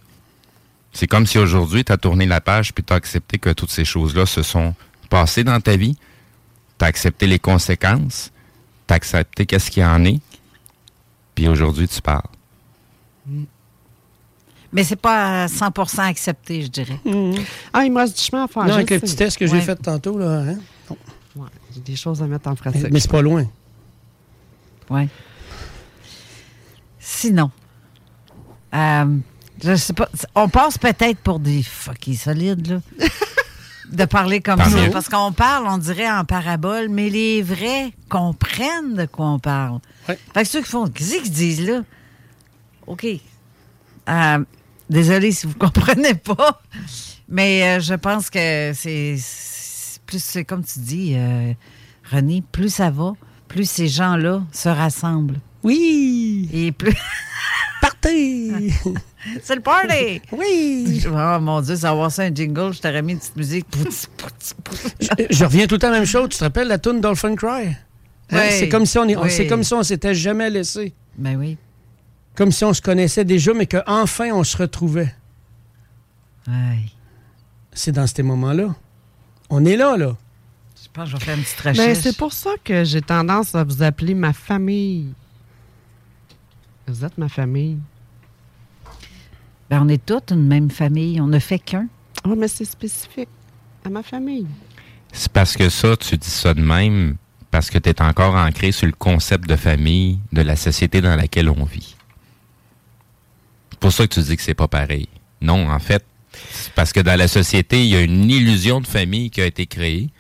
C'est 0.93 1.07
comme 1.07 1.27
si 1.27 1.39
aujourd'hui, 1.39 1.83
tu 1.83 1.93
as 1.93 1.97
tourné 1.97 2.27
la 2.27 2.43
page 2.43 2.75
puis 2.75 2.85
tu 2.85 2.93
as 2.93 2.97
accepté 2.97 3.39
que 3.39 3.51
toutes 3.51 3.71
ces 3.71 3.87
choses-là 3.87 4.27
se 4.27 4.43
sont 4.43 4.75
passées 5.09 5.43
dans 5.43 5.59
ta 5.61 5.77
vie. 5.77 5.97
Tu 6.79 6.85
as 6.85 6.89
accepté 6.89 7.27
les 7.27 7.39
conséquences. 7.39 8.33
Tu 8.87 8.93
as 8.93 8.97
accepté 8.97 9.47
qu'est-ce 9.47 9.71
qu'il 9.71 9.83
y 9.83 9.87
en 9.87 10.05
est. 10.05 10.21
Puis 11.35 11.49
aujourd'hui, 11.49 11.89
tu 11.89 12.03
parles. 12.03 12.21
Mais 14.73 14.85
c'est 14.85 14.97
pas 14.97 15.45
à 15.45 15.47
100% 15.47 16.01
accepté, 16.07 16.63
je 16.63 16.69
dirais. 16.69 17.01
Ah, 17.73 17.85
il 17.85 17.93
me 17.93 17.99
reste 17.99 18.17
du 18.19 18.23
chemin 18.23 18.45
à 18.45 18.47
faire. 18.49 18.65
Non, 18.67 18.75
avec 18.75 18.91
le 18.91 19.01
petit 19.01 19.17
test 19.17 19.39
que 19.39 19.47
j'ai 19.47 19.55
Ouais. 19.55 19.61
fait 19.63 19.77
tantôt, 19.77 20.19
là. 20.19 20.43
hein? 20.91 20.95
J'ai 21.75 21.81
des 21.81 21.97
choses 21.97 22.23
à 22.23 22.27
mettre 22.27 22.49
en 22.49 22.55
pratique. 22.55 22.91
Mais 22.91 23.01
c'est 23.01 23.11
pas 23.11 23.23
loin. 23.23 23.47
Oui. 24.91 25.09
Sinon, 26.99 27.51
euh, 28.75 29.17
je 29.63 29.75
sais 29.77 29.93
pas, 29.93 30.09
on 30.35 30.49
passe 30.49 30.79
peut-être 30.79 31.19
pour 31.19 31.39
des 31.39 31.63
fucking 31.63 32.17
solides, 32.17 32.67
là. 32.67 33.07
de 33.91 34.05
parler 34.05 34.41
comme 34.41 34.61
ça. 34.61 34.91
Parce 34.93 35.09
qu'on 35.09 35.33
parle, 35.33 35.67
on 35.67 35.79
dirait 35.79 36.11
en 36.11 36.25
parabole, 36.25 36.89
mais 36.89 37.09
les 37.09 37.43
vrais 37.43 37.93
comprennent 38.09 38.95
de 38.95 39.07
quoi 39.07 39.27
on 39.27 39.39
parle. 39.39 39.81
Fait 40.07 40.17
que 40.35 40.45
ceux 40.45 40.63
qui 40.63 40.69
font, 40.69 40.87
qu'est-ce 40.89 41.23
qu'ils 41.23 41.33
disent 41.33 41.67
là? 41.67 41.83
OK. 42.87 43.07
Euh, 44.09 44.45
désolé 44.89 45.33
si 45.33 45.47
vous 45.47 45.55
comprenez 45.59 46.15
pas, 46.15 46.63
mais 47.29 47.79
euh, 47.79 47.81
je 47.81 47.95
pense 47.95 48.31
que 48.31 48.73
c'est 48.75 49.17
plus, 50.11 50.23
c'est 50.23 50.45
comme 50.45 50.65
tu 50.65 50.81
dis, 50.81 51.15
euh, 51.15 51.53
René, 52.11 52.43
plus 52.51 52.69
ça 52.75 52.91
va, 52.91 53.13
plus 53.47 53.69
ces 53.69 53.87
gens-là 53.87 54.43
se 54.51 54.69
rassemblent. 54.69 55.39
Oui! 55.63 56.49
Et 56.53 56.73
plus. 56.73 56.97
Partez! 57.81 58.73
c'est 59.43 59.55
le 59.55 59.61
party! 59.61 60.21
Oui! 60.33 61.05
Oh 61.07 61.41
mon 61.41 61.61
Dieu, 61.61 61.77
ça 61.77 61.89
va 61.89 61.93
avoir 61.93 62.11
ça 62.11 62.23
un 62.23 62.35
jingle, 62.35 62.73
je 62.73 62.81
t'aurais 62.81 63.03
mis 63.03 63.13
une 63.13 63.19
petite 63.21 63.37
musique. 63.37 63.67
Je, 65.01 65.07
je 65.31 65.45
reviens 65.45 65.67
tout 65.69 65.77
le 65.77 65.79
temps 65.79 65.89
à 65.89 65.93
la 65.93 65.99
même 65.99 66.07
chose. 66.07 66.31
Tu 66.31 66.39
te 66.39 66.45
rappelles 66.45 66.69
la 66.69 66.79
tune 66.79 67.01
Dolphin 67.01 67.37
Cry? 67.37 67.69
Hein? 67.69 67.75
Oui. 68.33 68.41
C'est 68.51 68.69
comme 68.69 68.87
si 68.87 68.99
on 68.99 69.07
Oui. 69.07 69.47
comme 69.47 69.63
si 69.63 69.75
s'était 69.85 70.15
jamais 70.15 70.51
laissé. 70.51 70.93
Ben 71.17 71.37
oui. 71.37 71.57
Comme 72.35 72.51
si 72.51 72.65
on 72.65 72.75
se 72.75 72.83
connaissait 72.83 73.25
déjà, 73.25 73.55
mais 73.55 73.67
qu'enfin 73.67 74.31
on 74.33 74.43
se 74.43 74.57
retrouvait. 74.57 75.15
C'est 77.73 77.93
dans 77.93 78.07
ces 78.09 78.25
moments-là. 78.25 78.75
On 79.51 79.65
est 79.65 79.77
là, 79.77 79.97
là. 79.97 80.17
Je 80.83 80.89
pense 80.93 81.05
que 81.05 81.11
je 81.11 81.17
vais 81.17 81.25
faire 81.25 81.37
une 81.37 81.43
petite 81.43 81.63
Ben, 81.65 81.71
recherche. 81.71 81.99
c'est 81.99 82.17
pour 82.17 82.33
ça 82.33 82.51
que 82.65 82.85
j'ai 82.85 83.03
tendance 83.03 83.55
à 83.55 83.65
vous 83.65 83.83
appeler 83.83 84.15
ma 84.15 84.33
famille. 84.33 85.13
Vous 86.87 87.05
êtes 87.05 87.17
ma 87.19 87.29
famille. 87.29 87.79
Ben, 89.69 89.83
on 89.83 89.89
est 89.89 90.05
toutes 90.05 90.31
une 90.33 90.47
même 90.47 90.71
famille. 90.71 91.21
On 91.21 91.27
ne 91.27 91.39
fait 91.39 91.59
qu'un. 91.59 91.87
Oui, 92.25 92.35
mais 92.37 92.49
c'est 92.49 92.65
spécifique 92.65 93.29
à 93.85 93.89
ma 93.91 94.03
famille. 94.03 94.47
C'est 95.13 95.31
parce 95.33 95.57
que 95.57 95.69
ça, 95.69 95.97
tu 95.97 96.17
dis 96.17 96.31
ça 96.31 96.55
de 96.55 96.61
même, 96.61 97.17
parce 97.51 97.71
que 97.71 97.79
tu 97.79 97.89
es 97.89 98.03
encore 98.03 98.35
ancré 98.35 98.73
sur 98.73 98.87
le 98.87 98.93
concept 98.93 99.49
de 99.49 99.57
famille, 99.57 100.19
de 100.33 100.43
la 100.43 100.57
société 100.57 101.01
dans 101.01 101.17
laquelle 101.17 101.49
on 101.49 101.65
vit. 101.65 101.97
C'est 103.71 103.79
pour 103.81 103.93
ça 103.93 104.07
que 104.07 104.15
tu 104.15 104.21
dis 104.21 104.37
que 104.37 104.43
c'est 104.43 104.55
pas 104.55 104.69
pareil. 104.69 105.09
Non, 105.41 105.69
en 105.71 105.79
fait, 105.79 106.05
parce 106.75 106.93
que 106.93 107.01
dans 107.01 107.19
la 107.19 107.29
société, 107.29 107.81
il 107.83 107.89
y 107.91 107.97
a 107.97 108.01
une 108.03 108.31
illusion 108.31 108.81
de 108.81 108.87
famille 108.87 109.31
qui 109.31 109.41
a 109.41 109.47
été 109.47 109.67
créée. 109.67 110.11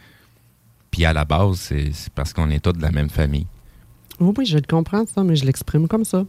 Puis 0.90 1.04
à 1.04 1.12
la 1.12 1.24
base, 1.24 1.56
c'est 1.58 1.90
c'est 1.92 2.12
parce 2.12 2.32
qu'on 2.32 2.50
est 2.50 2.58
tous 2.60 2.72
de 2.72 2.82
la 2.82 2.90
même 2.90 3.10
famille. 3.10 3.46
Oui, 4.18 4.34
oui, 4.36 4.44
je 4.46 4.56
le 4.56 4.64
comprends, 4.68 5.04
ça, 5.06 5.22
mais 5.22 5.36
je 5.36 5.44
l'exprime 5.44 5.86
comme 5.88 6.04
ça. 6.04 6.24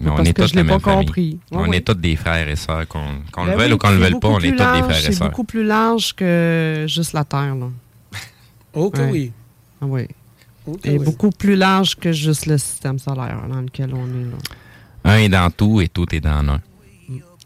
Mais 0.00 0.08
on 0.10 0.16
parce 0.16 0.28
est 0.28 0.32
que 0.32 0.42
tous 0.42 0.48
je 0.48 0.54
la 0.56 0.62
l'ai 0.62 0.68
même 0.68 0.80
pas 0.80 0.90
famille. 0.92 1.06
compris. 1.06 1.38
On 1.50 1.70
est 1.72 1.86
tous 1.86 1.94
des 1.94 2.16
frères 2.16 2.48
et 2.48 2.56
sœurs, 2.56 2.88
qu'on 2.88 3.00
Ben 3.36 3.44
le 3.52 3.56
veuille 3.58 3.66
oui, 3.68 3.72
ou 3.74 3.78
qu'on 3.78 3.90
le 3.90 3.96
c'est 3.96 4.00
veuille 4.10 4.20
pas, 4.20 4.28
on 4.28 4.38
est 4.40 4.50
tous 4.50 4.56
des 4.56 4.82
frères 4.82 4.90
et 4.90 4.94
C'est 5.02 5.12
sœurs. 5.12 5.28
beaucoup 5.28 5.44
plus 5.44 5.62
large 5.64 6.14
que 6.14 6.86
juste 6.88 7.12
la 7.12 7.24
Terre, 7.24 7.54
là. 7.54 7.68
Oh 8.74 8.90
que 8.90 9.00
Ouais. 9.02 9.10
oui. 9.10 9.32
Ah 9.82 9.86
oui. 9.86 10.06
Et 10.84 10.96
oui. 10.96 11.04
beaucoup 11.04 11.30
plus 11.30 11.56
large 11.56 11.96
que 11.96 12.10
juste 12.12 12.46
le 12.46 12.56
système 12.56 12.98
solaire 12.98 13.42
dans 13.48 13.60
lequel 13.60 13.92
on 13.92 14.06
est, 14.06 14.24
là. 14.30 14.38
Un 15.04 15.16
est 15.18 15.28
dans 15.28 15.50
tout 15.50 15.80
et 15.82 15.88
tout 15.88 16.06
est 16.14 16.20
dans 16.20 16.30
un. 16.48 16.60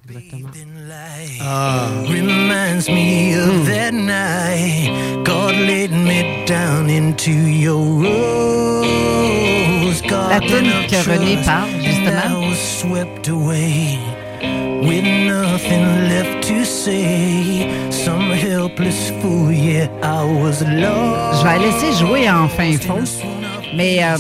Exactement. 0.08 0.52
Reminds 2.08 2.88
me 2.88 3.34
of 3.34 3.66
that 3.66 3.92
night 3.92 5.24
God 5.24 5.54
laid 5.54 5.90
me 5.90 6.44
down 6.46 6.88
into 6.88 7.32
your 7.32 8.02
rose 8.02 8.86
La 10.06 10.38
tune 10.40 10.86
que 10.88 11.02
René 11.02 11.42
parle, 11.44 11.70
justement. 11.82 12.24
I 12.24 12.48
was 12.48 12.58
swept 12.58 13.28
away 13.28 13.98
with 14.86 15.04
nothing 15.04 16.08
left 16.08 16.46
to 16.48 16.64
say. 16.64 17.90
Some 17.90 18.30
helpless 18.30 19.10
fool, 19.20 19.50
yeah, 19.50 19.88
I 20.02 20.22
was 20.24 20.62
lost. 20.62 21.40
Je 21.40 21.44
vais 21.44 21.58
la 21.58 21.66
laisser 21.66 21.92
jouer 21.98 22.28
en 22.30 22.48
fin 22.48 22.78
fond. 22.78 23.04
Mais 23.74 24.04
euh, 24.04 24.18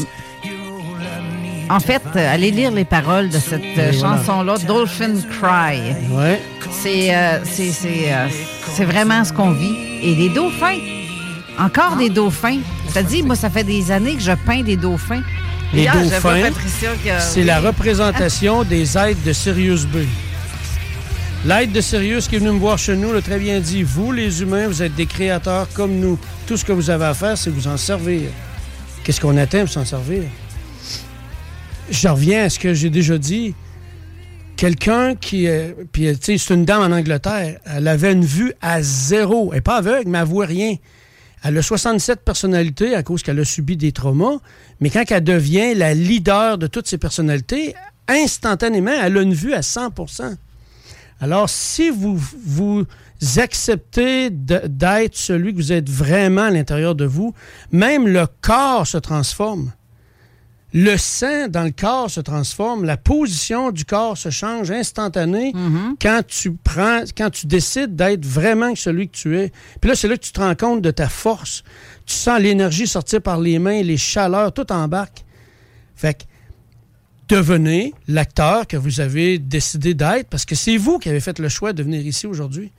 en 1.68 1.80
fait, 1.80 2.02
euh, 2.14 2.34
allez 2.34 2.50
lire 2.50 2.70
les 2.70 2.84
paroles 2.84 3.28
de 3.28 3.38
cette 3.38 3.62
euh, 3.78 3.92
chanson-là, 3.92 4.56
Dolphin 4.66 5.14
Cry. 5.40 5.94
Ouais. 6.10 6.40
C'est 6.70 7.14
euh, 7.14 7.40
c'est- 7.44 8.12
euh, 8.12 8.84
vraiment 8.84 9.24
ce 9.24 9.32
qu'on 9.32 9.50
vit. 9.52 9.74
Et 10.02 10.14
des 10.14 10.28
dauphins. 10.28 10.78
Encore 11.58 11.96
des 11.96 12.10
dauphins. 12.10 12.58
Ça 12.92 13.02
dit, 13.02 13.22
moi, 13.22 13.34
ça 13.34 13.48
fait 13.50 13.64
des 13.64 13.90
années 13.90 14.14
que 14.14 14.20
je 14.22 14.32
peins 14.32 14.62
des 14.62 14.76
dauphins. 14.76 15.22
Les 15.72 15.86
dauphins, 15.86 16.50
c'est 17.18 17.42
la 17.42 17.60
représentation 17.60 18.62
des 18.62 18.96
aides 18.96 19.22
de 19.24 19.32
Sirius 19.32 19.84
B. 19.86 19.96
L'aide 21.44 21.72
de 21.72 21.80
Sirius 21.80 22.28
qui 22.28 22.36
est 22.36 22.38
venu 22.38 22.52
me 22.52 22.58
voir 22.58 22.78
chez 22.78 22.96
nous 22.96 23.12
l'a 23.12 23.20
très 23.22 23.38
bien 23.38 23.58
dit. 23.60 23.82
Vous, 23.82 24.12
les 24.12 24.42
humains, 24.42 24.68
vous 24.68 24.82
êtes 24.82 24.94
des 24.94 25.06
créateurs 25.06 25.66
comme 25.74 25.96
nous. 25.96 26.18
Tout 26.46 26.56
ce 26.56 26.64
que 26.64 26.72
vous 26.72 26.88
avez 26.90 27.06
à 27.06 27.14
faire, 27.14 27.36
c'est 27.36 27.50
vous 27.50 27.66
en 27.68 27.76
servir. 27.76 28.22
Qu'est-ce 29.04 29.20
qu'on 29.20 29.36
attend 29.36 29.60
pour 29.60 29.68
s'en 29.68 29.84
servir? 29.84 30.22
Je 31.90 32.08
reviens 32.08 32.44
à 32.44 32.50
ce 32.50 32.58
que 32.58 32.74
j'ai 32.74 32.90
déjà 32.90 33.18
dit. 33.18 33.54
Quelqu'un 34.56 35.14
qui. 35.14 35.46
euh, 35.48 35.72
puis, 35.92 36.08
euh, 36.08 36.14
c'est 36.20 36.50
une 36.50 36.64
dame 36.64 36.82
en 36.82 36.96
Angleterre. 36.96 37.58
Elle 37.64 37.88
avait 37.88 38.12
une 38.12 38.24
vue 38.24 38.52
à 38.60 38.82
zéro. 38.82 39.50
Elle 39.52 39.58
n'est 39.58 39.60
pas 39.60 39.76
aveugle, 39.76 40.08
mais 40.08 40.18
elle 40.18 40.44
rien. 40.44 40.76
Elle 41.42 41.58
a 41.58 41.62
67 41.62 42.22
personnalités 42.24 42.94
à 42.94 43.02
cause 43.02 43.22
qu'elle 43.22 43.38
a 43.38 43.44
subi 43.44 43.76
des 43.76 43.92
traumas. 43.92 44.38
Mais 44.80 44.90
quand 44.90 45.04
elle 45.08 45.22
devient 45.22 45.74
la 45.74 45.94
leader 45.94 46.58
de 46.58 46.66
toutes 46.66 46.88
ces 46.88 46.98
personnalités, 46.98 47.74
instantanément. 48.08 48.90
Elle 48.90 49.18
a 49.18 49.22
une 49.22 49.34
vue 49.34 49.54
à 49.54 49.60
100% 49.60 50.36
Alors, 51.20 51.48
si 51.48 51.90
vous, 51.90 52.18
vous 52.44 52.84
acceptez 53.36 54.30
d'être 54.30 55.16
celui 55.16 55.52
que 55.52 55.58
vous 55.58 55.72
êtes 55.72 55.88
vraiment 55.88 56.42
à 56.42 56.50
l'intérieur 56.50 56.94
de 56.94 57.04
vous, 57.04 57.34
même 57.72 58.06
le 58.08 58.26
corps 58.40 58.86
se 58.86 58.98
transforme. 58.98 59.72
Le 60.78 60.98
sang 60.98 61.48
dans 61.48 61.62
le 61.62 61.70
corps 61.70 62.10
se 62.10 62.20
transforme, 62.20 62.84
la 62.84 62.98
position 62.98 63.70
du 63.70 63.86
corps 63.86 64.18
se 64.18 64.28
change 64.28 64.70
instantané 64.70 65.54
quand 66.02 66.20
tu 66.26 66.52
prends, 66.52 67.00
quand 67.16 67.30
tu 67.30 67.46
décides 67.46 67.96
d'être 67.96 68.26
vraiment 68.26 68.74
celui 68.74 69.08
que 69.08 69.16
tu 69.16 69.38
es. 69.38 69.52
Puis 69.80 69.88
là, 69.88 69.96
c'est 69.96 70.06
là 70.06 70.18
que 70.18 70.22
tu 70.22 70.32
te 70.32 70.40
rends 70.40 70.54
compte 70.54 70.82
de 70.82 70.90
ta 70.90 71.08
force. 71.08 71.64
Tu 72.04 72.14
sens 72.14 72.38
l'énergie 72.38 72.86
sortir 72.86 73.22
par 73.22 73.40
les 73.40 73.58
mains, 73.58 73.80
les 73.80 73.96
chaleurs, 73.96 74.52
tout 74.52 74.70
embarque. 74.70 75.24
Fait 75.94 76.12
que 76.12 76.24
devenez 77.28 77.94
l'acteur 78.06 78.66
que 78.66 78.76
vous 78.76 79.00
avez 79.00 79.38
décidé 79.38 79.94
d'être 79.94 80.28
parce 80.28 80.44
que 80.44 80.54
c'est 80.54 80.76
vous 80.76 80.98
qui 80.98 81.08
avez 81.08 81.20
fait 81.20 81.38
le 81.38 81.48
choix 81.48 81.72
de 81.72 81.82
venir 81.82 82.06
ici 82.06 82.26
aujourd'hui. 82.26 82.70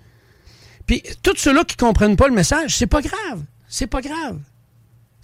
Puis 0.86 1.02
tous 1.24 1.38
ceux-là 1.38 1.64
qui 1.64 1.76
ne 1.76 1.88
comprennent 1.88 2.16
pas 2.16 2.28
le 2.28 2.36
message, 2.36 2.78
c'est 2.78 2.86
pas 2.86 3.02
grave. 3.02 3.42
C'est 3.68 3.88
pas 3.88 4.02
grave. 4.02 4.38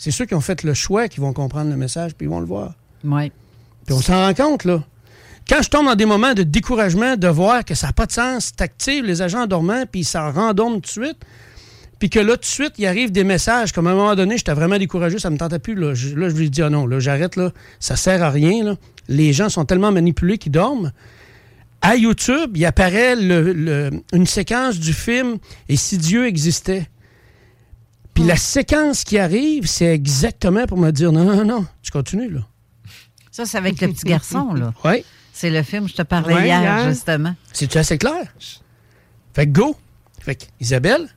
C'est 0.04 0.12
ceux 0.12 0.26
qui 0.26 0.36
ont 0.36 0.42
fait 0.42 0.64
le 0.64 0.74
choix 0.74 1.08
qui 1.08 1.22
vont 1.22 1.32
comprendre 1.32 1.70
le 1.70 1.78
message 1.78 2.14
puis 2.14 2.28
ils 2.28 2.30
vont 2.30 2.42
le 2.42 2.46
voir. 2.46 2.74
Oui. 3.06 3.32
Puis 3.86 3.96
on 3.96 4.02
s'en 4.02 4.16
rend 4.26 4.34
compte, 4.34 4.66
là. 4.66 4.84
Quand 5.50 5.62
je 5.62 5.70
tombe 5.70 5.86
dans 5.86 5.96
des 5.96 6.06
moments 6.06 6.34
de 6.34 6.44
découragement, 6.44 7.16
de 7.16 7.28
voir 7.30 7.64
que 7.64 7.74
ça 7.74 7.88
n'a 7.88 7.94
pas 7.94 8.06
de 8.06 8.12
sens, 8.12 8.54
t'actives 8.54 9.06
les 9.06 9.22
agents 9.22 9.48
dormants, 9.48 9.86
puis 9.90 10.02
ils 10.02 10.06
s'en 10.06 10.30
rendorment 10.32 10.76
tout 10.82 11.00
de 11.00 11.06
suite, 11.06 11.18
puis 12.00 12.10
que 12.10 12.20
là, 12.20 12.34
tout 12.34 12.42
de 12.42 12.46
suite, 12.46 12.74
il 12.80 12.86
arrive 12.86 13.14
des 13.14 13.24
messages, 13.24 13.72
comme 13.72 13.88
à 13.88 13.92
un 13.92 13.96
moment 13.96 14.16
donné, 14.16 14.38
j'étais 14.38 14.52
vraiment 14.54 14.78
découragé, 14.78 15.20
ça 15.20 15.30
me 15.30 15.38
tentait 15.38 15.60
plus. 15.60 15.76
Là, 15.76 15.94
je, 15.94 16.16
là, 16.16 16.28
je 16.28 16.36
lui 16.36 16.50
dis, 16.50 16.62
ah 16.62 16.70
non, 16.70 16.86
là, 16.86 17.00
j'arrête, 17.00 17.38
là, 17.38 17.52
ça 17.80 17.96
sert 17.96 18.22
à 18.24 18.30
rien. 18.30 18.62
Là. 18.66 18.76
Les 19.08 19.32
gens 19.32 19.48
sont 19.48 19.64
tellement 19.64 19.94
manipulés 19.94 20.38
qu'ils 20.38 20.52
dorment. 20.52 20.92
À 21.82 21.96
YouTube, 21.96 22.56
il 22.56 22.66
apparaît 22.66 23.16
le- 23.16 23.54
le- 23.54 23.90
une 24.14 24.26
séquence 24.28 24.80
du 24.80 24.92
film 24.94 25.38
Et 25.70 25.76
si 25.78 25.98
Dieu 25.98 26.26
existait. 26.28 26.90
Puis 28.14 28.24
la 28.24 28.38
séquence 28.38 29.04
qui 29.04 29.18
arrive, 29.18 29.66
c'est 29.68 29.94
exactement 29.94 30.66
pour 30.68 30.78
me 30.78 30.92
dire, 30.92 31.12
non, 31.12 31.24
non, 31.24 31.44
non, 31.46 31.66
tu 31.82 31.92
continues, 31.92 32.30
là. 32.30 32.42
Ça, 33.32 33.46
c'est 33.46 33.58
avec 33.58 33.82
le 33.82 33.88
petit 33.90 34.06
garçon, 34.06 34.54
là. 34.54 34.74
Oui. 34.86 35.04
C'est 35.36 35.50
le 35.50 35.64
film, 35.64 35.88
je 35.88 35.96
te 35.96 36.04
parlais 36.04 36.36
Ouais, 36.36 36.46
hier, 36.46 36.62
hier. 36.62 36.90
justement. 36.90 37.34
C'est-tu 37.52 37.78
assez 37.80 37.98
clair? 37.98 38.32
Fait 39.34 39.48
que 39.48 39.52
go. 39.52 39.76
Fait 40.22 40.36
que 40.36 40.46
Isabelle, 40.60 41.08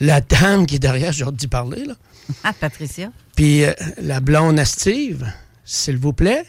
la 0.00 0.20
dame 0.20 0.66
qui 0.66 0.74
est 0.74 0.78
derrière, 0.80 1.12
j'ai 1.12 1.24
hâte 1.24 1.36
d'y 1.36 1.46
parler, 1.46 1.84
là. 1.84 1.94
Ah, 2.44 2.52
Patricia. 2.52 3.10
Puis 3.36 3.64
euh, 3.64 3.72
la 3.98 4.18
blonde 4.20 4.58
à 4.58 4.64
Steve, 4.64 5.24
s'il 5.64 5.98
vous 5.98 6.12
plaît, 6.12 6.44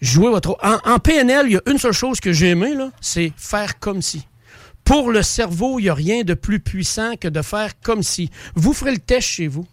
jouez 0.00 0.30
votre... 0.30 0.56
En, 0.62 0.78
en 0.88 0.98
PNL, 1.00 1.46
il 1.46 1.52
y 1.52 1.56
a 1.56 1.62
une 1.68 1.78
seule 1.78 1.92
chose 1.92 2.20
que 2.20 2.32
j'ai 2.32 2.50
aimé, 2.50 2.74
là, 2.74 2.90
c'est 3.00 3.32
faire 3.36 3.78
comme 3.80 4.02
si. 4.02 4.26
Pour 4.84 5.10
le 5.10 5.22
cerveau, 5.22 5.78
il 5.78 5.84
n'y 5.84 5.88
a 5.88 5.94
rien 5.94 6.22
de 6.22 6.34
plus 6.34 6.60
puissant 6.60 7.16
que 7.16 7.28
de 7.28 7.42
faire 7.42 7.78
comme 7.80 8.02
si. 8.02 8.30
Vous 8.54 8.72
ferez 8.72 8.92
le 8.92 8.98
test 8.98 9.28
chez 9.28 9.46
vous. 9.46 9.66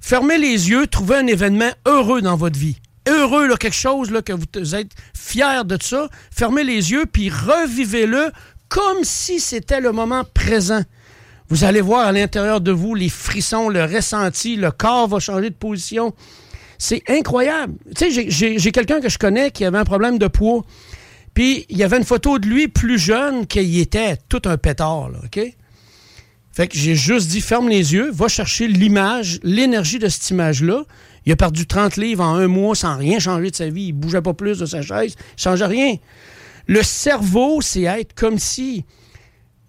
Fermez 0.00 0.38
les 0.38 0.68
yeux, 0.70 0.86
trouvez 0.88 1.16
un 1.16 1.26
événement 1.26 1.70
heureux 1.86 2.22
dans 2.22 2.36
votre 2.36 2.58
vie. 2.58 2.76
Heureux, 3.08 3.48
quelque 3.56 3.74
chose 3.74 4.10
là, 4.10 4.22
que 4.22 4.32
vous 4.32 4.74
êtes 4.74 4.90
fier 5.14 5.64
de 5.64 5.76
ça. 5.80 6.08
Fermez 6.30 6.64
les 6.64 6.90
yeux, 6.92 7.06
puis 7.06 7.30
revivez-le 7.30 8.32
comme 8.68 9.04
si 9.04 9.38
c'était 9.38 9.80
le 9.80 9.92
moment 9.92 10.24
présent. 10.34 10.82
Vous 11.48 11.64
allez 11.64 11.80
voir 11.80 12.06
à 12.06 12.12
l'intérieur 12.12 12.60
de 12.60 12.72
vous 12.72 12.94
les 12.94 13.10
frissons, 13.10 13.68
le 13.68 13.84
ressenti, 13.84 14.56
le 14.56 14.70
corps 14.70 15.08
va 15.08 15.18
changer 15.18 15.50
de 15.50 15.54
position. 15.54 16.14
C'est 16.78 17.02
incroyable. 17.08 17.74
Tu 17.94 18.10
sais, 18.10 18.58
j'ai 18.58 18.72
quelqu'un 18.72 19.00
que 19.00 19.08
je 19.08 19.18
connais 19.18 19.50
qui 19.50 19.64
avait 19.64 19.78
un 19.78 19.84
problème 19.84 20.18
de 20.18 20.26
poids. 20.26 20.64
Puis 21.34 21.66
il 21.68 21.76
y 21.78 21.84
avait 21.84 21.96
une 21.96 22.04
photo 22.04 22.38
de 22.38 22.46
lui 22.46 22.68
plus 22.68 22.98
jeune 22.98 23.46
qu'il 23.46 23.78
était 23.78 24.16
tout 24.28 24.42
un 24.44 24.56
pétard, 24.56 25.08
là, 25.10 25.18
OK? 25.24 25.40
Fait 26.54 26.68
que 26.68 26.76
j'ai 26.76 26.94
juste 26.94 27.28
dit, 27.28 27.40
ferme 27.40 27.70
les 27.70 27.94
yeux, 27.94 28.10
va 28.10 28.28
chercher 28.28 28.68
l'image, 28.68 29.40
l'énergie 29.42 29.98
de 29.98 30.08
cette 30.08 30.28
image-là. 30.28 30.84
Il 31.24 31.32
a 31.32 31.36
perdu 31.36 31.66
30 31.66 31.96
livres 31.96 32.22
en 32.22 32.34
un 32.34 32.46
mois 32.46 32.74
sans 32.74 32.96
rien 32.96 33.18
changer 33.18 33.50
de 33.50 33.56
sa 33.56 33.70
vie. 33.70 33.84
Il 33.84 33.92
bougeait 33.92 34.20
pas 34.20 34.34
plus 34.34 34.58
de 34.58 34.66
sa 34.66 34.82
chaise. 34.82 35.14
Il 35.38 35.42
changeait 35.42 35.66
rien. 35.66 35.96
Le 36.66 36.82
cerveau, 36.82 37.62
c'est 37.62 37.82
être 37.82 38.14
comme 38.14 38.38
si. 38.38 38.84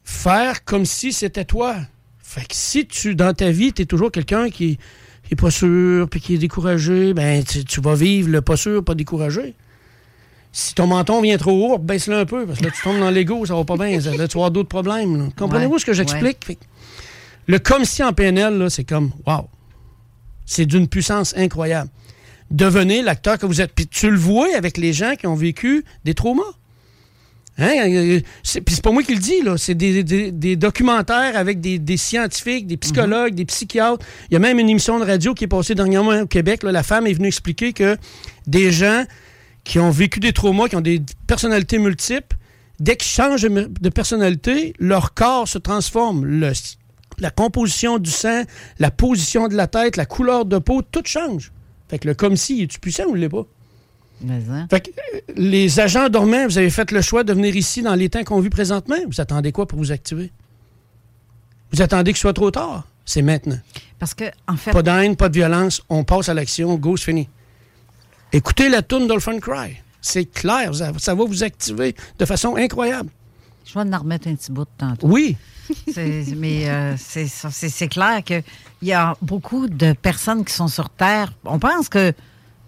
Faire 0.04 0.66
comme 0.66 0.86
si 0.86 1.14
c'était 1.14 1.46
toi. 1.46 1.78
Fait 2.20 2.42
que 2.42 2.56
si 2.56 2.86
tu, 2.86 3.16
dans 3.16 3.34
ta 3.34 3.52
vie, 3.52 3.72
tu 3.72 3.84
es 3.84 3.86
toujours 3.86 4.12
quelqu'un 4.12 4.50
qui, 4.50 4.78
qui 5.24 5.34
est 5.34 5.40
pas 5.40 5.52
sûr 5.52 6.10
puis 6.10 6.20
qui 6.20 6.36
est 6.36 6.40
découragé, 6.40 7.14
ben 7.14 7.44
tu 7.44 7.80
vas 7.80 7.96
vivre 7.96 8.30
le 8.30 8.42
pas 8.42 8.58
sûr, 8.58 8.84
pas 8.84 8.96
découragé. 8.96 9.54
Si 10.56 10.76
ton 10.76 10.86
menton 10.86 11.20
vient 11.22 11.38
trop 11.38 11.74
haut, 11.74 11.78
baisse-le 11.80 12.16
un 12.16 12.26
peu, 12.26 12.46
parce 12.46 12.60
que 12.60 12.66
là, 12.66 12.70
tu 12.72 12.82
tombes 12.84 13.00
dans 13.00 13.10
l'ego, 13.10 13.44
ça 13.46 13.56
va 13.56 13.64
pas 13.66 13.76
bien. 13.76 14.00
Là, 14.00 14.02
tu 14.02 14.18
vas 14.18 14.22
avoir 14.26 14.52
d'autres 14.52 14.70
problèmes. 14.70 15.32
Comprenez-vous 15.36 15.74
Ouais, 15.74 15.80
ce 15.80 15.86
que 15.86 15.94
j'explique? 15.94 16.46
ouais. 16.48 16.58
Le 17.48 17.58
comme 17.60 17.84
si 17.86 18.04
en 18.04 18.14
PNL, 18.14 18.68
c'est 18.70 18.84
comme 18.84 19.12
wow. 19.26 19.48
C'est 20.46 20.66
d'une 20.68 20.88
puissance 20.88 21.34
incroyable. 21.36 21.90
Devenez 22.52 23.02
l'acteur 23.02 23.40
que 23.40 23.46
vous 23.48 23.62
êtes. 23.62 23.74
Puis 23.74 23.88
tu 23.88 24.12
le 24.12 24.18
vois 24.18 24.48
avec 24.56 24.78
les 24.78 24.94
gens 24.94 25.16
qui 25.16 25.26
ont 25.26 25.36
vécu 25.36 25.84
des 26.06 26.14
traumas. 26.14 26.44
Hein? 27.58 27.72
euh, 27.88 28.20
c'est- 28.44 28.62
Puis 28.62 28.76
c'est 28.76 28.84
pas 28.84 28.92
moi 28.92 29.04
qui 29.04 29.14
le 29.14 29.20
dis, 29.20 29.42
là. 29.42 29.58
C'est 29.58 29.76
des, 29.76 30.04
des- 30.04 30.32
des 30.32 30.56
documentaires 30.56 31.36
avec 31.36 31.62
des, 31.62 31.80
des 31.80 31.98
scientifiques, 31.98 32.68
des 32.68 32.78
psychologues, 32.78 33.34
des 33.36 33.46
psychiatres. 33.46 34.06
Il 34.30 34.34
y 34.34 34.38
a 34.38 34.40
même 34.40 34.60
une 34.60 34.70
émission 34.70 35.00
de 35.00 35.06
radio 35.06 35.34
qui 35.34 35.44
est 35.46 35.48
passée 35.48 35.74
dernièrement 35.76 36.22
au 36.22 36.26
Québec. 36.28 36.62
là. 36.64 36.72
La 36.72 36.84
femme 36.84 37.08
est 37.08 37.14
venue 37.14 37.28
expliquer 37.28 37.74
que 37.74 37.98
des 38.48 38.72
gens 38.72 39.04
qui 39.64 39.80
ont 39.80 39.92
vécu 39.92 40.20
des 40.20 40.34
traumas, 40.34 40.68
qui 40.68 40.76
ont 40.76 40.82
des 40.82 41.02
personnalités 41.28 41.78
multiples, 41.78 42.36
dès 42.80 42.98
qu'ils 42.98 43.12
changent 43.12 43.44
de, 43.44 43.90
personnalité, 43.90 44.74
leur 44.80 45.14
corps 45.14 45.48
se 45.48 45.58
transforme. 45.58 46.26
Le- 46.26 46.52
la 47.20 47.30
composition 47.30 48.00
du 48.00 48.10
sang, 48.10 48.44
la 48.80 48.92
position 48.92 49.48
de 49.48 49.56
la 49.56 49.68
tête, 49.68 49.98
la 49.98 50.06
couleur 50.06 50.46
de 50.46 50.58
peau, 50.58 50.82
tout 50.82 51.04
change. 51.06 51.52
Fait 51.88 52.00
que 52.00 52.08
le 52.08 52.16
comme 52.16 52.36
si, 52.36 52.64
es-tu 52.64 52.80
puissant 52.80 53.06
ou 53.06 53.14
l'est 53.16 53.30
pas? 53.30 53.46
Mais, 54.22 54.42
hein? 54.50 54.68
Fait 54.70 54.82
que 54.82 54.90
euh, 54.90 55.20
les 55.36 55.80
agents 55.80 56.10
dormants, 56.10 56.46
vous 56.48 56.58
avez 56.58 56.70
fait 56.70 56.90
le 56.92 57.02
choix 57.02 57.24
de 57.24 57.34
venir 57.34 57.56
ici 57.56 57.82
dans 57.82 57.94
les 57.94 58.10
temps 58.10 58.24
qu'on 58.24 58.40
vit 58.40 58.50
présentement? 58.50 58.96
Vous 59.08 59.22
attendez 59.22 59.52
quoi 59.52 59.68
pour 59.68 59.78
vous 59.78 59.92
activer? 59.92 60.32
Vous 61.72 61.82
attendez 61.82 62.12
que 62.12 62.18
ce 62.18 62.22
soit 62.22 62.34
trop 62.34 62.52
tard? 62.52 62.88
C'est 63.06 63.22
maintenant. 63.22 63.60
Parce 64.00 64.14
que, 64.14 64.26
en 64.48 64.56
fait. 64.56 64.72
Pas 64.72 64.82
d'haine, 64.82 65.16
pas 65.16 65.30
de 65.30 65.34
violence. 65.36 65.82
On 65.90 66.04
passe 66.04 66.30
à 66.30 66.34
l'action. 66.34 66.74
Go, 66.76 66.98
c'est 66.98 67.06
fini. 67.06 67.30
Écoutez 68.34 68.68
la 68.68 68.82
tourne 68.82 69.06
Dolphin 69.08 69.40
Cry. 69.40 69.78
C'est 70.02 70.26
clair. 70.26 70.74
Ça, 70.74 70.92
ça 70.98 71.14
va 71.14 71.24
vous 71.24 71.44
activer 71.44 71.96
de 72.18 72.26
façon 72.26 72.56
incroyable. 72.56 73.10
Je 73.64 73.74
vais 73.74 73.96
en 73.96 74.00
remettre 74.00 74.28
un 74.28 74.36
petit 74.36 74.52
bout 74.52 74.66
de 74.66 74.70
tantôt. 74.78 75.08
Oui. 75.08 75.38
Mais 75.96 76.68
euh, 76.70 76.96
c'est 76.98 77.88
clair 77.88 78.24
qu'il 78.24 78.44
y 78.82 78.92
a 78.92 79.16
beaucoup 79.22 79.68
de 79.68 79.94
personnes 79.94 80.44
qui 80.44 80.54
sont 80.54 80.68
sur 80.68 80.90
Terre. 80.90 81.32
On 81.46 81.60
pense 81.60 81.90
que. 81.90 82.12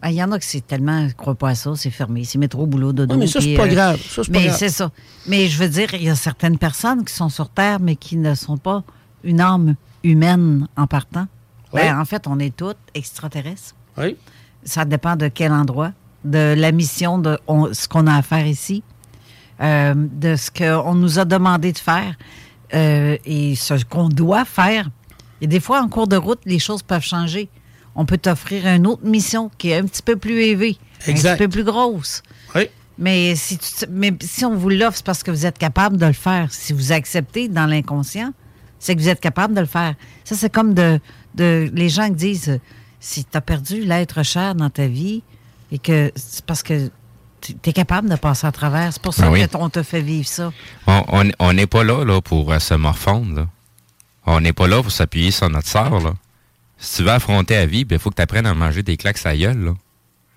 ben, 0.02 0.10
Il 0.10 0.16
y 0.16 0.24
en 0.24 0.32
a 0.32 0.40
qui 0.40 0.48
c'est 0.48 0.66
tellement, 0.66 1.02
ne 1.02 1.12
croient 1.12 1.36
pas 1.36 1.50
à 1.50 1.56
ça, 1.56 1.72
c'est 1.76 1.90
fermé, 1.90 2.24
c'est 2.24 2.38
métro, 2.38 2.68
boulot, 2.68 2.94
dodo. 2.94 3.16
Ouais, 3.16 3.22
mais 3.22 3.28
ça, 3.28 3.42
c'est 3.42 3.56
pas 3.56 3.66
euh, 3.66 3.74
grave. 3.74 4.00
Ça, 4.02 4.24
c'est 4.24 4.32
pas 4.32 4.40
mais 4.40 4.52
c'est 4.52 4.70
ça. 4.70 4.92
Mais 5.26 5.48
je 5.48 5.58
veux 5.58 5.68
dire, 5.68 5.94
il 5.96 6.04
y 6.04 6.10
a 6.10 6.16
certaines 6.16 6.60
personnes 6.60 7.04
qui 7.04 7.14
sont 7.14 7.30
sur 7.30 7.50
Terre, 7.50 7.80
mais 7.80 7.96
qui 7.96 8.18
ne 8.18 8.36
sont 8.36 8.58
pas 8.58 8.84
une 9.24 9.42
âme 9.42 9.76
humaine 10.04 10.68
en 10.78 10.86
partant. 10.86 11.28
Ben, 11.74 12.00
en 12.00 12.06
fait, 12.06 12.28
on 12.28 12.40
est 12.40 12.56
toutes 12.56 12.78
extraterrestres. 12.94 13.76
Oui. 13.98 14.16
Ça 14.66 14.84
dépend 14.86 15.16
de 15.16 15.28
quel 15.28 15.52
endroit, 15.52 15.92
de 16.24 16.54
la 16.58 16.72
mission, 16.72 17.18
de 17.20 17.38
on- 17.48 17.74
ce 17.74 17.88
qu'on 17.88 18.08
a 18.08 18.16
à 18.16 18.22
faire 18.22 18.46
ici, 18.48 18.84
euh, 19.62 19.94
de 19.96 20.36
ce 20.36 20.50
qu'on 20.52 20.96
nous 20.96 21.20
a 21.20 21.26
demandé 21.26 21.72
de 21.72 21.78
faire 21.78 22.16
euh, 22.74 23.18
et 23.26 23.56
ce 23.56 23.84
qu'on 23.86 24.10
doit 24.10 24.44
faire. 24.46 24.90
Et 25.42 25.48
des 25.48 25.60
fois, 25.60 25.82
en 25.82 25.88
cours 25.88 26.08
de 26.08 26.16
route, 26.18 26.40
les 26.46 26.60
choses 26.60 26.82
peuvent 26.82 27.04
changer. 27.04 27.48
On 27.96 28.06
peut 28.06 28.18
t'offrir 28.18 28.66
une 28.68 28.88
autre 28.88 29.06
mission 29.06 29.50
qui 29.58 29.70
est 29.70 29.78
un 29.78 29.84
petit 29.86 30.02
peu 30.02 30.16
plus 30.16 30.42
élevée, 30.42 30.78
un 31.08 31.14
petit 31.14 31.38
peu 31.38 31.48
plus 31.48 31.64
grosse. 31.64 32.24
Oui. 32.56 32.68
Mais 32.98 33.36
si, 33.36 33.58
tu- 33.58 33.86
mais 33.92 34.14
si 34.22 34.46
on 34.46 34.56
vous 34.56 34.70
l'offre, 34.70 34.98
c'est 34.98 35.06
parce 35.06 35.22
que 35.24 35.30
vous 35.32 35.46
êtes 35.46 35.58
capable 35.58 35.98
de 35.98 36.06
le 36.06 36.14
faire. 36.14 36.48
Si 36.52 36.74
vous 36.74 36.92
acceptez 36.92 37.48
dans 37.50 37.66
l'inconscient, 37.66 38.32
c'est 38.80 38.96
que 38.96 39.02
vous 39.02 39.10
êtes 39.10 39.20
capable 39.22 39.54
de 39.54 39.60
le 39.62 39.66
faire. 39.68 39.94
Ça, 40.24 40.36
c'est 40.36 40.50
comme 40.50 40.74
de, 40.74 41.00
de 41.36 41.70
les 41.74 41.90
gens 41.90 42.08
qui 42.08 42.16
disent 42.16 42.60
si 43.06 43.23
tu 43.23 43.38
as 43.38 43.41
perdu 43.41 43.84
l'être 43.86 44.23
cher 44.23 44.56
dans 44.56 44.72
ta 44.72 44.88
vie 44.88 45.22
et 45.72 45.77
que 45.77 46.11
c'est 46.15 46.44
parce 46.44 46.64
que 46.64 46.90
tu 47.40 47.53
es 47.64 47.73
capable 47.73 48.10
de 48.10 48.15
passer 48.15 48.48
à 48.48 48.52
travers. 48.52 48.91
C'est 48.91 49.02
pour 49.02 49.14
ça 49.14 49.30
oui. 49.30 49.48
qu'on 49.48 49.69
te 49.69 49.84
fait 49.84 50.02
vivre 50.02 50.27
ça. 50.27 50.52
On- 50.88 51.53
n'est 51.53 51.68
pas 51.68 51.84
là, 51.84 52.03
là 52.03 52.19
pour 52.19 52.52
euh, 52.52 52.57
se 52.57 52.73
morfondre. 52.73 53.36
là. 53.36 53.48
On 54.26 54.40
n'est 54.41 54.53
pas 54.53 54.68
là 54.68 54.82
pour 54.82 54.91
s'appuyer 54.91 55.30
sur 55.30 55.48
notre 55.52 55.68
sœur. 55.68 55.99
Là. 56.02 56.15
Si 56.80 56.98
tu 56.98 57.03
veux 57.03 57.11
affronter 57.11 57.53
la 57.53 57.68
vie, 57.68 57.86
il 57.88 57.99
faut 57.99 58.10
que 58.10 58.15
tu 58.15 58.23
apprennes 58.23 58.48
à 58.48 58.56
manger 58.56 58.82
des 58.82 58.98
claques 58.98 59.23
à 59.23 59.38
gueule. 59.38 59.76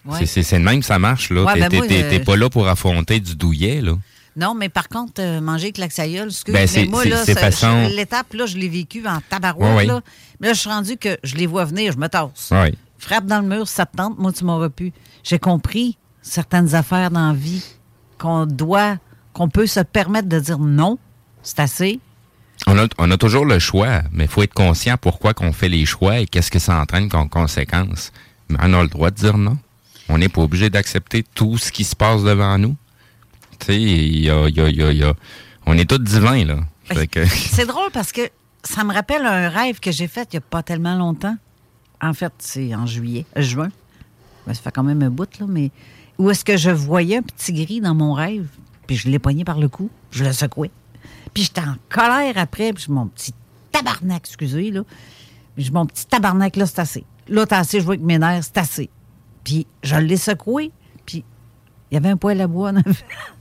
Ouais. 0.05 0.27
C'est- 0.27 0.53
de 0.59 0.63
même 0.63 0.81
que 0.81 0.87
ça 0.87 0.99
marche. 0.99 1.31
là. 1.31 1.45
Ouais, 1.45 1.55
T'es 1.55 1.69
ben 1.81 1.83
euh, 1.91 2.25
pas 2.25 2.37
là 2.37 2.51
pour 2.51 2.69
affronter 2.69 3.19
du 3.19 3.35
douillet. 3.35 3.81
Là. 3.81 3.93
Non, 4.39 4.55
mais 4.55 4.69
par 4.69 4.89
contre, 4.89 5.15
euh, 5.21 5.41
manger 5.41 5.65
avec 5.65 5.79
l'axaïeul, 5.79 6.29
excuse, 6.29 6.55
Ben, 6.55 6.69
mais 6.75 6.87
moi, 6.87 7.05
là, 7.05 7.25
façon- 7.25 7.89
l'étape, 7.95 8.33
là, 8.35 8.47
je 8.47 8.57
l'ai 8.57 8.69
vécue 8.69 9.05
en 9.07 9.19
tabarouette, 9.29 9.75
là. 9.89 10.01
Mais 10.41 10.47
là, 10.49 10.53
je 10.55 10.61
suis 10.61 10.69
rendu 10.71 10.97
que 10.97 11.19
je 11.25 11.35
les 11.35 11.47
vois 11.47 11.65
venir, 11.65 11.93
je 11.93 11.99
me 11.99 12.07
tasse. 12.09 12.53
Frappe 12.99 13.27
dans 13.27 13.41
le 13.41 13.49
mur, 13.49 13.67
ça 13.67 13.85
te 13.85 13.97
tente, 13.97 14.17
moi, 14.19 14.33
tu 14.33 14.45
m'auras 14.45 14.69
pu. 14.69 14.93
J'ai 15.25 15.39
compris 15.41 15.99
certaines 16.23 16.75
affaires 16.77 17.11
dans 17.11 17.29
la 17.29 17.35
vie 17.35 17.65
qu'on 18.19 18.47
doit, 18.47 18.97
qu'on 19.33 19.49
peut 19.49 19.67
se 19.67 19.81
permettre 19.81 20.29
de 20.29 20.39
dire 20.39 20.59
non, 20.59 20.99
c'est 21.43 21.59
assez. 21.61 21.99
On 22.67 22.77
a, 22.79 22.87
on 22.99 23.11
a 23.11 23.17
toujours 23.17 23.45
le 23.45 23.59
choix, 23.59 24.03
mais 24.13 24.25
il 24.25 24.31
faut 24.31 24.43
être 24.43 24.55
conscient 24.55 24.97
pourquoi 25.01 25.35
qu'on 25.35 25.53
fait 25.53 25.69
les 25.69 25.85
choix 25.85 26.19
et 26.21 26.27
qu'est-ce 26.27 26.51
que 26.51 26.59
ça 26.59 26.79
entraîne 26.81 27.09
comme 27.09 27.29
conséquence. 27.29 28.13
Mais 28.49 28.59
on 28.63 28.73
a 28.75 28.83
le 28.83 28.89
droit 28.89 29.11
de 29.11 29.17
dire 29.17 29.37
non. 29.39 29.57
On 30.09 30.19
n'est 30.19 30.29
pas 30.29 30.43
obligé 30.43 30.71
d'accepter 30.71 31.25
tout 31.35 31.59
ce 31.59 31.71
qui 31.71 31.85
se 31.85 31.95
passe 31.97 32.23
devant 32.23 32.57
nous. 32.59 32.77
Tu 33.61 33.67
sais, 33.67 33.81
il 33.81 34.21
y 34.25 34.31
a, 34.31 34.49
y 34.49 34.61
a- 34.61 34.69
y 34.71 34.83
a- 34.83 34.93
il 34.93 34.99
y 34.99 35.03
a- 35.05 35.15
on 35.67 35.77
est 35.77 35.89
tous 35.89 35.99
divins, 35.99 36.45
là. 36.45 36.61
Que- 37.11 37.27
C'est 37.27 37.67
drôle 37.67 37.91
parce 37.93 38.13
que 38.13 38.23
ça 38.63 38.85
me 38.85 38.93
rappelle 38.95 39.25
un 39.27 39.49
rêve 39.49 39.79
que 39.81 39.91
j'ai 39.93 40.09
fait 40.09 40.29
il 40.33 40.37
n'y 40.37 40.39
a 40.39 40.41
pas 40.43 40.63
tellement 40.63 40.95
longtemps. 40.97 41.37
En 42.01 42.15
fait, 42.15 42.33
c'est 42.39 42.75
en 42.75 42.87
juillet, 42.87 43.27
juin. 43.37 43.69
Ben, 44.47 44.55
ça 44.55 44.63
fait 44.63 44.71
quand 44.71 44.85
même 44.85 45.03
un 45.03 45.11
bout, 45.11 45.29
là, 45.41 45.47
mais 45.49 45.71
où 46.17 46.31
est-ce 46.31 46.45
que 46.45 46.57
je 46.57 46.71
voyais 46.71 47.17
un 47.19 47.23
petit 47.23 47.53
gris 47.53 47.81
dans 47.81 47.95
mon 47.95 48.13
rêve, 48.15 48.47
puis 48.87 48.97
je 48.97 49.09
l'ai 49.09 49.19
poigné 49.19 49.45
par 49.45 49.59
le 49.59 49.69
cou, 49.69 49.91
je 50.11 50.25
le 50.25 50.33
secouais. 50.33 50.71
Puis 51.35 51.43
j'étais 51.45 51.61
en 51.61 51.75
colère 51.89 52.35
après, 52.39 52.73
puis 52.73 52.85
je- 52.87 52.93
mon 52.93 53.07
petit 53.09 53.35
tabarnak, 53.73 54.23
excusez, 54.27 54.71
là. 54.71 54.83
Puis 55.57 55.65
je- 55.65 55.73
mon 55.73 55.85
petit 55.87 56.07
tabarnak, 56.07 56.57
là, 56.57 56.67
c'est 56.67 56.79
assez. 56.79 57.05
Là, 57.29 57.45
t'as 57.47 57.59
assez 57.59 57.81
joué 57.81 57.97
avec 57.97 58.01
mes 58.01 58.19
nerfs, 58.19 58.45
c'est 58.45 58.59
assez. 58.59 58.89
Puis 59.45 59.67
je 59.83 59.97
l'ai 59.97 60.17
secoué, 60.17 60.71
puis 61.05 61.25
il 61.91 61.95
y 61.95 61.97
avait 61.99 62.09
un 62.11 62.17
poêle 62.17 62.41
à 62.41 62.47
bois 62.47 62.71
en 62.71 62.77
avant. 62.77 62.85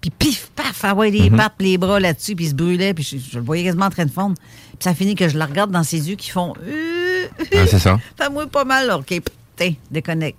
Puis 0.00 0.10
pif, 0.10 0.50
paf, 0.54 0.84
ah 0.84 0.94
ouais, 0.94 1.10
les 1.10 1.28
pattes, 1.30 1.54
les 1.60 1.76
bras 1.76 1.98
là-dessus, 1.98 2.36
puis 2.36 2.44
il 2.46 2.50
se 2.50 2.54
brûlait, 2.54 2.94
puis 2.94 3.02
je, 3.04 3.16
je 3.18 3.38
le 3.38 3.44
voyais 3.44 3.64
quasiment 3.64 3.86
en 3.86 3.90
train 3.90 4.04
de 4.06 4.10
fondre. 4.10 4.36
Puis 4.38 4.78
ça 4.80 4.94
finit 4.94 5.14
que 5.16 5.28
je 5.28 5.36
la 5.36 5.46
regarde 5.46 5.70
dans 5.72 5.82
ses 5.82 6.08
yeux 6.08 6.14
qui 6.16 6.30
font 6.30 6.54
Euh, 6.64 7.26
Ah, 7.54 7.66
c'est 7.66 7.78
ça. 7.80 7.98
Fais-moi 8.16 8.46
pas 8.46 8.64
mal, 8.64 8.86
là. 8.86 8.98
OK, 8.98 9.08
putain, 9.08 9.74
déconnecte. 9.90 10.38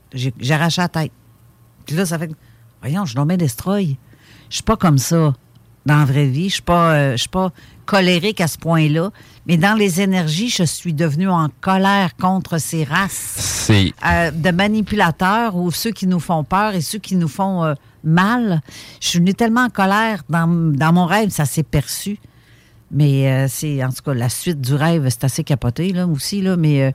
Arraché 0.50 0.82
la 0.82 0.88
tête. 0.88 1.12
Puis 1.86 1.96
là, 1.96 2.06
ça 2.06 2.18
fait 2.18 2.30
que, 2.30 2.34
voyons, 2.82 3.06
je 3.06 3.20
mets 3.20 3.36
destroy. 3.38 3.98
Je 4.50 4.56
suis 4.56 4.64
pas 4.64 4.78
comme 4.78 4.98
ça 4.98 5.34
dans 5.86 5.98
la 5.98 6.06
vraie 6.06 6.28
vie. 6.28 6.48
Je 6.50 6.54
suis 6.56 6.62
pas, 6.62 6.94
euh, 6.94 7.12
je 7.14 7.18
suis 7.18 7.30
pas 7.30 7.52
colérique 7.86 8.40
à 8.40 8.48
ce 8.48 8.58
point-là. 8.58 9.12
Mais 9.46 9.58
dans 9.58 9.74
les 9.74 10.00
énergies, 10.02 10.50
je 10.50 10.64
suis 10.64 10.94
devenue 10.94 11.30
en 11.30 11.50
colère 11.62 12.16
contre 12.16 12.60
ces 12.60 12.84
races 12.84 13.66
euh, 14.06 14.32
de 14.32 14.52
manipulateurs 14.52 15.56
ou 15.56 15.72
ceux 15.72 15.92
qui 15.92 16.08
nous 16.08 16.20
font 16.20 16.44
peur 16.44 16.76
et 16.76 16.82
ceux 16.82 17.00
qui 17.00 17.16
nous 17.16 17.28
font 17.28 17.64
euh, 17.64 17.74
mal. 18.04 18.62
Je 19.02 19.08
suis 19.08 19.20
venue 19.20 19.34
tellement 19.34 19.66
en 19.66 19.70
colère 19.70 20.24
dans, 20.30 20.48
dans 20.48 20.94
mon 20.94 21.06
rêve, 21.06 21.30
ça 21.30 21.46
s'est 21.46 21.64
perçu. 21.64 22.18
Mais 22.92 23.32
euh, 23.32 23.48
c'est, 23.48 23.84
en 23.84 23.90
tout 23.90 24.02
cas, 24.04 24.14
la 24.14 24.30
suite 24.30 24.60
du 24.62 24.74
rêve, 24.74 25.08
c'est 25.10 25.24
assez 25.24 25.44
capoté, 25.44 25.94
là, 25.94 26.08
aussi, 26.08 26.42
là. 26.42 26.58
Mais 26.58 26.82
euh, 26.84 26.92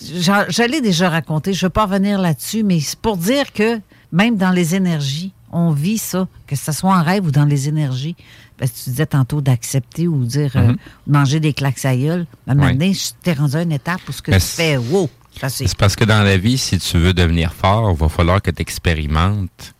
je 0.00 0.68
l'ai 0.70 0.80
déjà 0.80 1.08
raconté, 1.10 1.52
je 1.52 1.64
ne 1.64 1.66
veux 1.68 1.70
pas 1.70 1.84
revenir 1.86 2.18
là-dessus, 2.20 2.62
mais 2.64 2.80
c'est 2.80 2.98
pour 2.98 3.16
dire 3.16 3.52
que 3.52 3.80
même 4.12 4.36
dans 4.36 4.50
les 4.50 4.74
énergies, 4.74 5.32
on 5.52 5.70
vit 5.72 5.98
ça, 5.98 6.26
que 6.46 6.56
ce 6.56 6.72
soit 6.72 6.96
en 6.96 7.02
rêve 7.02 7.26
ou 7.26 7.30
dans 7.30 7.44
les 7.44 7.68
énergies. 7.68 8.16
Parce 8.56 8.70
que 8.72 8.76
tu 8.84 8.90
disais 8.90 9.06
tantôt 9.06 9.40
d'accepter 9.40 10.06
ou 10.06 10.24
dire 10.24 10.52
euh, 10.56 10.68
Mhm. 10.68 10.76
manger 11.06 11.40
des 11.40 11.52
claques 11.52 11.84
à 11.84 11.96
gueule. 11.96 12.26
À 12.46 12.52
un 12.52 12.54
moment 12.54 12.66
Ouais. 12.66 12.72
donné, 12.74 12.92
je 12.94 13.10
t'ai 13.22 13.32
rendu 13.32 13.56
à 13.56 13.62
une 13.62 13.72
étape 13.72 14.00
où 14.08 14.12
ce 14.12 14.22
que 14.22 14.30
Mais 14.32 14.38
tu 14.38 14.46
fais, 14.46 14.76
wow. 14.76 15.08
C'est 15.48 15.74
parce 15.76 15.96
que 15.96 16.04
dans 16.04 16.22
la 16.22 16.36
vie, 16.36 16.58
si 16.58 16.78
tu 16.78 16.98
veux 16.98 17.14
devenir 17.14 17.52
fort, 17.54 17.90
il 17.90 17.96
va 17.96 18.08
falloir 18.08 18.42
que 18.42 18.50
tu 18.50 18.60
expérimentes 18.60 19.74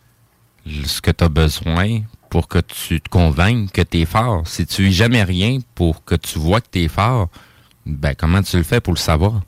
ce 0.67 1.01
que 1.01 1.11
tu 1.11 1.25
as 1.25 1.29
besoin 1.29 2.03
pour 2.29 2.47
que 2.49 2.59
tu 2.59 3.01
te 3.01 3.09
convainques 3.09 3.73
que 3.73 3.83
tu 3.83 4.01
es 4.01 4.05
fort. 4.07 4.47
Si 4.47 4.67
tu 4.67 4.85
vis 4.85 4.93
jamais 4.93 5.25
rien 5.25 5.59
pour 5.75 6.05
que 6.05 6.15
tu 6.15 6.39
vois 6.39 6.61
que 6.61 6.69
tu 6.71 6.83
es 6.85 6.89
fort, 6.89 7.29
ben 7.87 8.15
comment 8.15 8.43
tu 8.43 8.57
le 8.57 8.63
fais 8.63 8.81
pour 8.81 8.93
le 8.93 8.99
savoir? 8.99 9.41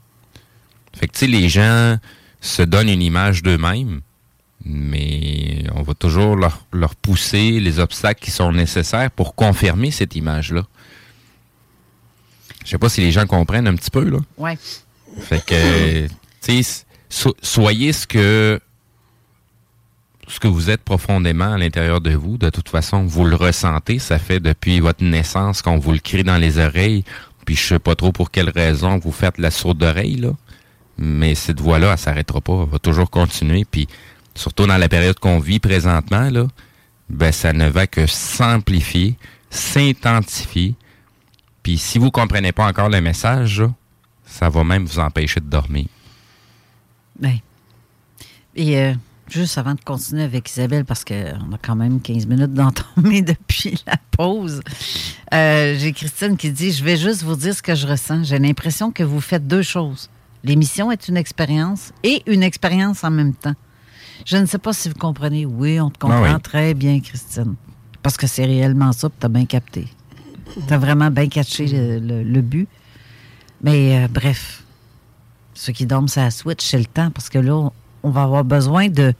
Fait 0.94 1.06
que 1.06 1.12
tu 1.12 1.20
sais, 1.20 1.26
les 1.26 1.48
gens 1.48 1.97
se 2.40 2.62
donnent 2.62 2.89
une 2.89 3.02
image 3.02 3.43
d'eux-mêmes, 3.43 4.01
mais 4.64 5.64
on 5.74 5.82
va 5.82 5.94
toujours 5.94 6.36
leur, 6.36 6.66
leur 6.72 6.94
pousser 6.97 7.60
les 7.60 7.78
obstacles 7.78 8.24
qui 8.24 8.30
sont 8.30 8.52
nécessaires 8.52 9.10
pour 9.10 9.34
confirmer 9.34 9.90
cette 9.90 10.16
image-là. 10.16 10.64
Je 12.64 12.70
sais 12.70 12.78
pas 12.78 12.89
si 12.89 13.01
les 13.01 13.10
gens 13.12 13.26
comprennent 13.26 13.66
un 13.66 13.74
petit 13.74 13.90
peu, 13.90 14.09
là. 14.09 14.18
Ouais. 14.39 14.56
Fait 15.20 15.44
que, 15.44 16.06
tu 16.06 16.62
sais, 16.62 16.84
so- 17.09 17.36
soyez 17.43 17.93
ce 17.93 18.06
que 18.06 18.60
ce 20.32 20.40
que 20.40 20.48
vous 20.48 20.70
êtes 20.70 20.82
profondément 20.82 21.52
à 21.52 21.59
l'intérieur 21.59 22.00
de 22.00 22.12
vous. 22.12 22.38
De 22.38 22.48
toute 22.48 22.70
façon, 22.70 23.04
vous 23.04 23.26
le 23.26 23.36
ressentez. 23.36 23.98
Ça 23.98 24.18
fait 24.18 24.40
depuis 24.40 24.80
votre 24.80 25.04
naissance 25.04 25.60
qu'on 25.60 25.78
vous 25.78 25.92
le 25.92 25.98
crie 25.98 26.24
dans 26.24 26.38
les 26.38 26.59
oreilles. 26.59 27.04
Puis 27.44 27.54
je 27.54 27.66
sais 27.66 27.78
pas 27.78 27.94
trop 27.94 28.12
pour 28.12 28.30
quelle 28.30 28.48
raison 28.48 28.98
vous 28.98 29.12
faites 29.12 29.36
la 29.36 29.50
sourde 29.50 29.82
oreille, 29.82 30.16
là. 30.16 30.30
Mais 30.96 31.34
cette 31.34 31.60
voix-là, 31.60 31.92
elle 31.92 31.98
s'arrêtera 31.98 32.40
pas. 32.40 32.62
Elle 32.62 32.70
va 32.70 32.78
toujours 32.78 33.10
continuer. 33.10 33.66
Puis 33.70 33.88
surtout 34.34 34.66
dans 34.66 34.78
la 34.78 34.88
période 34.88 35.18
qu'on 35.18 35.38
vit 35.38 35.59
présentement, 35.59 36.30
là, 36.30 36.46
ben 37.10 37.30
ça 37.30 37.52
ne 37.52 37.68
va 37.68 37.86
que 37.86 38.06
s'amplifier, 38.06 39.18
s'intensifier. 39.50 40.74
Puis 41.62 41.76
si 41.76 41.98
vous 41.98 42.10
comprenez 42.10 42.52
pas 42.52 42.66
encore 42.66 42.88
le 42.88 43.02
message, 43.02 43.60
là, 43.60 43.70
ça 44.24 44.48
va 44.48 44.64
même 44.64 44.86
vous 44.86 44.98
empêcher 44.98 45.40
de 45.40 45.46
dormir. 45.46 45.86
Ben. 47.20 47.38
Et 48.54 48.78
euh, 48.78 48.94
juste 49.28 49.57
avant 49.59 49.74
de 49.74 49.81
continuer 49.81 50.23
avec 50.23 50.51
Isabelle, 50.51 50.85
parce 50.85 51.05
qu'on 51.05 51.15
a 51.53 51.59
quand 51.62 51.77
même 51.77 52.01
15 52.01 52.27
minutes 52.27 52.53
d'entomber 52.53 53.23
depuis 53.23 53.82
la 53.86 53.97
pause, 54.11 54.61
euh, 55.32 55.74
j'ai 55.78 55.93
Christine 55.93 56.36
qui 56.36 56.51
dit 56.51 56.73
Je 56.73 56.85
vais 56.85 56.97
juste 56.97 57.23
vous 57.23 57.36
dire 57.36 57.55
ce 57.55 57.62
que 57.62 57.74
je 57.74 57.86
ressens. 57.86 58.24
J'ai 58.24 58.39
l'impression 58.39 58.90
que 58.90 59.03
vous 59.03 59.20
faites 59.20 59.47
deux 59.47 59.62
choses. 59.62 60.11
L'émission 60.44 60.90
est 60.90 61.09
une 61.09 61.16
expérience 61.16 61.93
et 62.03 62.23
une 62.27 62.43
expérience 62.43 63.05
en 63.05 63.11
même 63.11 63.35
temps. 63.35 63.55
Je 64.27 64.36
ne 64.36 64.47
sais 64.47 64.59
pas 64.59 64.73
si 64.73 64.89
vous 64.89 64.94
comprenez. 64.97 65.47
Oui, 65.47 65.81
on 65.81 65.90
te 65.90 65.99
comprend 65.99 66.23
Ah 66.24 66.35
oui. 66.36 66.43
très 66.43 66.74
bien, 66.74 67.01
Christine. 67.01 67.55
Parce 68.03 68.16
que 68.16 68.27
c'est 68.27 68.44
réellement 68.44 68.93
ça, 68.93 69.09
tu 69.09 69.24
as 69.27 69.28
bien 69.28 69.47
capté. 69.47 69.86
Tu 70.66 70.74
as 70.74 70.78
vraiment 70.78 71.11
bien 71.11 71.28
catché 71.28 71.66
le, 71.66 71.99
le- 72.01 72.23
le 72.24 72.40
but. 72.43 72.69
Mais 73.62 73.97
euh, 74.05 74.09
bref, 74.09 74.65
ceux 75.55 75.73
qui 75.73 75.86
dorment, 75.86 76.09
ça 76.09 76.31
switch, 76.31 76.65
c'est 76.65 76.78
le 76.78 76.85
temps, 76.86 77.11
parce 77.11 77.28
que 77.28 77.39
là, 77.39 77.70
on- 78.02 78.10
va 78.10 78.22
avoir 78.22 78.44
besoin 78.44 78.88
de 78.88 79.14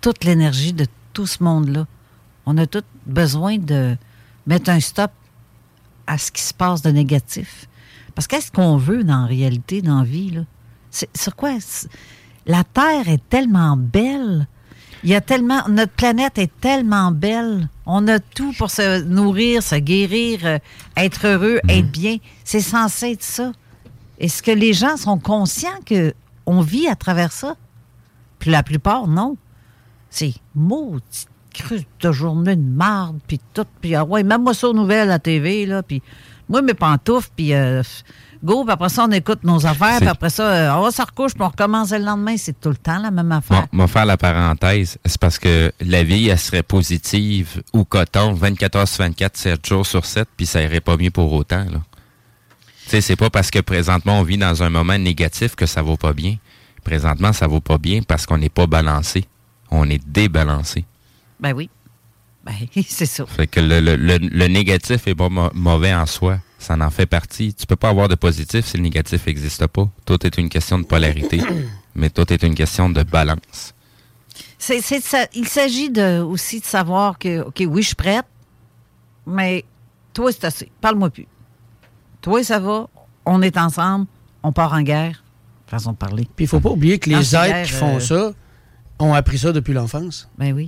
toute 0.00 0.24
l'énergie 0.24 0.72
de 0.72 0.86
tout 1.12 1.26
ce 1.26 1.42
monde-là. 1.42 1.86
On 2.46 2.56
a 2.58 2.66
tout 2.66 2.82
besoin 3.06 3.58
de 3.58 3.96
mettre 4.46 4.70
un 4.70 4.80
stop 4.80 5.10
à 6.06 6.18
ce 6.18 6.30
qui 6.32 6.42
se 6.42 6.52
passe 6.54 6.82
de 6.82 6.90
négatif. 6.90 7.68
Parce 8.14 8.26
qu'est-ce 8.26 8.50
qu'on 8.50 8.76
veut 8.76 9.04
dans 9.04 9.20
la 9.22 9.26
réalité, 9.26 9.80
dans 9.82 9.98
la 9.98 10.04
vie, 10.04 10.30
là? 10.30 10.42
C'est 10.90 11.08
sur 11.16 11.34
quoi? 11.36 11.52
La 12.46 12.64
Terre 12.64 13.08
est 13.08 13.22
tellement 13.30 13.76
belle. 13.76 14.46
Il 15.04 15.10
y 15.10 15.14
a 15.14 15.20
tellement. 15.20 15.66
Notre 15.68 15.92
planète 15.92 16.38
est 16.38 16.50
tellement 16.60 17.10
belle. 17.12 17.68
On 17.86 18.06
a 18.08 18.18
tout 18.20 18.52
pour 18.58 18.70
se 18.70 19.02
nourrir, 19.02 19.62
se 19.62 19.76
guérir, 19.76 20.40
euh, 20.44 20.58
être 20.96 21.26
heureux, 21.26 21.60
être 21.68 21.90
bien. 21.90 22.18
C'est 22.44 22.60
censé 22.60 23.12
être 23.12 23.22
ça. 23.22 23.52
Est-ce 24.18 24.42
que 24.42 24.50
les 24.50 24.72
gens 24.72 24.96
sont 24.96 25.18
conscients 25.18 25.80
que 25.86 26.12
on 26.46 26.60
vit 26.60 26.88
à 26.88 26.94
travers 26.94 27.32
ça? 27.32 27.56
Puis 28.42 28.50
la 28.50 28.64
plupart, 28.64 29.06
non. 29.06 29.36
C'est 30.10 30.34
maudit 30.56 31.26
cru 31.54 31.80
de 32.00 32.10
journée 32.10 32.56
de 32.56 32.60
marde, 32.60 33.20
puis 33.28 33.38
tout. 33.54 33.64
Puis 33.80 33.94
ah 33.94 34.04
ouais, 34.04 34.24
même 34.24 34.42
moi 34.42 34.52
ça 34.52 34.68
aux 34.68 34.74
nouvelles 34.74 35.02
à 35.02 35.12
la 35.12 35.18
TV, 35.20 35.64
là. 35.64 35.84
Puis 35.84 36.02
moi, 36.48 36.60
mes 36.60 36.74
pantoufles, 36.74 37.30
puis 37.36 37.54
euh, 37.54 37.84
go, 38.42 38.64
puis 38.64 38.72
après 38.72 38.88
ça, 38.88 39.04
on 39.04 39.12
écoute 39.12 39.44
nos 39.44 39.64
affaires, 39.64 39.98
puis 39.98 40.08
après 40.08 40.28
ça, 40.28 40.42
euh, 40.42 40.74
on 40.74 40.82
va 40.82 40.90
se 40.90 41.00
recouche, 41.02 41.34
puis 41.34 41.42
on 41.44 41.50
recommence 41.50 41.92
le 41.92 41.98
lendemain. 41.98 42.36
C'est 42.36 42.60
tout 42.60 42.70
le 42.70 42.76
temps 42.76 42.98
la 42.98 43.12
même 43.12 43.30
affaire. 43.30 43.60
Bon, 43.60 43.68
on 43.74 43.78
va 43.78 43.86
faire 43.86 44.06
la 44.06 44.16
parenthèse. 44.16 44.98
C'est 45.04 45.20
parce 45.20 45.38
que 45.38 45.70
la 45.80 46.02
vie, 46.02 46.28
elle 46.28 46.38
serait 46.40 46.64
positive 46.64 47.62
ou 47.72 47.84
coton 47.84 48.32
24 48.32 48.76
heures 48.76 48.88
sur 48.88 49.04
24, 49.04 49.36
7 49.36 49.64
jours 49.64 49.86
sur 49.86 50.04
7, 50.04 50.28
puis 50.36 50.46
ça 50.46 50.60
irait 50.60 50.80
pas 50.80 50.96
mieux 50.96 51.12
pour 51.12 51.32
autant. 51.32 51.64
Là. 51.70 51.80
Tu 52.86 52.90
sais, 52.90 53.00
c'est 53.02 53.16
pas 53.16 53.30
parce 53.30 53.52
que 53.52 53.60
présentement 53.60 54.18
on 54.18 54.24
vit 54.24 54.36
dans 54.36 54.64
un 54.64 54.68
moment 54.68 54.98
négatif 54.98 55.54
que 55.54 55.66
ça 55.66 55.80
va 55.84 55.96
pas 55.96 56.12
bien. 56.12 56.38
Présentement, 56.84 57.32
ça 57.32 57.46
va 57.46 57.60
pas 57.60 57.78
bien 57.78 58.02
parce 58.02 58.26
qu'on 58.26 58.38
n'est 58.38 58.48
pas 58.48 58.66
balancé. 58.66 59.24
On 59.70 59.88
est 59.88 60.04
débalancé. 60.06 60.84
Ben 61.40 61.52
oui. 61.52 61.70
Ben, 62.44 62.54
c'est 62.88 63.06
ça. 63.06 63.24
Fait 63.26 63.46
que 63.46 63.60
le, 63.60 63.80
le- 63.80 63.96
le- 63.96 64.18
le 64.18 64.46
négatif 64.48 65.06
est 65.06 65.14
pas 65.14 65.28
mauvais 65.28 65.94
en 65.94 66.06
soi. 66.06 66.38
Ça 66.58 66.74
en 66.78 66.90
fait 66.90 67.06
partie. 67.06 67.54
Tu 67.54 67.66
peux 67.66 67.76
pas 67.76 67.88
avoir 67.88 68.08
de 68.08 68.14
positif 68.14 68.66
si 68.66 68.76
le 68.76 68.82
négatif 68.82 69.26
n'existe 69.26 69.66
pas. 69.68 69.88
Tout 70.04 70.24
est 70.26 70.38
une 70.38 70.48
question 70.48 70.78
de 70.78 70.84
polarité, 70.84 71.40
mais 71.94 72.10
tout 72.10 72.32
est 72.32 72.42
une 72.42 72.54
question 72.54 72.88
de 72.90 73.02
balance. 73.02 73.74
Ça- 74.58 74.74
il 75.34 75.48
s'agit 75.48 75.90
de, 75.90 76.20
aussi 76.20 76.60
de 76.60 76.64
savoir 76.64 77.18
que, 77.18 77.40
OK, 77.42 77.62
oui, 77.66 77.82
je 77.82 77.88
suis 77.88 77.96
prête, 77.96 78.24
mais 79.26 79.64
toi, 80.14 80.30
c'est 80.32 80.44
assez. 80.44 80.70
Parle-moi 80.80 81.10
plus. 81.10 81.26
Toi, 82.20 82.44
ça 82.44 82.60
va, 82.60 82.88
on 83.26 83.42
est 83.42 83.56
ensemble, 83.56 84.06
on 84.44 84.52
part 84.52 84.72
en 84.72 84.82
guerre. 84.82 85.21
Façon 85.72 85.92
de 85.92 85.96
parler. 85.96 86.28
Puis 86.36 86.44
il 86.44 86.48
faut 86.48 86.60
pas 86.60 86.68
oublier 86.68 86.98
que 86.98 87.08
les 87.08 87.34
êtres 87.34 87.62
qui 87.62 87.72
font 87.72 87.96
euh, 87.96 88.00
ça 88.00 88.32
ont 88.98 89.14
appris 89.14 89.38
ça 89.38 89.52
depuis 89.52 89.72
l'enfance. 89.72 90.28
Ben 90.36 90.52
oui. 90.52 90.66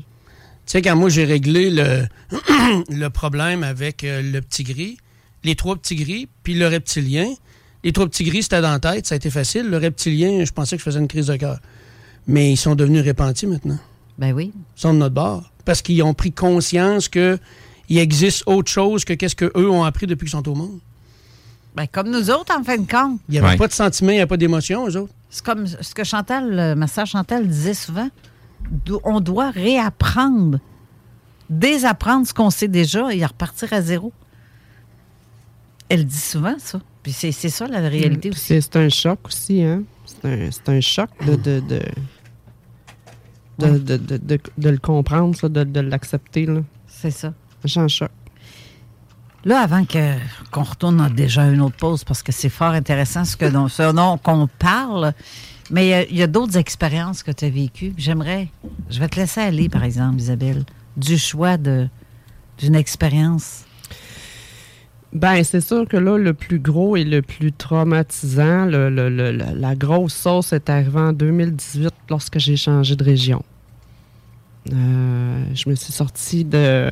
Tu 0.65 0.73
sais, 0.73 0.81
quand 0.81 0.97
moi 0.97 1.11
j'ai 1.11 1.25
réglé 1.25 1.69
le, 1.69 2.07
le 2.89 3.09
problème 3.09 3.65
avec 3.65 4.03
euh, 4.03 4.23
le 4.23 4.41
petit 4.41 4.63
gris, 4.63 4.97
les 5.43 5.57
trois 5.57 5.77
petits 5.77 5.97
gris, 5.97 6.27
puis 6.43 6.55
le 6.55 6.69
reptilien, 6.69 7.27
les 7.83 7.93
trois 7.93 8.07
petits 8.07 8.25
gris, 8.25 8.45
c'était 8.45 8.63
dans 8.63 8.73
la 8.73 8.79
tête, 8.79 9.07
ça 9.07 9.15
a 9.15 9.17
été 9.17 9.29
facile. 9.29 9.69
Le 9.69 9.77
reptilien, 9.77 10.43
je 10.43 10.53
pensais 10.53 10.77
que 10.77 10.81
je 10.81 10.85
faisais 10.85 11.01
une 11.01 11.07
crise 11.07 11.27
de 11.27 11.37
cœur. 11.37 11.59
Mais 12.27 12.53
ils 12.53 12.57
sont 12.57 12.75
devenus 12.75 13.03
répentis 13.03 13.47
maintenant. 13.47 13.79
Ben 14.17 14.33
oui. 14.33 14.55
sont 14.75 14.95
de 14.95 15.01
notre 15.01 15.15
bord. 15.15 15.53
Parce 15.67 15.83
qu'ils 15.83 16.03
ont 16.03 16.15
pris 16.15 16.33
conscience 16.33 17.11
qu'il 17.11 17.39
existe 17.91 18.45
autre 18.47 18.73
chose 18.73 19.05
que 19.05 19.13
qu'est-ce 19.13 19.37
qu'eux 19.37 19.69
ont 19.69 19.85
appris 19.85 20.07
depuis 20.07 20.25
qu'ils 20.25 20.39
sont 20.39 20.49
au 20.49 20.55
monde. 20.55 20.81
Ben, 21.75 21.87
comme 21.91 22.11
nous 22.11 22.31
autres, 22.31 22.57
en 22.57 22.63
fin 22.63 22.77
de 22.79 22.89
compte. 22.91 23.21
Il 23.29 23.33
n'y 23.33 23.39
avait 23.39 23.57
pas 23.57 23.67
de 23.67 23.73
sentiment, 23.73 24.11
il 24.11 24.15
n'y 24.15 24.21
avait 24.21 24.29
pas 24.29 24.37
d'émotion, 24.37 24.87
eux 24.89 24.97
autres. 24.97 25.13
C'est 25.29 25.45
comme 25.45 25.67
ce 25.67 25.95
que 25.95 26.05
Chantal, 26.05 26.59
euh, 26.59 26.75
ma 26.77 26.87
sœur 26.87 27.07
Chantal 27.07 27.49
disait 27.49 27.75
souvent. 27.75 28.09
On 29.03 29.21
doit 29.21 29.51
réapprendre, 29.51 30.59
désapprendre 31.51 32.27
ce 32.27 32.33
qu'on 32.33 32.51
sait 32.51 32.69
déjà 32.69 33.13
et 33.13 33.25
repartir 33.27 33.73
à 33.73 33.83
zéro. 33.83 34.13
Elle 35.89 36.07
dit 36.07 36.17
souvent 36.17 36.55
ça. 36.59 36.81
Puis 37.03 37.13
c'est 37.13 37.33
ça 37.33 37.67
la 37.67 37.81
réalité 37.81 38.31
aussi. 38.31 38.63
C'est 38.63 38.77
un 38.77 38.89
choc 38.89 39.19
aussi, 39.27 39.63
hein? 39.63 39.83
C'est 40.23 40.69
un, 40.69 40.81
choc 40.81 41.11
de, 41.27 41.35
de, 41.37 41.61
de, 41.61 41.81
de, 43.59 43.79
de, 43.79 43.97
de- 43.97 44.17
de- 44.17 44.41
de 44.57 44.69
le 44.71 44.79
comprendre, 44.79 45.37
ça, 45.37 45.49
de, 45.49 45.65
de 45.65 45.81
l'accepter. 45.81 46.47
là. 46.47 46.61
C'est 46.87 47.11
ça. 47.11 47.35
J'ai 47.65 47.81
un 47.81 47.89
choc. 47.89 48.11
Là, 49.45 49.61
avant 49.61 49.85
que 49.85 50.15
qu'on 50.51 50.63
retourne 50.63 51.07
déjà 51.15 51.47
une 51.47 51.61
autre 51.61 51.77
pause, 51.77 52.03
parce 52.05 52.23
que 52.23 52.33
c'est 52.33 52.49
fort 52.49 52.73
intéressant 52.73 53.25
ce 53.25 53.37
que 53.37 53.47
dont, 53.47 54.17
qu'on 54.19 54.49
parle, 54.59 55.13
mais 55.71 55.87
il 55.87 55.91
y 55.91 55.95
a- 55.95 56.09
il 56.09 56.17
y 56.17 56.23
a, 56.23 56.27
d'autres 56.27 56.57
expériences 56.57 57.23
que 57.23 57.31
tu 57.31 57.45
as 57.45 57.51
vécues. 57.51 57.93
J'aimerais, 57.99 58.49
je 58.91 58.99
vais 59.01 59.09
te 59.09 59.17
laisser 59.17 59.41
aller, 59.41 59.69
par 59.69 59.85
exemple, 59.85 60.17
Isabelle, 60.19 60.65
du 60.97 61.19
choix 61.19 61.57
d'une 61.59 61.91
expérience. 62.75 63.65
Ben, 65.13 65.45
c'est 65.45 65.61
sûr 65.61 65.87
que 65.87 65.97
là, 65.97 66.19
le 66.19 66.35
plus 66.35 66.59
gros 66.59 66.97
et 66.97 67.05
le 67.05 67.23
plus 67.23 67.53
traumatisant, 67.53 68.65
la 68.67 69.75
grosse 69.77 70.15
sauce 70.15 70.53
est 70.53 70.69
arrivée 70.69 70.99
en 71.01 71.13
2018 71.13 71.93
lorsque 72.11 72.39
j'ai 72.39 72.57
changé 72.57 72.97
de 72.97 73.05
région. 73.05 73.45
Euh, 74.73 75.45
je 75.55 75.69
me 75.69 75.75
suis 75.75 75.93
sortie 75.93 76.45
de. 76.45 76.91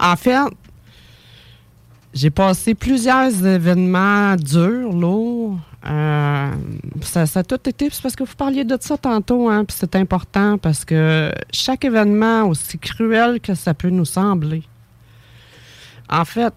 En 0.00 0.16
fait, 0.16 0.38
j'ai 2.14 2.30
passé 2.30 2.74
plusieurs 2.74 3.44
événements 3.44 4.36
durs, 4.36 4.92
lourds. 4.92 5.58
Euh, 5.86 6.50
ça, 7.02 7.26
ça 7.26 7.40
a 7.40 7.42
tout 7.42 7.68
été. 7.68 7.88
C'est 7.90 8.02
parce 8.02 8.16
que 8.16 8.24
vous 8.24 8.36
parliez 8.36 8.64
de 8.64 8.78
ça 8.80 8.96
tantôt, 8.96 9.48
hein, 9.48 9.64
puis 9.64 9.76
c'est 9.78 9.96
important 9.96 10.56
parce 10.56 10.84
que 10.84 11.32
chaque 11.50 11.84
événement, 11.84 12.44
aussi 12.44 12.78
cruel 12.78 13.40
que 13.40 13.54
ça 13.54 13.74
peut 13.74 13.90
nous 13.90 14.04
sembler, 14.04 14.62
en 16.08 16.24
fait, 16.24 16.54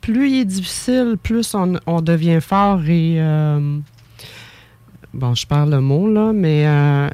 plus 0.00 0.28
il 0.28 0.40
est 0.40 0.44
difficile, 0.44 1.16
plus 1.20 1.54
on, 1.54 2.00
devient 2.00 2.40
fort 2.40 2.82
et. 2.86 3.16
euh, 3.18 3.78
bon, 5.14 5.34
je 5.34 5.46
parle 5.46 5.70
le 5.70 5.80
mot, 5.80 6.12
là, 6.12 6.32
mais 6.32 6.66
euh, 6.66 7.08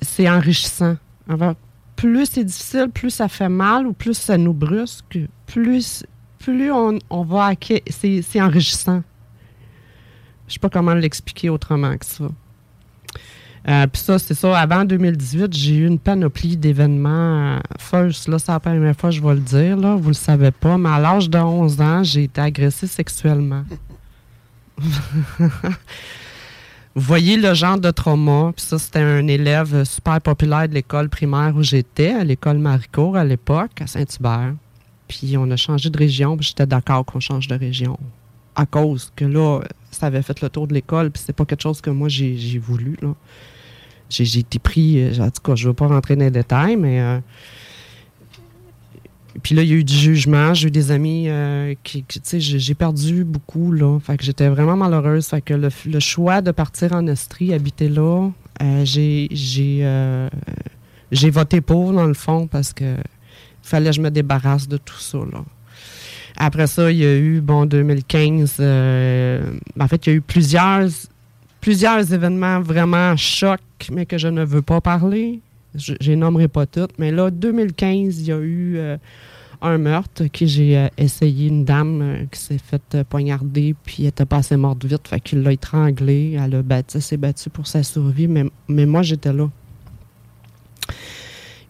c'est 0.00 0.28
enrichissant. 0.28 0.96
En 1.28 1.54
plus 1.96 2.26
c'est 2.26 2.44
difficile, 2.44 2.88
plus 2.92 3.10
ça 3.10 3.28
fait 3.28 3.50
mal 3.50 3.86
ou 3.86 3.92
plus 3.92 4.14
ça 4.14 4.38
nous 4.38 4.54
brusque, 4.54 5.18
plus, 5.46 6.02
plus 6.40 6.72
on, 6.72 6.98
on 7.10 7.22
va 7.22 7.44
acquérir. 7.46 7.82
C'est 7.90 8.40
enrichissant. 8.40 9.02
Je 10.48 10.54
sais 10.54 10.58
pas 10.58 10.68
comment 10.70 10.94
l'expliquer 10.94 11.48
autrement 11.50 11.96
que 11.96 12.04
ça. 12.04 12.24
Euh, 13.68 13.86
Puis 13.86 14.00
ça, 14.02 14.18
c'est 14.18 14.34
ça. 14.34 14.58
Avant 14.58 14.84
2018, 14.84 15.52
j'ai 15.54 15.76
eu 15.76 15.86
une 15.86 15.98
panoplie 15.98 16.56
d'événements. 16.56 17.56
euh, 17.56 17.60
First, 17.78 18.26
là, 18.26 18.38
c'est 18.38 18.50
la 18.50 18.58
première 18.58 18.96
fois 18.96 19.10
que 19.10 19.16
je 19.16 19.22
vais 19.22 19.34
le 19.34 19.40
dire, 19.40 19.76
là. 19.76 19.94
Vous 19.96 20.08
le 20.08 20.14
savez 20.14 20.50
pas, 20.50 20.76
mais 20.78 20.88
à 20.88 20.98
l'âge 20.98 21.28
de 21.30 21.38
11 21.38 21.80
ans, 21.80 22.02
j'ai 22.02 22.24
été 22.24 22.40
agressée 22.40 22.86
sexuellement. 22.86 23.64
Vous 26.96 27.02
voyez 27.02 27.36
le 27.36 27.54
genre 27.54 27.78
de 27.78 27.90
trauma? 27.90 28.52
Puis 28.56 28.64
ça, 28.64 28.78
c'était 28.78 28.98
un 29.00 29.26
élève 29.28 29.84
super 29.84 30.20
populaire 30.20 30.68
de 30.68 30.74
l'école 30.74 31.08
primaire 31.08 31.52
où 31.54 31.62
j'étais, 31.62 32.12
à 32.12 32.24
l'école 32.24 32.58
Maricourt 32.58 33.16
à 33.16 33.24
l'époque, 33.24 33.70
à 33.80 33.86
Saint-Hubert. 33.86 34.54
Puis 35.10 35.36
on 35.36 35.50
a 35.50 35.56
changé 35.56 35.90
de 35.90 35.98
région, 35.98 36.36
puis 36.36 36.46
j'étais 36.46 36.66
d'accord 36.66 37.04
qu'on 37.04 37.18
change 37.18 37.48
de 37.48 37.56
région. 37.56 37.98
À 38.54 38.64
cause 38.64 39.12
que 39.16 39.24
là, 39.24 39.60
ça 39.90 40.06
avait 40.06 40.22
fait 40.22 40.40
le 40.40 40.48
tour 40.48 40.68
de 40.68 40.74
l'école, 40.74 41.10
puis 41.10 41.20
c'est 41.26 41.32
pas 41.32 41.44
quelque 41.44 41.62
chose 41.62 41.80
que 41.80 41.90
moi 41.90 42.08
j'ai 42.08 42.58
voulu. 42.58 42.96
J'ai 44.08 44.38
été 44.38 44.60
pris, 44.60 45.02
euh, 45.02 45.20
en 45.20 45.30
tout 45.30 45.42
cas, 45.42 45.56
je 45.56 45.66
veux 45.66 45.74
pas 45.74 45.88
rentrer 45.88 46.14
dans 46.14 46.24
les 46.24 46.30
détails, 46.30 46.76
mais. 46.76 47.00
euh, 47.00 47.18
puis 49.42 49.56
là, 49.56 49.62
il 49.62 49.68
y 49.68 49.72
a 49.72 49.76
eu 49.76 49.84
du 49.84 49.94
jugement. 49.94 50.54
J'ai 50.54 50.68
eu 50.68 50.70
des 50.70 50.92
amis 50.92 51.24
euh, 51.28 51.74
qui, 51.82 52.04
tu 52.04 52.20
sais, 52.22 52.40
j'ai 52.40 52.74
perdu 52.74 53.24
beaucoup, 53.24 53.72
là. 53.72 53.98
Fait 53.98 54.16
que 54.16 54.22
j'étais 54.22 54.48
vraiment 54.48 54.76
malheureuse. 54.76 55.26
Fait 55.26 55.40
que 55.40 55.54
le, 55.54 56.00
choix 56.00 56.40
de 56.40 56.52
partir 56.52 56.92
en 56.92 57.06
Estrie, 57.08 57.52
habiter 57.52 57.88
là, 57.88 58.30
j'ai 58.92 59.28
voté 61.30 61.60
pour, 61.60 61.92
dans 61.92 62.06
le 62.06 62.14
fond, 62.14 62.46
parce 62.46 62.72
que 62.72 62.96
fallait 63.70 63.90
que 63.90 63.96
je 63.96 64.00
me 64.00 64.10
débarrasse 64.10 64.68
de 64.68 64.76
tout 64.76 64.98
ça, 64.98 65.18
là. 65.18 65.44
Après 66.36 66.66
ça, 66.66 66.90
il 66.90 66.98
y 66.98 67.04
a 67.04 67.16
eu, 67.16 67.40
bon, 67.40 67.66
2015, 67.66 68.56
euh, 68.60 69.42
en 69.78 69.88
fait, 69.88 70.06
il 70.06 70.10
y 70.10 70.12
a 70.12 70.16
eu 70.16 70.20
plusieurs, 70.22 70.88
plusieurs 71.60 72.14
événements 72.14 72.60
vraiment 72.60 73.14
chocs, 73.16 73.60
mais 73.92 74.06
que 74.06 74.16
je 74.16 74.28
ne 74.28 74.42
veux 74.42 74.62
pas 74.62 74.80
parler. 74.80 75.40
Je 75.74 75.92
les 76.00 76.16
nommerai 76.16 76.48
pas 76.48 76.64
toutes. 76.64 76.98
Mais 76.98 77.12
là, 77.12 77.30
2015, 77.30 78.20
il 78.20 78.26
y 78.26 78.32
a 78.32 78.38
eu 78.38 78.76
euh, 78.78 78.96
un 79.60 79.76
meurtre 79.76 80.24
qui 80.28 80.48
j'ai 80.48 80.78
euh, 80.78 80.88
essayé 80.96 81.48
une 81.48 81.66
dame 81.66 82.26
qui 82.32 82.40
s'est 82.40 82.58
faite 82.58 82.96
poignarder, 83.10 83.74
puis 83.84 84.04
elle 84.04 84.08
était 84.08 84.24
pas 84.24 84.38
assez 84.38 84.56
morte 84.56 84.82
vite, 84.84 85.08
fait 85.08 85.20
qu'il 85.20 85.42
l'a 85.42 85.52
étranglée. 85.52 86.38
Elle 86.42 86.54
a 86.54 86.82
s'est 87.00 87.16
battue 87.18 87.50
pour 87.50 87.66
sa 87.66 87.82
survie, 87.82 88.28
mais, 88.28 88.44
mais 88.66 88.86
moi, 88.86 89.02
j'étais 89.02 89.34
là. 89.34 89.50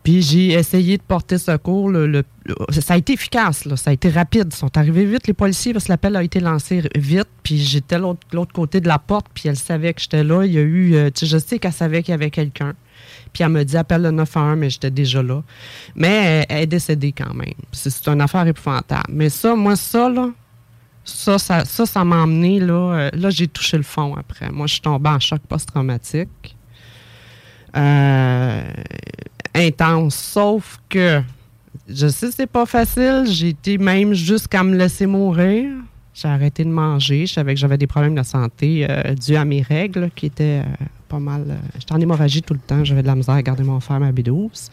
Puis 0.02 0.22
j'ai 0.22 0.52
essayé 0.52 0.96
de 0.96 1.02
porter 1.02 1.36
secours. 1.36 1.90
Le, 1.90 2.06
le- 2.06 2.24
ça 2.70 2.94
a 2.94 2.96
été 2.96 3.12
efficace, 3.12 3.64
là. 3.66 3.76
ça 3.76 3.90
a 3.90 3.92
été 3.92 4.08
rapide. 4.08 4.48
Ils 4.50 4.56
sont 4.56 4.76
arrivés 4.78 5.04
vite, 5.04 5.26
les 5.26 5.34
policiers, 5.34 5.72
parce 5.74 5.84
que 5.84 5.92
l'appel 5.92 6.16
a 6.16 6.22
été 6.22 6.40
lancé 6.40 6.82
vite. 6.96 7.28
Puis 7.42 7.58
j'étais 7.58 7.96
de 7.96 8.02
l'autre 8.32 8.52
côté 8.54 8.80
de 8.80 8.88
la 8.88 8.98
porte, 8.98 9.26
puis 9.34 9.48
elle 9.48 9.56
savait 9.56 9.92
que 9.92 10.00
j'étais 10.00 10.24
là. 10.24 10.44
Il 10.44 10.52
y 10.52 10.58
a 10.58 10.62
eu, 10.62 10.94
euh, 10.94 11.10
je 11.22 11.36
sais 11.38 11.58
qu'elle 11.58 11.72
savait 11.72 12.02
qu'il 12.02 12.12
y 12.12 12.14
avait 12.14 12.30
quelqu'un. 12.30 12.72
Puis 13.32 13.42
elle 13.44 13.50
me 13.50 13.62
dit 13.64 13.76
appelle 13.76 14.02
le 14.02 14.10
911, 14.10 14.56
mais 14.58 14.70
j'étais 14.70 14.90
déjà 14.90 15.22
là. 15.22 15.42
Mais 15.94 16.46
elle, 16.48 16.62
est 16.62 16.66
décédée 16.66 17.12
quand 17.12 17.34
même. 17.34 17.52
C'est 17.72 18.08
une 18.08 18.20
affaire 18.22 18.46
épouvantable. 18.46 19.04
Mais 19.10 19.28
ça, 19.28 19.54
moi, 19.54 19.76
ça, 19.76 20.08
là, 20.08 20.30
ça, 21.04 21.38
ça, 21.38 21.64
ça, 21.64 21.86
ça 21.86 22.04
m'a 22.04 22.16
emmené, 22.22 22.58
là. 22.58 22.72
euh, 22.94 23.10
là, 23.12 23.30
j'ai 23.30 23.48
touché 23.48 23.76
le 23.76 23.82
fond 23.82 24.14
après. 24.16 24.50
Moi, 24.50 24.66
je 24.66 24.72
suis 24.74 24.82
tombée 24.82 25.10
en 25.10 25.20
choc 25.20 25.40
post-traumatique. 25.48 26.56
Euh, 27.76 28.62
intense. 29.54 30.14
Sauf 30.16 30.78
que, 30.88 31.22
je 31.88 32.08
sais, 32.08 32.30
c'est 32.30 32.46
pas 32.46 32.66
facile. 32.66 33.24
J'ai 33.26 33.48
été 33.50 33.78
même 33.78 34.12
jusqu'à 34.14 34.62
me 34.62 34.76
laisser 34.76 35.06
mourir. 35.06 35.70
J'ai 36.14 36.28
arrêté 36.28 36.64
de 36.64 36.70
manger. 36.70 37.26
Je 37.26 37.32
savais 37.34 37.54
que 37.54 37.60
j'avais 37.60 37.78
des 37.78 37.86
problèmes 37.86 38.14
de 38.14 38.22
santé 38.22 38.86
euh, 38.88 39.14
dus 39.14 39.36
à 39.36 39.44
mes 39.44 39.62
règles 39.62 40.10
qui 40.14 40.26
étaient 40.26 40.62
euh, 40.64 40.84
pas 41.08 41.18
mal. 41.18 41.44
euh, 41.48 41.54
J'étais 41.78 41.92
en 41.92 42.00
hémorragie 42.00 42.42
tout 42.42 42.54
le 42.54 42.60
temps. 42.60 42.84
J'avais 42.84 43.02
de 43.02 43.06
la 43.06 43.14
misère 43.14 43.34
à 43.36 43.42
garder 43.42 43.62
mon 43.62 43.80
fer, 43.80 43.98
ma 44.00 44.10
B12. 44.12 44.68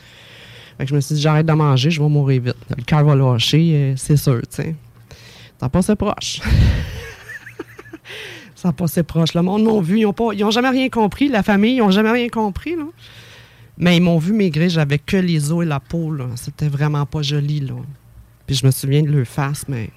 Fait 0.77 0.83
que 0.83 0.89
je 0.89 0.95
me 0.95 0.99
suis 1.01 1.15
dit, 1.15 1.21
j'arrête 1.21 1.45
de 1.45 1.53
manger, 1.53 1.89
je 1.89 2.01
vais 2.01 2.09
mourir 2.09 2.41
vite. 2.41 2.55
Le 2.75 2.83
cœur 2.83 3.03
va 3.03 3.15
lâcher, 3.15 3.93
c'est 3.97 4.17
sûr, 4.17 4.41
tu 4.41 4.47
sais. 4.57 4.75
Ça 5.59 5.69
passait 5.69 5.95
proche. 5.95 6.39
ça 8.57 8.71
passait 8.71 9.03
proche. 9.03 9.35
Le 9.35 9.43
monde 9.43 9.63
m'ont 9.63 9.81
vu. 9.81 9.99
Ils 9.99 10.39
n'ont 10.39 10.51
jamais 10.51 10.69
rien 10.69 10.89
compris. 10.89 11.27
La 11.27 11.43
famille, 11.43 11.75
ils 11.75 11.79
n'ont 11.79 11.91
jamais 11.91 12.11
rien 12.11 12.27
compris, 12.27 12.75
là. 12.75 12.85
Mais 13.77 13.97
ils 13.97 14.01
m'ont 14.01 14.17
vu 14.17 14.33
maigrir, 14.33 14.69
j'avais 14.69 14.97
que 14.97 15.17
les 15.17 15.51
os 15.51 15.63
et 15.63 15.67
la 15.67 15.79
peau. 15.79 16.11
C'était 16.35 16.67
vraiment 16.67 17.05
pas 17.05 17.21
joli, 17.21 17.59
là. 17.59 17.75
Puis 18.47 18.55
je 18.55 18.65
me 18.65 18.71
souviens 18.71 19.03
de 19.03 19.11
leur 19.11 19.27
face, 19.27 19.65
mais. 19.67 19.91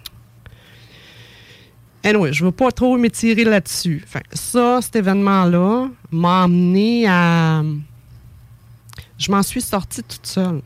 Anyway, 2.04 2.34
je 2.34 2.44
veux 2.44 2.52
pas 2.52 2.70
trop 2.70 2.98
m'étirer 2.98 3.44
là-dessus. 3.44 4.04
Ça, 4.34 4.80
cet 4.82 4.96
événement-là 4.96 5.88
m'a 6.10 6.42
amené 6.42 7.06
à. 7.08 7.62
Je 9.16 9.32
m'en 9.32 9.42
suis 9.42 9.62
sortie 9.62 10.02
toute 10.02 10.26
seule. 10.26 10.60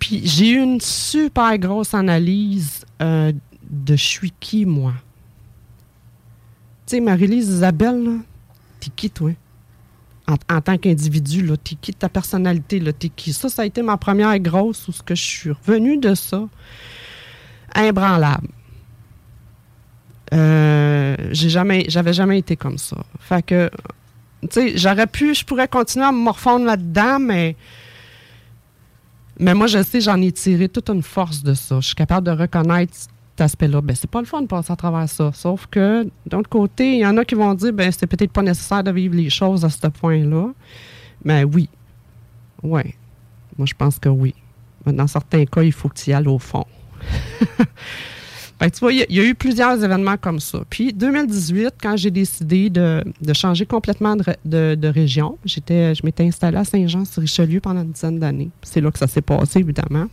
Puis 0.00 0.22
j'ai 0.24 0.50
eu 0.50 0.60
une 0.60 0.80
super 0.80 1.56
grosse 1.58 1.94
analyse 1.94 2.84
euh, 3.00 3.32
de 3.68 3.94
je 3.94 4.04
suis 4.04 4.32
qui, 4.40 4.66
moi. 4.66 4.94
Marie-Lise 6.98 7.48
Isabelle, 7.48 8.18
t'es 8.80 8.90
qui, 8.94 9.10
toi? 9.10 9.30
En, 10.26 10.60
tant 10.60 10.78
qu'individu, 10.78 11.50
t'es 11.62 11.74
qui 11.74 11.92
ta 11.92 12.08
personnalité, 12.08 12.80
t'es 12.98 13.08
qui? 13.08 13.32
Ça, 13.32 13.48
ça 13.48 13.62
a 13.62 13.64
été 13.66 13.82
ma 13.82 13.96
première 13.96 14.38
grosse 14.38 14.88
où 14.88 14.92
ce 14.92 15.02
que 15.02 15.14
je 15.14 15.22
suis 15.22 15.50
revenue 15.50 15.98
de 15.98 16.14
ça. 16.14 16.48
Imbranlable. 17.74 18.48
Euh, 20.32 21.16
j'ai 21.32 21.48
jamais, 21.48 21.84
j'avais 21.88 22.12
jamais 22.12 22.38
été 22.38 22.56
comme 22.56 22.78
ça. 22.78 22.96
Fait 23.18 23.44
que, 23.44 23.70
tu 24.42 24.48
sais, 24.50 24.78
j'aurais 24.78 25.08
pu, 25.08 25.34
je 25.34 25.44
pourrais 25.44 25.68
continuer 25.68 26.06
à 26.06 26.12
me 26.12 26.18
morfondre 26.18 26.64
là-dedans, 26.64 27.18
mais, 27.18 27.56
mais 29.38 29.54
moi, 29.54 29.66
je 29.66 29.82
sais, 29.82 30.00
j'en 30.00 30.20
ai 30.20 30.30
tiré 30.30 30.68
toute 30.68 30.88
une 30.90 31.02
force 31.02 31.42
de 31.42 31.54
ça. 31.54 31.80
Je 31.80 31.86
suis 31.86 31.96
capable 31.96 32.26
de 32.26 32.32
reconnaître 32.32 32.94
aspect-là. 33.40 33.80
Ben, 33.80 33.94
c'est 33.96 34.10
pas 34.10 34.20
le 34.20 34.26
fun 34.26 34.42
de 34.42 34.46
passer 34.46 34.72
à 34.72 34.76
travers 34.76 35.08
ça. 35.08 35.30
Sauf 35.34 35.66
que, 35.70 36.06
d'un 36.26 36.38
autre 36.38 36.48
côté, 36.48 36.92
il 36.94 36.98
y 37.00 37.06
en 37.06 37.16
a 37.16 37.24
qui 37.24 37.34
vont 37.34 37.54
dire, 37.54 37.72
ben, 37.72 37.90
c'est 37.92 38.06
peut-être 38.06 38.32
pas 38.32 38.42
nécessaire 38.42 38.82
de 38.84 38.90
vivre 38.90 39.14
les 39.14 39.30
choses 39.30 39.64
à 39.64 39.70
ce 39.70 39.86
point-là. 39.86 40.48
Mais 41.24 41.44
oui. 41.44 41.68
Oui. 42.62 42.82
Moi, 43.56 43.66
je 43.66 43.74
pense 43.74 43.98
que 43.98 44.08
oui. 44.08 44.34
Dans 44.86 45.06
certains 45.06 45.44
cas, 45.44 45.62
il 45.62 45.72
faut 45.72 45.88
que 45.88 45.94
tu 45.98 46.10
y 46.10 46.12
ailles 46.12 46.26
au 46.26 46.38
fond. 46.38 46.64
Que 48.58 48.64
tu 48.70 48.80
vois, 48.80 48.92
il 48.92 49.04
y, 49.10 49.20
a- 49.20 49.24
eu 49.24 49.34
plusieurs 49.34 49.82
événements 49.84 50.16
comme 50.16 50.40
ça. 50.40 50.60
Puis 50.70 50.92
2018, 50.92 51.74
quand 51.82 51.96
j'ai 51.96 52.10
décidé 52.10 52.70
de, 52.70 53.02
changer 53.34 53.66
complètement 53.66 54.16
de- 54.16 54.74
de 54.74 54.88
région, 54.88 55.38
j'étais, 55.44 55.94
je 55.94 56.00
m'étais 56.04 56.24
installée 56.24 56.56
à 56.58 56.64
Saint-Jean-sur-Richelieu 56.64 57.60
pendant 57.60 57.82
une 57.82 57.92
dizaine 57.92 58.18
d'années. 58.18 58.50
C'est 58.62 58.80
là 58.80 58.90
que 58.90 58.98
ça 58.98 59.06
s'est 59.06 59.22
passé, 59.22 59.60
évidemment. 59.60 60.06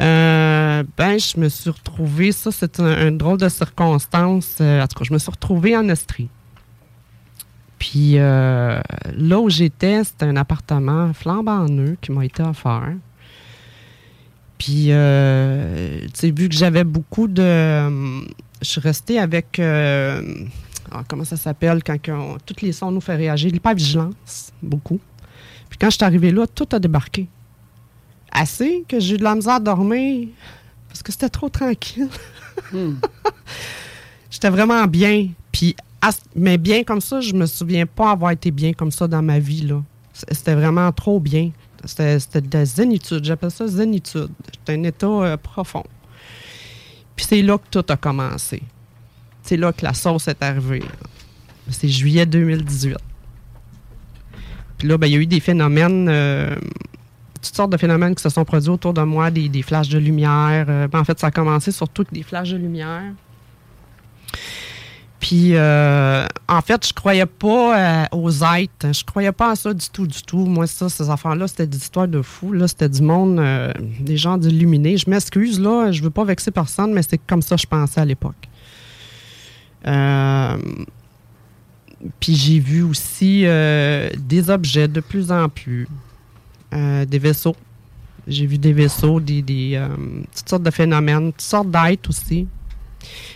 Euh, 0.00 0.82
ben, 0.96 1.18
je 1.18 1.38
me 1.38 1.48
suis 1.48 1.70
retrouvée, 1.70 2.32
ça, 2.32 2.50
c'est 2.50 2.80
un, 2.80 3.12
drôle 3.12 3.38
de 3.38 3.48
circonstance. 3.48 4.58
euh, 4.60 4.82
en 4.82 4.86
tout 4.86 4.98
cas, 4.98 5.04
je 5.04 5.12
me 5.12 5.18
suis 5.18 5.30
retrouvée 5.30 5.76
en 5.76 5.88
Estrie. 5.88 6.28
Puis 7.78 8.18
euh, 8.18 8.80
là 9.16 9.40
où 9.40 9.50
j'étais, 9.50 10.04
c'était 10.04 10.24
un 10.24 10.36
appartement 10.36 11.12
flambant 11.12 11.66
neuf 11.66 11.96
qui 12.00 12.12
m'a 12.12 12.24
été 12.24 12.42
offert. 12.42 12.94
Puis, 14.58 14.86
tu 14.86 14.90
sais, 16.14 16.30
vu 16.30 16.48
que 16.48 16.54
j'avais 16.54 16.84
beaucoup 16.84 17.28
de. 17.28 17.42
je 18.62 18.66
suis 18.66 18.80
restée 18.80 19.18
avec. 19.18 19.60
ah, 19.60 21.02
comment 21.08 21.24
ça 21.24 21.36
s'appelle 21.36 21.82
quand 21.84 21.98
tous 22.46 22.62
les 22.62 22.72
sons 22.72 22.90
nous 22.90 23.00
font 23.00 23.16
réagir? 23.16 23.50
L'hypervigilance, 23.52 24.52
beaucoup. 24.62 25.00
Puis 25.68 25.78
quand 25.78 25.90
je 25.90 25.96
suis 25.96 26.04
arrivée 26.04 26.30
là, 26.30 26.46
tout 26.46 26.68
a 26.72 26.78
débarqué. 26.78 27.28
Assez 28.34 28.84
que 28.88 29.00
j'ai 29.00 29.14
eu 29.14 29.18
de 29.18 29.24
la 29.24 29.34
misère 29.34 29.54
à 29.54 29.60
dormir 29.60 30.28
parce 30.88 31.02
que 31.02 31.12
c'était 31.12 31.28
trop 31.28 31.48
tranquille. 31.48 32.08
J'étais 34.30 34.50
vraiment 34.50 34.84
bien. 34.86 35.28
Puis, 35.52 35.76
mais 36.34 36.58
bien 36.58 36.84
comme 36.84 37.00
ça, 37.00 37.20
je 37.20 37.32
me 37.32 37.46
souviens 37.46 37.86
pas 37.86 38.10
avoir 38.10 38.32
été 38.32 38.50
bien 38.50 38.72
comme 38.72 38.90
ça 38.90 39.06
dans 39.06 39.22
ma 39.22 39.38
vie. 39.38 39.62
là. 39.62 39.82
C'était 40.12 40.54
vraiment 40.54 40.90
trop 40.92 41.20
bien. 41.20 41.50
C'était 41.84 42.18
c'était 42.18 42.40
de 42.40 42.56
la 42.56 42.64
zénitude. 42.64 43.24
J'appelle 43.24 43.50
ça 43.50 43.66
zénitude. 43.66 44.30
C'était 44.52 44.74
un 44.74 44.82
état 44.84 45.06
euh, 45.06 45.36
profond. 45.36 45.84
Puis 47.16 47.26
c'est 47.28 47.42
là 47.42 47.58
que 47.58 47.66
tout 47.70 47.84
a 47.92 47.96
commencé. 47.96 48.62
C'est 49.42 49.56
là 49.56 49.72
que 49.72 49.84
la 49.84 49.94
sauce 49.94 50.28
est 50.28 50.42
arrivée. 50.42 50.80
là. 50.80 50.86
C'est 51.70 51.88
juillet 51.88 52.26
2018. 52.26 52.96
Puis 54.78 54.88
là, 54.88 54.98
ben, 54.98 55.06
il 55.06 55.12
y 55.12 55.16
a 55.16 55.18
eu 55.20 55.26
des 55.26 55.40
phénomènes, 55.40 56.08
euh, 56.08 56.54
toutes 57.44 57.56
sortes 57.56 57.70
de 57.70 57.76
phénomènes 57.76 58.14
qui 58.14 58.22
se 58.22 58.28
sont 58.28 58.44
produits 58.44 58.70
autour 58.70 58.94
de 58.94 59.02
moi, 59.02 59.30
des, 59.30 59.62
flashs 59.62 59.88
de 59.88 59.98
lumière. 59.98 60.66
Euh, 60.68 60.88
ben, 60.88 61.00
en 61.00 61.04
fait, 61.04 61.18
ça 61.18 61.28
a 61.28 61.30
commencé 61.30 61.70
surtout 61.70 62.02
avec 62.02 62.12
des 62.12 62.22
flashs 62.22 62.50
de 62.50 62.56
lumière. 62.56 63.12
Puis, 65.20 65.50
euh, 65.54 66.26
en 66.48 66.60
fait, 66.60 66.86
je 66.86 66.92
croyais 66.92 67.26
pas 67.26 67.78
euh, 67.78 68.04
aux 68.12 68.30
êtres. 68.30 68.92
Je 68.92 69.04
croyais 69.04 69.32
pas 69.32 69.52
à 69.52 69.56
ça 69.56 69.72
du 69.72 69.88
tout, 69.88 70.06
du 70.06 70.22
tout. 70.22 70.44
Moi, 70.44 70.66
ça, 70.66 70.88
ces 70.88 71.08
affaires-là, 71.08 71.48
c'était 71.48 71.66
des 71.66 71.78
histoires 71.78 72.08
de 72.08 72.20
fous. 72.20 72.52
Là, 72.52 72.68
c'était 72.68 72.88
du 72.88 73.02
monde, 73.02 73.42
des 74.00 74.16
gens 74.16 74.36
d'illuminés. 74.36 74.96
Je 74.96 75.08
m'excuse, 75.08 75.60
là, 75.60 75.92
je 75.92 76.02
veux 76.02 76.10
pas 76.10 76.24
vexer 76.24 76.50
personne, 76.50 76.92
mais 76.92 77.02
c'est 77.02 77.18
comme 77.18 77.42
ça 77.42 77.56
que 77.56 77.62
je 77.62 77.66
pensais 77.66 78.00
à 78.00 78.04
l'époque. 78.04 78.48
Puis 82.20 82.34
j'ai 82.34 82.58
vu 82.58 82.82
aussi 82.82 83.42
des 83.42 84.50
objets 84.50 84.88
de 84.88 85.00
plus 85.00 85.32
en 85.32 85.48
plus, 85.48 85.88
Euh, 86.74 87.04
des 87.04 87.18
vaisseaux. 87.18 87.56
J'ai 88.26 88.46
vu 88.46 88.58
des 88.58 88.72
vaisseaux, 88.72 89.20
des, 89.20 89.42
des, 89.42 89.74
euh, 89.74 89.88
toutes 90.34 90.48
sortes 90.48 90.62
de 90.62 90.70
phénomènes, 90.70 91.32
toutes 91.32 91.40
sortes 91.42 91.70
d'êtres 91.70 92.08
aussi. 92.08 92.48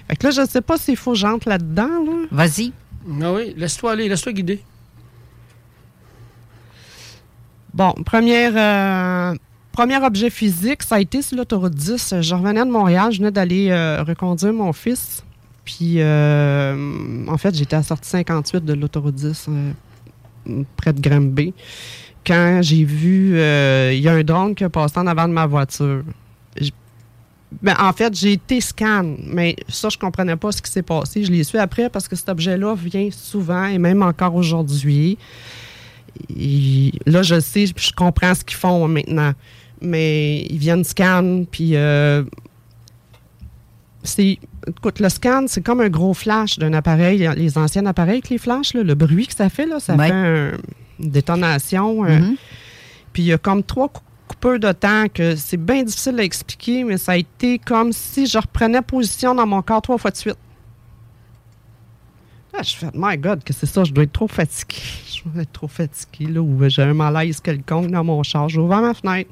Fait 0.08 0.16
que 0.16 0.26
là, 0.26 0.30
je 0.30 0.46
sais 0.46 0.62
pas 0.62 0.78
s'il 0.78 0.96
faut 0.96 1.12
que 1.12 1.18
j'entre 1.18 1.48
là-dedans. 1.48 2.04
Là. 2.04 2.26
Vas-y. 2.30 2.72
Ah 3.22 3.32
oui, 3.32 3.54
laisse-toi 3.56 3.92
aller, 3.92 4.08
laisse-toi 4.08 4.32
guider. 4.32 4.60
Bon, 7.74 7.92
première, 8.04 8.52
euh, 8.56 9.36
premier 9.72 10.02
objet 10.02 10.30
physique, 10.30 10.82
ça 10.82 10.96
a 10.96 11.00
été 11.00 11.22
sur 11.22 11.36
l'autoroute 11.36 11.74
10. 11.74 12.14
Je 12.20 12.34
revenais 12.34 12.64
de 12.64 12.70
Montréal, 12.70 13.12
je 13.12 13.18
venais 13.18 13.30
d'aller 13.30 13.70
euh, 13.70 14.02
reconduire 14.02 14.52
mon 14.52 14.72
fils. 14.72 15.22
Puis, 15.64 15.96
euh, 15.98 17.26
en 17.28 17.36
fait, 17.36 17.54
j'étais 17.54 17.76
à 17.76 17.80
la 17.80 17.82
sortie 17.82 18.08
58 18.08 18.64
de 18.64 18.72
l'autoroute 18.72 19.14
10, 19.14 19.46
euh, 19.48 20.62
près 20.76 20.94
de 20.94 21.00
Granby. 21.00 21.52
Quand 22.28 22.60
j'ai 22.62 22.84
vu, 22.84 23.38
euh, 23.38 23.90
il 23.94 24.00
y 24.00 24.08
a 24.08 24.12
un 24.12 24.22
drone 24.22 24.54
qui 24.54 24.62
a 24.62 24.68
passé 24.68 24.98
en 24.98 25.06
avant 25.06 25.26
de 25.26 25.32
ma 25.32 25.46
voiture. 25.46 26.02
Ben, 27.62 27.74
en 27.80 27.94
fait, 27.94 28.14
j'ai 28.14 28.32
été 28.32 28.60
scan, 28.60 29.16
mais 29.24 29.56
ça, 29.68 29.88
je 29.88 29.96
comprenais 29.96 30.36
pas 30.36 30.52
ce 30.52 30.60
qui 30.60 30.70
s'est 30.70 30.82
passé. 30.82 31.24
Je 31.24 31.32
l'ai 31.32 31.42
su 31.44 31.56
après 31.56 31.88
parce 31.88 32.06
que 32.06 32.14
cet 32.14 32.28
objet-là 32.28 32.74
vient 32.74 33.08
souvent 33.10 33.64
et 33.64 33.78
même 33.78 34.02
encore 34.02 34.34
aujourd'hui. 34.34 35.16
Là, 36.36 37.22
je 37.22 37.40
sais, 37.40 37.64
je 37.74 37.92
comprends 37.92 38.34
ce 38.34 38.44
qu'ils 38.44 38.58
font 38.58 38.86
maintenant. 38.86 39.32
Mais 39.80 40.42
ils 40.50 40.58
viennent 40.58 40.84
scan, 40.84 41.44
puis 41.50 41.76
euh, 41.76 42.22
c'est. 44.02 44.38
Écoute, 44.66 45.00
le 45.00 45.08
scan, 45.08 45.44
c'est 45.46 45.62
comme 45.62 45.80
un 45.80 45.88
gros 45.88 46.12
flash 46.12 46.58
d'un 46.58 46.74
appareil. 46.74 47.26
Les 47.36 47.56
anciens 47.56 47.86
appareils 47.86 48.14
avec 48.16 48.28
les 48.28 48.38
flashs, 48.38 48.74
là, 48.74 48.82
le 48.82 48.94
bruit 48.94 49.26
que 49.26 49.34
ça 49.34 49.48
fait, 49.48 49.64
là, 49.66 49.80
ça 49.80 49.94
Ouais. 49.94 50.08
fait 50.08 50.12
un- 50.12 50.52
détonation. 50.98 52.04
euh, 52.04 52.18
Mhm. 52.18 52.36
Puis 53.12 53.22
il 53.22 53.26
y 53.26 53.32
a 53.32 53.38
comme 53.38 53.62
trois 53.62 53.88
cou- 53.88 54.02
coupeurs 54.28 54.58
de 54.60 54.70
temps 54.72 55.06
que 55.12 55.34
c'est 55.36 55.56
bien 55.56 55.82
difficile 55.82 56.18
à 56.20 56.22
expliquer, 56.22 56.84
mais 56.84 56.98
ça 56.98 57.12
a 57.12 57.16
été 57.16 57.58
comme 57.58 57.92
si 57.92 58.26
je 58.26 58.38
reprenais 58.38 58.82
position 58.82 59.34
dans 59.34 59.46
mon 59.46 59.62
corps 59.62 59.82
trois 59.82 59.98
fois 59.98 60.10
de 60.10 60.16
suite. 60.16 60.36
Là, 62.52 62.62
je 62.62 62.74
fais, 62.76 62.86
my 62.94 63.16
God, 63.18 63.44
que 63.44 63.52
c'est 63.52 63.66
ça, 63.66 63.84
je 63.84 63.92
dois 63.92 64.04
être 64.04 64.12
trop 64.12 64.28
fatigué. 64.28 64.76
Je 65.18 65.28
dois 65.28 65.42
être 65.42 65.52
trop 65.52 65.66
fatigué, 65.68 66.32
là, 66.32 66.40
ou 66.40 66.68
j'ai 66.68 66.82
un 66.82 66.94
malaise 66.94 67.40
quelconque 67.40 67.90
dans 67.90 68.04
mon 68.04 68.22
char. 68.22 68.48
J'ai 68.48 68.60
ouvert 68.60 68.80
ma 68.80 68.94
fenêtre. 68.94 69.28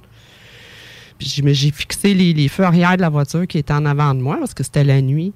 Puis 1.16 1.28
j'ai, 1.54 1.70
fixé 1.70 2.12
les, 2.12 2.32
les 2.32 2.48
feux 2.48 2.64
arrière 2.64 2.96
de 2.96 3.02
la 3.02 3.08
voiture 3.08 3.46
qui 3.46 3.58
étaient 3.58 3.72
en 3.72 3.86
avant 3.86 4.12
de 4.12 4.20
moi 4.20 4.36
parce 4.40 4.52
que 4.52 4.64
c'était 4.64 4.82
la 4.82 5.00
nuit. 5.00 5.32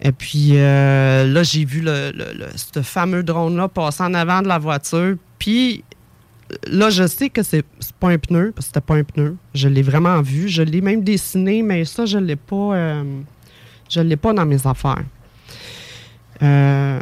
Et 0.00 0.10
puis 0.10 0.52
euh, 0.54 1.26
là, 1.26 1.42
j'ai 1.42 1.66
vu 1.66 1.82
le, 1.82 2.12
le- 2.14 2.32
le- 2.32 2.48
ce 2.56 2.80
fameux 2.82 3.22
drone-là 3.22 3.68
passer 3.68 4.02
en 4.04 4.14
avant 4.14 4.40
de 4.40 4.48
la 4.48 4.58
voiture. 4.58 5.16
Puis 5.44 5.84
là, 6.66 6.88
je 6.88 7.06
sais 7.06 7.28
que 7.28 7.42
c'est, 7.42 7.66
pas 8.00 8.08
un 8.08 8.16
pneu, 8.16 8.50
parce 8.52 8.68
que 8.68 8.72
c'était 8.72 8.80
pas 8.80 8.94
un 8.94 9.04
pneu. 9.04 9.36
Je 9.52 9.68
l'ai 9.68 9.82
vraiment 9.82 10.22
vu. 10.22 10.48
Je 10.48 10.62
l'ai 10.62 10.80
même 10.80 11.04
dessiné, 11.04 11.60
mais 11.60 11.84
ça, 11.84 12.06
je 12.06 12.16
l'ai 12.16 12.36
pas. 12.36 12.74
euh, 12.74 13.20
je 13.90 14.00
l'ai 14.00 14.16
pas 14.16 14.32
dans 14.32 14.46
mes 14.46 14.66
affaires. 14.66 15.04
Euh, 16.42 16.98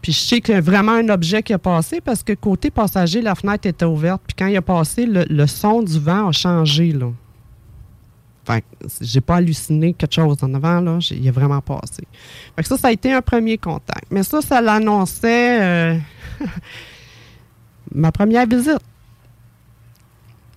puis 0.00 0.12
je 0.12 0.20
sais 0.20 0.54
a 0.54 0.60
vraiment 0.60 0.92
un 0.92 1.08
objet 1.08 1.42
qui 1.42 1.52
a 1.52 1.58
passé 1.58 2.00
parce 2.00 2.22
que 2.22 2.32
côté 2.32 2.70
passager, 2.70 3.20
la 3.22 3.34
fenêtre 3.34 3.66
était 3.66 3.84
ouverte. 3.84 4.22
Puis 4.24 4.36
quand 4.38 4.46
il 4.46 4.56
a 4.56 4.62
passé, 4.62 5.04
le, 5.04 5.46
son 5.48 5.82
du 5.82 5.98
vent 5.98 6.28
a 6.28 6.32
changé. 6.32 6.92
Là. 6.92 7.10
Fait 8.46 8.60
que 8.60 8.66
j'ai 9.00 9.20
pas 9.20 9.36
halluciné 9.36 9.94
quelque 9.94 10.14
chose 10.14 10.36
en 10.42 10.54
avant, 10.54 10.80
là. 10.80 10.98
Il 11.10 11.28
a 11.28 11.32
vraiment 11.32 11.60
passé. 11.60 12.04
Fait 12.54 12.62
que 12.62 12.68
ça, 12.68 12.78
ça 12.78 12.86
a 12.86 12.92
été 12.92 13.12
un 13.12 13.20
premier 13.20 13.58
contact. 13.58 14.06
Mais 14.12 14.22
ça, 14.22 14.40
ça 14.40 14.60
l'annonçait 14.60 15.60
euh, 15.60 15.98
ma 17.94 18.12
première 18.12 18.46
visite. 18.46 18.80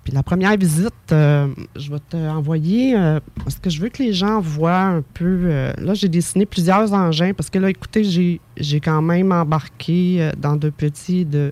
Puis 0.04 0.14
la 0.14 0.24
première 0.24 0.58
visite, 0.58 0.94
euh, 1.12 1.48
je 1.76 1.92
vais 1.92 2.00
te 2.00 2.16
envoyer, 2.16 2.98
euh, 2.98 3.20
parce 3.44 3.58
que 3.60 3.70
je 3.70 3.82
veux 3.82 3.90
que 3.90 4.02
les 4.02 4.14
gens 4.14 4.40
voient 4.40 4.82
un 4.82 5.02
peu. 5.14 5.42
euh, 5.44 5.74
là, 5.78 5.94
j'ai 5.94 6.08
dessiné 6.08 6.46
plusieurs 6.46 6.94
engins, 6.94 7.34
parce 7.34 7.50
que 7.50 7.60
là, 7.60 7.70
écoutez, 7.70 8.04
j'ai, 8.04 8.80
quand 8.80 9.02
même 9.02 9.32
embarqué 9.32 10.32
dans 10.38 10.56
de 10.56 10.70
petits, 10.70 11.26
de 11.26 11.52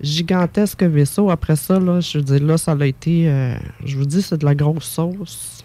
gigantesques 0.00 0.84
vaisseaux. 0.84 1.30
Après 1.30 1.56
ça, 1.56 1.80
là, 1.80 2.00
je 2.00 2.18
veux 2.18 2.24
dire, 2.24 2.42
là, 2.42 2.56
ça 2.56 2.72
a 2.72 2.86
été. 2.86 3.24
je 3.84 3.98
vous 3.98 4.06
dis, 4.06 4.22
c'est 4.22 4.38
de 4.38 4.44
la 4.44 4.54
grosse 4.54 4.84
sauce. 4.84 5.64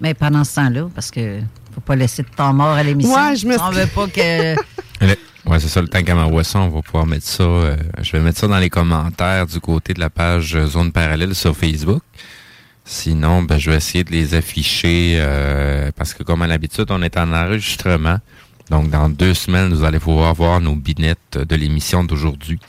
Mais 0.00 0.14
pendant 0.14 0.44
ce 0.44 0.56
temps-là, 0.56 0.88
parce 0.94 1.10
que 1.10 1.40
faut 1.72 1.80
pas 1.80 1.96
laisser 1.96 2.22
de 2.22 2.28
temps 2.28 2.52
mort 2.52 2.74
à 2.74 2.82
l'émission. 2.82 3.14
Ouais, 3.14 3.36
je 3.36 3.46
me 3.46 3.58
On 3.60 3.70
veut 3.70 3.86
pas 3.86 4.06
que. 4.08 4.54
Ouais, 5.44 5.58
c'est 5.58 5.66
ça, 5.66 5.82
le 5.82 5.88
temps 5.88 6.00
qu'elle 6.04 6.14
m'envoie 6.14 6.44
ça, 6.44 6.60
on 6.60 6.68
va 6.68 6.82
pouvoir 6.82 7.04
mettre 7.04 7.26
ça. 7.26 7.42
euh, 7.42 7.76
je 8.00 8.12
vais 8.12 8.20
mettre 8.20 8.38
ça 8.38 8.46
dans 8.46 8.58
les 8.60 8.70
commentaires 8.70 9.44
du 9.44 9.58
côté 9.58 9.92
de 9.92 9.98
la 9.98 10.08
page 10.08 10.54
euh, 10.54 10.66
Zone 10.66 10.92
Parallèle 10.92 11.34
sur 11.34 11.56
Facebook. 11.56 12.02
Sinon, 12.84 13.42
ben, 13.42 13.58
je 13.58 13.70
vais 13.70 13.76
essayer 13.76 14.04
de 14.04 14.12
les 14.12 14.34
afficher 14.34 15.16
euh, 15.18 15.90
parce 15.96 16.14
que, 16.14 16.22
comme 16.22 16.42
à 16.42 16.46
l'habitude, 16.46 16.86
on 16.90 17.02
est 17.02 17.16
en 17.16 17.32
enregistrement. 17.32 18.18
Donc, 18.70 18.90
dans 18.90 19.08
deux 19.08 19.34
semaines, 19.34 19.72
vous 19.74 19.82
allez 19.82 19.98
pouvoir 19.98 20.32
voir 20.34 20.60
nos 20.60 20.76
binettes 20.76 21.36
de 21.38 21.56
l'émission 21.56 22.04
d'aujourd'hui 22.04 22.60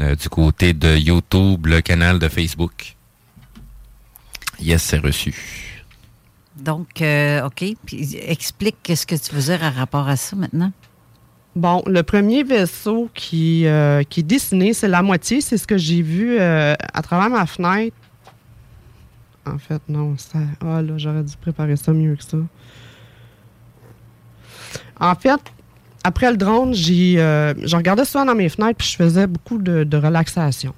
euh, 0.00 0.14
du 0.16 0.30
côté 0.30 0.72
de 0.72 0.96
YouTube, 0.96 1.66
le 1.66 1.82
canal 1.82 2.18
de 2.18 2.28
Facebook. 2.28 2.96
Yes, 4.58 4.82
c'est 4.82 4.98
reçu. 4.98 5.34
Donc, 6.62 7.02
euh, 7.02 7.44
OK. 7.46 7.64
Puis 7.84 8.16
explique 8.16 8.76
qu'est-ce 8.82 9.06
que 9.06 9.16
tu 9.16 9.34
veux 9.34 9.42
dire 9.42 9.64
à 9.64 9.70
rapport 9.70 10.08
à 10.08 10.16
ça 10.16 10.36
maintenant. 10.36 10.72
Bon, 11.56 11.82
le 11.86 12.02
premier 12.02 12.44
vaisseau 12.44 13.10
qui, 13.12 13.66
euh, 13.66 14.04
qui 14.04 14.20
est 14.20 14.22
dessiné, 14.22 14.72
c'est 14.72 14.88
la 14.88 15.02
moitié. 15.02 15.40
C'est 15.40 15.58
ce 15.58 15.66
que 15.66 15.76
j'ai 15.76 16.00
vu 16.00 16.38
euh, 16.38 16.74
à 16.94 17.02
travers 17.02 17.28
ma 17.28 17.46
fenêtre. 17.46 17.96
En 19.44 19.58
fait, 19.58 19.82
non. 19.88 20.16
Ça, 20.16 20.38
ah 20.60 20.80
là, 20.80 20.94
j'aurais 20.96 21.24
dû 21.24 21.36
préparer 21.36 21.76
ça 21.76 21.92
mieux 21.92 22.14
que 22.14 22.24
ça. 22.24 22.38
En 25.00 25.14
fait, 25.16 25.40
après 26.04 26.30
le 26.30 26.36
drone, 26.36 26.72
j'ai, 26.74 27.20
euh, 27.20 27.54
je 27.64 27.76
regardais 27.76 28.04
souvent 28.04 28.24
dans 28.24 28.36
mes 28.36 28.48
fenêtres 28.48 28.78
puis 28.78 28.88
je 28.88 28.96
faisais 28.96 29.26
beaucoup 29.26 29.58
de 29.58 29.96
relaxation. 29.96 30.74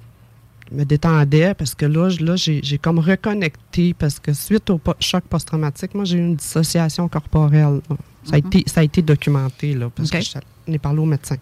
Me 0.71 0.83
détendais 0.83 1.53
parce 1.53 1.75
que 1.75 1.85
là, 1.85 2.09
là 2.19 2.35
j'ai, 2.35 2.77
comme 2.79 2.97
reconnecté 2.99 3.93
parce 3.93 4.19
que 4.19 4.33
suite 4.33 4.69
au 4.71 4.81
choc 4.99 5.23
post-traumatique, 5.25 5.93
moi, 5.93 6.05
j'ai 6.05 6.17
eu 6.17 6.21
une 6.21 6.35
dissociation 6.35 7.07
corporelle. 7.07 7.81
là. 7.89 7.95
Ça, 8.23 8.35
a 8.35 8.39
Mhm. 8.39 8.47
été, 8.47 8.63
ça 8.67 8.79
a 8.79 8.83
été 8.83 9.01
documenté 9.03 9.75
là, 9.75 9.89
parce 9.95 10.09
que 10.09 10.19
je- 10.21 10.39
on 10.67 10.73
est 10.73 10.79
parlé 10.79 10.99
au 10.99 11.05
médecin. 11.05 11.35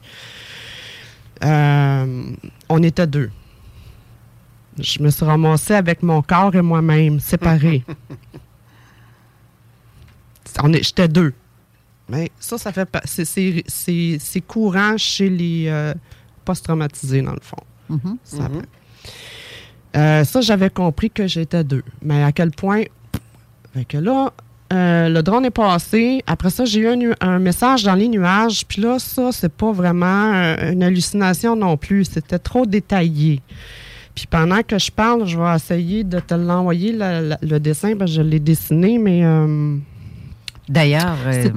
Euh, 1.45 2.23
on 2.67 2.83
était 2.83 3.07
deux. 3.07 3.31
Je 4.77 5.01
me 5.01 5.09
suis 5.09 5.23
ramassée 5.23 5.75
avec 5.75 6.03
mon 6.03 6.21
corps 6.21 6.53
et 6.55 6.61
moi-même, 6.61 7.19
séparés. 7.21 7.85
J'étais 10.81 11.07
deux. 11.07 11.33
Mais 12.09 12.29
ça, 12.39 12.57
ça 12.57 12.71
fait 12.73 12.89
c'est- 13.05 14.41
courant 14.41 14.97
chez 14.97 15.29
les 15.29 15.65
euh, 15.67 15.93
post-traumatisés, 16.43 17.21
dans 17.21 17.31
le 17.33 17.39
fond. 17.41 17.57
Mhm. 17.89 18.17
Ça, 18.23 18.49
Euh, 19.95 20.23
ça, 20.23 20.41
j'avais 20.41 20.69
compris 20.69 21.09
que 21.11 21.27
j'étais 21.27 21.63
deux. 21.63 21.83
Mais 22.01 22.23
à 22.23 22.31
quel 22.31 22.51
point? 22.51 22.83
Fait 23.73 23.85
que 23.85 23.97
là, 23.97 24.33
euh, 24.71 25.09
le 25.09 25.21
drone 25.21 25.45
est 25.45 25.51
passé. 25.51 26.23
Après 26.25 26.49
ça, 26.49 26.65
j'ai 26.65 26.79
eu 26.81 27.13
un, 27.21 27.39
message 27.39 27.83
dans 27.83 27.93
les 27.95 28.07
nuages. 28.07 28.65
Puis 28.67 28.81
là, 28.81 28.97
ça, 28.99 29.31
c'est 29.31 29.51
pas 29.53 29.71
vraiment 29.71 30.33
euh, 30.33 30.71
une 30.71 30.81
hallucination 30.83 31.55
non 31.55 31.77
plus. 31.77 32.05
C'était 32.05 32.39
trop 32.39 32.65
détaillé. 32.65 33.41
Puis 34.15 34.25
pendant 34.27 34.61
que 34.61 34.77
je 34.79 34.91
parle, 34.91 35.25
je 35.27 35.37
vais 35.37 35.55
essayer 35.55 36.03
de 36.03 36.19
te 36.19 36.33
l'envoyer, 36.35 36.91
le 36.95 37.57
dessin, 37.59 37.95
parce 37.95 38.11
que 38.11 38.17
je 38.17 38.21
l'ai 38.21 38.39
dessiné, 38.39 38.97
mais. 38.97 39.23
euh, 39.23 39.77
D'ailleurs, 40.69 41.17
euh, 41.25 41.49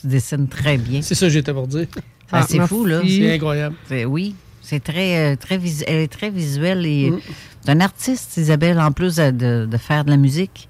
tu 0.00 0.06
dessines 0.08 0.48
très 0.48 0.78
bien. 0.78 1.00
C'est 1.00 1.14
ça 1.14 1.26
que 1.26 1.32
j'étais 1.32 1.52
pour 1.52 1.68
dire. 1.68 1.86
Ah, 2.32 2.42
c'est 2.42 2.58
merci. 2.58 2.74
fou, 2.74 2.84
là. 2.84 3.00
C'est 3.06 3.34
incroyable. 3.34 3.76
C'est- 3.88 4.04
Oui, 4.04 4.34
c'est 4.68 4.80
très, 4.82 5.32
euh, 5.32 5.36
très 5.36 5.58
elle 5.86 5.96
est 5.96 6.12
très 6.12 6.30
visuelle 6.30 6.84
et 6.84 7.10
Mm. 7.10 7.20
c'est 7.64 7.70
un 7.70 7.80
artiste, 7.80 8.36
Isabelle, 8.36 8.78
en 8.80 8.92
plus 8.92 9.16
de, 9.16 9.30
de- 9.66 9.76
faire 9.78 10.04
de 10.04 10.10
la 10.10 10.16
musique. 10.16 10.68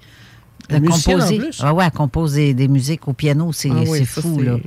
De 0.69 0.75
en 0.77 0.81
composer. 0.81 1.37
plus? 1.39 1.59
Ah 1.63 1.73
ouais, 1.73 1.85
elle 1.85 1.91
compose 1.91 2.33
des, 2.33 2.53
des 2.53 2.67
musiques 2.67 3.07
au 3.07 3.13
piano, 3.13 3.51
c'est 3.51 3.69
Ah 3.71 3.83
oui, 3.87 4.05
ça, 4.05 4.21
fou, 4.21 4.35
c'est- 4.39 4.45
là. 4.45 4.57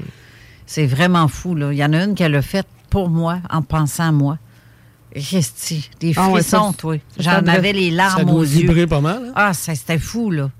C'est 0.67 0.87
vraiment 0.87 1.29
fou, 1.29 1.55
là. 1.55 1.73
Il 1.73 1.79
y 1.79 1.85
en 1.85 1.93
a 1.93 2.05
une 2.05 2.15
qu'elle 2.15 2.35
a 2.35 2.43
faite 2.43 2.67
pour 2.91 3.09
moi, 3.09 3.39
en 3.51 3.63
pensant 3.63 4.09
à 4.09 4.13
moi. 4.13 4.39
Resti, 5.15 5.91
des 6.01 6.13
Ah 6.17 6.29
ouais, 6.31 6.41
frissons, 6.43 6.71
ça, 6.73 6.77
toi. 6.79 6.97
ça 7.19 7.23
J'en 7.41 7.47
avais 7.47 7.73
les 7.73 7.91
Ça 7.91 7.97
larmes 7.97 8.25
doit 8.31 8.35
aux 8.41 8.43
yeux. 8.45 8.87
pas 8.87 9.01
mal. 9.01 9.23
hein? 9.29 9.33
Ah, 9.35 9.53
ça, 9.55 9.75
c'était 9.75 9.99
fou, 9.99 10.31
là. 10.31 10.51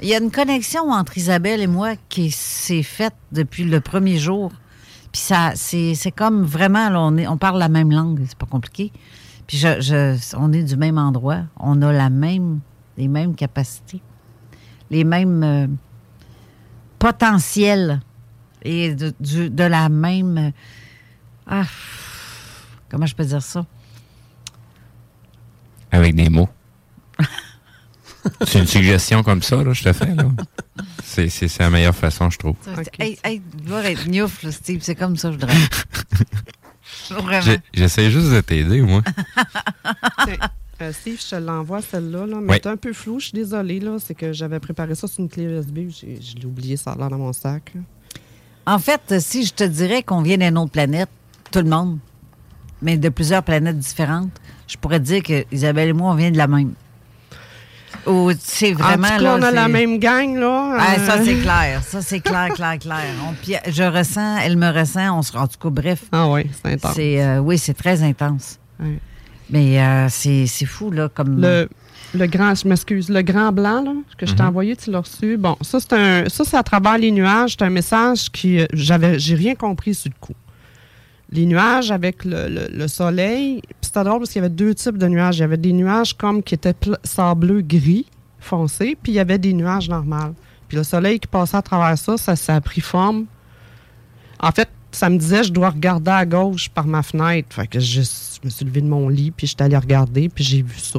Il 0.00 0.08
y 0.08 0.14
a 0.14 0.18
une 0.18 0.32
connexion 0.32 0.90
entre 0.90 1.16
Isabelle 1.16 1.60
et 1.62 1.68
moi 1.68 1.94
qui 2.08 2.30
s'est 2.32 2.82
faite 2.82 3.14
depuis 3.30 3.62
le 3.64 3.80
premier 3.80 4.18
jour. 4.18 4.50
Puis 5.12 5.20
ça, 5.20 5.52
c'est 5.54 5.94
c'est 5.94 6.10
comme 6.10 6.42
vraiment, 6.42 6.88
là, 6.88 7.00
on, 7.00 7.16
est, 7.18 7.26
on 7.26 7.36
parle 7.36 7.58
la 7.58 7.68
même 7.68 7.90
langue, 7.92 8.22
c'est 8.26 8.36
pas 8.38 8.46
compliqué. 8.46 8.90
Puis 9.46 9.58
je, 9.58 9.80
je- 9.80 10.36
on 10.36 10.52
est 10.52 10.62
du 10.62 10.76
même 10.76 10.96
endroit. 10.98 11.42
On 11.58 11.82
a 11.82 11.92
la 11.92 12.08
même, 12.08 12.60
les 12.96 13.08
mêmes 13.08 13.34
capacités, 13.34 14.00
les 14.90 15.04
mêmes 15.04 15.42
euh, 15.42 15.66
potentiels 16.98 18.00
et 18.62 18.94
de, 18.94 19.12
du- 19.20 19.50
de 19.50 19.64
la 19.64 19.88
même. 19.88 20.38
euh, 20.38 20.50
ah, 21.46 21.64
comment 22.88 23.04
je 23.06 23.14
peux 23.14 23.24
dire 23.24 23.42
ça? 23.42 23.66
Avec 25.90 26.14
des 26.14 26.30
mots. 26.30 26.48
c'est 28.46 28.58
une 28.60 28.66
suggestion 28.66 29.22
comme 29.22 29.42
ça, 29.42 29.62
là, 29.62 29.72
je 29.72 29.82
te 29.82 29.92
fais. 29.92 30.14
là. 30.14 30.24
C'est 31.04 31.28
c'est- 31.28 31.48
c'est 31.48 31.62
la 31.62 31.70
meilleure 31.70 31.94
façon, 31.94 32.30
je 32.30 32.38
trouve. 32.38 32.56
Hey, 32.98 33.18
hey, 33.24 33.40
tu 33.58 33.64
dois 33.64 33.84
être 33.90 34.06
gnouf, 34.08 34.42
là, 34.42 34.52
Steve. 34.52 34.80
C'est 34.82 34.94
comme 34.94 35.16
ça, 35.16 35.32
je 35.32 35.36
dirais. 35.38 35.52
Vraiment. 37.10 37.40
J'ai- 37.42 37.60
J'essaie 37.74 38.10
juste 38.10 38.30
de 38.30 38.40
t'aider, 38.40 38.80
moi. 38.82 39.02
Euh, 40.80 40.92
Steve, 40.92 41.20
je 41.22 41.30
te 41.30 41.36
l'envoie 41.36 41.80
celle-là, 41.80 42.26
là, 42.26 42.38
mais 42.42 42.54
Oui. 42.54 42.58
c'est 42.60 42.68
un 42.68 42.76
peu 42.76 42.92
flou, 42.92 43.20
je 43.20 43.26
suis 43.26 43.34
désolée. 43.34 43.78
là, 43.78 43.98
C'est 44.04 44.14
que 44.16 44.32
j'avais 44.32 44.58
préparé 44.58 44.96
ça 44.96 45.06
sur 45.06 45.20
une 45.20 45.28
clé 45.28 45.44
USB, 45.44 45.88
j'ai- 45.90 46.18
je 46.20 46.34
l'ai 46.36 46.44
oublié, 46.44 46.76
ça 46.76 46.90
a 46.92 46.96
l'air 46.98 47.08
dans 47.08 47.18
mon 47.18 47.32
sac. 47.32 47.72
En 48.66 48.80
fait, 48.80 49.20
si 49.20 49.44
je 49.46 49.52
te 49.54 49.62
dirais 49.62 50.02
qu'on 50.02 50.22
vient 50.22 50.38
d'une 50.38 50.58
autre 50.58 50.72
planète, 50.72 51.08
tout 51.52 51.60
le 51.60 51.68
monde, 51.68 51.98
mais 52.80 52.96
de 52.98 53.08
plusieurs 53.10 53.44
planètes 53.44 53.78
différentes, 53.78 54.32
je 54.66 54.76
pourrais 54.76 54.98
te 54.98 55.04
dire 55.04 55.22
que 55.22 55.44
Isabelle 55.52 55.90
et 55.90 55.92
moi, 55.92 56.10
on 56.10 56.14
vient 56.16 56.32
de 56.32 56.36
la 56.38 56.48
même. 56.48 56.72
Ou 58.06 58.30
c'est 58.40 58.72
vraiment. 58.72 59.04
en 59.06 59.10
tout 59.10 59.16
cas, 59.16 59.18
là, 59.20 59.36
on 59.38 59.42
a 59.42 59.50
la 59.52 59.68
même 59.68 59.98
gang, 59.98 60.36
là. 60.36 60.76
Ah, 60.78 60.94
euh, 60.98 61.06
ça, 61.06 61.24
c'est 61.24 61.36
clair. 61.36 61.82
Ça, 61.84 62.02
c'est 62.02 62.20
clair, 62.20 62.48
clair, 62.54 62.78
clair. 62.78 63.04
On 63.28 63.34
je 63.70 63.82
ressens, 63.84 64.38
elle 64.38 64.56
me 64.56 64.70
ressent, 64.72 65.16
on 65.18 65.22
se 65.22 65.32
rend. 65.32 65.42
En 65.44 65.46
tout 65.46 65.58
cas, 65.62 65.70
bref. 65.70 66.04
Ah 66.10 66.28
oui, 66.28 66.42
c'est 66.62 66.72
intense. 66.72 66.94
C'est, 66.96 67.22
euh, 67.22 67.38
oui, 67.38 67.58
c'est 67.58 67.74
très 67.74 68.02
intense. 68.02 68.58
Mais 69.50 69.80
euh, 69.80 70.06
c'est, 70.08 70.46
c'est 70.46 70.66
fou, 70.66 70.90
là, 70.90 71.08
comme. 71.08 71.40
Le, 71.40 71.68
le 72.14 72.26
grand, 72.26 72.54
je 72.54 72.66
m'excuse, 72.66 73.08
le 73.08 73.22
grand 73.22 73.52
blanc, 73.52 73.82
là, 73.82 73.92
que 74.18 74.26
je 74.26 74.34
t'ai 74.34 74.42
Mhm. 74.42 74.48
envoyé, 74.48 74.76
tu 74.76 74.90
l'as 74.90 75.00
reçu. 75.00 75.36
Bon, 75.36 75.56
ça, 75.60 75.78
c'est 75.80 75.92
un, 75.92 76.24
ça, 76.28 76.44
c'est 76.44 76.56
à 76.56 76.62
travers 76.62 76.98
les 76.98 77.10
nuages. 77.12 77.52
C'est 77.58 77.62
un 77.64 77.70
message 77.70 78.30
qui, 78.32 78.58
euh, 78.60 78.66
j'avais, 78.72 79.18
j'ai 79.18 79.34
rien 79.36 79.54
compris 79.54 79.94
sur 79.94 80.10
le 80.10 80.16
coup. 80.20 80.34
Les 81.32 81.46
nuages 81.46 81.90
avec 81.90 82.24
le, 82.24 82.48
le- 82.48 82.68
le 82.72 82.88
soleil, 82.88 83.62
c'était 83.80 84.04
drôle 84.04 84.18
parce 84.20 84.30
qu'il 84.30 84.42
y 84.42 84.44
avait 84.44 84.54
deux 84.54 84.74
types 84.74 84.98
de 84.98 85.08
nuages. 85.08 85.38
Il 85.38 85.40
y 85.40 85.44
avait 85.44 85.56
des 85.56 85.72
nuages 85.72 86.14
comme 86.16 86.42
qui 86.42 86.54
étaient 86.54 86.74
sableux 87.04 87.62
gris 87.62 88.06
foncé, 88.38 88.96
puis 89.02 89.12
il 89.12 89.14
y 89.14 89.18
avait 89.18 89.38
des 89.38 89.52
nuages 89.52 89.88
normaux. 89.88 90.34
Puis 90.68 90.76
le 90.76 90.84
soleil 90.84 91.18
qui 91.20 91.28
passait 91.28 91.56
à 91.56 91.62
travers 91.62 91.96
ça, 91.98 92.16
ça, 92.16 92.54
a 92.54 92.60
pris 92.60 92.80
forme. 92.80 93.26
En 94.40 94.50
fait, 94.50 94.68
ça 94.90 95.08
me 95.08 95.16
disait 95.16 95.42
je 95.44 95.52
dois 95.52 95.70
regarder 95.70 96.10
à 96.10 96.26
gauche 96.26 96.68
par 96.68 96.86
ma 96.86 97.02
fenêtre. 97.02 97.54
Fait 97.54 97.66
que 97.66 97.80
je, 97.80 98.02
je 98.02 98.40
me 98.44 98.50
suis 98.50 98.64
levé 98.64 98.80
de 98.82 98.88
mon 98.88 99.08
lit, 99.08 99.30
puis 99.30 99.46
j'étais 99.46 99.64
allé 99.64 99.76
regarder, 99.76 100.28
puis 100.28 100.44
j'ai 100.44 100.60
vu 100.62 100.78
ça. 100.78 100.98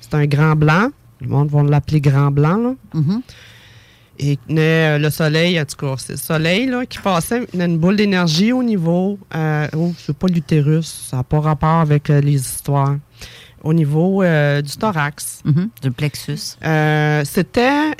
C'est 0.00 0.14
un 0.14 0.26
grand 0.26 0.54
blanc. 0.54 0.90
Le 1.20 1.28
monde 1.28 1.48
va 1.50 1.62
l'appeler 1.62 2.00
grand 2.00 2.30
blanc, 2.30 2.56
là. 2.58 2.74
Mhm. 2.94 3.22
Et 4.18 4.36
tenait, 4.48 4.94
euh, 4.94 4.98
le 4.98 5.10
soleil, 5.10 5.60
en 5.60 5.64
tout 5.64 5.76
cas, 5.76 5.94
c'est 5.98 6.12
le 6.12 6.18
soleil 6.18 6.66
là, 6.66 6.86
qui 6.86 6.98
passait, 6.98 7.46
il 7.52 7.60
une 7.60 7.78
boule 7.78 7.96
d'énergie 7.96 8.52
au 8.52 8.62
niveau, 8.62 9.18
euh, 9.34 9.66
oh, 9.76 9.92
c'est 9.98 10.16
pas 10.16 10.28
l'utérus, 10.28 10.86
ça 11.10 11.16
n'a 11.18 11.22
pas 11.24 11.40
rapport 11.40 11.80
avec 11.80 12.08
euh, 12.10 12.20
les 12.20 12.34
histoires, 12.34 12.96
au 13.62 13.72
niveau 13.74 14.22
euh, 14.22 14.62
du 14.62 14.70
thorax. 14.76 15.40
Mhm, 15.44 15.68
du 15.82 15.90
plexus. 15.90 16.56
C'était, 17.24 17.92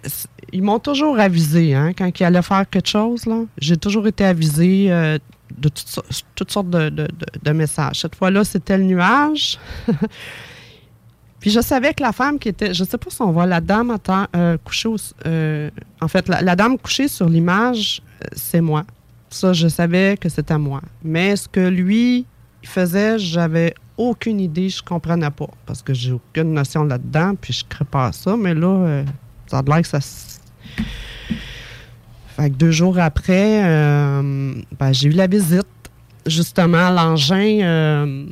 ils 0.52 0.62
m'ont 0.62 0.78
toujours 0.78 1.18
avisé, 1.18 1.74
hein, 1.74 1.92
quand 1.96 2.08
ils 2.20 2.24
allaient 2.24 2.42
faire 2.42 2.64
quelque 2.70 2.88
chose, 2.88 3.26
là. 3.26 3.40
J'ai 3.58 3.76
toujours 3.76 4.06
été 4.06 4.24
avisé 4.24 4.88
de 4.88 5.68
toutes, 5.68 6.00
toutes 6.36 6.50
sortes 6.52 6.70
de, 6.70 6.90
de- 6.90 7.06
de- 7.06 7.08
de 7.42 7.50
messages. 7.52 8.00
Cette 8.02 8.14
fois-là, 8.14 8.44
c'était 8.44 8.76
le 8.78 8.84
nuage. 8.84 9.58
Puis 11.44 11.50
je 11.50 11.60
savais 11.60 11.92
que 11.92 12.02
la 12.02 12.12
femme 12.12 12.38
qui 12.38 12.48
était, 12.48 12.72
je 12.72 12.84
sais 12.84 12.96
pas 12.96 13.10
si 13.10 13.20
on 13.20 13.30
voit 13.30 13.44
la 13.44 13.60
dame 13.60 13.98
terre, 14.02 14.28
euh, 14.34 14.56
couchée, 14.64 14.88
au- 14.88 14.96
euh, 15.26 15.68
en 16.00 16.08
fait, 16.08 16.26
la, 16.26 16.56
dame 16.56 16.78
couchée 16.78 17.06
sur 17.06 17.28
l'image, 17.28 18.00
euh, 18.22 18.28
c'est 18.32 18.62
moi. 18.62 18.84
Ça, 19.28 19.52
je 19.52 19.68
savais 19.68 20.16
que 20.18 20.30
c'était 20.30 20.56
moi. 20.56 20.80
Mais 21.02 21.36
ce 21.36 21.46
que 21.46 21.60
lui 21.68 22.24
faisait, 22.62 23.18
j'avais 23.18 23.74
aucune 23.98 24.40
idée, 24.40 24.70
je 24.70 24.82
comprenais 24.82 25.28
pas. 25.28 25.50
Parce 25.66 25.82
que 25.82 25.92
j'ai 25.92 26.12
aucune 26.12 26.54
notion 26.54 26.84
là-dedans, 26.84 27.34
puis 27.38 27.52
je 27.52 27.62
crée 27.68 27.84
pas 27.84 28.10
ça. 28.12 28.38
Mais 28.38 28.54
là, 28.54 29.04
ça 29.46 29.58
a 29.58 29.62
l'air 29.62 29.82
que 29.82 29.88
ça... 29.88 29.98
Fait 32.38 32.48
que 32.48 32.54
deux 32.54 32.70
jours 32.70 32.98
après, 32.98 33.60
ben, 33.62 34.92
j'ai 34.92 35.08
eu 35.08 35.12
la 35.12 35.26
visite. 35.26 35.66
Justement, 36.24 36.88
l'engin, 36.88 38.24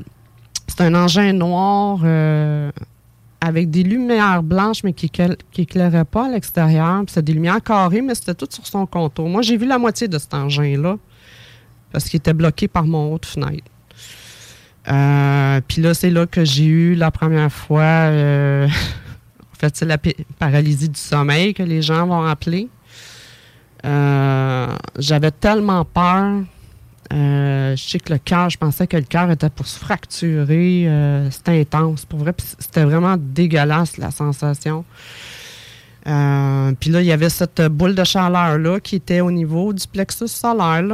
c'est 0.67 0.81
un 0.81 0.95
engin 0.95 1.35
noir 1.35 1.99
avec 3.45 3.71
des 3.71 3.83
lumières 3.83 4.43
blanches, 4.45 4.85
mais 4.85 4.93
qui, 4.93 5.07
éclair- 5.07 5.37
qui 5.51 5.63
éclairaient 5.63 6.05
pas 6.05 6.27
à 6.27 6.29
l'extérieur. 6.29 7.03
C'était 7.09 7.23
des 7.23 7.33
lumières 7.33 7.61
carrées, 7.61 8.01
mais 8.01 8.15
c'était 8.15 8.35
tout 8.35 8.47
sur 8.49 8.65
son 8.67 8.87
contour. 8.87 9.29
Moi, 9.29 9.43
j'ai 9.43 9.57
vu 9.57 9.67
la 9.67 9.79
moitié 9.79 10.07
de 10.07 10.17
cet 10.17 10.33
engin-là 10.33 10.97
parce 11.91 12.05
qu'il 12.09 12.19
était 12.19 12.35
bloqué 12.35 12.69
par 12.69 12.85
mon 12.85 13.13
haute 13.13 13.27
fenêtre. 13.27 13.65
Euh, 14.89 15.61
Puis 15.67 15.83
là, 15.83 15.93
c'est 15.93 16.11
là 16.11 16.27
que 16.27 16.45
j'ai 16.45 16.67
eu 16.67 16.95
la 16.95 17.11
première 17.11 17.51
fois, 17.53 17.83
euh, 17.83 18.67
en 19.41 19.57
fait, 19.59 19.77
c'est 19.77 19.87
la 19.87 19.99
paralysie 20.39 20.89
du 20.89 20.99
sommeil 21.01 21.53
que 21.53 21.65
les 21.65 21.83
gens 21.83 22.07
vont 22.07 22.23
appeler. 22.25 22.69
Euh, 23.85 24.69
J'avais 24.99 25.33
tellement 25.33 25.85
peur. 25.85 26.43
Euh, 27.13 27.77
je 27.77 27.83
sais 27.83 27.99
que 27.99 28.13
le 28.13 28.19
cœur, 28.19 28.49
je 28.49 28.57
pensais 28.57 28.87
que 28.87 28.97
le 28.97 29.03
cœur 29.03 29.31
était 29.31 29.51
pour 29.51 29.67
se 29.67 29.79
fracturer. 29.79 30.85
Euh, 30.87 31.31
c'était 31.31 31.61
intense, 31.61 32.05
pour 32.05 32.21
vrai. 32.21 32.35
C'était 32.59 32.85
vraiment 32.85 33.17
dégueulasse, 33.19 33.97
la 33.99 34.11
sensation. 34.11 34.85
Euh, 36.07 36.73
Puis 36.79 36.91
là, 36.91 37.01
il 37.01 37.07
y 37.07 37.13
avait 37.13 37.29
cette 37.29 37.63
boule 37.63 37.95
de 37.95 38.05
chaleur-là 38.05 38.81
qui 38.81 38.97
était 38.97 39.21
au 39.21 39.31
niveau 39.31 39.73
du 39.73 39.87
plexus 39.87 40.29
solaire. 40.29 40.85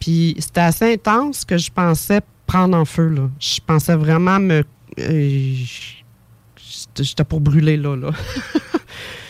Puis 0.00 0.36
c'était 0.38 0.60
assez 0.60 0.92
intense 0.94 1.44
que 1.44 1.56
je 1.56 1.70
pensais 1.70 2.20
prendre 2.46 2.76
en 2.76 2.84
feu. 2.84 3.14
Je 3.40 3.60
pensais 3.64 3.96
vraiment 3.96 4.38
me. 4.38 4.64
J'étais 6.96 7.24
pour 7.24 7.40
brûler 7.40 7.76
là. 7.76 7.96
là. 7.96 8.10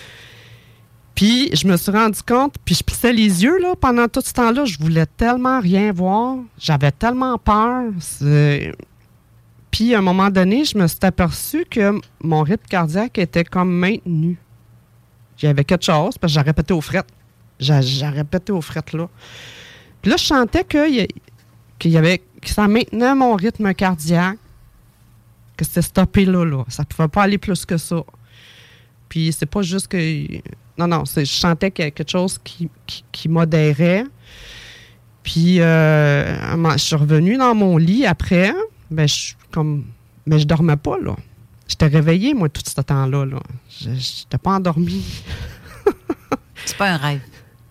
Puis 1.15 1.51
je 1.55 1.67
me 1.69 1.77
suis 1.77 1.93
rendu 1.93 2.21
compte, 2.23 2.57
puis 2.65 2.75
je 2.75 2.83
plissais 2.83 3.13
les 3.13 3.45
yeux 3.45 3.59
là, 3.61 3.75
pendant 3.77 4.09
tout 4.09 4.23
ce 4.25 4.33
temps-là. 4.33 4.65
Je 4.65 4.79
voulais 4.79 5.07
tellement 5.07 5.61
rien 5.61 5.93
voir. 5.93 6.39
J'avais 6.59 6.91
tellement 6.91 7.39
peur. 7.39 7.85
Puis 9.71 9.95
à 9.95 9.99
un 9.99 10.03
moment 10.03 10.31
donné, 10.31 10.65
je 10.65 10.77
me 10.77 10.87
suis 10.87 10.99
aperçu 11.03 11.65
que 11.71 12.01
mon 12.23 12.43
rythme 12.43 12.67
cardiaque 12.69 13.19
était 13.19 13.45
comme 13.45 13.73
maintenu. 13.73 14.39
J'avais 15.37 15.65
quelque 15.65 15.85
chose, 15.85 16.17
parce 16.19 16.33
que 16.33 16.41
j'ai 16.41 16.45
répété 16.45 16.73
aux 16.75 16.81
frettes. 16.81 17.13
J'ai 17.59 18.07
répété 18.07 18.53
aux 18.53 18.61
frettes 18.61 18.93
là. 18.93 19.09
Puis 20.03 20.11
là, 20.11 20.17
je 20.17 20.25
sentais 20.25 20.65
que, 20.65 20.91
y 20.91 21.97
avait, 21.97 22.19
que 22.19 22.49
ça 22.49 22.69
maintenait 22.69 23.15
mon 23.15 23.35
rythme 23.35 23.73
cardiaque, 23.75 24.39
que 25.57 25.65
c'était 25.65 25.83
stoppé 25.83 26.25
là, 26.25 26.45
là. 26.45 26.65
Ça 26.69 26.83
ne 26.83 26.87
pouvait 26.87 27.09
pas 27.09 27.23
aller 27.23 27.39
plus 27.39 27.65
que 27.65 27.77
ça. 27.79 28.03
Puis 29.09 29.33
c'est 29.33 29.47
pas 29.47 29.63
juste 29.63 29.89
que. 29.89 29.97
Non, 30.77 30.89
non, 30.89 31.05
je 31.05 31.25
sentais 31.25 31.71
quelque 31.71 32.03
chose 32.09 32.39
qui, 32.43 32.69
qui, 33.13 33.29
modérait. 33.29 34.05
Puis 35.23 35.61
euh, 35.61 36.73
je 36.73 36.79
suis 36.79 36.97
revenue 36.97 37.37
dans 37.37 37.55
mon 37.55 37.77
lit 37.77 38.07
après. 38.07 38.53
Ben, 38.91 39.07
je 39.07 39.35
comme. 39.51 39.85
Mais 40.27 40.39
je 40.39 40.47
dormais 40.47 40.77
pas, 40.77 40.99
là. 40.99 41.15
J'étais 41.69 41.87
réveillée, 41.87 42.35
moi, 42.35 42.49
tout 42.49 42.63
ce 42.65 42.81
temps-là. 42.81 43.25
Là. 43.25 43.41
Je 43.81 43.91
n'étais 43.91 44.39
pas 44.43 44.53
endormie. 44.53 45.05
C'est 46.65 46.77
pas 46.77 46.91
un 46.91 46.97
rêve. 46.97 47.21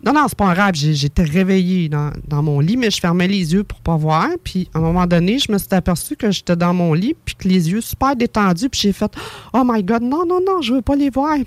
Non, 0.06 0.12
non, 0.14 0.26
c'est 0.28 0.38
pas. 0.38 0.54
J'ai- 0.74 0.94
J'étais 0.96 1.24
réveillée 1.24 1.88
dans, 1.88 2.12
dans 2.28 2.44
mon 2.44 2.60
lit, 2.60 2.76
mais 2.76 2.92
je 2.92 3.00
fermais 3.00 3.28
les 3.28 3.54
yeux 3.54 3.64
pour 3.64 3.80
pas 3.80 3.96
voir. 3.96 4.28
Puis, 4.44 4.70
à 4.74 4.80
un 4.80 4.82
moment 4.82 5.08
donné, 5.08 5.40
je 5.40 5.50
me 5.52 5.58
suis 5.58 5.68
aperçue 5.72 6.16
que 6.18 6.30
j'étais 6.30 6.56
dans 6.58 6.74
mon 6.74 6.94
lit, 6.94 7.16
puis 7.24 7.36
que 7.36 7.48
les 7.48 7.70
yeux 7.72 7.80
super 7.80 8.16
détendus, 8.16 8.70
puis 8.70 8.82
j'ai 8.82 8.92
fait 8.94 9.12
«Oh 9.54 9.62
my 9.66 9.82
God, 9.84 10.02
non, 10.04 10.26
non, 10.26 10.40
non, 10.46 10.62
je 10.62 10.74
veux 10.74 10.82
pas 10.82 10.96
les 10.98 11.10
voir.» 11.10 11.38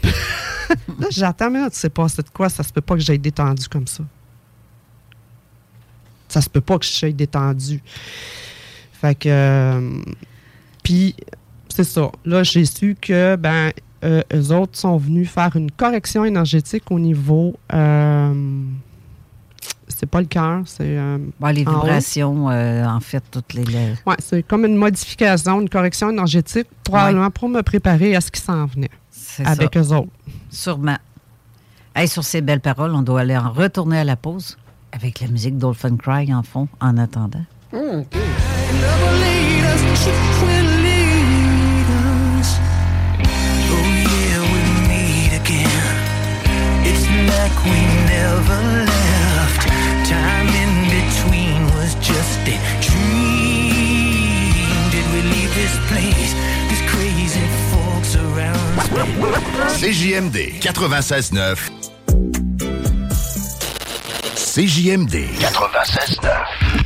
Là, 0.98 1.06
j'attends, 1.10 1.50
mais 1.50 1.60
là, 1.60 1.70
tu 1.70 1.76
sais 1.76 1.90
pas, 1.90 2.08
c'est 2.08 2.24
de 2.24 2.30
quoi? 2.30 2.48
Ça 2.48 2.62
se 2.62 2.72
peut 2.72 2.80
pas 2.80 2.94
que 2.94 3.00
j'aille 3.00 3.18
détendu 3.18 3.68
comme 3.68 3.86
ça. 3.86 4.02
Ça 6.28 6.40
se 6.40 6.48
peut 6.50 6.60
pas 6.60 6.78
que 6.78 6.84
je 6.86 6.90
sois 6.90 7.12
détendu. 7.12 7.80
Fait 9.00 9.14
que... 9.14 9.28
euh, 9.28 10.00
puis, 10.82 11.14
c'est 11.68 11.84
ça. 11.84 12.10
Là, 12.24 12.42
j'ai 12.42 12.64
su 12.64 12.96
que, 13.00 13.36
ben, 13.36 13.70
euh, 14.06 14.22
eux 14.32 14.52
autres 14.52 14.78
sont 14.78 14.96
venus 14.96 15.28
faire 15.28 15.54
une 15.56 15.70
correction 15.70 16.24
énergétique 16.24 16.84
au 16.90 16.98
niveau. 16.98 17.54
euh, 17.72 18.62
c'est 19.88 20.06
pas 20.06 20.20
le 20.20 20.26
cœur, 20.26 20.62
c'est. 20.66 20.82
euh, 20.98 21.18
Bon, 21.40 21.46
les 21.48 21.64
vibrations, 21.64 22.50
euh, 22.50 22.84
en 22.86 23.00
fait, 23.00 23.22
toutes 23.30 23.54
les. 23.54 23.64
les- 23.64 23.94
Ouais, 24.06 24.16
c'est 24.18 24.42
comme 24.42 24.64
une 24.66 24.76
modification, 24.76 25.60
une 25.60 25.68
correction 25.70 26.10
énergétique, 26.10 26.66
probablement 26.84 27.30
pour 27.30 27.48
me 27.48 27.62
préparer 27.62 28.14
à 28.14 28.20
ce 28.20 28.30
qui 28.30 28.40
s'en 28.40 28.66
venait 28.66 28.90
C'est 29.10 29.46
avec 29.46 29.74
ça. 29.74 29.80
eux 29.80 29.92
autres. 29.94 30.08
Sûrement. 30.50 30.98
Hey, 31.94 32.08
sur 32.08 32.24
ces 32.24 32.42
belles 32.42 32.60
paroles, 32.60 32.94
on 32.94 33.00
doit 33.02 33.20
aller 33.20 33.36
en 33.36 33.50
retourner 33.52 33.98
à 34.00 34.04
la 34.04 34.16
pause 34.16 34.58
avec 34.92 35.20
la 35.20 35.28
musique 35.28 35.56
Dolphin 35.56 35.96
Cry 35.96 36.32
en 36.34 36.42
fond 36.42 36.68
en 36.80 36.98
attendant. 36.98 37.44
Oh 37.72 38.04
CJMD 59.76 60.58
96.9. 60.60 61.70
CJMD 64.36 65.14
96.9. 65.40 66.85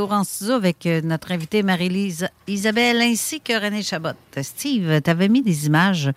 Retour 0.00 0.16
en 0.16 0.24
studio 0.24 0.54
avec 0.54 0.86
euh, 0.86 1.02
notre 1.02 1.32
invitée 1.32 1.62
Marie-Lise 1.62 2.28
Isabelle 2.46 3.02
ainsi 3.02 3.40
que 3.40 3.52
René 3.52 3.82
Chabot. 3.82 4.10
Steve, 4.40 5.02
tu 5.02 5.10
avais 5.10 5.28
mis 5.28 5.42
des 5.42 5.66
images 5.66 6.10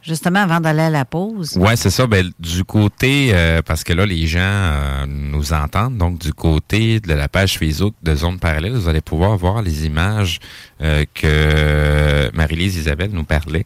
justement 0.00 0.40
avant 0.40 0.60
d'aller 0.60 0.82
à 0.82 0.90
la 0.90 1.04
pause. 1.04 1.56
Ouais, 1.56 1.74
c'est 1.74 1.90
ça. 1.90 2.06
Ben, 2.06 2.30
du 2.38 2.62
côté, 2.62 3.30
euh, 3.32 3.62
parce 3.62 3.82
que 3.82 3.92
là, 3.92 4.06
les 4.06 4.28
gens 4.28 4.38
euh, 4.42 5.06
nous 5.08 5.52
entendent, 5.52 5.96
donc 5.96 6.20
du 6.20 6.32
côté 6.32 7.00
de 7.00 7.12
la 7.14 7.26
page 7.28 7.58
Facebook 7.58 7.94
de 8.02 8.14
Zone 8.14 8.38
Parallèle, 8.38 8.74
vous 8.74 8.88
allez 8.88 9.00
pouvoir 9.00 9.36
voir 9.36 9.62
les 9.62 9.86
images 9.86 10.38
que 10.78 12.30
Marie-Lise 12.32 12.76
Isabelle 12.76 13.10
nous 13.10 13.24
parlait. 13.24 13.64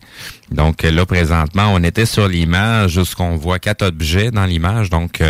Donc 0.50 0.84
là, 0.84 1.04
présentement, 1.04 1.72
on 1.74 1.82
était 1.82 2.06
sur 2.06 2.28
l'image 2.28 2.92
jusqu'on 2.92 3.36
voit 3.36 3.58
quatre 3.58 3.84
objets 3.84 4.30
dans 4.30 4.46
l'image. 4.46 4.88
Donc, 4.90 5.22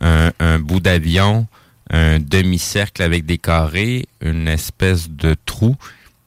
un 0.00 0.58
bout 0.58 0.80
d'avion, 0.80 1.46
un 1.90 2.18
demi-cercle 2.20 3.02
avec 3.02 3.26
des 3.26 3.38
carrés, 3.38 4.06
une 4.20 4.48
espèce 4.48 5.10
de 5.10 5.34
trou. 5.46 5.76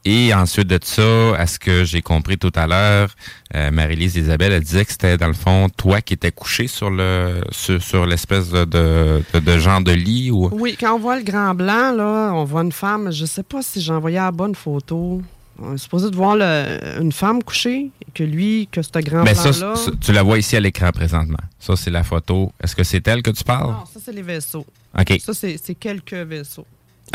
Et 0.06 0.34
ensuite 0.34 0.68
de 0.68 0.78
ça, 0.82 1.34
à 1.38 1.46
ce 1.46 1.58
que 1.58 1.84
j'ai 1.84 2.02
compris 2.02 2.36
tout 2.36 2.52
à 2.54 2.66
l'heure, 2.66 3.08
euh, 3.54 3.70
Marie-Lise 3.70 4.16
Isabelle, 4.16 4.52
elle 4.52 4.62
disait 4.62 4.84
que 4.84 4.92
c'était 4.92 5.16
dans 5.16 5.28
le 5.28 5.32
fond 5.32 5.70
toi 5.74 6.02
qui 6.02 6.12
étais 6.12 6.30
couché 6.30 6.66
sur 6.66 6.90
le 6.90 7.40
sur, 7.50 7.82
sur 7.82 8.04
l'espèce 8.04 8.50
de, 8.50 8.64
de, 8.66 9.58
genre 9.58 9.80
de 9.80 9.92
lit 9.92 10.30
ou? 10.30 10.50
Oui, 10.52 10.76
quand 10.78 10.94
on 10.94 10.98
voit 10.98 11.16
le 11.16 11.22
grand 11.24 11.54
blanc, 11.54 11.92
là, 11.92 12.32
on 12.34 12.44
voit 12.44 12.60
une 12.60 12.72
femme. 12.72 13.10
Je 13.10 13.24
sais 13.24 13.42
pas 13.42 13.62
si 13.62 13.80
j'ai 13.80 13.92
envoyé 13.94 14.16
la 14.16 14.30
bonne 14.30 14.54
photo. 14.54 15.22
On 15.58 15.74
est 15.74 15.78
supposé 15.78 16.10
de 16.10 16.16
voir 16.16 16.36
le- 16.36 17.00
une 17.00 17.12
femme 17.12 17.42
couchée, 17.42 17.90
et 18.06 18.10
que 18.12 18.24
lui, 18.24 18.68
que 18.70 18.82
ce 18.82 18.90
grand 18.98 19.22
Mais 19.22 19.34
ça, 19.34 19.54
ça, 19.54 19.74
tu 20.00 20.12
la 20.12 20.22
vois 20.22 20.36
ici 20.38 20.54
à 20.54 20.60
l'écran 20.60 20.90
présentement. 20.90 21.38
Ça, 21.58 21.76
c'est 21.76 21.90
la 21.90 22.02
photo. 22.04 22.52
Est-ce 22.62 22.76
que 22.76 22.84
c'est 22.84 23.06
elle 23.08 23.22
que 23.22 23.30
tu 23.30 23.42
parles? 23.44 23.70
Non, 23.70 23.84
ça, 23.90 24.00
c'est 24.04 24.12
les 24.12 24.20
vaisseaux. 24.20 24.66
OK. 24.98 25.20
Ça, 25.20 25.32
c'est 25.34 25.74
quelques 25.74 26.12
vaisseaux. 26.14 26.66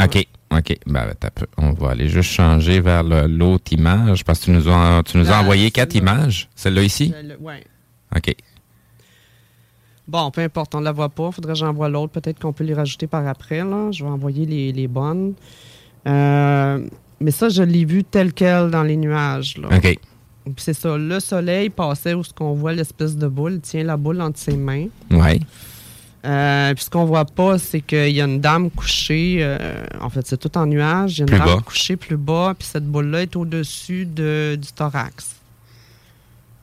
OK. 0.01 0.27
OK. 0.51 0.77
Ben, 0.85 1.13
peu. 1.35 1.45
On 1.57 1.73
va 1.73 1.91
aller 1.91 2.07
juste 2.09 2.31
changer 2.31 2.79
vers 2.81 3.03
l'autre 3.03 3.71
image 3.73 4.23
parce 4.23 4.39
que 4.39 4.45
tu 4.45 4.51
nous 4.51 4.67
as, 4.69 5.01
tu 5.05 5.17
nous 5.17 5.27
as 5.27 5.31
La- 5.31 5.41
envoyé 5.41 5.71
quatre 5.71 5.95
images. 5.95 6.49
Celle-là 6.55 6.83
ici? 6.83 7.13
Le- 7.23 7.37
ouais. 7.37 7.63
OK. 8.15 8.35
Bon, 10.07 10.31
peu 10.31 10.41
importe, 10.41 10.73
on 10.73 10.79
ne 10.79 10.85
la 10.85 10.91
voit 10.91 11.09
pas. 11.09 11.31
Faudrait 11.31 11.53
que 11.53 11.59
j'envoie 11.59 11.87
l'autre. 11.89 12.11
Peut-être 12.13 12.39
qu'on 12.39 12.53
peut 12.53 12.63
les 12.63 12.73
rajouter 12.73 13.05
par 13.07 13.27
après. 13.27 13.63
Là. 13.63 13.91
Je 13.91 14.03
vais 14.03 14.09
envoyer 14.09 14.45
les, 14.45 14.71
les 14.71 14.87
bonnes. 14.87 15.33
Euh, 16.07 16.87
mais 17.19 17.31
ça, 17.31 17.49
je 17.49 17.61
l'ai 17.61 17.85
vu 17.85 18.03
tel 18.03 18.33
quel 18.33 18.71
dans 18.71 18.83
les 18.83 18.97
nuages. 18.97 19.57
Là. 19.57 19.67
OK. 19.75 19.99
C'est 20.57 20.73
ça. 20.73 20.97
Le 20.97 21.19
soleil 21.19 21.69
passait 21.69 22.15
où 22.15 22.23
ce 22.23 22.33
qu'on 22.33 22.53
voit 22.53 22.73
l'espèce 22.73 23.15
de 23.17 23.27
boule. 23.27 23.53
Il 23.55 23.61
tient 23.61 23.83
la 23.83 23.97
boule 23.97 24.19
entre 24.21 24.39
ses 24.39 24.57
mains. 24.57 24.87
Ouais. 25.11 25.39
Euh, 26.25 26.73
puis 26.73 26.83
ce 26.83 26.89
qu'on 26.89 27.05
voit 27.05 27.23
pas, 27.25 27.57
c'est 27.57 27.79
qu'il 27.81 28.09
y 28.11 28.19
a 28.21 28.25
une 28.25 28.41
dame 28.41 28.69
couchée. 28.69 29.37
euh, 29.39 29.83
en 30.01 30.09
fait, 30.09 30.27
c'est 30.27 30.37
tout 30.37 30.57
en 30.57 30.65
nuages. 30.65 31.17
Il 31.17 31.19
y 31.19 31.21
a 31.21 31.23
une 31.23 31.29
Plus 31.29 31.37
dame 31.39 31.55
bas. 31.57 31.61
couchée 31.65 31.95
plus 31.95 32.17
bas. 32.17 32.53
Puis 32.59 32.67
cette 32.67 32.85
boule-là 32.85 33.21
est 33.21 33.35
au-dessus 33.35 34.05
de- 34.05 34.57
du 34.61 34.67
thorax. 34.73 35.35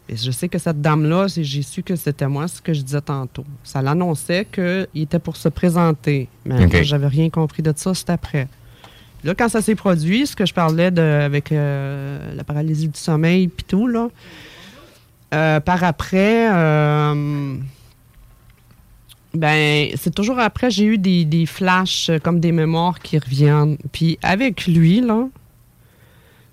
Et 0.08 0.16
je 0.16 0.30
sais 0.30 0.48
que 0.48 0.58
cette 0.58 0.80
dame-là, 0.80 1.26
j'ai 1.28 1.62
su 1.62 1.82
que 1.82 1.96
c'était 1.96 2.28
moi, 2.28 2.46
ce 2.48 2.60
que 2.60 2.72
je 2.72 2.80
disais 2.82 3.00
tantôt. 3.00 3.44
Ça 3.64 3.82
l'annonçait 3.82 4.46
qu'il 4.52 4.86
était 5.02 5.18
pour 5.18 5.36
se 5.36 5.48
présenter. 5.48 6.28
Mais 6.44 6.64
OK. 6.66 6.72
moi, 6.74 6.82
j'avais 6.82 7.08
rien 7.08 7.28
compris 7.30 7.62
de 7.62 7.72
ça, 7.74 7.92
c'est 7.94 8.10
après. 8.10 8.46
Là, 9.24 9.34
quand 9.34 9.48
ça 9.48 9.62
s'est 9.62 9.74
produit, 9.74 10.26
ce 10.28 10.36
que 10.36 10.46
je 10.46 10.54
parlais 10.54 10.92
de, 10.92 11.00
avec 11.02 11.50
euh, 11.50 12.34
la 12.36 12.44
paralysie 12.44 12.86
du 12.88 12.98
sommeil 13.00 13.48
puis 13.48 13.64
tout, 13.66 13.88
là, 13.88 14.08
par 15.60 15.82
après, 15.82 16.46
ben, 19.38 19.88
c'est 19.96 20.14
toujours 20.14 20.38
après, 20.38 20.70
j'ai 20.70 20.84
eu 20.84 20.98
des, 20.98 21.24
des 21.24 21.46
flashs 21.46 22.08
euh, 22.10 22.18
comme 22.18 22.40
des 22.40 22.52
mémoires 22.52 22.98
qui 23.00 23.18
reviennent. 23.18 23.76
Puis 23.92 24.18
avec 24.22 24.66
lui, 24.66 25.00
là, 25.00 25.28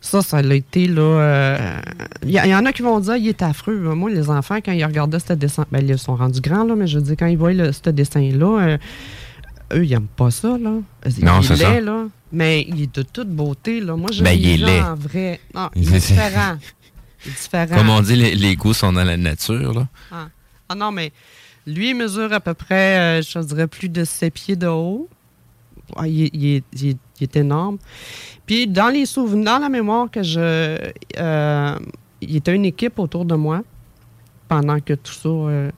Ça, 0.01 0.21
ça 0.21 0.37
a 0.37 0.53
été 0.53 0.87
là. 0.87 1.01
euh, 1.01 1.79
Il 2.23 2.29
y, 2.31 2.33
y 2.33 2.55
en 2.55 2.65
a 2.65 2.73
qui 2.73 2.81
vont 2.81 2.99
dire 2.99 3.15
il 3.15 3.27
est 3.29 3.41
affreux. 3.41 3.77
Moi, 3.95 4.09
les 4.11 4.29
enfants, 4.29 4.57
quand 4.57 4.73
ils 4.73 4.83
regardaient 4.85 5.19
ce 5.19 5.33
dessin, 5.33 5.65
ben, 5.71 5.87
ils 5.87 5.97
sont 5.97 6.15
rendus 6.15 6.41
grands, 6.41 6.65
là, 6.65 6.75
mais 6.75 6.87
je 6.87 6.97
veux 6.99 7.03
dire, 7.05 7.15
quand 7.17 7.27
ils 7.27 7.37
voient 7.37 7.53
le- 7.53 7.71
ce 7.71 7.89
dessin-là, 7.89 8.59
euh, 8.61 8.77
eux, 9.73 9.85
ils 9.85 9.89
n'aiment 9.91 10.07
pas 10.07 10.29
ça, 10.29 10.57
là. 10.57 10.73
Il 11.17 11.23
Non, 11.25 11.39
est 11.39 11.43
c'est 11.43 11.55
ça. 11.55 11.79
là. 11.79 12.05
Mais 12.33 12.65
il 12.67 12.81
est 12.81 12.95
de 12.95 13.01
toute 13.03 13.29
beauté, 13.29 13.79
là. 13.79 13.95
Moi, 13.95 14.09
je 14.11 14.23
Ben, 14.23 14.31
il 14.37 14.49
est 14.49 14.57
laid. 14.57 14.81
en 14.81 14.95
vrai. 14.95 15.39
Non, 15.55 15.69
il 15.75 15.83
est 15.95 15.99
différent. 16.07 16.57
Il 17.25 17.29
est 17.31 17.35
différent. 17.35 17.75
Comme 17.77 17.89
on 17.89 18.01
dit, 18.01 18.15
les, 18.17 18.35
les 18.35 18.55
goûts 18.57 18.73
sont 18.73 18.91
dans 18.91 19.03
la 19.05 19.15
nature. 19.15 19.73
Là. 19.73 19.87
Ah. 20.11 20.27
Ah 20.67 20.75
non, 20.75 20.91
mais 20.91 21.11
lui, 21.65 21.89
il 21.91 21.95
mesure 21.95 22.31
à 22.33 22.39
peu 22.39 22.53
près, 22.53 23.19
euh, 23.19 23.21
je 23.21 23.39
dirais, 23.39 23.67
plus 23.67 23.89
de 23.89 24.03
7 24.03 24.33
pieds 24.33 24.55
de 24.55 24.67
haut. 24.67 25.07
Ah, 25.95 26.07
il, 26.07 26.23
est- 26.23 26.31
il 26.33 26.45
est, 26.55 26.63
il 26.73 26.89
est- 26.89 26.97
il 27.19 27.23
est 27.23 27.35
énorme. 27.37 27.77
Puis 28.45 28.67
dans 28.67 28.87
les 28.89 29.05
souvenirs, 29.05 29.45
dans 29.45 29.59
la 29.59 29.69
mémoire 29.69 30.09
que 30.11 30.23
je... 30.23 30.77
euh, 31.19 31.75
il 32.21 32.35
était 32.35 32.55
une 32.55 32.65
équipe 32.65 32.99
autour 32.99 33.25
de 33.25 33.35
moi 33.35 33.61
pendant 34.47 34.79
que 34.79 34.93
tout 34.93 35.13
ça... 35.13 35.29
euh, 35.29 35.71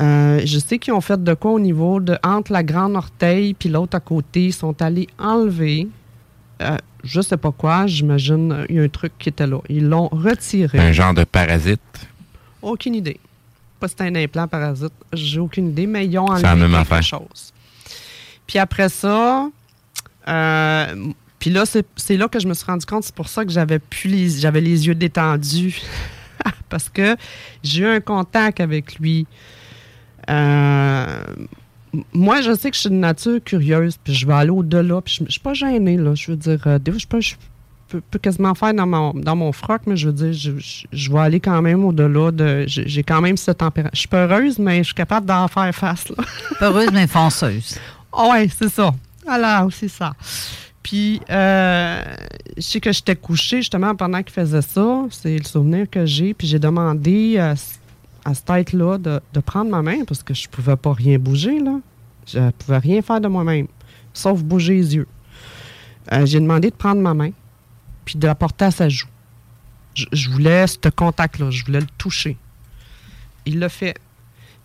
euh, 0.00 0.40
je 0.44 0.58
sais 0.60 0.78
qu'ils 0.78 0.92
ont 0.94 1.00
fait 1.00 1.22
de 1.22 1.34
quoi 1.34 1.50
au 1.52 1.58
niveau 1.60 1.98
de 1.98 2.16
entre 2.22 2.52
la 2.52 2.62
grande 2.62 2.94
orteil 2.94 3.54
puis 3.54 3.68
l'autre 3.68 3.96
à 3.96 4.00
côté. 4.00 4.46
Ils 4.46 4.52
sont 4.52 4.80
allés 4.80 5.08
enlever, 5.18 5.88
euh, 6.62 6.76
je 7.02 7.20
sais 7.20 7.36
pas 7.36 7.50
quoi, 7.50 7.86
j'imagine, 7.88 8.64
il 8.68 8.76
y 8.76 8.78
a 8.78 8.82
un 8.82 8.88
truc 8.88 9.12
qui 9.18 9.28
était 9.28 9.46
là. 9.46 9.58
Ils 9.68 9.88
l'ont 9.88 10.08
retiré. 10.08 10.78
Un 10.78 10.92
genre 10.92 11.14
de 11.14 11.24
parasite. 11.24 11.80
Aucune 12.62 12.94
idée. 12.94 13.18
Pas 13.80 13.88
si 13.88 13.94
c'est 13.98 14.04
un 14.06 14.14
implant 14.14 14.48
parasite. 14.48 14.92
J'ai 15.12 15.38
aucune 15.40 15.68
idée, 15.68 15.86
mais 15.86 16.06
ils 16.06 16.18
ont 16.18 16.34
C'est 16.36 16.42
la 16.42 16.52
enlevé 16.52 16.68
même 16.68 16.82
quelque 16.84 16.92
affaire. 16.92 17.02
chose. 17.02 17.52
Puis 18.46 18.58
après 18.58 18.88
ça, 18.88 19.48
euh, 20.26 20.94
puis 21.38 21.50
là, 21.50 21.64
c'est 21.66 22.16
là 22.16 22.28
que 22.28 22.40
je 22.40 22.48
me 22.48 22.54
suis 22.54 22.64
rendu 22.66 22.84
compte, 22.86 23.04
c'est 23.04 23.14
pour 23.14 23.28
ça 23.28 23.44
que 23.44 23.50
j'avais 23.52 23.78
plus 23.78 24.08
les, 24.08 24.28
j'avais 24.30 24.60
les 24.60 24.86
yeux 24.86 24.94
détendus. 24.94 25.80
Parce 26.68 26.88
que 26.88 27.16
j'ai 27.62 27.82
eu 27.82 27.86
un 27.86 28.00
contact 28.00 28.60
avec 28.60 28.96
lui. 28.98 29.26
Euh, 30.30 31.22
moi, 32.12 32.42
je 32.42 32.54
sais 32.54 32.70
que 32.70 32.76
je 32.76 32.80
suis 32.82 32.90
de 32.90 32.94
nature 32.94 33.42
curieuse, 33.42 33.96
puis 34.02 34.14
je 34.14 34.26
vais 34.26 34.34
aller 34.34 34.50
au-delà, 34.50 35.00
puis 35.00 35.14
je 35.18 35.24
ne 35.24 35.28
suis 35.30 35.40
pas 35.40 35.54
gênée, 35.54 35.96
là. 35.96 36.14
Je 36.14 36.30
veux 36.30 36.36
dire, 36.36 36.60
euh, 36.66 36.78
des 36.78 36.90
fois, 36.92 36.98
je 36.98 37.06
peux, 37.06 37.20
je 37.20 37.34
peux, 37.88 38.00
peux 38.00 38.18
quasiment 38.18 38.54
faire 38.54 38.74
dans 38.74 38.86
mon, 38.86 39.12
dans 39.14 39.36
mon 39.36 39.52
froc, 39.52 39.82
mais 39.86 39.96
je 39.96 40.06
veux 40.08 40.12
dire, 40.12 40.32
je, 40.32 40.58
je- 40.58 40.86
je 40.92 41.12
vais 41.12 41.18
aller 41.18 41.40
quand 41.40 41.60
même 41.62 41.84
au-delà 41.84 42.30
de... 42.30 42.64
J'ai 42.66 43.02
quand 43.02 43.20
même 43.20 43.36
cette 43.36 43.58
température. 43.58 43.90
Je 43.94 43.98
suis 44.00 44.08
peureuse, 44.08 44.58
mais 44.58 44.78
je 44.78 44.82
suis 44.84 44.94
capable 44.94 45.26
d'en 45.26 45.48
faire 45.48 45.74
face, 45.74 46.08
là. 46.10 46.16
Peureuse, 46.60 46.90
mais 46.92 47.06
fonceuse. 47.06 47.78
Ah 48.12 48.28
ouais, 48.30 48.48
c'est 48.48 48.68
ça. 48.70 48.92
Alors, 49.26 49.70
c'est 49.72 49.88
ça. 49.88 50.12
Puis, 50.82 51.20
euh, 51.28 52.02
je 52.56 52.62
sais 52.62 52.80
que 52.80 52.92
j'étais 52.92 53.16
couchée 53.16 53.58
justement 53.58 53.94
pendant 53.94 54.22
qu'il 54.22 54.32
faisait 54.32 54.62
ça. 54.62 55.04
C'est 55.10 55.36
le 55.36 55.44
souvenir 55.44 55.88
que 55.90 56.06
j'ai. 56.06 56.32
Puis, 56.34 56.46
j'ai 56.46 56.58
demandé 56.58 57.36
à 57.38 57.54
cette 58.34 58.44
tête-là 58.46 58.98
de, 58.98 59.20
de 59.34 59.40
prendre 59.40 59.70
ma 59.70 59.82
main 59.82 60.04
parce 60.06 60.22
que 60.22 60.32
je 60.34 60.48
pouvais 60.48 60.76
pas 60.76 60.92
rien 60.92 61.18
bouger, 61.18 61.58
là. 61.60 61.78
Je 62.26 62.50
pouvais 62.50 62.78
rien 62.78 63.00
faire 63.02 63.20
de 63.20 63.28
moi-même, 63.28 63.66
sauf 64.12 64.42
bouger 64.42 64.74
les 64.74 64.96
yeux. 64.96 65.06
Euh, 66.12 66.24
j'ai 66.26 66.40
demandé 66.40 66.70
de 66.70 66.74
prendre 66.74 67.00
ma 67.00 67.12
main 67.14 67.30
puis 68.08 68.18
de 68.18 68.26
la 68.26 68.34
porter 68.34 68.64
à 68.64 68.70
sa 68.70 68.88
joue. 68.88 69.06
Je, 69.94 70.30
voulais 70.30 70.66
ce 70.66 70.88
contact-là, 70.88 71.50
je 71.50 71.62
voulais 71.62 71.80
le 71.80 71.86
toucher. 71.98 72.38
Il 73.44 73.58
l'a 73.58 73.68
fait. 73.68 73.98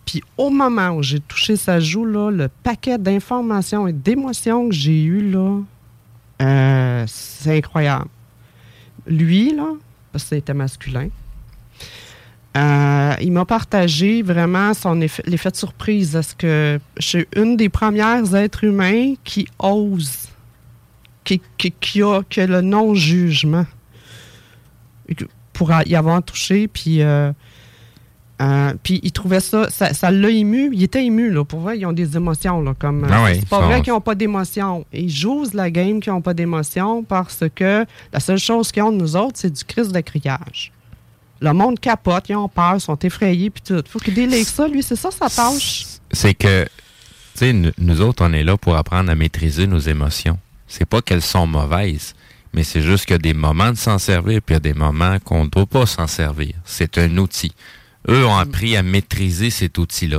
Puis 0.06 0.22
au 0.38 0.48
moment 0.48 0.92
où 0.92 1.02
j'ai 1.02 1.20
touché 1.20 1.56
sa 1.56 1.78
joue, 1.78 2.06
le 2.06 2.48
paquet 2.62 2.96
d'informations 2.96 3.86
et 3.86 3.92
d'émotions 3.92 4.70
que 4.70 4.74
j'ai 4.74 5.02
eu, 5.04 5.30
là, 5.30 5.60
euh, 6.40 7.04
c'est 7.06 7.58
incroyable. 7.58 8.08
Lui, 9.06 9.54
là, 9.54 9.72
parce 10.10 10.24
que 10.24 10.36
c'était 10.36 10.54
masculin, 10.54 11.08
euh, 12.56 13.14
il 13.20 13.30
m'a 13.30 13.44
partagé 13.44 14.22
vraiment 14.22 14.72
son 14.72 15.02
effet, 15.02 15.22
l'effet 15.26 15.50
de 15.50 15.56
surprise. 15.56 16.16
Est-ce 16.16 16.34
que 16.34 16.80
je 16.98 17.06
suis 17.06 17.26
une 17.36 17.58
des 17.58 17.68
premières 17.68 18.34
êtres 18.34 18.64
humains 18.64 19.14
qui 19.22 19.46
ose, 19.58 20.30
qui, 21.24 21.40
qui, 21.58 21.72
qui 21.72 22.02
a, 22.02 22.22
le 22.36 22.60
non-jugement 22.60 23.66
pour 25.52 25.70
y 25.86 25.96
avoir 25.96 26.22
touché, 26.22 26.68
puis... 26.68 27.02
euh, 27.02 27.32
euh, 28.42 28.74
puis 28.82 28.98
il 29.04 29.12
trouvait 29.12 29.38
ça, 29.40 29.70
ça, 29.70 30.10
l'a 30.10 30.28
ému. 30.28 30.70
Il 30.72 30.82
était 30.82 31.04
ému, 31.04 31.30
là. 31.30 31.44
Pour 31.44 31.60
vrai, 31.60 31.78
ils 31.78 31.86
ont 31.86 31.92
des 31.92 32.16
émotions, 32.16 32.60
là. 32.62 32.74
Comme, 32.76 33.06
Ah 33.08 33.24
oui, 33.24 33.36
c'est 33.38 33.48
pas 33.48 33.60
vrai 33.60 33.80
qu'ils 33.80 33.92
n'ont 33.92 34.00
pas 34.00 34.16
d'émotions. 34.16 34.84
Ils 34.92 35.08
jouent 35.08 35.46
la 35.54 35.70
game 35.70 36.00
qu'ils 36.00 36.12
n'ont 36.12 36.20
pas 36.20 36.34
d'émotions 36.34 37.04
parce 37.04 37.44
que 37.54 37.86
la 38.12 38.20
seule 38.20 38.38
chose 38.38 38.72
qu'ils 38.72 38.82
ont 38.82 38.90
de 38.90 38.96
nous 38.96 39.14
autres, 39.14 39.34
c'est 39.36 39.52
du 39.52 39.62
crise 39.64 39.92
de 39.92 40.00
criage. 40.00 40.72
Le 41.40 41.52
monde 41.52 41.78
capote, 41.78 42.28
ils 42.28 42.34
ont 42.34 42.48
peur, 42.48 42.74
ils 42.74 42.80
sont 42.80 42.98
effrayés, 42.98 43.50
puis 43.50 43.62
tout. 43.62 43.82
Faut 43.88 44.00
qu'il 44.00 44.14
délègue 44.14 44.46
ça, 44.46 44.66
lui, 44.66 44.82
c'est 44.82 44.96
ça 44.96 45.10
sa 45.12 45.28
tâche. 45.28 45.84
C'est 46.10 46.34
que, 46.34 46.64
tu 46.64 46.70
sais, 47.34 47.52
nous, 47.52 47.70
nous 47.78 48.00
autres, 48.00 48.24
on 48.26 48.32
est 48.32 48.44
là 48.44 48.56
pour 48.56 48.76
apprendre 48.76 49.10
à 49.10 49.14
maîtriser 49.14 49.68
nos 49.68 49.78
émotions. 49.78 50.38
C'est 50.76 50.86
pas 50.86 51.00
qu'elles 51.02 51.22
sont 51.22 51.46
mauvaises, 51.46 52.14
mais 52.52 52.64
c'est 52.64 52.80
juste 52.82 53.04
qu'il 53.06 53.14
y 53.14 53.14
a 53.14 53.18
des 53.18 53.34
moments 53.34 53.70
de 53.70 53.76
s'en 53.76 53.98
servir, 53.98 54.40
puis 54.42 54.54
il 54.54 54.56
y 54.56 54.56
a 54.56 54.60
des 54.60 54.74
moments 54.74 55.18
qu'on 55.20 55.44
ne 55.44 55.48
doit 55.48 55.66
pas 55.66 55.86
s'en 55.86 56.08
servir. 56.08 56.52
C'est 56.64 56.98
un 56.98 57.16
outil. 57.18 57.52
Eux 58.08 58.26
ont 58.26 58.36
appris 58.36 58.76
à 58.76 58.82
maîtriser 58.82 59.50
cet 59.50 59.78
outil-là 59.78 60.18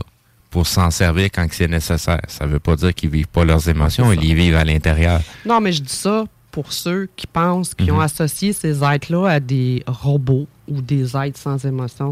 pour 0.50 0.66
s'en 0.66 0.92
servir 0.92 1.26
quand 1.26 1.46
c'est 1.52 1.68
nécessaire. 1.68 2.22
Ça 2.30 2.46
veut 2.46 2.60
pas 2.60 2.78
dire 2.78 2.94
qu'ils 2.94 3.10
vivent 3.10 3.28
pas 3.28 3.44
leurs 3.44 3.68
émotions, 3.68 4.12
ils 4.14 4.20
les 4.20 4.34
vivent 4.34 4.56
à 4.56 4.64
l'intérieur. 4.64 5.20
Non, 5.46 5.60
mais 5.60 5.74
je 5.74 5.82
dis 5.82 5.94
ça 5.94 6.24
pour 6.52 6.72
ceux 6.72 7.10
qui 7.18 7.28
pensent 7.28 7.74
qu'ils 7.76 7.92
ont 7.92 7.96
Mhm. 7.98 8.02
associé 8.02 8.54
ces 8.54 8.82
êtres-là 8.82 9.28
à 9.28 9.40
des 9.42 9.84
robots 9.88 10.48
ou 10.70 10.82
des 10.82 11.18
êtres 11.18 11.38
sans 11.38 11.64
émotion. 11.66 12.12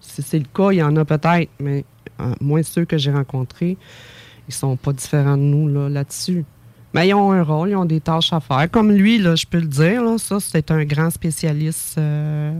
Si 0.00 0.20
c'est 0.22 0.40
le 0.40 0.46
cas, 0.52 0.72
il 0.72 0.78
y 0.78 0.82
en 0.82 0.96
a 0.96 1.04
peut-être, 1.04 1.48
mais 1.60 1.84
euh, 2.20 2.34
moins 2.40 2.62
ceux 2.64 2.84
que 2.84 2.98
j'ai 2.98 3.12
rencontrés, 3.12 3.76
ils 4.48 4.54
sont 4.54 4.76
pas 4.76 4.92
différents 4.92 5.36
de 5.36 5.42
nous 5.42 5.68
là, 5.68 5.88
là-dessus. 5.88 6.44
Mais 6.94 7.08
ils 7.08 7.14
ont 7.14 7.32
un 7.32 7.42
rôle, 7.42 7.70
ils 7.70 7.76
ont 7.76 7.84
des 7.84 8.00
tâches 8.00 8.32
à 8.32 8.38
faire. 8.38 8.70
Comme 8.70 8.92
lui, 8.92 9.18
là, 9.18 9.34
je 9.34 9.44
peux 9.44 9.58
le 9.58 9.66
dire, 9.66 10.02
là, 10.02 10.16
ça, 10.16 10.38
c'est 10.38 10.70
un 10.70 10.84
grand 10.84 11.10
spécialiste. 11.10 11.98
euh, 11.98 12.56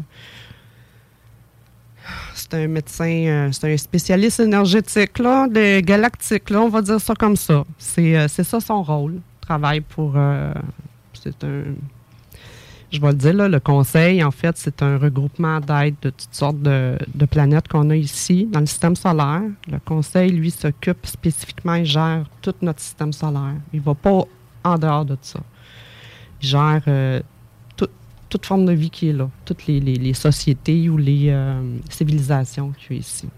c'est 2.34 2.52
un 2.54 2.66
médecin, 2.66 3.24
euh, 3.26 3.48
c'est 3.52 3.72
un 3.72 3.76
spécialiste 3.76 4.40
énergétique, 4.40 5.20
là, 5.20 5.46
de 5.46 5.80
galactique, 5.80 6.50
là, 6.50 6.60
on 6.62 6.68
va 6.68 6.82
dire 6.82 7.00
ça 7.00 7.14
comme 7.14 7.36
ça. 7.36 7.64
C'est 7.78 8.16
euh, 8.18 8.26
ça 8.26 8.60
son 8.60 8.82
rôle. 8.82 9.20
Travaille 9.40 9.80
pour. 9.80 10.16
c'est 11.14 11.44
un. 11.44 11.62
Je 12.94 13.00
vais 13.00 13.08
le 13.08 13.14
dire, 13.14 13.34
là, 13.34 13.48
le 13.48 13.58
conseil, 13.58 14.22
en 14.22 14.30
fait, 14.30 14.56
c'est 14.56 14.80
un 14.80 14.98
regroupement 14.98 15.58
d'aide 15.58 15.96
de 16.00 16.10
toutes 16.10 16.32
sortes 16.32 16.62
de, 16.62 16.96
planètes 17.28 17.66
qu'on 17.66 17.90
a 17.90 17.96
ici 17.96 18.46
dans 18.48 18.60
le 18.60 18.66
système 18.66 18.94
solaire. 18.94 19.42
Le 19.68 19.80
conseil, 19.80 20.30
lui, 20.30 20.52
s'occupe 20.52 21.04
spécifiquement, 21.04 21.74
il 21.74 21.86
gère 21.86 22.24
tout 22.40 22.54
notre 22.62 22.78
système 22.78 23.12
solaire. 23.12 23.56
Il 23.72 23.80
ne 23.80 23.84
va 23.84 23.94
pas 23.94 24.20
en 24.62 24.78
dehors 24.78 25.04
de 25.04 25.16
ça. 25.20 25.40
Il 26.40 26.46
gère 26.48 26.82
euh, 26.86 27.20
tout- 27.76 27.88
toute 28.28 28.46
forme 28.46 28.64
de 28.64 28.72
vie 28.72 28.90
qui 28.90 29.08
est 29.08 29.12
là, 29.12 29.28
toutes 29.44 29.66
les, 29.66 30.14
sociétés 30.14 30.88
ou 30.88 30.96
les 30.96 31.30
euh, 31.30 31.60
civilisations 31.90 32.70
qu'il 32.78 32.92
y 32.94 32.98
a 32.98 33.00
ici. 33.00 33.28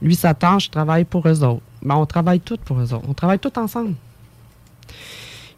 Lui, 0.00 0.14
sa 0.14 0.32
tâche, 0.32 0.68
il 0.68 0.70
travaille 0.70 1.04
pour 1.04 1.28
eux 1.28 1.44
autres. 1.44 1.60
Ben, 1.82 1.96
on 1.96 2.06
travaille 2.06 2.40
tous 2.40 2.56
pour 2.56 2.80
eux 2.80 2.94
autres. 2.94 3.04
On 3.06 3.12
travaille 3.12 3.38
tous 3.38 3.52
ensemble. 3.58 3.96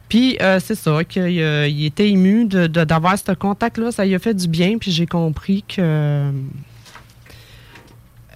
Puis, 0.09 0.37
euh, 0.41 0.61
c'est 0.63 0.75
ça, 0.75 1.03
qu'il 1.05 1.23
euh, 1.41 1.67
était 1.69 2.09
ému 2.11 2.45
de- 2.45 2.67
de- 2.67 2.85
d'avoir 2.85 3.19
ce 3.19 3.33
contact-là. 3.33 3.91
Ça 3.91 4.05
lui 4.05 4.15
a 4.15 4.19
fait 4.19 4.35
du 4.35 4.47
bien. 4.47 4.79
Puis, 4.79 4.91
j'ai 4.93 5.07
compris 5.07 5.65
que 5.67 6.31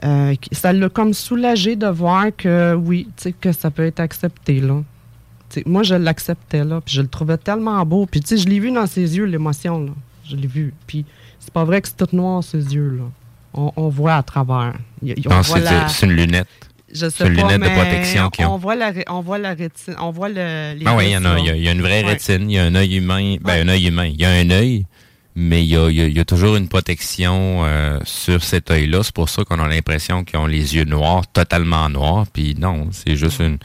euh, 0.05 0.35
ça 0.53 0.73
l'a 0.73 0.89
comme 0.89 1.13
soulagé 1.15 1.77
de 1.77 1.87
voir 1.87 2.27
que, 2.37 2.75
oui, 2.75 3.07
tu 3.17 3.25
sais, 3.25 3.33
que 3.33 3.53
ça 3.53 3.71
peut 3.71 3.85
être 3.87 4.01
accepté, 4.01 4.61
là. 4.61 4.83
Moi, 5.67 5.83
je 5.83 5.95
l'acceptais, 5.95 6.63
là. 6.65 6.81
Puis, 6.85 6.95
je 6.95 7.03
le 7.03 7.09
trouvais 7.09 7.37
tellement 7.39 7.85
beau. 7.87 8.07
Puis, 8.07 8.21
tu 8.21 8.29
sais, 8.29 8.37
je 8.37 8.49
l'ai 8.49 8.61
vu 8.61 8.71
dans 8.71 8.87
ses 8.87 9.17
yeux, 9.17 9.25
l'émotion, 9.25 9.81
là. 9.85 9.93
Je 10.29 10.37
l'ai 10.37 10.47
vu. 10.47 10.75
Puis, 10.87 11.05
c'est 11.41 11.53
pas 11.53 11.65
vrai 11.65 11.81
que 11.81 11.89
c'est 11.89 11.97
tout 11.97 12.15
noir, 12.15 12.45
ses 12.45 12.75
yeux, 12.75 12.99
là. 12.99 13.05
On, 13.55 13.73
on 13.77 13.89
voit 13.89 14.15
à 14.17 14.23
travers. 14.23 14.75
On 15.03 15.07
Non, 15.07 15.15
voit 15.27 15.43
c'est 15.43 15.61
la- 15.61 15.89
c'est 15.89 16.07
une 16.07 16.13
lunette. 16.13 16.47
Je 16.93 17.09
sais 17.09 17.25
pas, 17.25 17.31
lunette 17.31 17.53
de 17.61 17.67
mais 17.67 17.75
protection 17.75 18.31
on, 18.41 18.45
ont. 18.47 18.57
voit 18.59 18.75
la, 18.77 18.93
on 19.09 19.21
voit 19.21 19.39
la 19.39 19.55
rétine, 19.55 19.95
on 20.01 20.11
voit 20.11 20.29
le, 20.29 20.75
les 20.75 20.85
Ah 20.87 20.97
oui, 20.97 21.07
il 21.07 21.11
y 21.13 21.17
en 21.17 21.25
a. 21.25 21.39
Il 21.39 21.45
y 21.47 21.51
a, 21.51 21.57
il 21.57 21.63
y 21.63 21.69
a 21.69 21.73
une 21.73 21.83
vraie 21.83 22.03
Ouais. 22.05 22.11
rétine, 22.13 22.51
il 22.51 22.55
y 22.55 22.59
a 22.59 22.65
un 22.65 22.75
œil 22.75 22.97
humain. 22.97 23.37
Ben, 23.41 23.67
un 23.67 23.71
œil 23.71 23.89
humain. 23.89 24.07
Il 24.07 24.21
y 24.21 24.25
a 24.25 24.31
un 24.31 24.51
œil, 24.51 24.87
mais 25.35 25.63
il 25.65 25.69
y 25.69 25.77
a, 25.77 25.89
il 25.91 25.97
y 25.97 26.01
a- 26.03 26.09
y 26.09 26.19
a 26.21 26.25
toujours 26.25 26.57
une 26.57 26.69
protection 26.69 27.65
euh, 27.65 27.99
sur 28.05 28.43
cet 28.43 28.71
œil-là. 28.71 29.03
C'est 29.03 29.15
pour 29.15 29.29
ça 29.29 29.45
qu'on 29.45 29.59
a 29.61 29.69
l'impression 29.69 30.25
qu'ils 30.25 30.39
ont 30.39 30.47
les 30.47 30.75
yeux 30.77 30.85
noirs, 30.85 31.27
totalement 31.33 31.89
noirs. 31.89 32.27
Puis 32.33 32.55
non, 32.59 32.89
c'est 32.93 33.17
juste 33.17 33.41
une. 33.41 33.59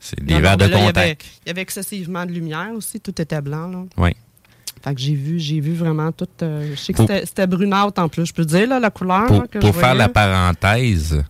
C'est 0.00 0.22
des 0.22 0.34
Non, 0.34 0.40
verres 0.40 0.58
non, 0.58 0.66
de 0.66 0.70
mais 0.70 0.70
là, 0.80 0.86
contact. 0.86 1.24
Il 1.46 1.48
y, 1.48 1.50
avait 1.50 1.62
excessivement 1.62 2.26
de 2.26 2.32
lumière 2.32 2.68
aussi, 2.74 3.00
tout 3.00 3.18
était 3.22 3.40
blanc. 3.40 3.68
Là. 3.68 3.84
Oui. 3.96 4.10
Fait 4.84 4.94
que 4.94 5.00
j'ai 5.00 5.14
vu, 5.14 5.38
j'ai 5.40 5.60
vu 5.60 5.72
vraiment 5.74 6.12
tout. 6.12 6.26
euh, 6.42 6.72
je 6.74 6.78
sais 6.78 6.92
que 6.92 6.98
c'était- 7.00 7.24
c'était 7.24 7.46
brunâtre 7.46 8.02
en 8.02 8.08
plus. 8.10 8.26
Je 8.26 8.34
peux 8.34 8.44
dire, 8.44 8.68
là, 8.68 8.78
la 8.78 8.90
couleur. 8.90 9.24
Pour, 9.26 9.40
là, 9.42 9.46
que 9.50 9.58
pour 9.58 9.72
je 9.72 9.78
faire 9.78 9.94
la 9.94 10.10
parenthèse, 10.10 11.24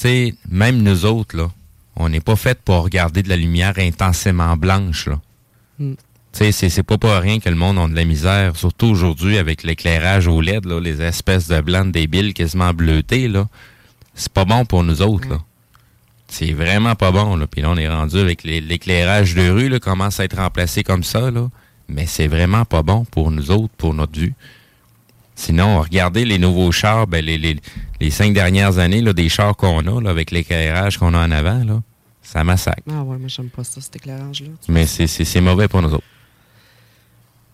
sais, 0.00 0.34
même 0.48 0.82
nous 0.82 1.04
autres, 1.04 1.36
là, 1.36 1.50
on 1.96 2.08
n'est 2.08 2.20
pas 2.20 2.36
fait 2.36 2.58
pour 2.60 2.82
regarder 2.84 3.22
de 3.22 3.28
la 3.28 3.36
lumière 3.36 3.74
intensément 3.78 4.56
blanche, 4.56 5.06
là. 5.06 5.20
Mm. 5.78 5.92
Tu 6.32 6.50
sais, 6.50 6.68
c'est- 6.70 6.82
pas 6.82 6.96
pour 6.96 7.10
rien 7.10 7.40
que 7.40 7.50
le 7.50 7.54
monde 7.56 7.78
a 7.78 7.86
de 7.86 7.94
la 7.94 8.06
misère, 8.06 8.56
surtout 8.56 8.86
aujourd'hui 8.86 9.36
avec 9.36 9.62
l'éclairage 9.64 10.26
au 10.28 10.40
LED, 10.40 10.64
là, 10.64 10.80
les 10.80 11.02
espèces 11.02 11.46
de 11.48 11.60
blancs 11.60 11.92
débiles 11.92 12.32
quasiment 12.32 12.72
bleutées, 12.72 13.28
là. 13.28 13.46
C'est 14.14 14.32
pas 14.32 14.46
bon 14.46 14.64
pour 14.64 14.82
nous 14.82 15.02
autres, 15.02 15.28
là. 15.28 15.38
C'est 16.28 16.52
vraiment 16.54 16.94
pas 16.94 17.12
bon, 17.12 17.36
là. 17.36 17.46
Puis 17.46 17.60
là, 17.60 17.68
on 17.70 17.76
est 17.76 17.88
rendu 17.88 18.16
avec 18.18 18.42
l'éclairage 18.44 19.34
de 19.34 19.50
rue, 19.50 19.68
là, 19.68 19.78
commence 19.78 20.20
à 20.20 20.24
être 20.24 20.38
remplacé 20.38 20.82
comme 20.82 21.02
ça, 21.04 21.30
là. 21.30 21.50
Mais 21.88 22.06
c'est 22.06 22.28
vraiment 22.28 22.64
pas 22.64 22.82
bon 22.82 23.04
pour 23.04 23.30
nous 23.30 23.50
autres, 23.50 23.74
pour 23.76 23.92
notre 23.92 24.18
vue. 24.18 24.32
Sinon, 25.34 25.80
regardez 25.80 26.24
les 26.24 26.38
nouveaux 26.38 26.70
chars, 26.72 27.06
ben, 27.06 27.24
les, 27.24 27.38
les, 27.38 27.56
les 28.00 28.10
cinq 28.10 28.32
dernières 28.34 28.78
années, 28.78 29.00
là, 29.00 29.12
des 29.12 29.28
chars 29.28 29.56
qu'on 29.56 29.80
a, 29.86 30.00
là, 30.00 30.10
avec 30.10 30.30
l'éclairage 30.30 30.98
qu'on 30.98 31.14
a 31.14 31.18
en 31.26 31.30
avant, 31.30 31.64
là, 31.64 31.82
ça 32.22 32.44
massacre. 32.44 32.82
Ah 32.90 33.02
ouais, 33.02 33.16
moi, 33.18 33.28
j'aime 33.28 33.48
pas 33.48 33.64
ça, 33.64 33.80
cet 33.80 33.96
éclairage-là. 33.96 34.48
Mais 34.68 34.86
c'est- 34.86 35.40
mauvais 35.40 35.68
pour 35.68 35.82
nous 35.82 35.92
autres. 35.94 36.04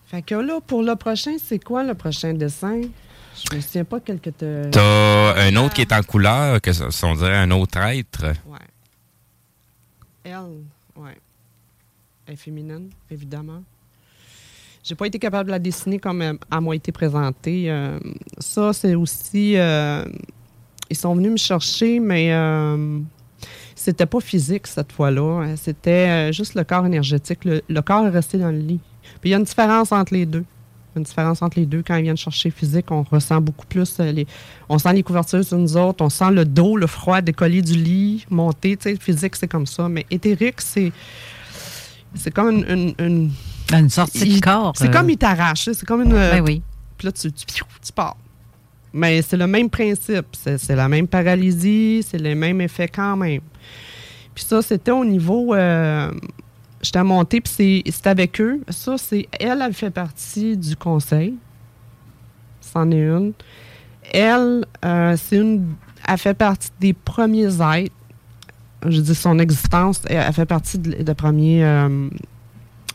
Fait 0.07 0.21
que 0.21 0.35
là, 0.35 0.59
pour 0.65 0.83
le 0.83 0.95
prochain, 0.95 1.37
c'est 1.43 1.63
quoi 1.63 1.83
le 1.83 1.93
prochain 1.93 2.33
dessin? 2.33 2.81
Je 3.49 3.55
me 3.55 3.61
souviens 3.61 3.85
pas 3.85 3.99
quel 4.01 4.19
que 4.19 4.31
te... 4.31 4.69
T'as 4.69 5.35
un 5.47 5.55
autre 5.55 5.73
qui 5.75 5.81
est 5.81 5.93
en 5.93 6.01
couleur, 6.01 6.59
que 6.59 6.73
ça- 6.73 6.87
on 7.03 7.15
dirait 7.15 7.37
un 7.37 7.51
autre 7.51 7.77
être. 7.77 8.25
Ouais. 8.45 8.57
Elle, 10.23 10.33
ouais. 10.97 11.17
Elle 12.27 12.33
est 12.33 12.37
féminine, 12.37 12.89
évidemment. 13.09 13.63
J'ai 14.89 14.95
pas 14.95 15.05
été 15.05 15.19
capable 15.19 15.45
de 15.47 15.51
la 15.51 15.59
dessiner 15.59 15.99
comme 15.99 16.19
elle, 16.23 16.39
elle 16.51 16.61
m'a 16.61 16.73
été 16.75 16.91
présentée. 16.91 17.65
Euh, 17.69 17.99
ça, 18.39 18.73
c'est 18.73 18.95
aussi... 18.95 19.55
euh, 19.55 20.03
ils 20.89 20.97
sont 20.97 21.13
venus 21.13 21.31
me 21.33 21.37
chercher, 21.37 21.99
mais 21.99 22.33
euh, 22.33 22.97
c'était 23.75 24.07
pas 24.07 24.19
physique 24.19 24.65
cette 24.65 24.91
fois-là. 24.91 25.43
hein. 25.43 25.55
C'était 25.57 25.91
euh, 25.91 26.31
juste 26.31 26.55
le 26.55 26.63
corps 26.63 26.87
énergétique. 26.87 27.41
Le, 27.45 27.81
corps 27.81 28.07
est 28.07 28.09
resté 28.09 28.39
dans 28.39 28.49
le 28.49 28.57
lit. 28.57 28.79
Il 29.23 29.29
y 29.29 29.35
a 29.35 29.37
une 29.37 29.43
différence 29.43 29.91
entre 29.91 30.15
les 30.15 30.25
deux. 30.25 30.43
Une 30.95 31.03
différence 31.03 31.43
entre 31.43 31.59
les 31.59 31.67
deux. 31.67 31.83
Quand 31.85 31.95
ils 31.97 32.01
viennent 32.01 32.17
chercher 32.17 32.49
physique, 32.49 32.89
on 32.89 33.03
ressent 33.03 33.39
beaucoup 33.39 33.67
plus 33.67 33.95
euh, 33.99 34.11
les. 34.11 34.25
On 34.69 34.79
sent 34.79 34.93
les 34.93 35.03
couvertures 35.03 35.45
sur 35.45 35.59
nous 35.59 35.77
autres, 35.77 36.03
on 36.03 36.09
sent 36.09 36.31
le 36.31 36.45
dos, 36.45 36.75
le 36.77 36.87
froid 36.87 37.21
décoller 37.21 37.61
du 37.61 37.73
lit, 37.73 38.25
monter. 38.31 38.75
Physique, 38.99 39.35
c'est 39.35 39.47
comme 39.47 39.67
ça. 39.67 39.87
Mais 39.87 40.07
éthérique, 40.09 40.61
c'est. 40.61 40.91
C'est 42.15 42.31
comme 42.33 42.65
une- 42.67 43.29
Une 43.71 43.89
sortie 43.89 44.19
de 44.21 44.25
il- 44.25 44.41
corps, 44.41 44.73
C'est 44.75 44.87
euh. 44.89 44.91
comme 44.91 45.09
il 45.09 45.17
t'arrache. 45.17 45.65
C'est 45.65 45.85
comme 45.85 46.01
une. 46.01 46.09
Ben 46.11 46.41
oui. 46.41 46.61
Puis 46.97 47.05
là, 47.05 47.11
tu, 47.11 47.31
tu, 47.31 47.45
tu 47.45 47.93
pars. 47.93 48.17
Mais 48.93 49.21
c'est 49.21 49.37
le 49.37 49.45
même 49.47 49.69
principe. 49.69 50.25
C'est 50.33 50.75
la 50.75 50.87
même 50.87 51.07
paralysie, 51.07 52.03
c'est 52.07 52.17
les 52.17 52.33
mêmes 52.35 52.59
effets 52.61 52.87
quand 52.87 53.15
même. 53.15 53.41
Puis 54.33 54.43
ça, 54.43 54.61
c'était 54.61 54.91
au 54.91 55.05
niveau. 55.05 55.53
euh, 55.53 56.11
J'étais 56.81 57.03
montée, 57.03 57.41
puis 57.41 57.51
c'est- 57.53 57.91
c'était 57.91 58.09
avec 58.09 58.39
eux. 58.39 58.61
Ça, 58.69 58.97
c'est. 58.97 59.27
Elle, 59.39 59.61
elle 59.61 59.73
fait 59.73 59.89
partie 59.91 60.55
du 60.57 60.75
conseil. 60.77 61.35
C'en 62.61 62.89
est 62.91 63.01
une. 63.01 63.33
Elle, 64.11 64.65
euh, 64.85 65.15
c'est 65.17 65.37
une. 65.37 65.73
Elle 66.07 66.17
fait 66.17 66.33
partie 66.33 66.69
des 66.79 66.93
premiers 66.93 67.53
êtres. 67.61 67.93
Je 68.87 69.01
dis 69.01 69.13
son 69.13 69.37
existence, 69.39 70.01
elle, 70.07 70.23
elle 70.25 70.33
fait 70.33 70.45
partie 70.45 70.79
de, 70.79 71.03
de 71.03 71.13
premiers. 71.13 71.63
euh, 71.65 72.09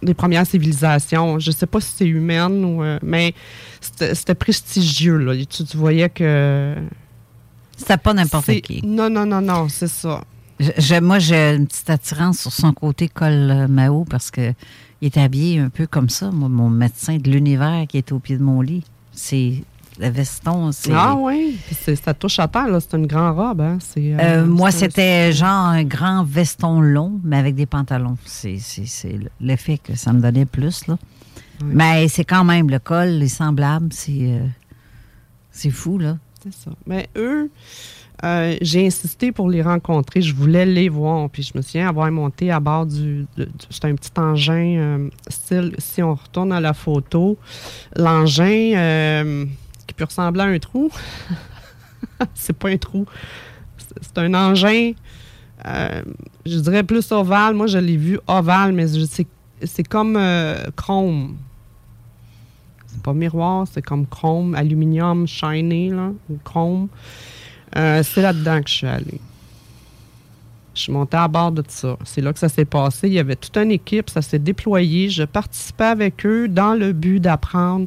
des 0.04 0.14
premières 0.14 0.46
civilisations. 0.46 1.38
Je 1.38 1.50
sais 1.50 1.66
pas 1.66 1.80
si 1.80 1.92
c'est 1.96 2.06
humaine 2.06 2.64
ou. 2.64 2.82
euh, 2.82 2.98
mais 3.02 3.34
c'était 3.80 4.34
prestigieux, 4.34 5.18
là. 5.18 5.34
Tu, 5.36 5.64
tu 5.64 5.76
voyais 5.76 6.08
que. 6.08 6.74
C'était 7.76 7.96
pas 7.96 8.14
n'importe 8.14 8.60
qui. 8.60 8.86
Non, 8.86 9.10
non, 9.10 9.26
non, 9.26 9.40
non, 9.40 9.68
c'est 9.68 9.88
ça. 9.88 10.22
Je- 10.60 11.00
moi, 11.00 11.18
j'ai 11.18 11.54
une 11.56 11.66
petite 11.66 11.90
attirance 11.90 12.38
sur 12.38 12.52
son 12.52 12.72
côté 12.72 13.08
col 13.08 13.32
euh, 13.32 13.66
Mao 13.66 14.04
parce 14.04 14.30
que 14.30 14.52
il 15.02 15.06
est 15.08 15.18
habillé 15.18 15.58
un 15.58 15.68
peu 15.68 15.86
comme 15.88 16.08
ça. 16.08 16.30
Moi, 16.30 16.48
mon 16.48 16.70
médecin 16.70 17.16
de 17.16 17.28
l'univers 17.30 17.84
qui 17.88 17.98
est 17.98 18.12
au 18.12 18.20
pied 18.20 18.38
de 18.38 18.42
mon 18.42 18.60
lit. 18.60 18.84
C'est 19.12 19.64
le 20.00 20.08
veston. 20.10 20.72
c'est- 20.72 20.90
Ah 20.94 21.14
oui, 21.16 21.56
ça 22.02 22.14
touche 22.14 22.38
à 22.38 22.48
terre, 22.48 22.68
là. 22.68 22.80
C'est 22.80 22.96
une 22.96 23.06
grande 23.06 23.36
robe, 23.36 23.60
hein. 23.60 23.78
Euh, 23.96 24.16
Euh, 24.20 24.46
moi, 24.46 24.70
c'était 24.70 25.32
genre 25.32 25.66
un 25.66 25.84
grand 25.84 26.24
veston 26.24 26.80
long, 26.80 27.20
mais 27.22 27.36
avec 27.36 27.54
des 27.54 27.66
pantalons. 27.66 28.16
C'est 28.24 28.58
l'effet 29.40 29.78
que 29.78 29.94
ça 29.96 30.12
me 30.12 30.20
donnait 30.20 30.46
plus. 30.46 30.86
Là. 30.86 30.96
Mais 31.64 32.08
c'est 32.08 32.24
quand 32.24 32.44
même 32.44 32.68
le 32.68 32.78
col 32.80 33.22
est 33.22 33.28
semblable. 33.28 33.88
C'est 33.92 34.12
euh, 34.20 34.46
c'est 35.50 35.70
fou, 35.70 35.98
là. 35.98 36.18
C'est 36.42 36.52
ça. 36.52 36.70
Mais 36.86 37.08
eux, 37.16 37.48
euh, 38.24 38.56
j'ai 38.60 38.86
insisté 38.86 39.32
pour 39.32 39.48
les 39.48 39.62
rencontrer. 39.62 40.20
Je 40.20 40.34
voulais 40.34 40.66
les 40.66 40.88
voir. 40.88 41.30
Puis 41.30 41.42
je 41.44 41.56
me 41.56 41.62
souviens 41.62 41.88
avoir 41.88 42.10
monté 42.10 42.50
à 42.50 42.58
bord 42.60 42.86
du. 42.86 43.26
C'était 43.70 43.88
un 43.88 43.94
petit 43.94 44.10
engin, 44.18 44.76
euh, 44.76 45.08
style, 45.28 45.74
si 45.78 46.02
on 46.02 46.14
retourne 46.14 46.52
à 46.52 46.60
la 46.60 46.74
photo, 46.74 47.38
l'engin 47.96 48.72
euh, 48.74 49.44
qui 49.94 49.98
peut 49.98 50.04
ressembler 50.04 50.42
à 50.42 50.46
un 50.46 50.58
trou. 50.58 50.90
c'est 52.34 52.52
pas 52.52 52.68
un 52.68 52.76
trou. 52.76 53.06
C'est- 54.02 54.18
un 54.18 54.34
engin, 54.34 54.92
euh, 55.66 56.02
je 56.44 56.58
dirais 56.58 56.82
plus 56.82 57.12
ovale. 57.12 57.54
Moi, 57.54 57.68
je 57.68 57.78
l'ai 57.78 57.96
vu 57.96 58.18
ovale, 58.26 58.72
mais 58.72 58.86
c'est 59.62 59.84
comme 59.84 60.16
euh, 60.16 60.64
chrome. 60.76 61.36
C'est 62.86 63.02
pas 63.02 63.12
miroir, 63.12 63.66
c'est 63.72 63.82
comme 63.82 64.06
chrome, 64.06 64.54
aluminium 64.54 65.26
shiny, 65.26 65.90
là, 65.90 66.10
ou 66.28 66.38
chrome. 66.42 66.88
Euh, 67.76 68.02
c'est 68.02 68.22
là-dedans 68.22 68.62
que 68.62 68.68
je 68.68 68.74
suis 68.74 68.86
allée. 68.86 69.20
Je 70.74 70.80
suis 70.82 70.92
montée 70.92 71.16
à 71.16 71.28
bord 71.28 71.52
de 71.52 71.62
ça. 71.68 71.96
C'est 72.04 72.20
là 72.20 72.32
que 72.32 72.38
ça 72.40 72.48
s'est 72.48 72.64
passé. 72.64 73.06
Il 73.06 73.14
y 73.14 73.18
avait 73.20 73.36
toute 73.36 73.56
une 73.56 73.70
équipe, 73.70 74.10
ça 74.10 74.22
s'est 74.22 74.40
déployé. 74.40 75.08
Je 75.08 75.22
participais 75.22 75.84
avec 75.84 76.26
eux 76.26 76.48
dans 76.48 76.74
le 76.74 76.92
but 76.92 77.20
d'apprendre 77.20 77.86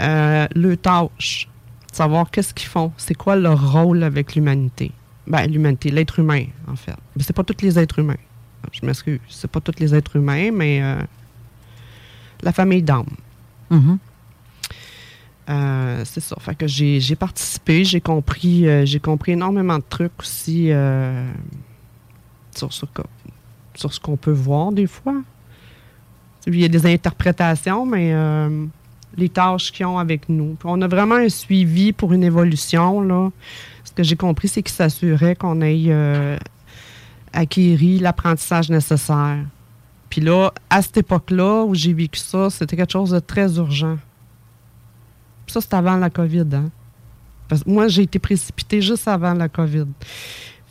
euh, 0.00 0.46
leurs 0.54 0.78
tâches, 0.78 1.48
savoir 1.92 2.30
qu'est-ce 2.30 2.52
qu'ils 2.54 2.68
font, 2.68 2.92
c'est 2.96 3.14
quoi 3.14 3.36
leur 3.36 3.72
rôle 3.72 4.02
avec 4.02 4.34
l'humanité? 4.34 4.92
Ben, 5.26 5.46
l'humanité, 5.50 5.90
l'être 5.90 6.18
humain, 6.20 6.44
en 6.68 6.76
fait. 6.76 6.94
Mais 7.16 7.22
c'est 7.22 7.32
pas 7.32 7.42
tous 7.44 7.62
les 7.64 7.78
êtres 7.78 7.98
humains. 7.98 8.16
Je 8.72 8.84
m'excuse. 8.84 9.20
C'est 9.28 9.50
pas 9.50 9.60
tous 9.60 9.78
les 9.80 9.94
êtres 9.94 10.16
humains, 10.16 10.50
mais 10.52 10.82
euh, 10.82 11.00
la 12.42 12.52
famille 12.52 12.82
d'âmes. 12.82 13.06
Mhm. 13.70 13.98
Euh, 15.48 16.02
c'est 16.04 16.20
ça. 16.20 16.36
Fait 16.40 16.54
que 16.56 16.66
j'ai 16.66 17.16
participé, 17.16 17.84
j'ai 17.84 18.00
compris, 18.00 18.68
euh, 18.68 18.84
j'ai 18.84 18.98
compris 19.00 19.32
énormément 19.32 19.78
de 19.78 19.84
trucs 19.88 20.18
aussi 20.20 20.70
sur, 22.56 22.72
ce 22.72 22.84
que- 22.86 23.02
sur 23.74 23.92
ce 23.92 24.00
qu'on 24.00 24.16
peut 24.16 24.32
voir 24.32 24.72
des 24.72 24.86
fois. 24.86 25.14
Il 26.48 26.60
y 26.60 26.64
a 26.64 26.68
des 26.68 26.86
interprétations, 26.86 27.84
mais 27.86 28.12
euh, 28.12 28.66
les 29.16 29.28
tâches 29.28 29.72
qu'ils 29.72 29.86
ont 29.86 29.98
avec 29.98 30.28
nous. 30.28 30.56
On 30.64 30.80
a 30.82 30.88
vraiment 30.88 31.16
un 31.16 31.28
suivi 31.28 31.92
pour 31.92 32.12
une 32.12 32.24
évolution. 32.24 33.00
Là. 33.00 33.30
Ce 33.84 33.92
que 33.92 34.02
j'ai 34.02 34.16
compris, 34.16 34.48
c'est 34.48 34.62
qu'ils 34.62 34.74
s'assuraient 34.74 35.36
qu'on 35.36 35.60
ait 35.60 35.84
euh, 35.88 36.36
l'apprentissage 38.00 38.70
nécessaire. 38.70 39.38
Puis 40.10 40.20
là, 40.20 40.52
à 40.70 40.82
cette 40.82 40.98
époque-là 40.98 41.64
où 41.64 41.74
j'ai 41.74 41.92
vécu 41.92 42.20
ça, 42.20 42.50
c'était 42.50 42.76
quelque 42.76 42.92
chose 42.92 43.10
de 43.10 43.18
très 43.18 43.56
urgent. 43.56 43.98
Ça, 45.46 45.60
c'est 45.60 45.74
avant 45.74 45.96
la 45.96 46.10
COVID. 46.10 46.46
Hein? 46.52 46.70
Moi, 47.66 47.88
j'ai 47.88 48.02
été 48.02 48.18
précipitée 48.18 48.80
juste 48.80 49.06
avant 49.08 49.34
la 49.34 49.48
COVID. 49.48 49.86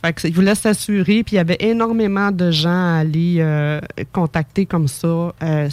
Fait 0.04 0.12
que, 0.12 0.26
ils 0.26 0.34
voulaient 0.34 0.54
s'assurer, 0.54 1.22
puis 1.22 1.34
il 1.34 1.36
y 1.36 1.38
avait 1.38 1.56
énormément 1.60 2.30
de 2.30 2.50
gens 2.50 2.68
à 2.68 2.98
aller 2.98 3.36
euh, 3.38 3.80
contacter 4.12 4.66
comme 4.66 4.88
ça. 4.88 5.32
Euh, 5.42 5.68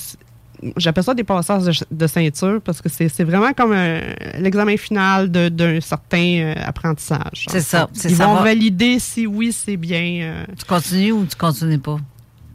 J'appelle 0.77 1.03
ça 1.03 1.13
des 1.13 1.23
passages 1.23 1.65
de, 1.81 1.85
de 1.95 2.07
ceinture 2.07 2.61
parce 2.63 2.81
que 2.81 2.89
c'est 2.89 3.23
vraiment 3.23 3.51
comme 3.53 3.73
l'examen 4.39 4.77
final 4.77 5.29
d'un 5.29 5.81
certain 5.81 6.17
euh, 6.39 6.53
apprentissage. 6.65 7.45
C'est 7.49 7.59
ça, 7.61 7.89
c'est 7.93 8.09
Ils 8.11 8.15
ça 8.15 8.27
vont 8.27 8.35
va- 8.35 8.43
valider 8.43 8.99
si 8.99 9.27
oui, 9.27 9.51
c'est 9.51 9.77
bien. 9.77 10.21
euh, 10.21 10.45
Tu 10.57 10.65
continues 10.65 11.11
ou 11.11 11.25
tu 11.25 11.35
continues 11.35 11.79
pas? 11.79 11.97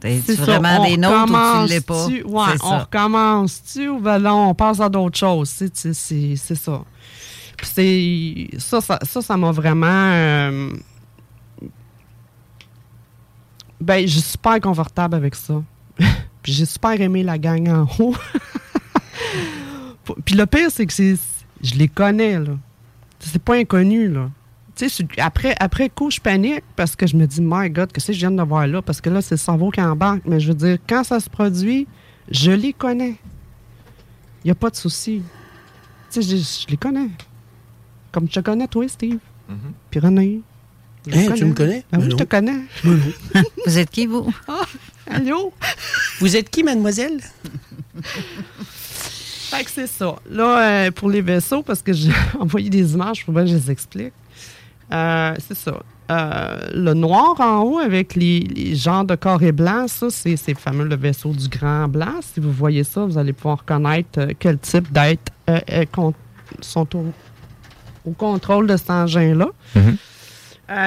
c'est 0.01 0.35
vraiment 0.35 0.79
On 0.79 0.85
des 0.85 0.95
nôtres 0.97 1.23
ou 1.23 1.67
tu 1.67 1.73
l'es 1.73 1.81
pas? 1.81 2.05
Ouais, 2.07 2.57
C'est 2.57 2.63
on 2.65 2.79
recommence-tu 2.79 3.89
ou 3.89 3.99
ben 3.99 4.17
non, 4.19 4.49
on 4.49 4.53
passe 4.55 4.79
à 4.79 4.87
d'autres 4.87 5.17
choses? 5.17 5.49
C'est, 5.49 6.55
ça. 6.55 6.81
Puis 7.57 7.67
c'est, 8.53 8.59
ça, 8.59 8.79
ça, 8.79 8.97
ça, 9.03 9.21
ça 9.21 9.35
m'a 9.35 9.51
vraiment. 9.51 9.87
euh, 9.89 10.69
ben, 13.81 14.01
je 14.07 14.11
suis 14.13 14.21
super 14.21 14.59
confortable 14.61 15.15
avec 15.15 15.35
ça. 15.35 15.61
Puis 16.49 16.55
j'ai 16.57 16.65
super 16.65 16.99
aimé 16.99 17.21
la 17.21 17.37
gang 17.37 17.69
en 17.69 17.87
haut. 18.03 18.15
Puis 20.25 20.33
le 20.33 20.47
pire, 20.47 20.69
c'est 20.71 20.87
que 20.87 20.93
c'est, 20.93 21.15
je 21.61 21.75
les 21.75 21.87
connais, 21.87 22.39
là. 22.39 22.53
C'est 23.19 23.39
pas 23.41 23.55
inconnu, 23.57 24.07
là. 24.07 24.31
Tu 24.75 24.85
sais, 24.85 24.89
sur- 24.89 25.05
après, 25.19 25.55
après 25.59 25.89
coup, 25.89 26.09
je 26.09 26.19
panique 26.19 26.63
parce 26.75 26.95
que 26.95 27.05
je 27.05 27.15
me 27.15 27.27
dis, 27.27 27.39
my 27.39 27.69
God, 27.69 27.91
qu'est-ce 27.91 28.07
que 28.07 28.13
je 28.13 28.17
viens 28.19 28.31
de 28.31 28.41
voir 28.41 28.65
là? 28.65 28.81
Parce 28.81 28.99
que 28.99 29.11
là, 29.11 29.21
c'est 29.21 29.35
le 29.35 29.39
cerveau 29.39 29.69
qui 29.69 29.79
embarque. 29.79 30.21
Mais 30.25 30.39
je 30.39 30.47
veux 30.47 30.55
dire, 30.55 30.77
quand 30.87 31.03
ça 31.03 31.19
se 31.19 31.29
produit, 31.29 31.87
je 32.31 32.49
les 32.51 32.73
connais. 32.73 33.17
Il 34.43 34.47
n'y 34.47 34.51
a 34.51 34.55
pas 34.55 34.71
de 34.71 34.75
souci. 34.75 35.21
Tu 36.11 36.23
sais, 36.23 36.35
je, 36.35 36.37
je 36.37 36.67
les 36.67 36.77
connais. 36.77 37.09
Comme 38.11 38.25
je 38.27 38.33
te 38.33 38.39
connais, 38.39 38.67
toi, 38.67 38.87
Steve. 38.87 39.19
Puis 39.91 39.99
René. 39.99 40.41
Je 41.05 41.15
Hein, 41.15 41.33
tu 41.35 41.45
me 41.45 41.53
connais? 41.53 41.83
Ben 41.91 41.99
Ben 41.99 41.99
oui, 41.99 42.05
je 42.05 42.09
non. 42.09 42.17
te 42.17 42.23
connais. 42.23 42.59
Vous 43.67 43.77
êtes 43.77 43.91
qui, 43.91 44.07
vous? 44.07 44.33
Allô? 45.09 45.51
Vous 46.19 46.35
êtes 46.35 46.49
qui, 46.49 46.63
mademoiselle? 46.63 47.19
Fait 49.49 49.63
que 49.63 49.71
c'est 49.71 49.87
ça. 49.87 50.15
Là, 50.29 50.59
euh, 50.87 50.91
pour 50.91 51.09
les 51.09 51.21
vaisseaux, 51.21 51.63
parce 51.63 51.81
que 51.81 51.91
j'ai 51.91 52.11
envoyé 52.39 52.69
des 52.69 52.93
images, 52.93 53.25
pour 53.25 53.33
que 53.33 53.45
je 53.47 53.55
les 53.55 53.71
explique. 53.71 54.13
Euh, 54.91 55.33
c'est 55.47 55.57
ça. 55.57 55.79
Euh, 56.11 56.57
le 56.73 56.93
noir 56.93 57.39
en 57.39 57.61
haut 57.61 57.77
avec 57.79 58.15
les, 58.15 58.39
les 58.39 58.75
genres 58.75 59.05
de 59.05 59.15
carrés 59.15 59.51
blancs, 59.51 59.89
ça, 59.89 60.07
c'est 60.09 60.37
fameux 60.55 60.85
le 60.85 60.95
vaisseau 60.95 61.31
du 61.31 61.47
Grand 61.47 61.87
Blanc. 61.87 62.19
Si 62.21 62.39
vous 62.39 62.51
voyez 62.51 62.83
ça, 62.83 63.05
vous 63.05 63.17
allez 63.17 63.33
pouvoir 63.33 63.59
reconnaître 63.59 64.19
euh, 64.19 64.27
quel 64.37 64.57
type 64.59 64.91
d'être 64.91 65.31
euh, 65.49 65.59
euh, 65.71 65.85
con- 65.91 66.13
sont 66.61 66.87
au, 66.95 67.05
au 68.05 68.11
contrôle 68.11 68.65
de 68.67 68.77
cet 68.77 68.89
engin-là. 68.89 69.49
Euh, 69.77 69.91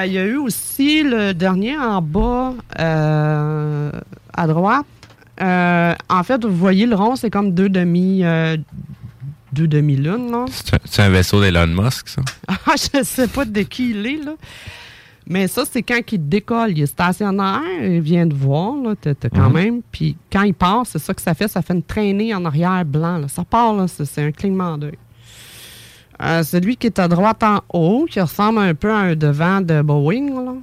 Il 0.05 0.11
y 0.13 0.17
a 0.17 0.23
eu 0.25 0.37
aussi 0.37 1.03
le 1.03 1.33
dernier 1.33 1.77
en 1.77 2.01
bas 2.01 2.53
euh, 2.79 3.91
à 4.33 4.47
droite. 4.47 4.85
Euh, 5.41 5.93
en 6.09 6.23
fait, 6.23 6.45
vous 6.45 6.55
voyez 6.55 6.85
le 6.85 6.95
rond, 6.95 7.15
c'est 7.15 7.29
comme 7.29 7.53
deux 7.53 7.67
demi, 7.69 8.23
euh, 8.23 8.55
deux 9.51 9.67
demi-lunes. 9.67 10.31
C'est 10.85 11.01
un- 11.01 11.09
vaisseau 11.09 11.41
d'Elon 11.41 11.67
Musk, 11.67 12.07
ça? 12.07 12.21
Ah, 12.47 12.75
je 12.77 13.03
sais 13.03 13.27
pas 13.27 13.43
de 13.45 13.61
qui 13.61 13.91
il 13.91 14.05
est, 14.05 14.23
là. 14.23 14.33
Mais 15.27 15.47
ça, 15.47 15.63
c'est 15.69 15.81
quand 15.83 15.99
il 16.11 16.27
décolle. 16.29 16.71
Il 16.71 16.81
est 16.81 16.85
stationnaire, 16.85 17.61
il 17.81 18.01
vient 18.01 18.25
de 18.25 18.33
voir, 18.35 18.75
là, 18.75 18.93
quand 19.33 19.47
Mhm. 19.49 19.53
même. 19.53 19.81
Puis 19.91 20.17
quand 20.31 20.41
il 20.43 20.53
part, 20.53 20.83
c'est 20.85 20.99
ça 20.99 21.13
que 21.13 21.21
ça 21.21 21.33
fait. 21.33 21.47
Ça 21.47 21.61
fait 21.61 21.73
une 21.73 21.83
traînée 21.83 22.33
en 22.35 22.43
arrière 22.45 22.83
blanc. 22.85 23.17
là. 23.17 23.27
Ça 23.27 23.43
part, 23.43 23.73
là, 23.73 23.85
c'est 23.87 24.21
un 24.25 24.31
clignement 24.31 24.77
d'œil. 24.77 24.97
Euh, 26.21 26.43
celui 26.43 26.77
qui 26.77 26.87
est 26.87 26.99
à 26.99 27.07
droite 27.07 27.43
en 27.43 27.61
haut, 27.73 28.05
qui 28.09 28.19
ressemble 28.21 28.59
un 28.59 28.73
peu 28.75 28.91
à 28.91 28.97
un 28.97 29.15
devant 29.15 29.61
de 29.61 29.81
Boeing, 29.81 30.29
là. 30.45 30.53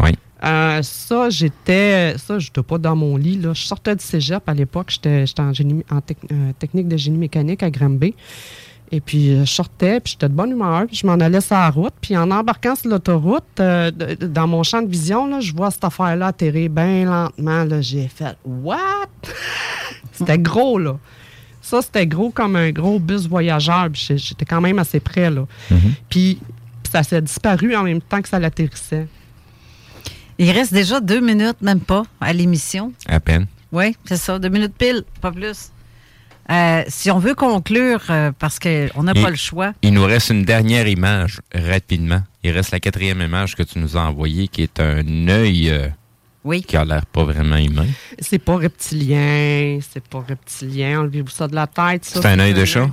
Oui. 0.00 0.10
Euh, 0.44 0.80
ça, 0.82 1.30
j'étais. 1.30 2.16
Ça, 2.18 2.38
j'étais 2.38 2.62
pas 2.62 2.78
dans 2.78 2.94
mon 2.94 3.16
lit. 3.16 3.38
Là. 3.38 3.52
Je 3.54 3.62
sortais 3.62 3.96
du 3.96 4.04
cégep 4.04 4.48
à 4.48 4.54
l'époque. 4.54 4.90
J'étais 4.90 5.24
en, 5.40 5.52
génie- 5.52 5.84
en 5.90 5.98
tec- 5.98 6.18
euh, 6.30 6.52
technique 6.58 6.86
de 6.86 6.96
génie 6.96 7.18
mécanique 7.18 7.62
à 7.64 7.70
Granby. 7.70 8.14
Et 8.90 9.00
puis, 9.00 9.36
je 9.40 9.44
sortais, 9.44 10.00
puis 10.00 10.12
j'étais 10.12 10.28
de 10.30 10.34
bonne 10.34 10.50
humeur, 10.52 10.86
puis 10.86 10.96
je 10.96 11.06
m'en 11.06 11.14
allais 11.14 11.42
sur 11.42 11.56
la 11.56 11.68
route. 11.68 11.92
Puis, 12.00 12.16
en 12.16 12.30
embarquant 12.30 12.74
sur 12.74 12.88
l'autoroute, 12.88 13.44
euh, 13.60 13.90
dans 13.90 14.46
mon 14.46 14.62
champ 14.62 14.80
de 14.80 14.88
vision, 14.88 15.26
là, 15.26 15.40
je 15.40 15.52
vois 15.52 15.70
cette 15.70 15.84
affaire-là 15.84 16.28
atterrir 16.28 16.70
bien 16.70 17.04
lentement. 17.04 17.64
là. 17.64 17.80
J'ai 17.82 18.08
fait 18.08 18.34
«What?» 18.46 18.78
C'était 20.12 20.38
gros, 20.38 20.78
là. 20.78 20.96
Ça, 21.68 21.82
c'était 21.82 22.06
gros 22.06 22.30
comme 22.30 22.56
un 22.56 22.70
gros 22.70 22.98
bus 22.98 23.28
voyageur. 23.28 23.90
J'étais 23.92 24.46
quand 24.46 24.62
même 24.62 24.78
assez 24.78 25.00
près, 25.00 25.30
là. 25.30 25.46
Puis, 26.08 26.38
puis 26.82 26.90
ça 26.90 27.02
s'est 27.02 27.20
disparu 27.20 27.76
en 27.76 27.82
même 27.82 28.00
temps 28.00 28.22
que 28.22 28.28
ça 28.30 28.38
l'atterrissait. 28.38 29.06
Il 30.38 30.50
reste 30.50 30.72
déjà 30.72 30.98
deux 31.00 31.20
minutes, 31.20 31.60
même 31.60 31.80
pas, 31.80 32.04
à 32.22 32.32
l'émission. 32.32 32.94
À 33.06 33.20
peine. 33.20 33.46
Oui, 33.70 33.94
c'est 34.06 34.16
ça, 34.16 34.38
deux 34.38 34.48
minutes 34.48 34.72
pile, 34.78 35.04
pas 35.20 35.30
plus. 35.30 35.70
Euh, 36.50 36.84
si 36.88 37.10
on 37.10 37.18
veut 37.18 37.34
conclure, 37.34 38.00
euh, 38.08 38.32
parce 38.38 38.58
qu'on 38.58 39.02
n'a 39.02 39.12
pas 39.12 39.28
le 39.28 39.36
choix, 39.36 39.74
Il 39.82 39.92
nous 39.92 40.04
reste 40.04 40.30
une 40.30 40.44
dernière 40.44 40.88
image, 40.88 41.42
rapidement. 41.54 42.22
Il 42.42 42.52
reste 42.52 42.70
la 42.70 42.80
quatrième 42.80 43.20
image 43.20 43.56
que 43.56 43.62
tu 43.62 43.78
nous 43.78 43.98
as 43.98 44.00
envoyée, 44.00 44.48
qui 44.48 44.62
est 44.62 44.80
un 44.80 45.28
œil 45.28 45.68
euh, 45.68 45.88
oui. 46.48 46.62
qui 46.62 46.76
a 46.76 46.84
l'air 46.84 47.04
pas 47.06 47.24
vraiment 47.24 47.56
humain. 47.56 47.86
C'est 48.18 48.38
pas 48.38 48.56
reptilien, 48.56 49.78
c'est 49.88 50.06
pas 50.06 50.24
reptilien. 50.26 51.00
Enlevez-vous 51.00 51.28
ça 51.30 51.46
de 51.46 51.54
la 51.54 51.66
tête. 51.66 52.04
C'est 52.04 52.24
un 52.26 52.38
œil 52.38 52.54
de 52.54 52.64
chat? 52.64 52.88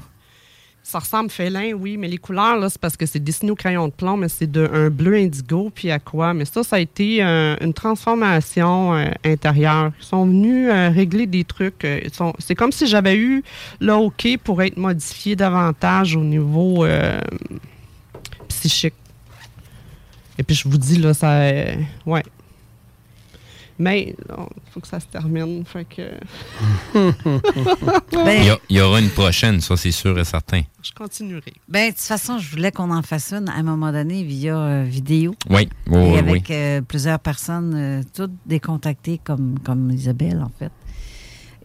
Ça 0.87 0.99
ressemble 0.99 1.31
félin, 1.31 1.71
oui, 1.73 1.97
mais 1.97 2.07
les 2.07 2.19
couleurs, 2.19 2.57
là, 2.57 2.69
c'est 2.69 2.79
parce 2.79 2.95
que 2.95 3.07
c'est 3.07 3.17
dessiné 3.23 3.49
au 3.49 3.55
crayon 3.55 3.87
de 3.87 3.91
plomb, 3.91 4.17
mais 4.17 4.29
c'est 4.29 4.45
de 4.45 4.69
un 4.71 4.91
bleu 4.91 5.15
indigo, 5.15 5.71
puis 5.73 5.89
à 5.89 5.97
quoi? 5.97 6.35
Mais 6.35 6.45
ça, 6.45 6.61
ça 6.63 6.75
a 6.75 6.79
été 6.79 7.23
euh, 7.23 7.55
une 7.61 7.73
transformation 7.73 8.93
euh, 8.93 9.05
intérieure. 9.25 9.91
Ils 9.99 10.05
sont 10.05 10.27
venus 10.27 10.69
euh, 10.69 10.89
régler 10.89 11.25
des 11.25 11.43
trucs. 11.43 11.87
sont- 12.13 12.35
c'est 12.37 12.53
comme 12.53 12.71
si 12.71 12.85
j'avais 12.85 13.15
eu 13.17 13.43
le 13.79 13.93
OK 13.93 14.27
pour 14.43 14.61
être 14.61 14.77
modifié 14.77 15.35
davantage 15.35 16.15
au 16.15 16.23
niveau 16.23 16.85
psychique. 18.49 18.93
Et 20.37 20.43
puis, 20.43 20.55
je 20.55 20.67
vous 20.69 20.77
dis, 20.77 20.97
là, 20.99 21.15
ça. 21.15 21.39
ouais. 22.05 22.23
Mais, 23.77 24.15
il 24.29 24.71
faut 24.71 24.79
que 24.79 24.87
ça 24.87 24.99
se 25.01 25.05
termine. 25.07 25.65
Fait 25.65 25.85
que. 25.85 26.01
Ben, 28.11 28.41
Il 28.41 28.45
y, 28.45 28.49
a- 28.49 28.59
il 28.69 28.77
y 28.77 28.81
aura 28.81 28.99
une 29.01 29.09
prochaine, 29.09 29.59
ça 29.61 29.75
c'est 29.77 29.91
sûr 29.91 30.17
et 30.17 30.23
certain. 30.23 30.61
Je 30.81 30.91
continuerai. 30.93 31.53
ben, 31.67 31.87
de 31.89 31.91
toute 31.91 32.01
façon, 32.01 32.37
je 32.37 32.49
voulais 32.51 32.71
qu'on 32.71 32.91
en 32.91 33.01
fasse 33.01 33.33
une 33.33 33.49
à 33.49 33.53
un 33.55 33.63
moment 33.63 33.91
donné 33.91 34.23
via 34.23 34.57
euh, 34.57 34.83
vidéo. 34.83 35.35
Oui, 35.49 35.67
oui, 35.87 35.97
Et 35.97 36.11
oui, 36.11 36.17
avec 36.17 36.45
oui. 36.49 36.55
euh, 36.55 36.81
plusieurs 36.81 37.19
personnes, 37.19 37.73
euh, 37.75 38.01
toutes 38.13 38.31
décontactées 38.45 39.19
comme, 39.23 39.59
comme 39.63 39.91
Isabelle, 39.91 40.41
en 40.43 40.51
fait. 40.57 40.71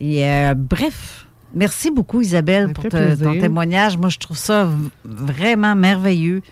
Et 0.00 0.24
euh, 0.26 0.54
bref, 0.54 1.26
merci 1.54 1.90
beaucoup, 1.90 2.20
Isabelle, 2.22 2.72
pour 2.72 2.84
te- 2.84 3.14
ton 3.22 3.38
témoignage. 3.38 3.96
Moi, 3.96 4.08
je 4.08 4.18
trouve 4.18 4.36
ça 4.38 4.68
vraiment 5.04 5.76
merveilleux. 5.76 6.42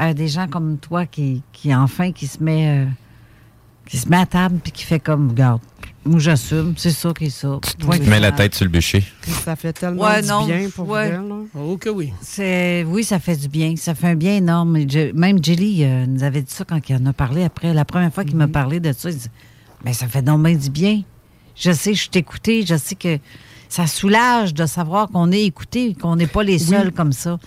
Euh, 0.00 0.14
des 0.14 0.28
gens 0.28 0.48
comme 0.48 0.78
toi 0.78 1.04
qui, 1.04 1.42
qui 1.52 1.74
enfin, 1.74 2.12
qui 2.12 2.26
se 2.26 2.42
met, 2.42 2.84
euh, 2.84 2.86
qui 3.86 3.96
se 3.98 4.08
met 4.08 4.16
à 4.16 4.26
table 4.26 4.58
puis 4.62 4.72
qui 4.72 4.84
fait 4.84 5.00
comme, 5.00 5.30
regarde, 5.30 5.60
moi, 6.04 6.18
j'assume, 6.18 6.74
c'est 6.76 6.90
ça 6.90 7.12
qui 7.16 7.26
est 7.26 7.30
ça. 7.30 7.60
Tu 7.62 7.76
te 7.76 8.10
mets 8.10 8.18
la 8.18 8.32
tête 8.32 8.56
sur 8.56 8.64
le 8.64 8.70
bûcher. 8.72 9.04
Ça 9.44 9.54
fait 9.54 9.72
tellement 9.72 10.02
Ouais, 10.02 10.20
du 10.20 10.28
non, 10.28 10.46
bien 10.46 10.68
pour 10.74 10.88
ouais. 10.88 11.10
vrai, 11.10 11.28
là. 11.28 11.34
Oh 11.56 11.76
que 11.76 11.90
oui. 11.90 12.12
C'est 12.20 12.84
oui, 12.88 13.04
ça 13.04 13.20
fait 13.20 13.36
du 13.36 13.46
bien. 13.46 13.74
Ça 13.76 13.94
fait 13.94 14.08
un 14.08 14.16
bien 14.16 14.36
énorme. 14.36 14.78
Même 15.14 15.42
Jelly 15.44 15.84
euh, 15.84 16.06
nous 16.06 16.24
avait 16.24 16.42
dit 16.42 16.52
ça 16.52 16.64
quand 16.64 16.80
il 16.88 16.96
en 16.96 17.06
a 17.06 17.12
parlé 17.12 17.44
après. 17.44 17.72
La 17.72 17.84
première 17.84 18.12
fois 18.12 18.24
qu'il 18.24 18.34
m'a 18.36 18.48
parlé 18.48 18.80
de 18.80 18.92
ça, 18.92 19.10
il 19.10 19.16
dit 19.16 19.28
Mais 19.84 19.92
ça 19.92 20.08
fait 20.08 20.22
donc 20.22 20.42
bien 20.42 20.56
du 20.56 20.70
bien. 20.70 21.02
Je 21.54 21.70
sais, 21.70 21.94
je 21.94 22.10
t'écoutais, 22.10 22.64
je 22.66 22.76
sais 22.76 22.96
que 22.96 23.18
ça 23.72 23.86
soulage 23.86 24.52
de 24.52 24.66
savoir 24.66 25.08
qu'on 25.08 25.32
est 25.32 25.44
écouté, 25.44 25.94
qu'on 25.94 26.16
n'est 26.16 26.26
pas 26.26 26.42
les 26.42 26.58
seuls 26.58 26.92
comme 26.92 27.12
ça. 27.12 27.38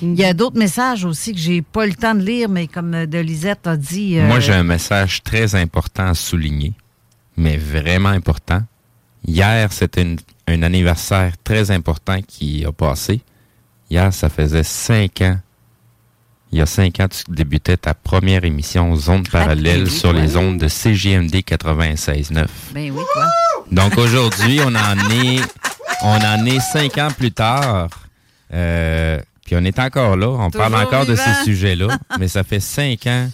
Il 0.00 0.14
y 0.14 0.24
a 0.24 0.32
d'autres 0.32 0.56
messages 0.56 1.04
aussi 1.04 1.32
que 1.32 1.40
j'ai 1.40 1.60
pas 1.60 1.86
eu 1.86 1.90
le 1.90 1.96
temps 1.96 2.14
de 2.14 2.20
lire, 2.20 2.48
mais 2.48 2.68
comme 2.68 2.94
euh, 2.94 3.04
de 3.06 3.18
Lisette 3.18 3.66
a 3.66 3.76
dit. 3.76 4.16
euh, 4.16 4.28
Moi, 4.28 4.38
j'ai 4.38 4.52
un 4.52 4.62
message 4.62 5.24
très 5.24 5.56
important 5.56 6.06
à 6.06 6.14
souligner, 6.14 6.72
mais 7.36 7.56
vraiment 7.56 8.10
important. 8.10 8.62
Hier, 9.26 9.72
c'était 9.72 10.06
un 10.46 10.62
anniversaire 10.62 11.32
très 11.42 11.72
important 11.72 12.20
qui 12.28 12.64
a 12.64 12.70
passé. 12.70 13.20
Hier, 13.90 14.14
ça 14.14 14.28
faisait 14.28 14.62
cinq 14.62 15.20
ans. 15.22 15.38
Il 16.52 16.58
y 16.58 16.62
a 16.62 16.66
cinq 16.66 17.00
ans, 17.00 17.08
tu 17.08 17.24
débutais 17.28 17.76
ta 17.76 17.94
première 17.94 18.44
émission 18.44 18.94
Zone 18.94 19.24
parallèle 19.26 19.84
oui, 19.84 19.90
sur 19.90 20.12
les 20.12 20.36
ondes 20.36 20.58
de 20.58 20.68
CGMD 20.68 21.34
96.9. 21.34 22.46
Ben 22.72 22.92
oui, 22.92 23.02
toi. 23.14 23.26
Donc 23.72 23.96
aujourd'hui, 23.96 24.60
on 24.64 24.74
en 24.74 25.10
est, 25.10 25.40
on 26.02 26.16
en 26.16 26.44
est 26.46 26.60
cinq 26.60 26.98
ans 26.98 27.08
plus 27.10 27.32
tard. 27.32 27.88
Euh, 28.52 29.18
puis 29.46 29.56
on 29.56 29.64
est 29.64 29.78
encore 29.78 30.16
là. 30.16 30.28
On 30.28 30.50
parle 30.50 30.74
encore 30.76 31.06
de 31.06 31.16
ces 31.16 31.34
sujets-là. 31.44 31.88
mais 32.18 32.28
ça 32.28 32.44
fait 32.44 32.60
cinq 32.60 33.06
ans 33.06 33.28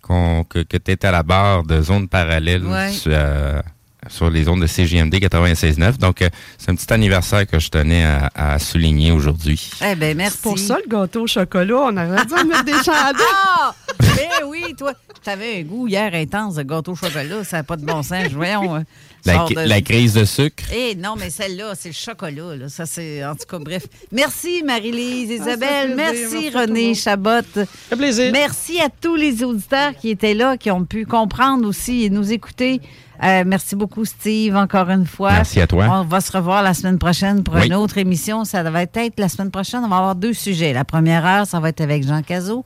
qu'on- 0.00 0.44
que, 0.44 0.60
que 0.60 0.78
tu 0.78 0.92
es 0.92 1.06
à 1.06 1.10
la 1.10 1.22
barre 1.22 1.62
de 1.64 1.80
zone 1.82 2.08
parallèle 2.08 2.64
Ouais. 2.64 2.90
sur, 2.90 3.12
euh, 3.14 3.60
sur 4.08 4.30
les 4.30 4.48
ondes 4.48 4.62
de 4.62 4.66
CGMD 4.66 5.14
96.9. 5.20 5.98
Donc, 5.98 6.22
euh, 6.22 6.28
c'est 6.58 6.70
un 6.70 6.74
petit 6.74 6.90
anniversaire 6.92 7.46
que 7.46 7.58
je 7.58 7.68
tenais 7.68 8.04
à, 8.04 8.30
à 8.34 8.58
souligner 8.58 9.12
aujourd'hui. 9.12 9.70
Eh 9.86 9.94
ben 9.94 10.16
merci. 10.16 10.38
Pour 10.42 10.58
ça, 10.58 10.78
le 10.84 10.88
gâteau 10.90 11.24
au 11.24 11.26
chocolat, 11.26 11.76
on 11.76 11.96
aurait 11.96 12.24
dû 12.26 12.32
en 12.34 12.44
mettre 12.46 12.64
des 12.64 12.72
chandelles. 12.84 13.26
Ah! 13.44 13.74
Ben 14.00 14.46
oui, 14.46 14.74
toi, 14.76 14.94
tu 15.22 15.30
avais 15.30 15.60
un 15.60 15.62
goût 15.62 15.86
hier 15.86 16.10
intense 16.14 16.54
de 16.56 16.62
gâteau 16.62 16.92
au 16.92 16.96
chocolat, 16.96 17.44
ça 17.44 17.58
n'a 17.58 17.62
pas 17.62 17.76
de 17.76 17.84
bon 17.84 18.02
sens. 18.02 18.28
Voyons. 18.32 18.84
La, 19.24 19.34
sort 19.34 19.48
de- 19.50 19.54
la 19.54 19.80
crise 19.80 20.14
de 20.14 20.24
sucre. 20.24 20.64
Eh 20.74 20.94
non, 20.96 21.14
mais 21.18 21.30
celle-là, 21.30 21.74
c'est 21.78 21.90
le 21.90 21.94
chocolat. 21.94 22.56
Là. 22.56 22.68
Ça, 22.68 22.86
c'est. 22.86 23.24
En 23.24 23.34
tout 23.34 23.46
cas, 23.48 23.58
bref. 23.58 23.86
Merci, 24.10 24.62
Marie-Lise, 24.64 25.30
Isabelle. 25.30 25.94
plaisir. 25.94 25.96
Merci, 25.96 26.34
Merci 26.34 26.50
René. 26.50 26.94
Chabot. 26.94 27.42
fait 27.54 27.96
plaisir. 27.96 28.30
Merci 28.32 28.80
à 28.80 28.88
tous 28.88 29.16
les 29.16 29.42
auditeurs 29.44 29.94
qui 29.94 30.10
étaient 30.10 30.34
là, 30.34 30.56
qui 30.56 30.70
ont 30.70 30.84
pu 30.84 31.06
comprendre 31.06 31.66
aussi 31.68 32.04
et 32.04 32.10
nous 32.10 32.32
écouter. 32.32 32.80
Euh, 33.22 33.44
merci 33.46 33.76
beaucoup, 33.76 34.04
Steve, 34.04 34.56
encore 34.56 34.90
une 34.90 35.06
fois. 35.06 35.30
Merci 35.32 35.60
à 35.60 35.68
toi. 35.68 35.86
On 35.88 36.02
va 36.04 36.20
se 36.20 36.32
revoir 36.32 36.60
la 36.64 36.74
semaine 36.74 36.98
prochaine 36.98 37.44
pour 37.44 37.54
Oui. 37.54 37.66
une 37.66 37.74
autre 37.74 37.98
émission. 37.98 38.44
Ça 38.44 38.64
va 38.64 38.82
être 38.82 38.98
la 39.18 39.28
semaine 39.28 39.52
prochaine. 39.52 39.82
On 39.84 39.88
va 39.88 39.98
avoir 39.98 40.14
deux 40.16 40.32
sujets. 40.34 40.72
La 40.72 40.84
première 40.84 41.24
heure, 41.24 41.46
ça 41.46 41.60
va 41.60 41.68
être 41.68 41.80
avec 41.80 42.04
Jean 42.04 42.22
Cazot. 42.22 42.64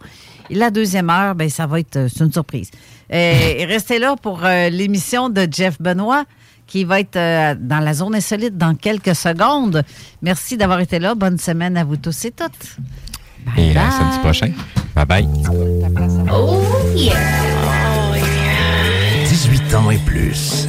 Et 0.49 0.55
la 0.55 0.71
deuxième 0.71 1.11
heure, 1.11 1.35
ben, 1.35 1.51
ça 1.51 1.67
va 1.67 1.81
être 1.81 1.97
euh, 1.97 2.09
une 2.21 2.33
surprise. 2.33 2.71
Euh, 3.13 3.55
et 3.59 3.65
restez 3.67 3.99
là 3.99 4.17
pour 4.17 4.45
euh, 4.47 4.71
l'émission 4.71 5.29
de 5.29 5.47
Jeff 5.51 5.77
Benoît 5.83 6.25
qui 6.67 6.85
va 6.85 7.01
être 7.01 7.17
euh, 7.17 7.55
dans 7.59 7.81
la 7.81 7.95
zone 7.95 8.15
insolite 8.15 8.57
dans 8.57 8.75
quelques 8.75 9.15
secondes. 9.15 9.83
Merci 10.23 10.57
d'avoir 10.57 10.81
été 10.81 10.99
là. 10.99 11.15
Bonne 11.15 11.39
semaine 11.39 11.77
à 11.77 11.85
vous 11.85 11.97
tous 11.97 12.25
et 12.25 12.33
toutes. 12.33 12.77
Et 13.57 13.77
à 13.77 13.91
samedi 13.91 14.19
prochain. 14.19 14.51
Bye 14.95 15.07
bye. 15.07 15.29
18 19.29 19.75
ans 19.75 19.91
et 19.91 19.99
plus. 19.99 20.67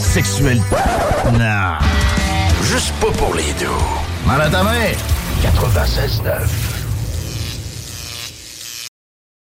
Sexuel. 0.00 0.60
Non. 1.32 1.78
Juste 2.62 2.94
pas 3.00 3.10
pour 3.18 3.34
les 3.34 3.52
deux. 3.58 3.66
Mal 4.26 4.40
à 4.40 4.50
ta 4.50 4.62
main. 4.62 4.92
96.9. 5.42 6.73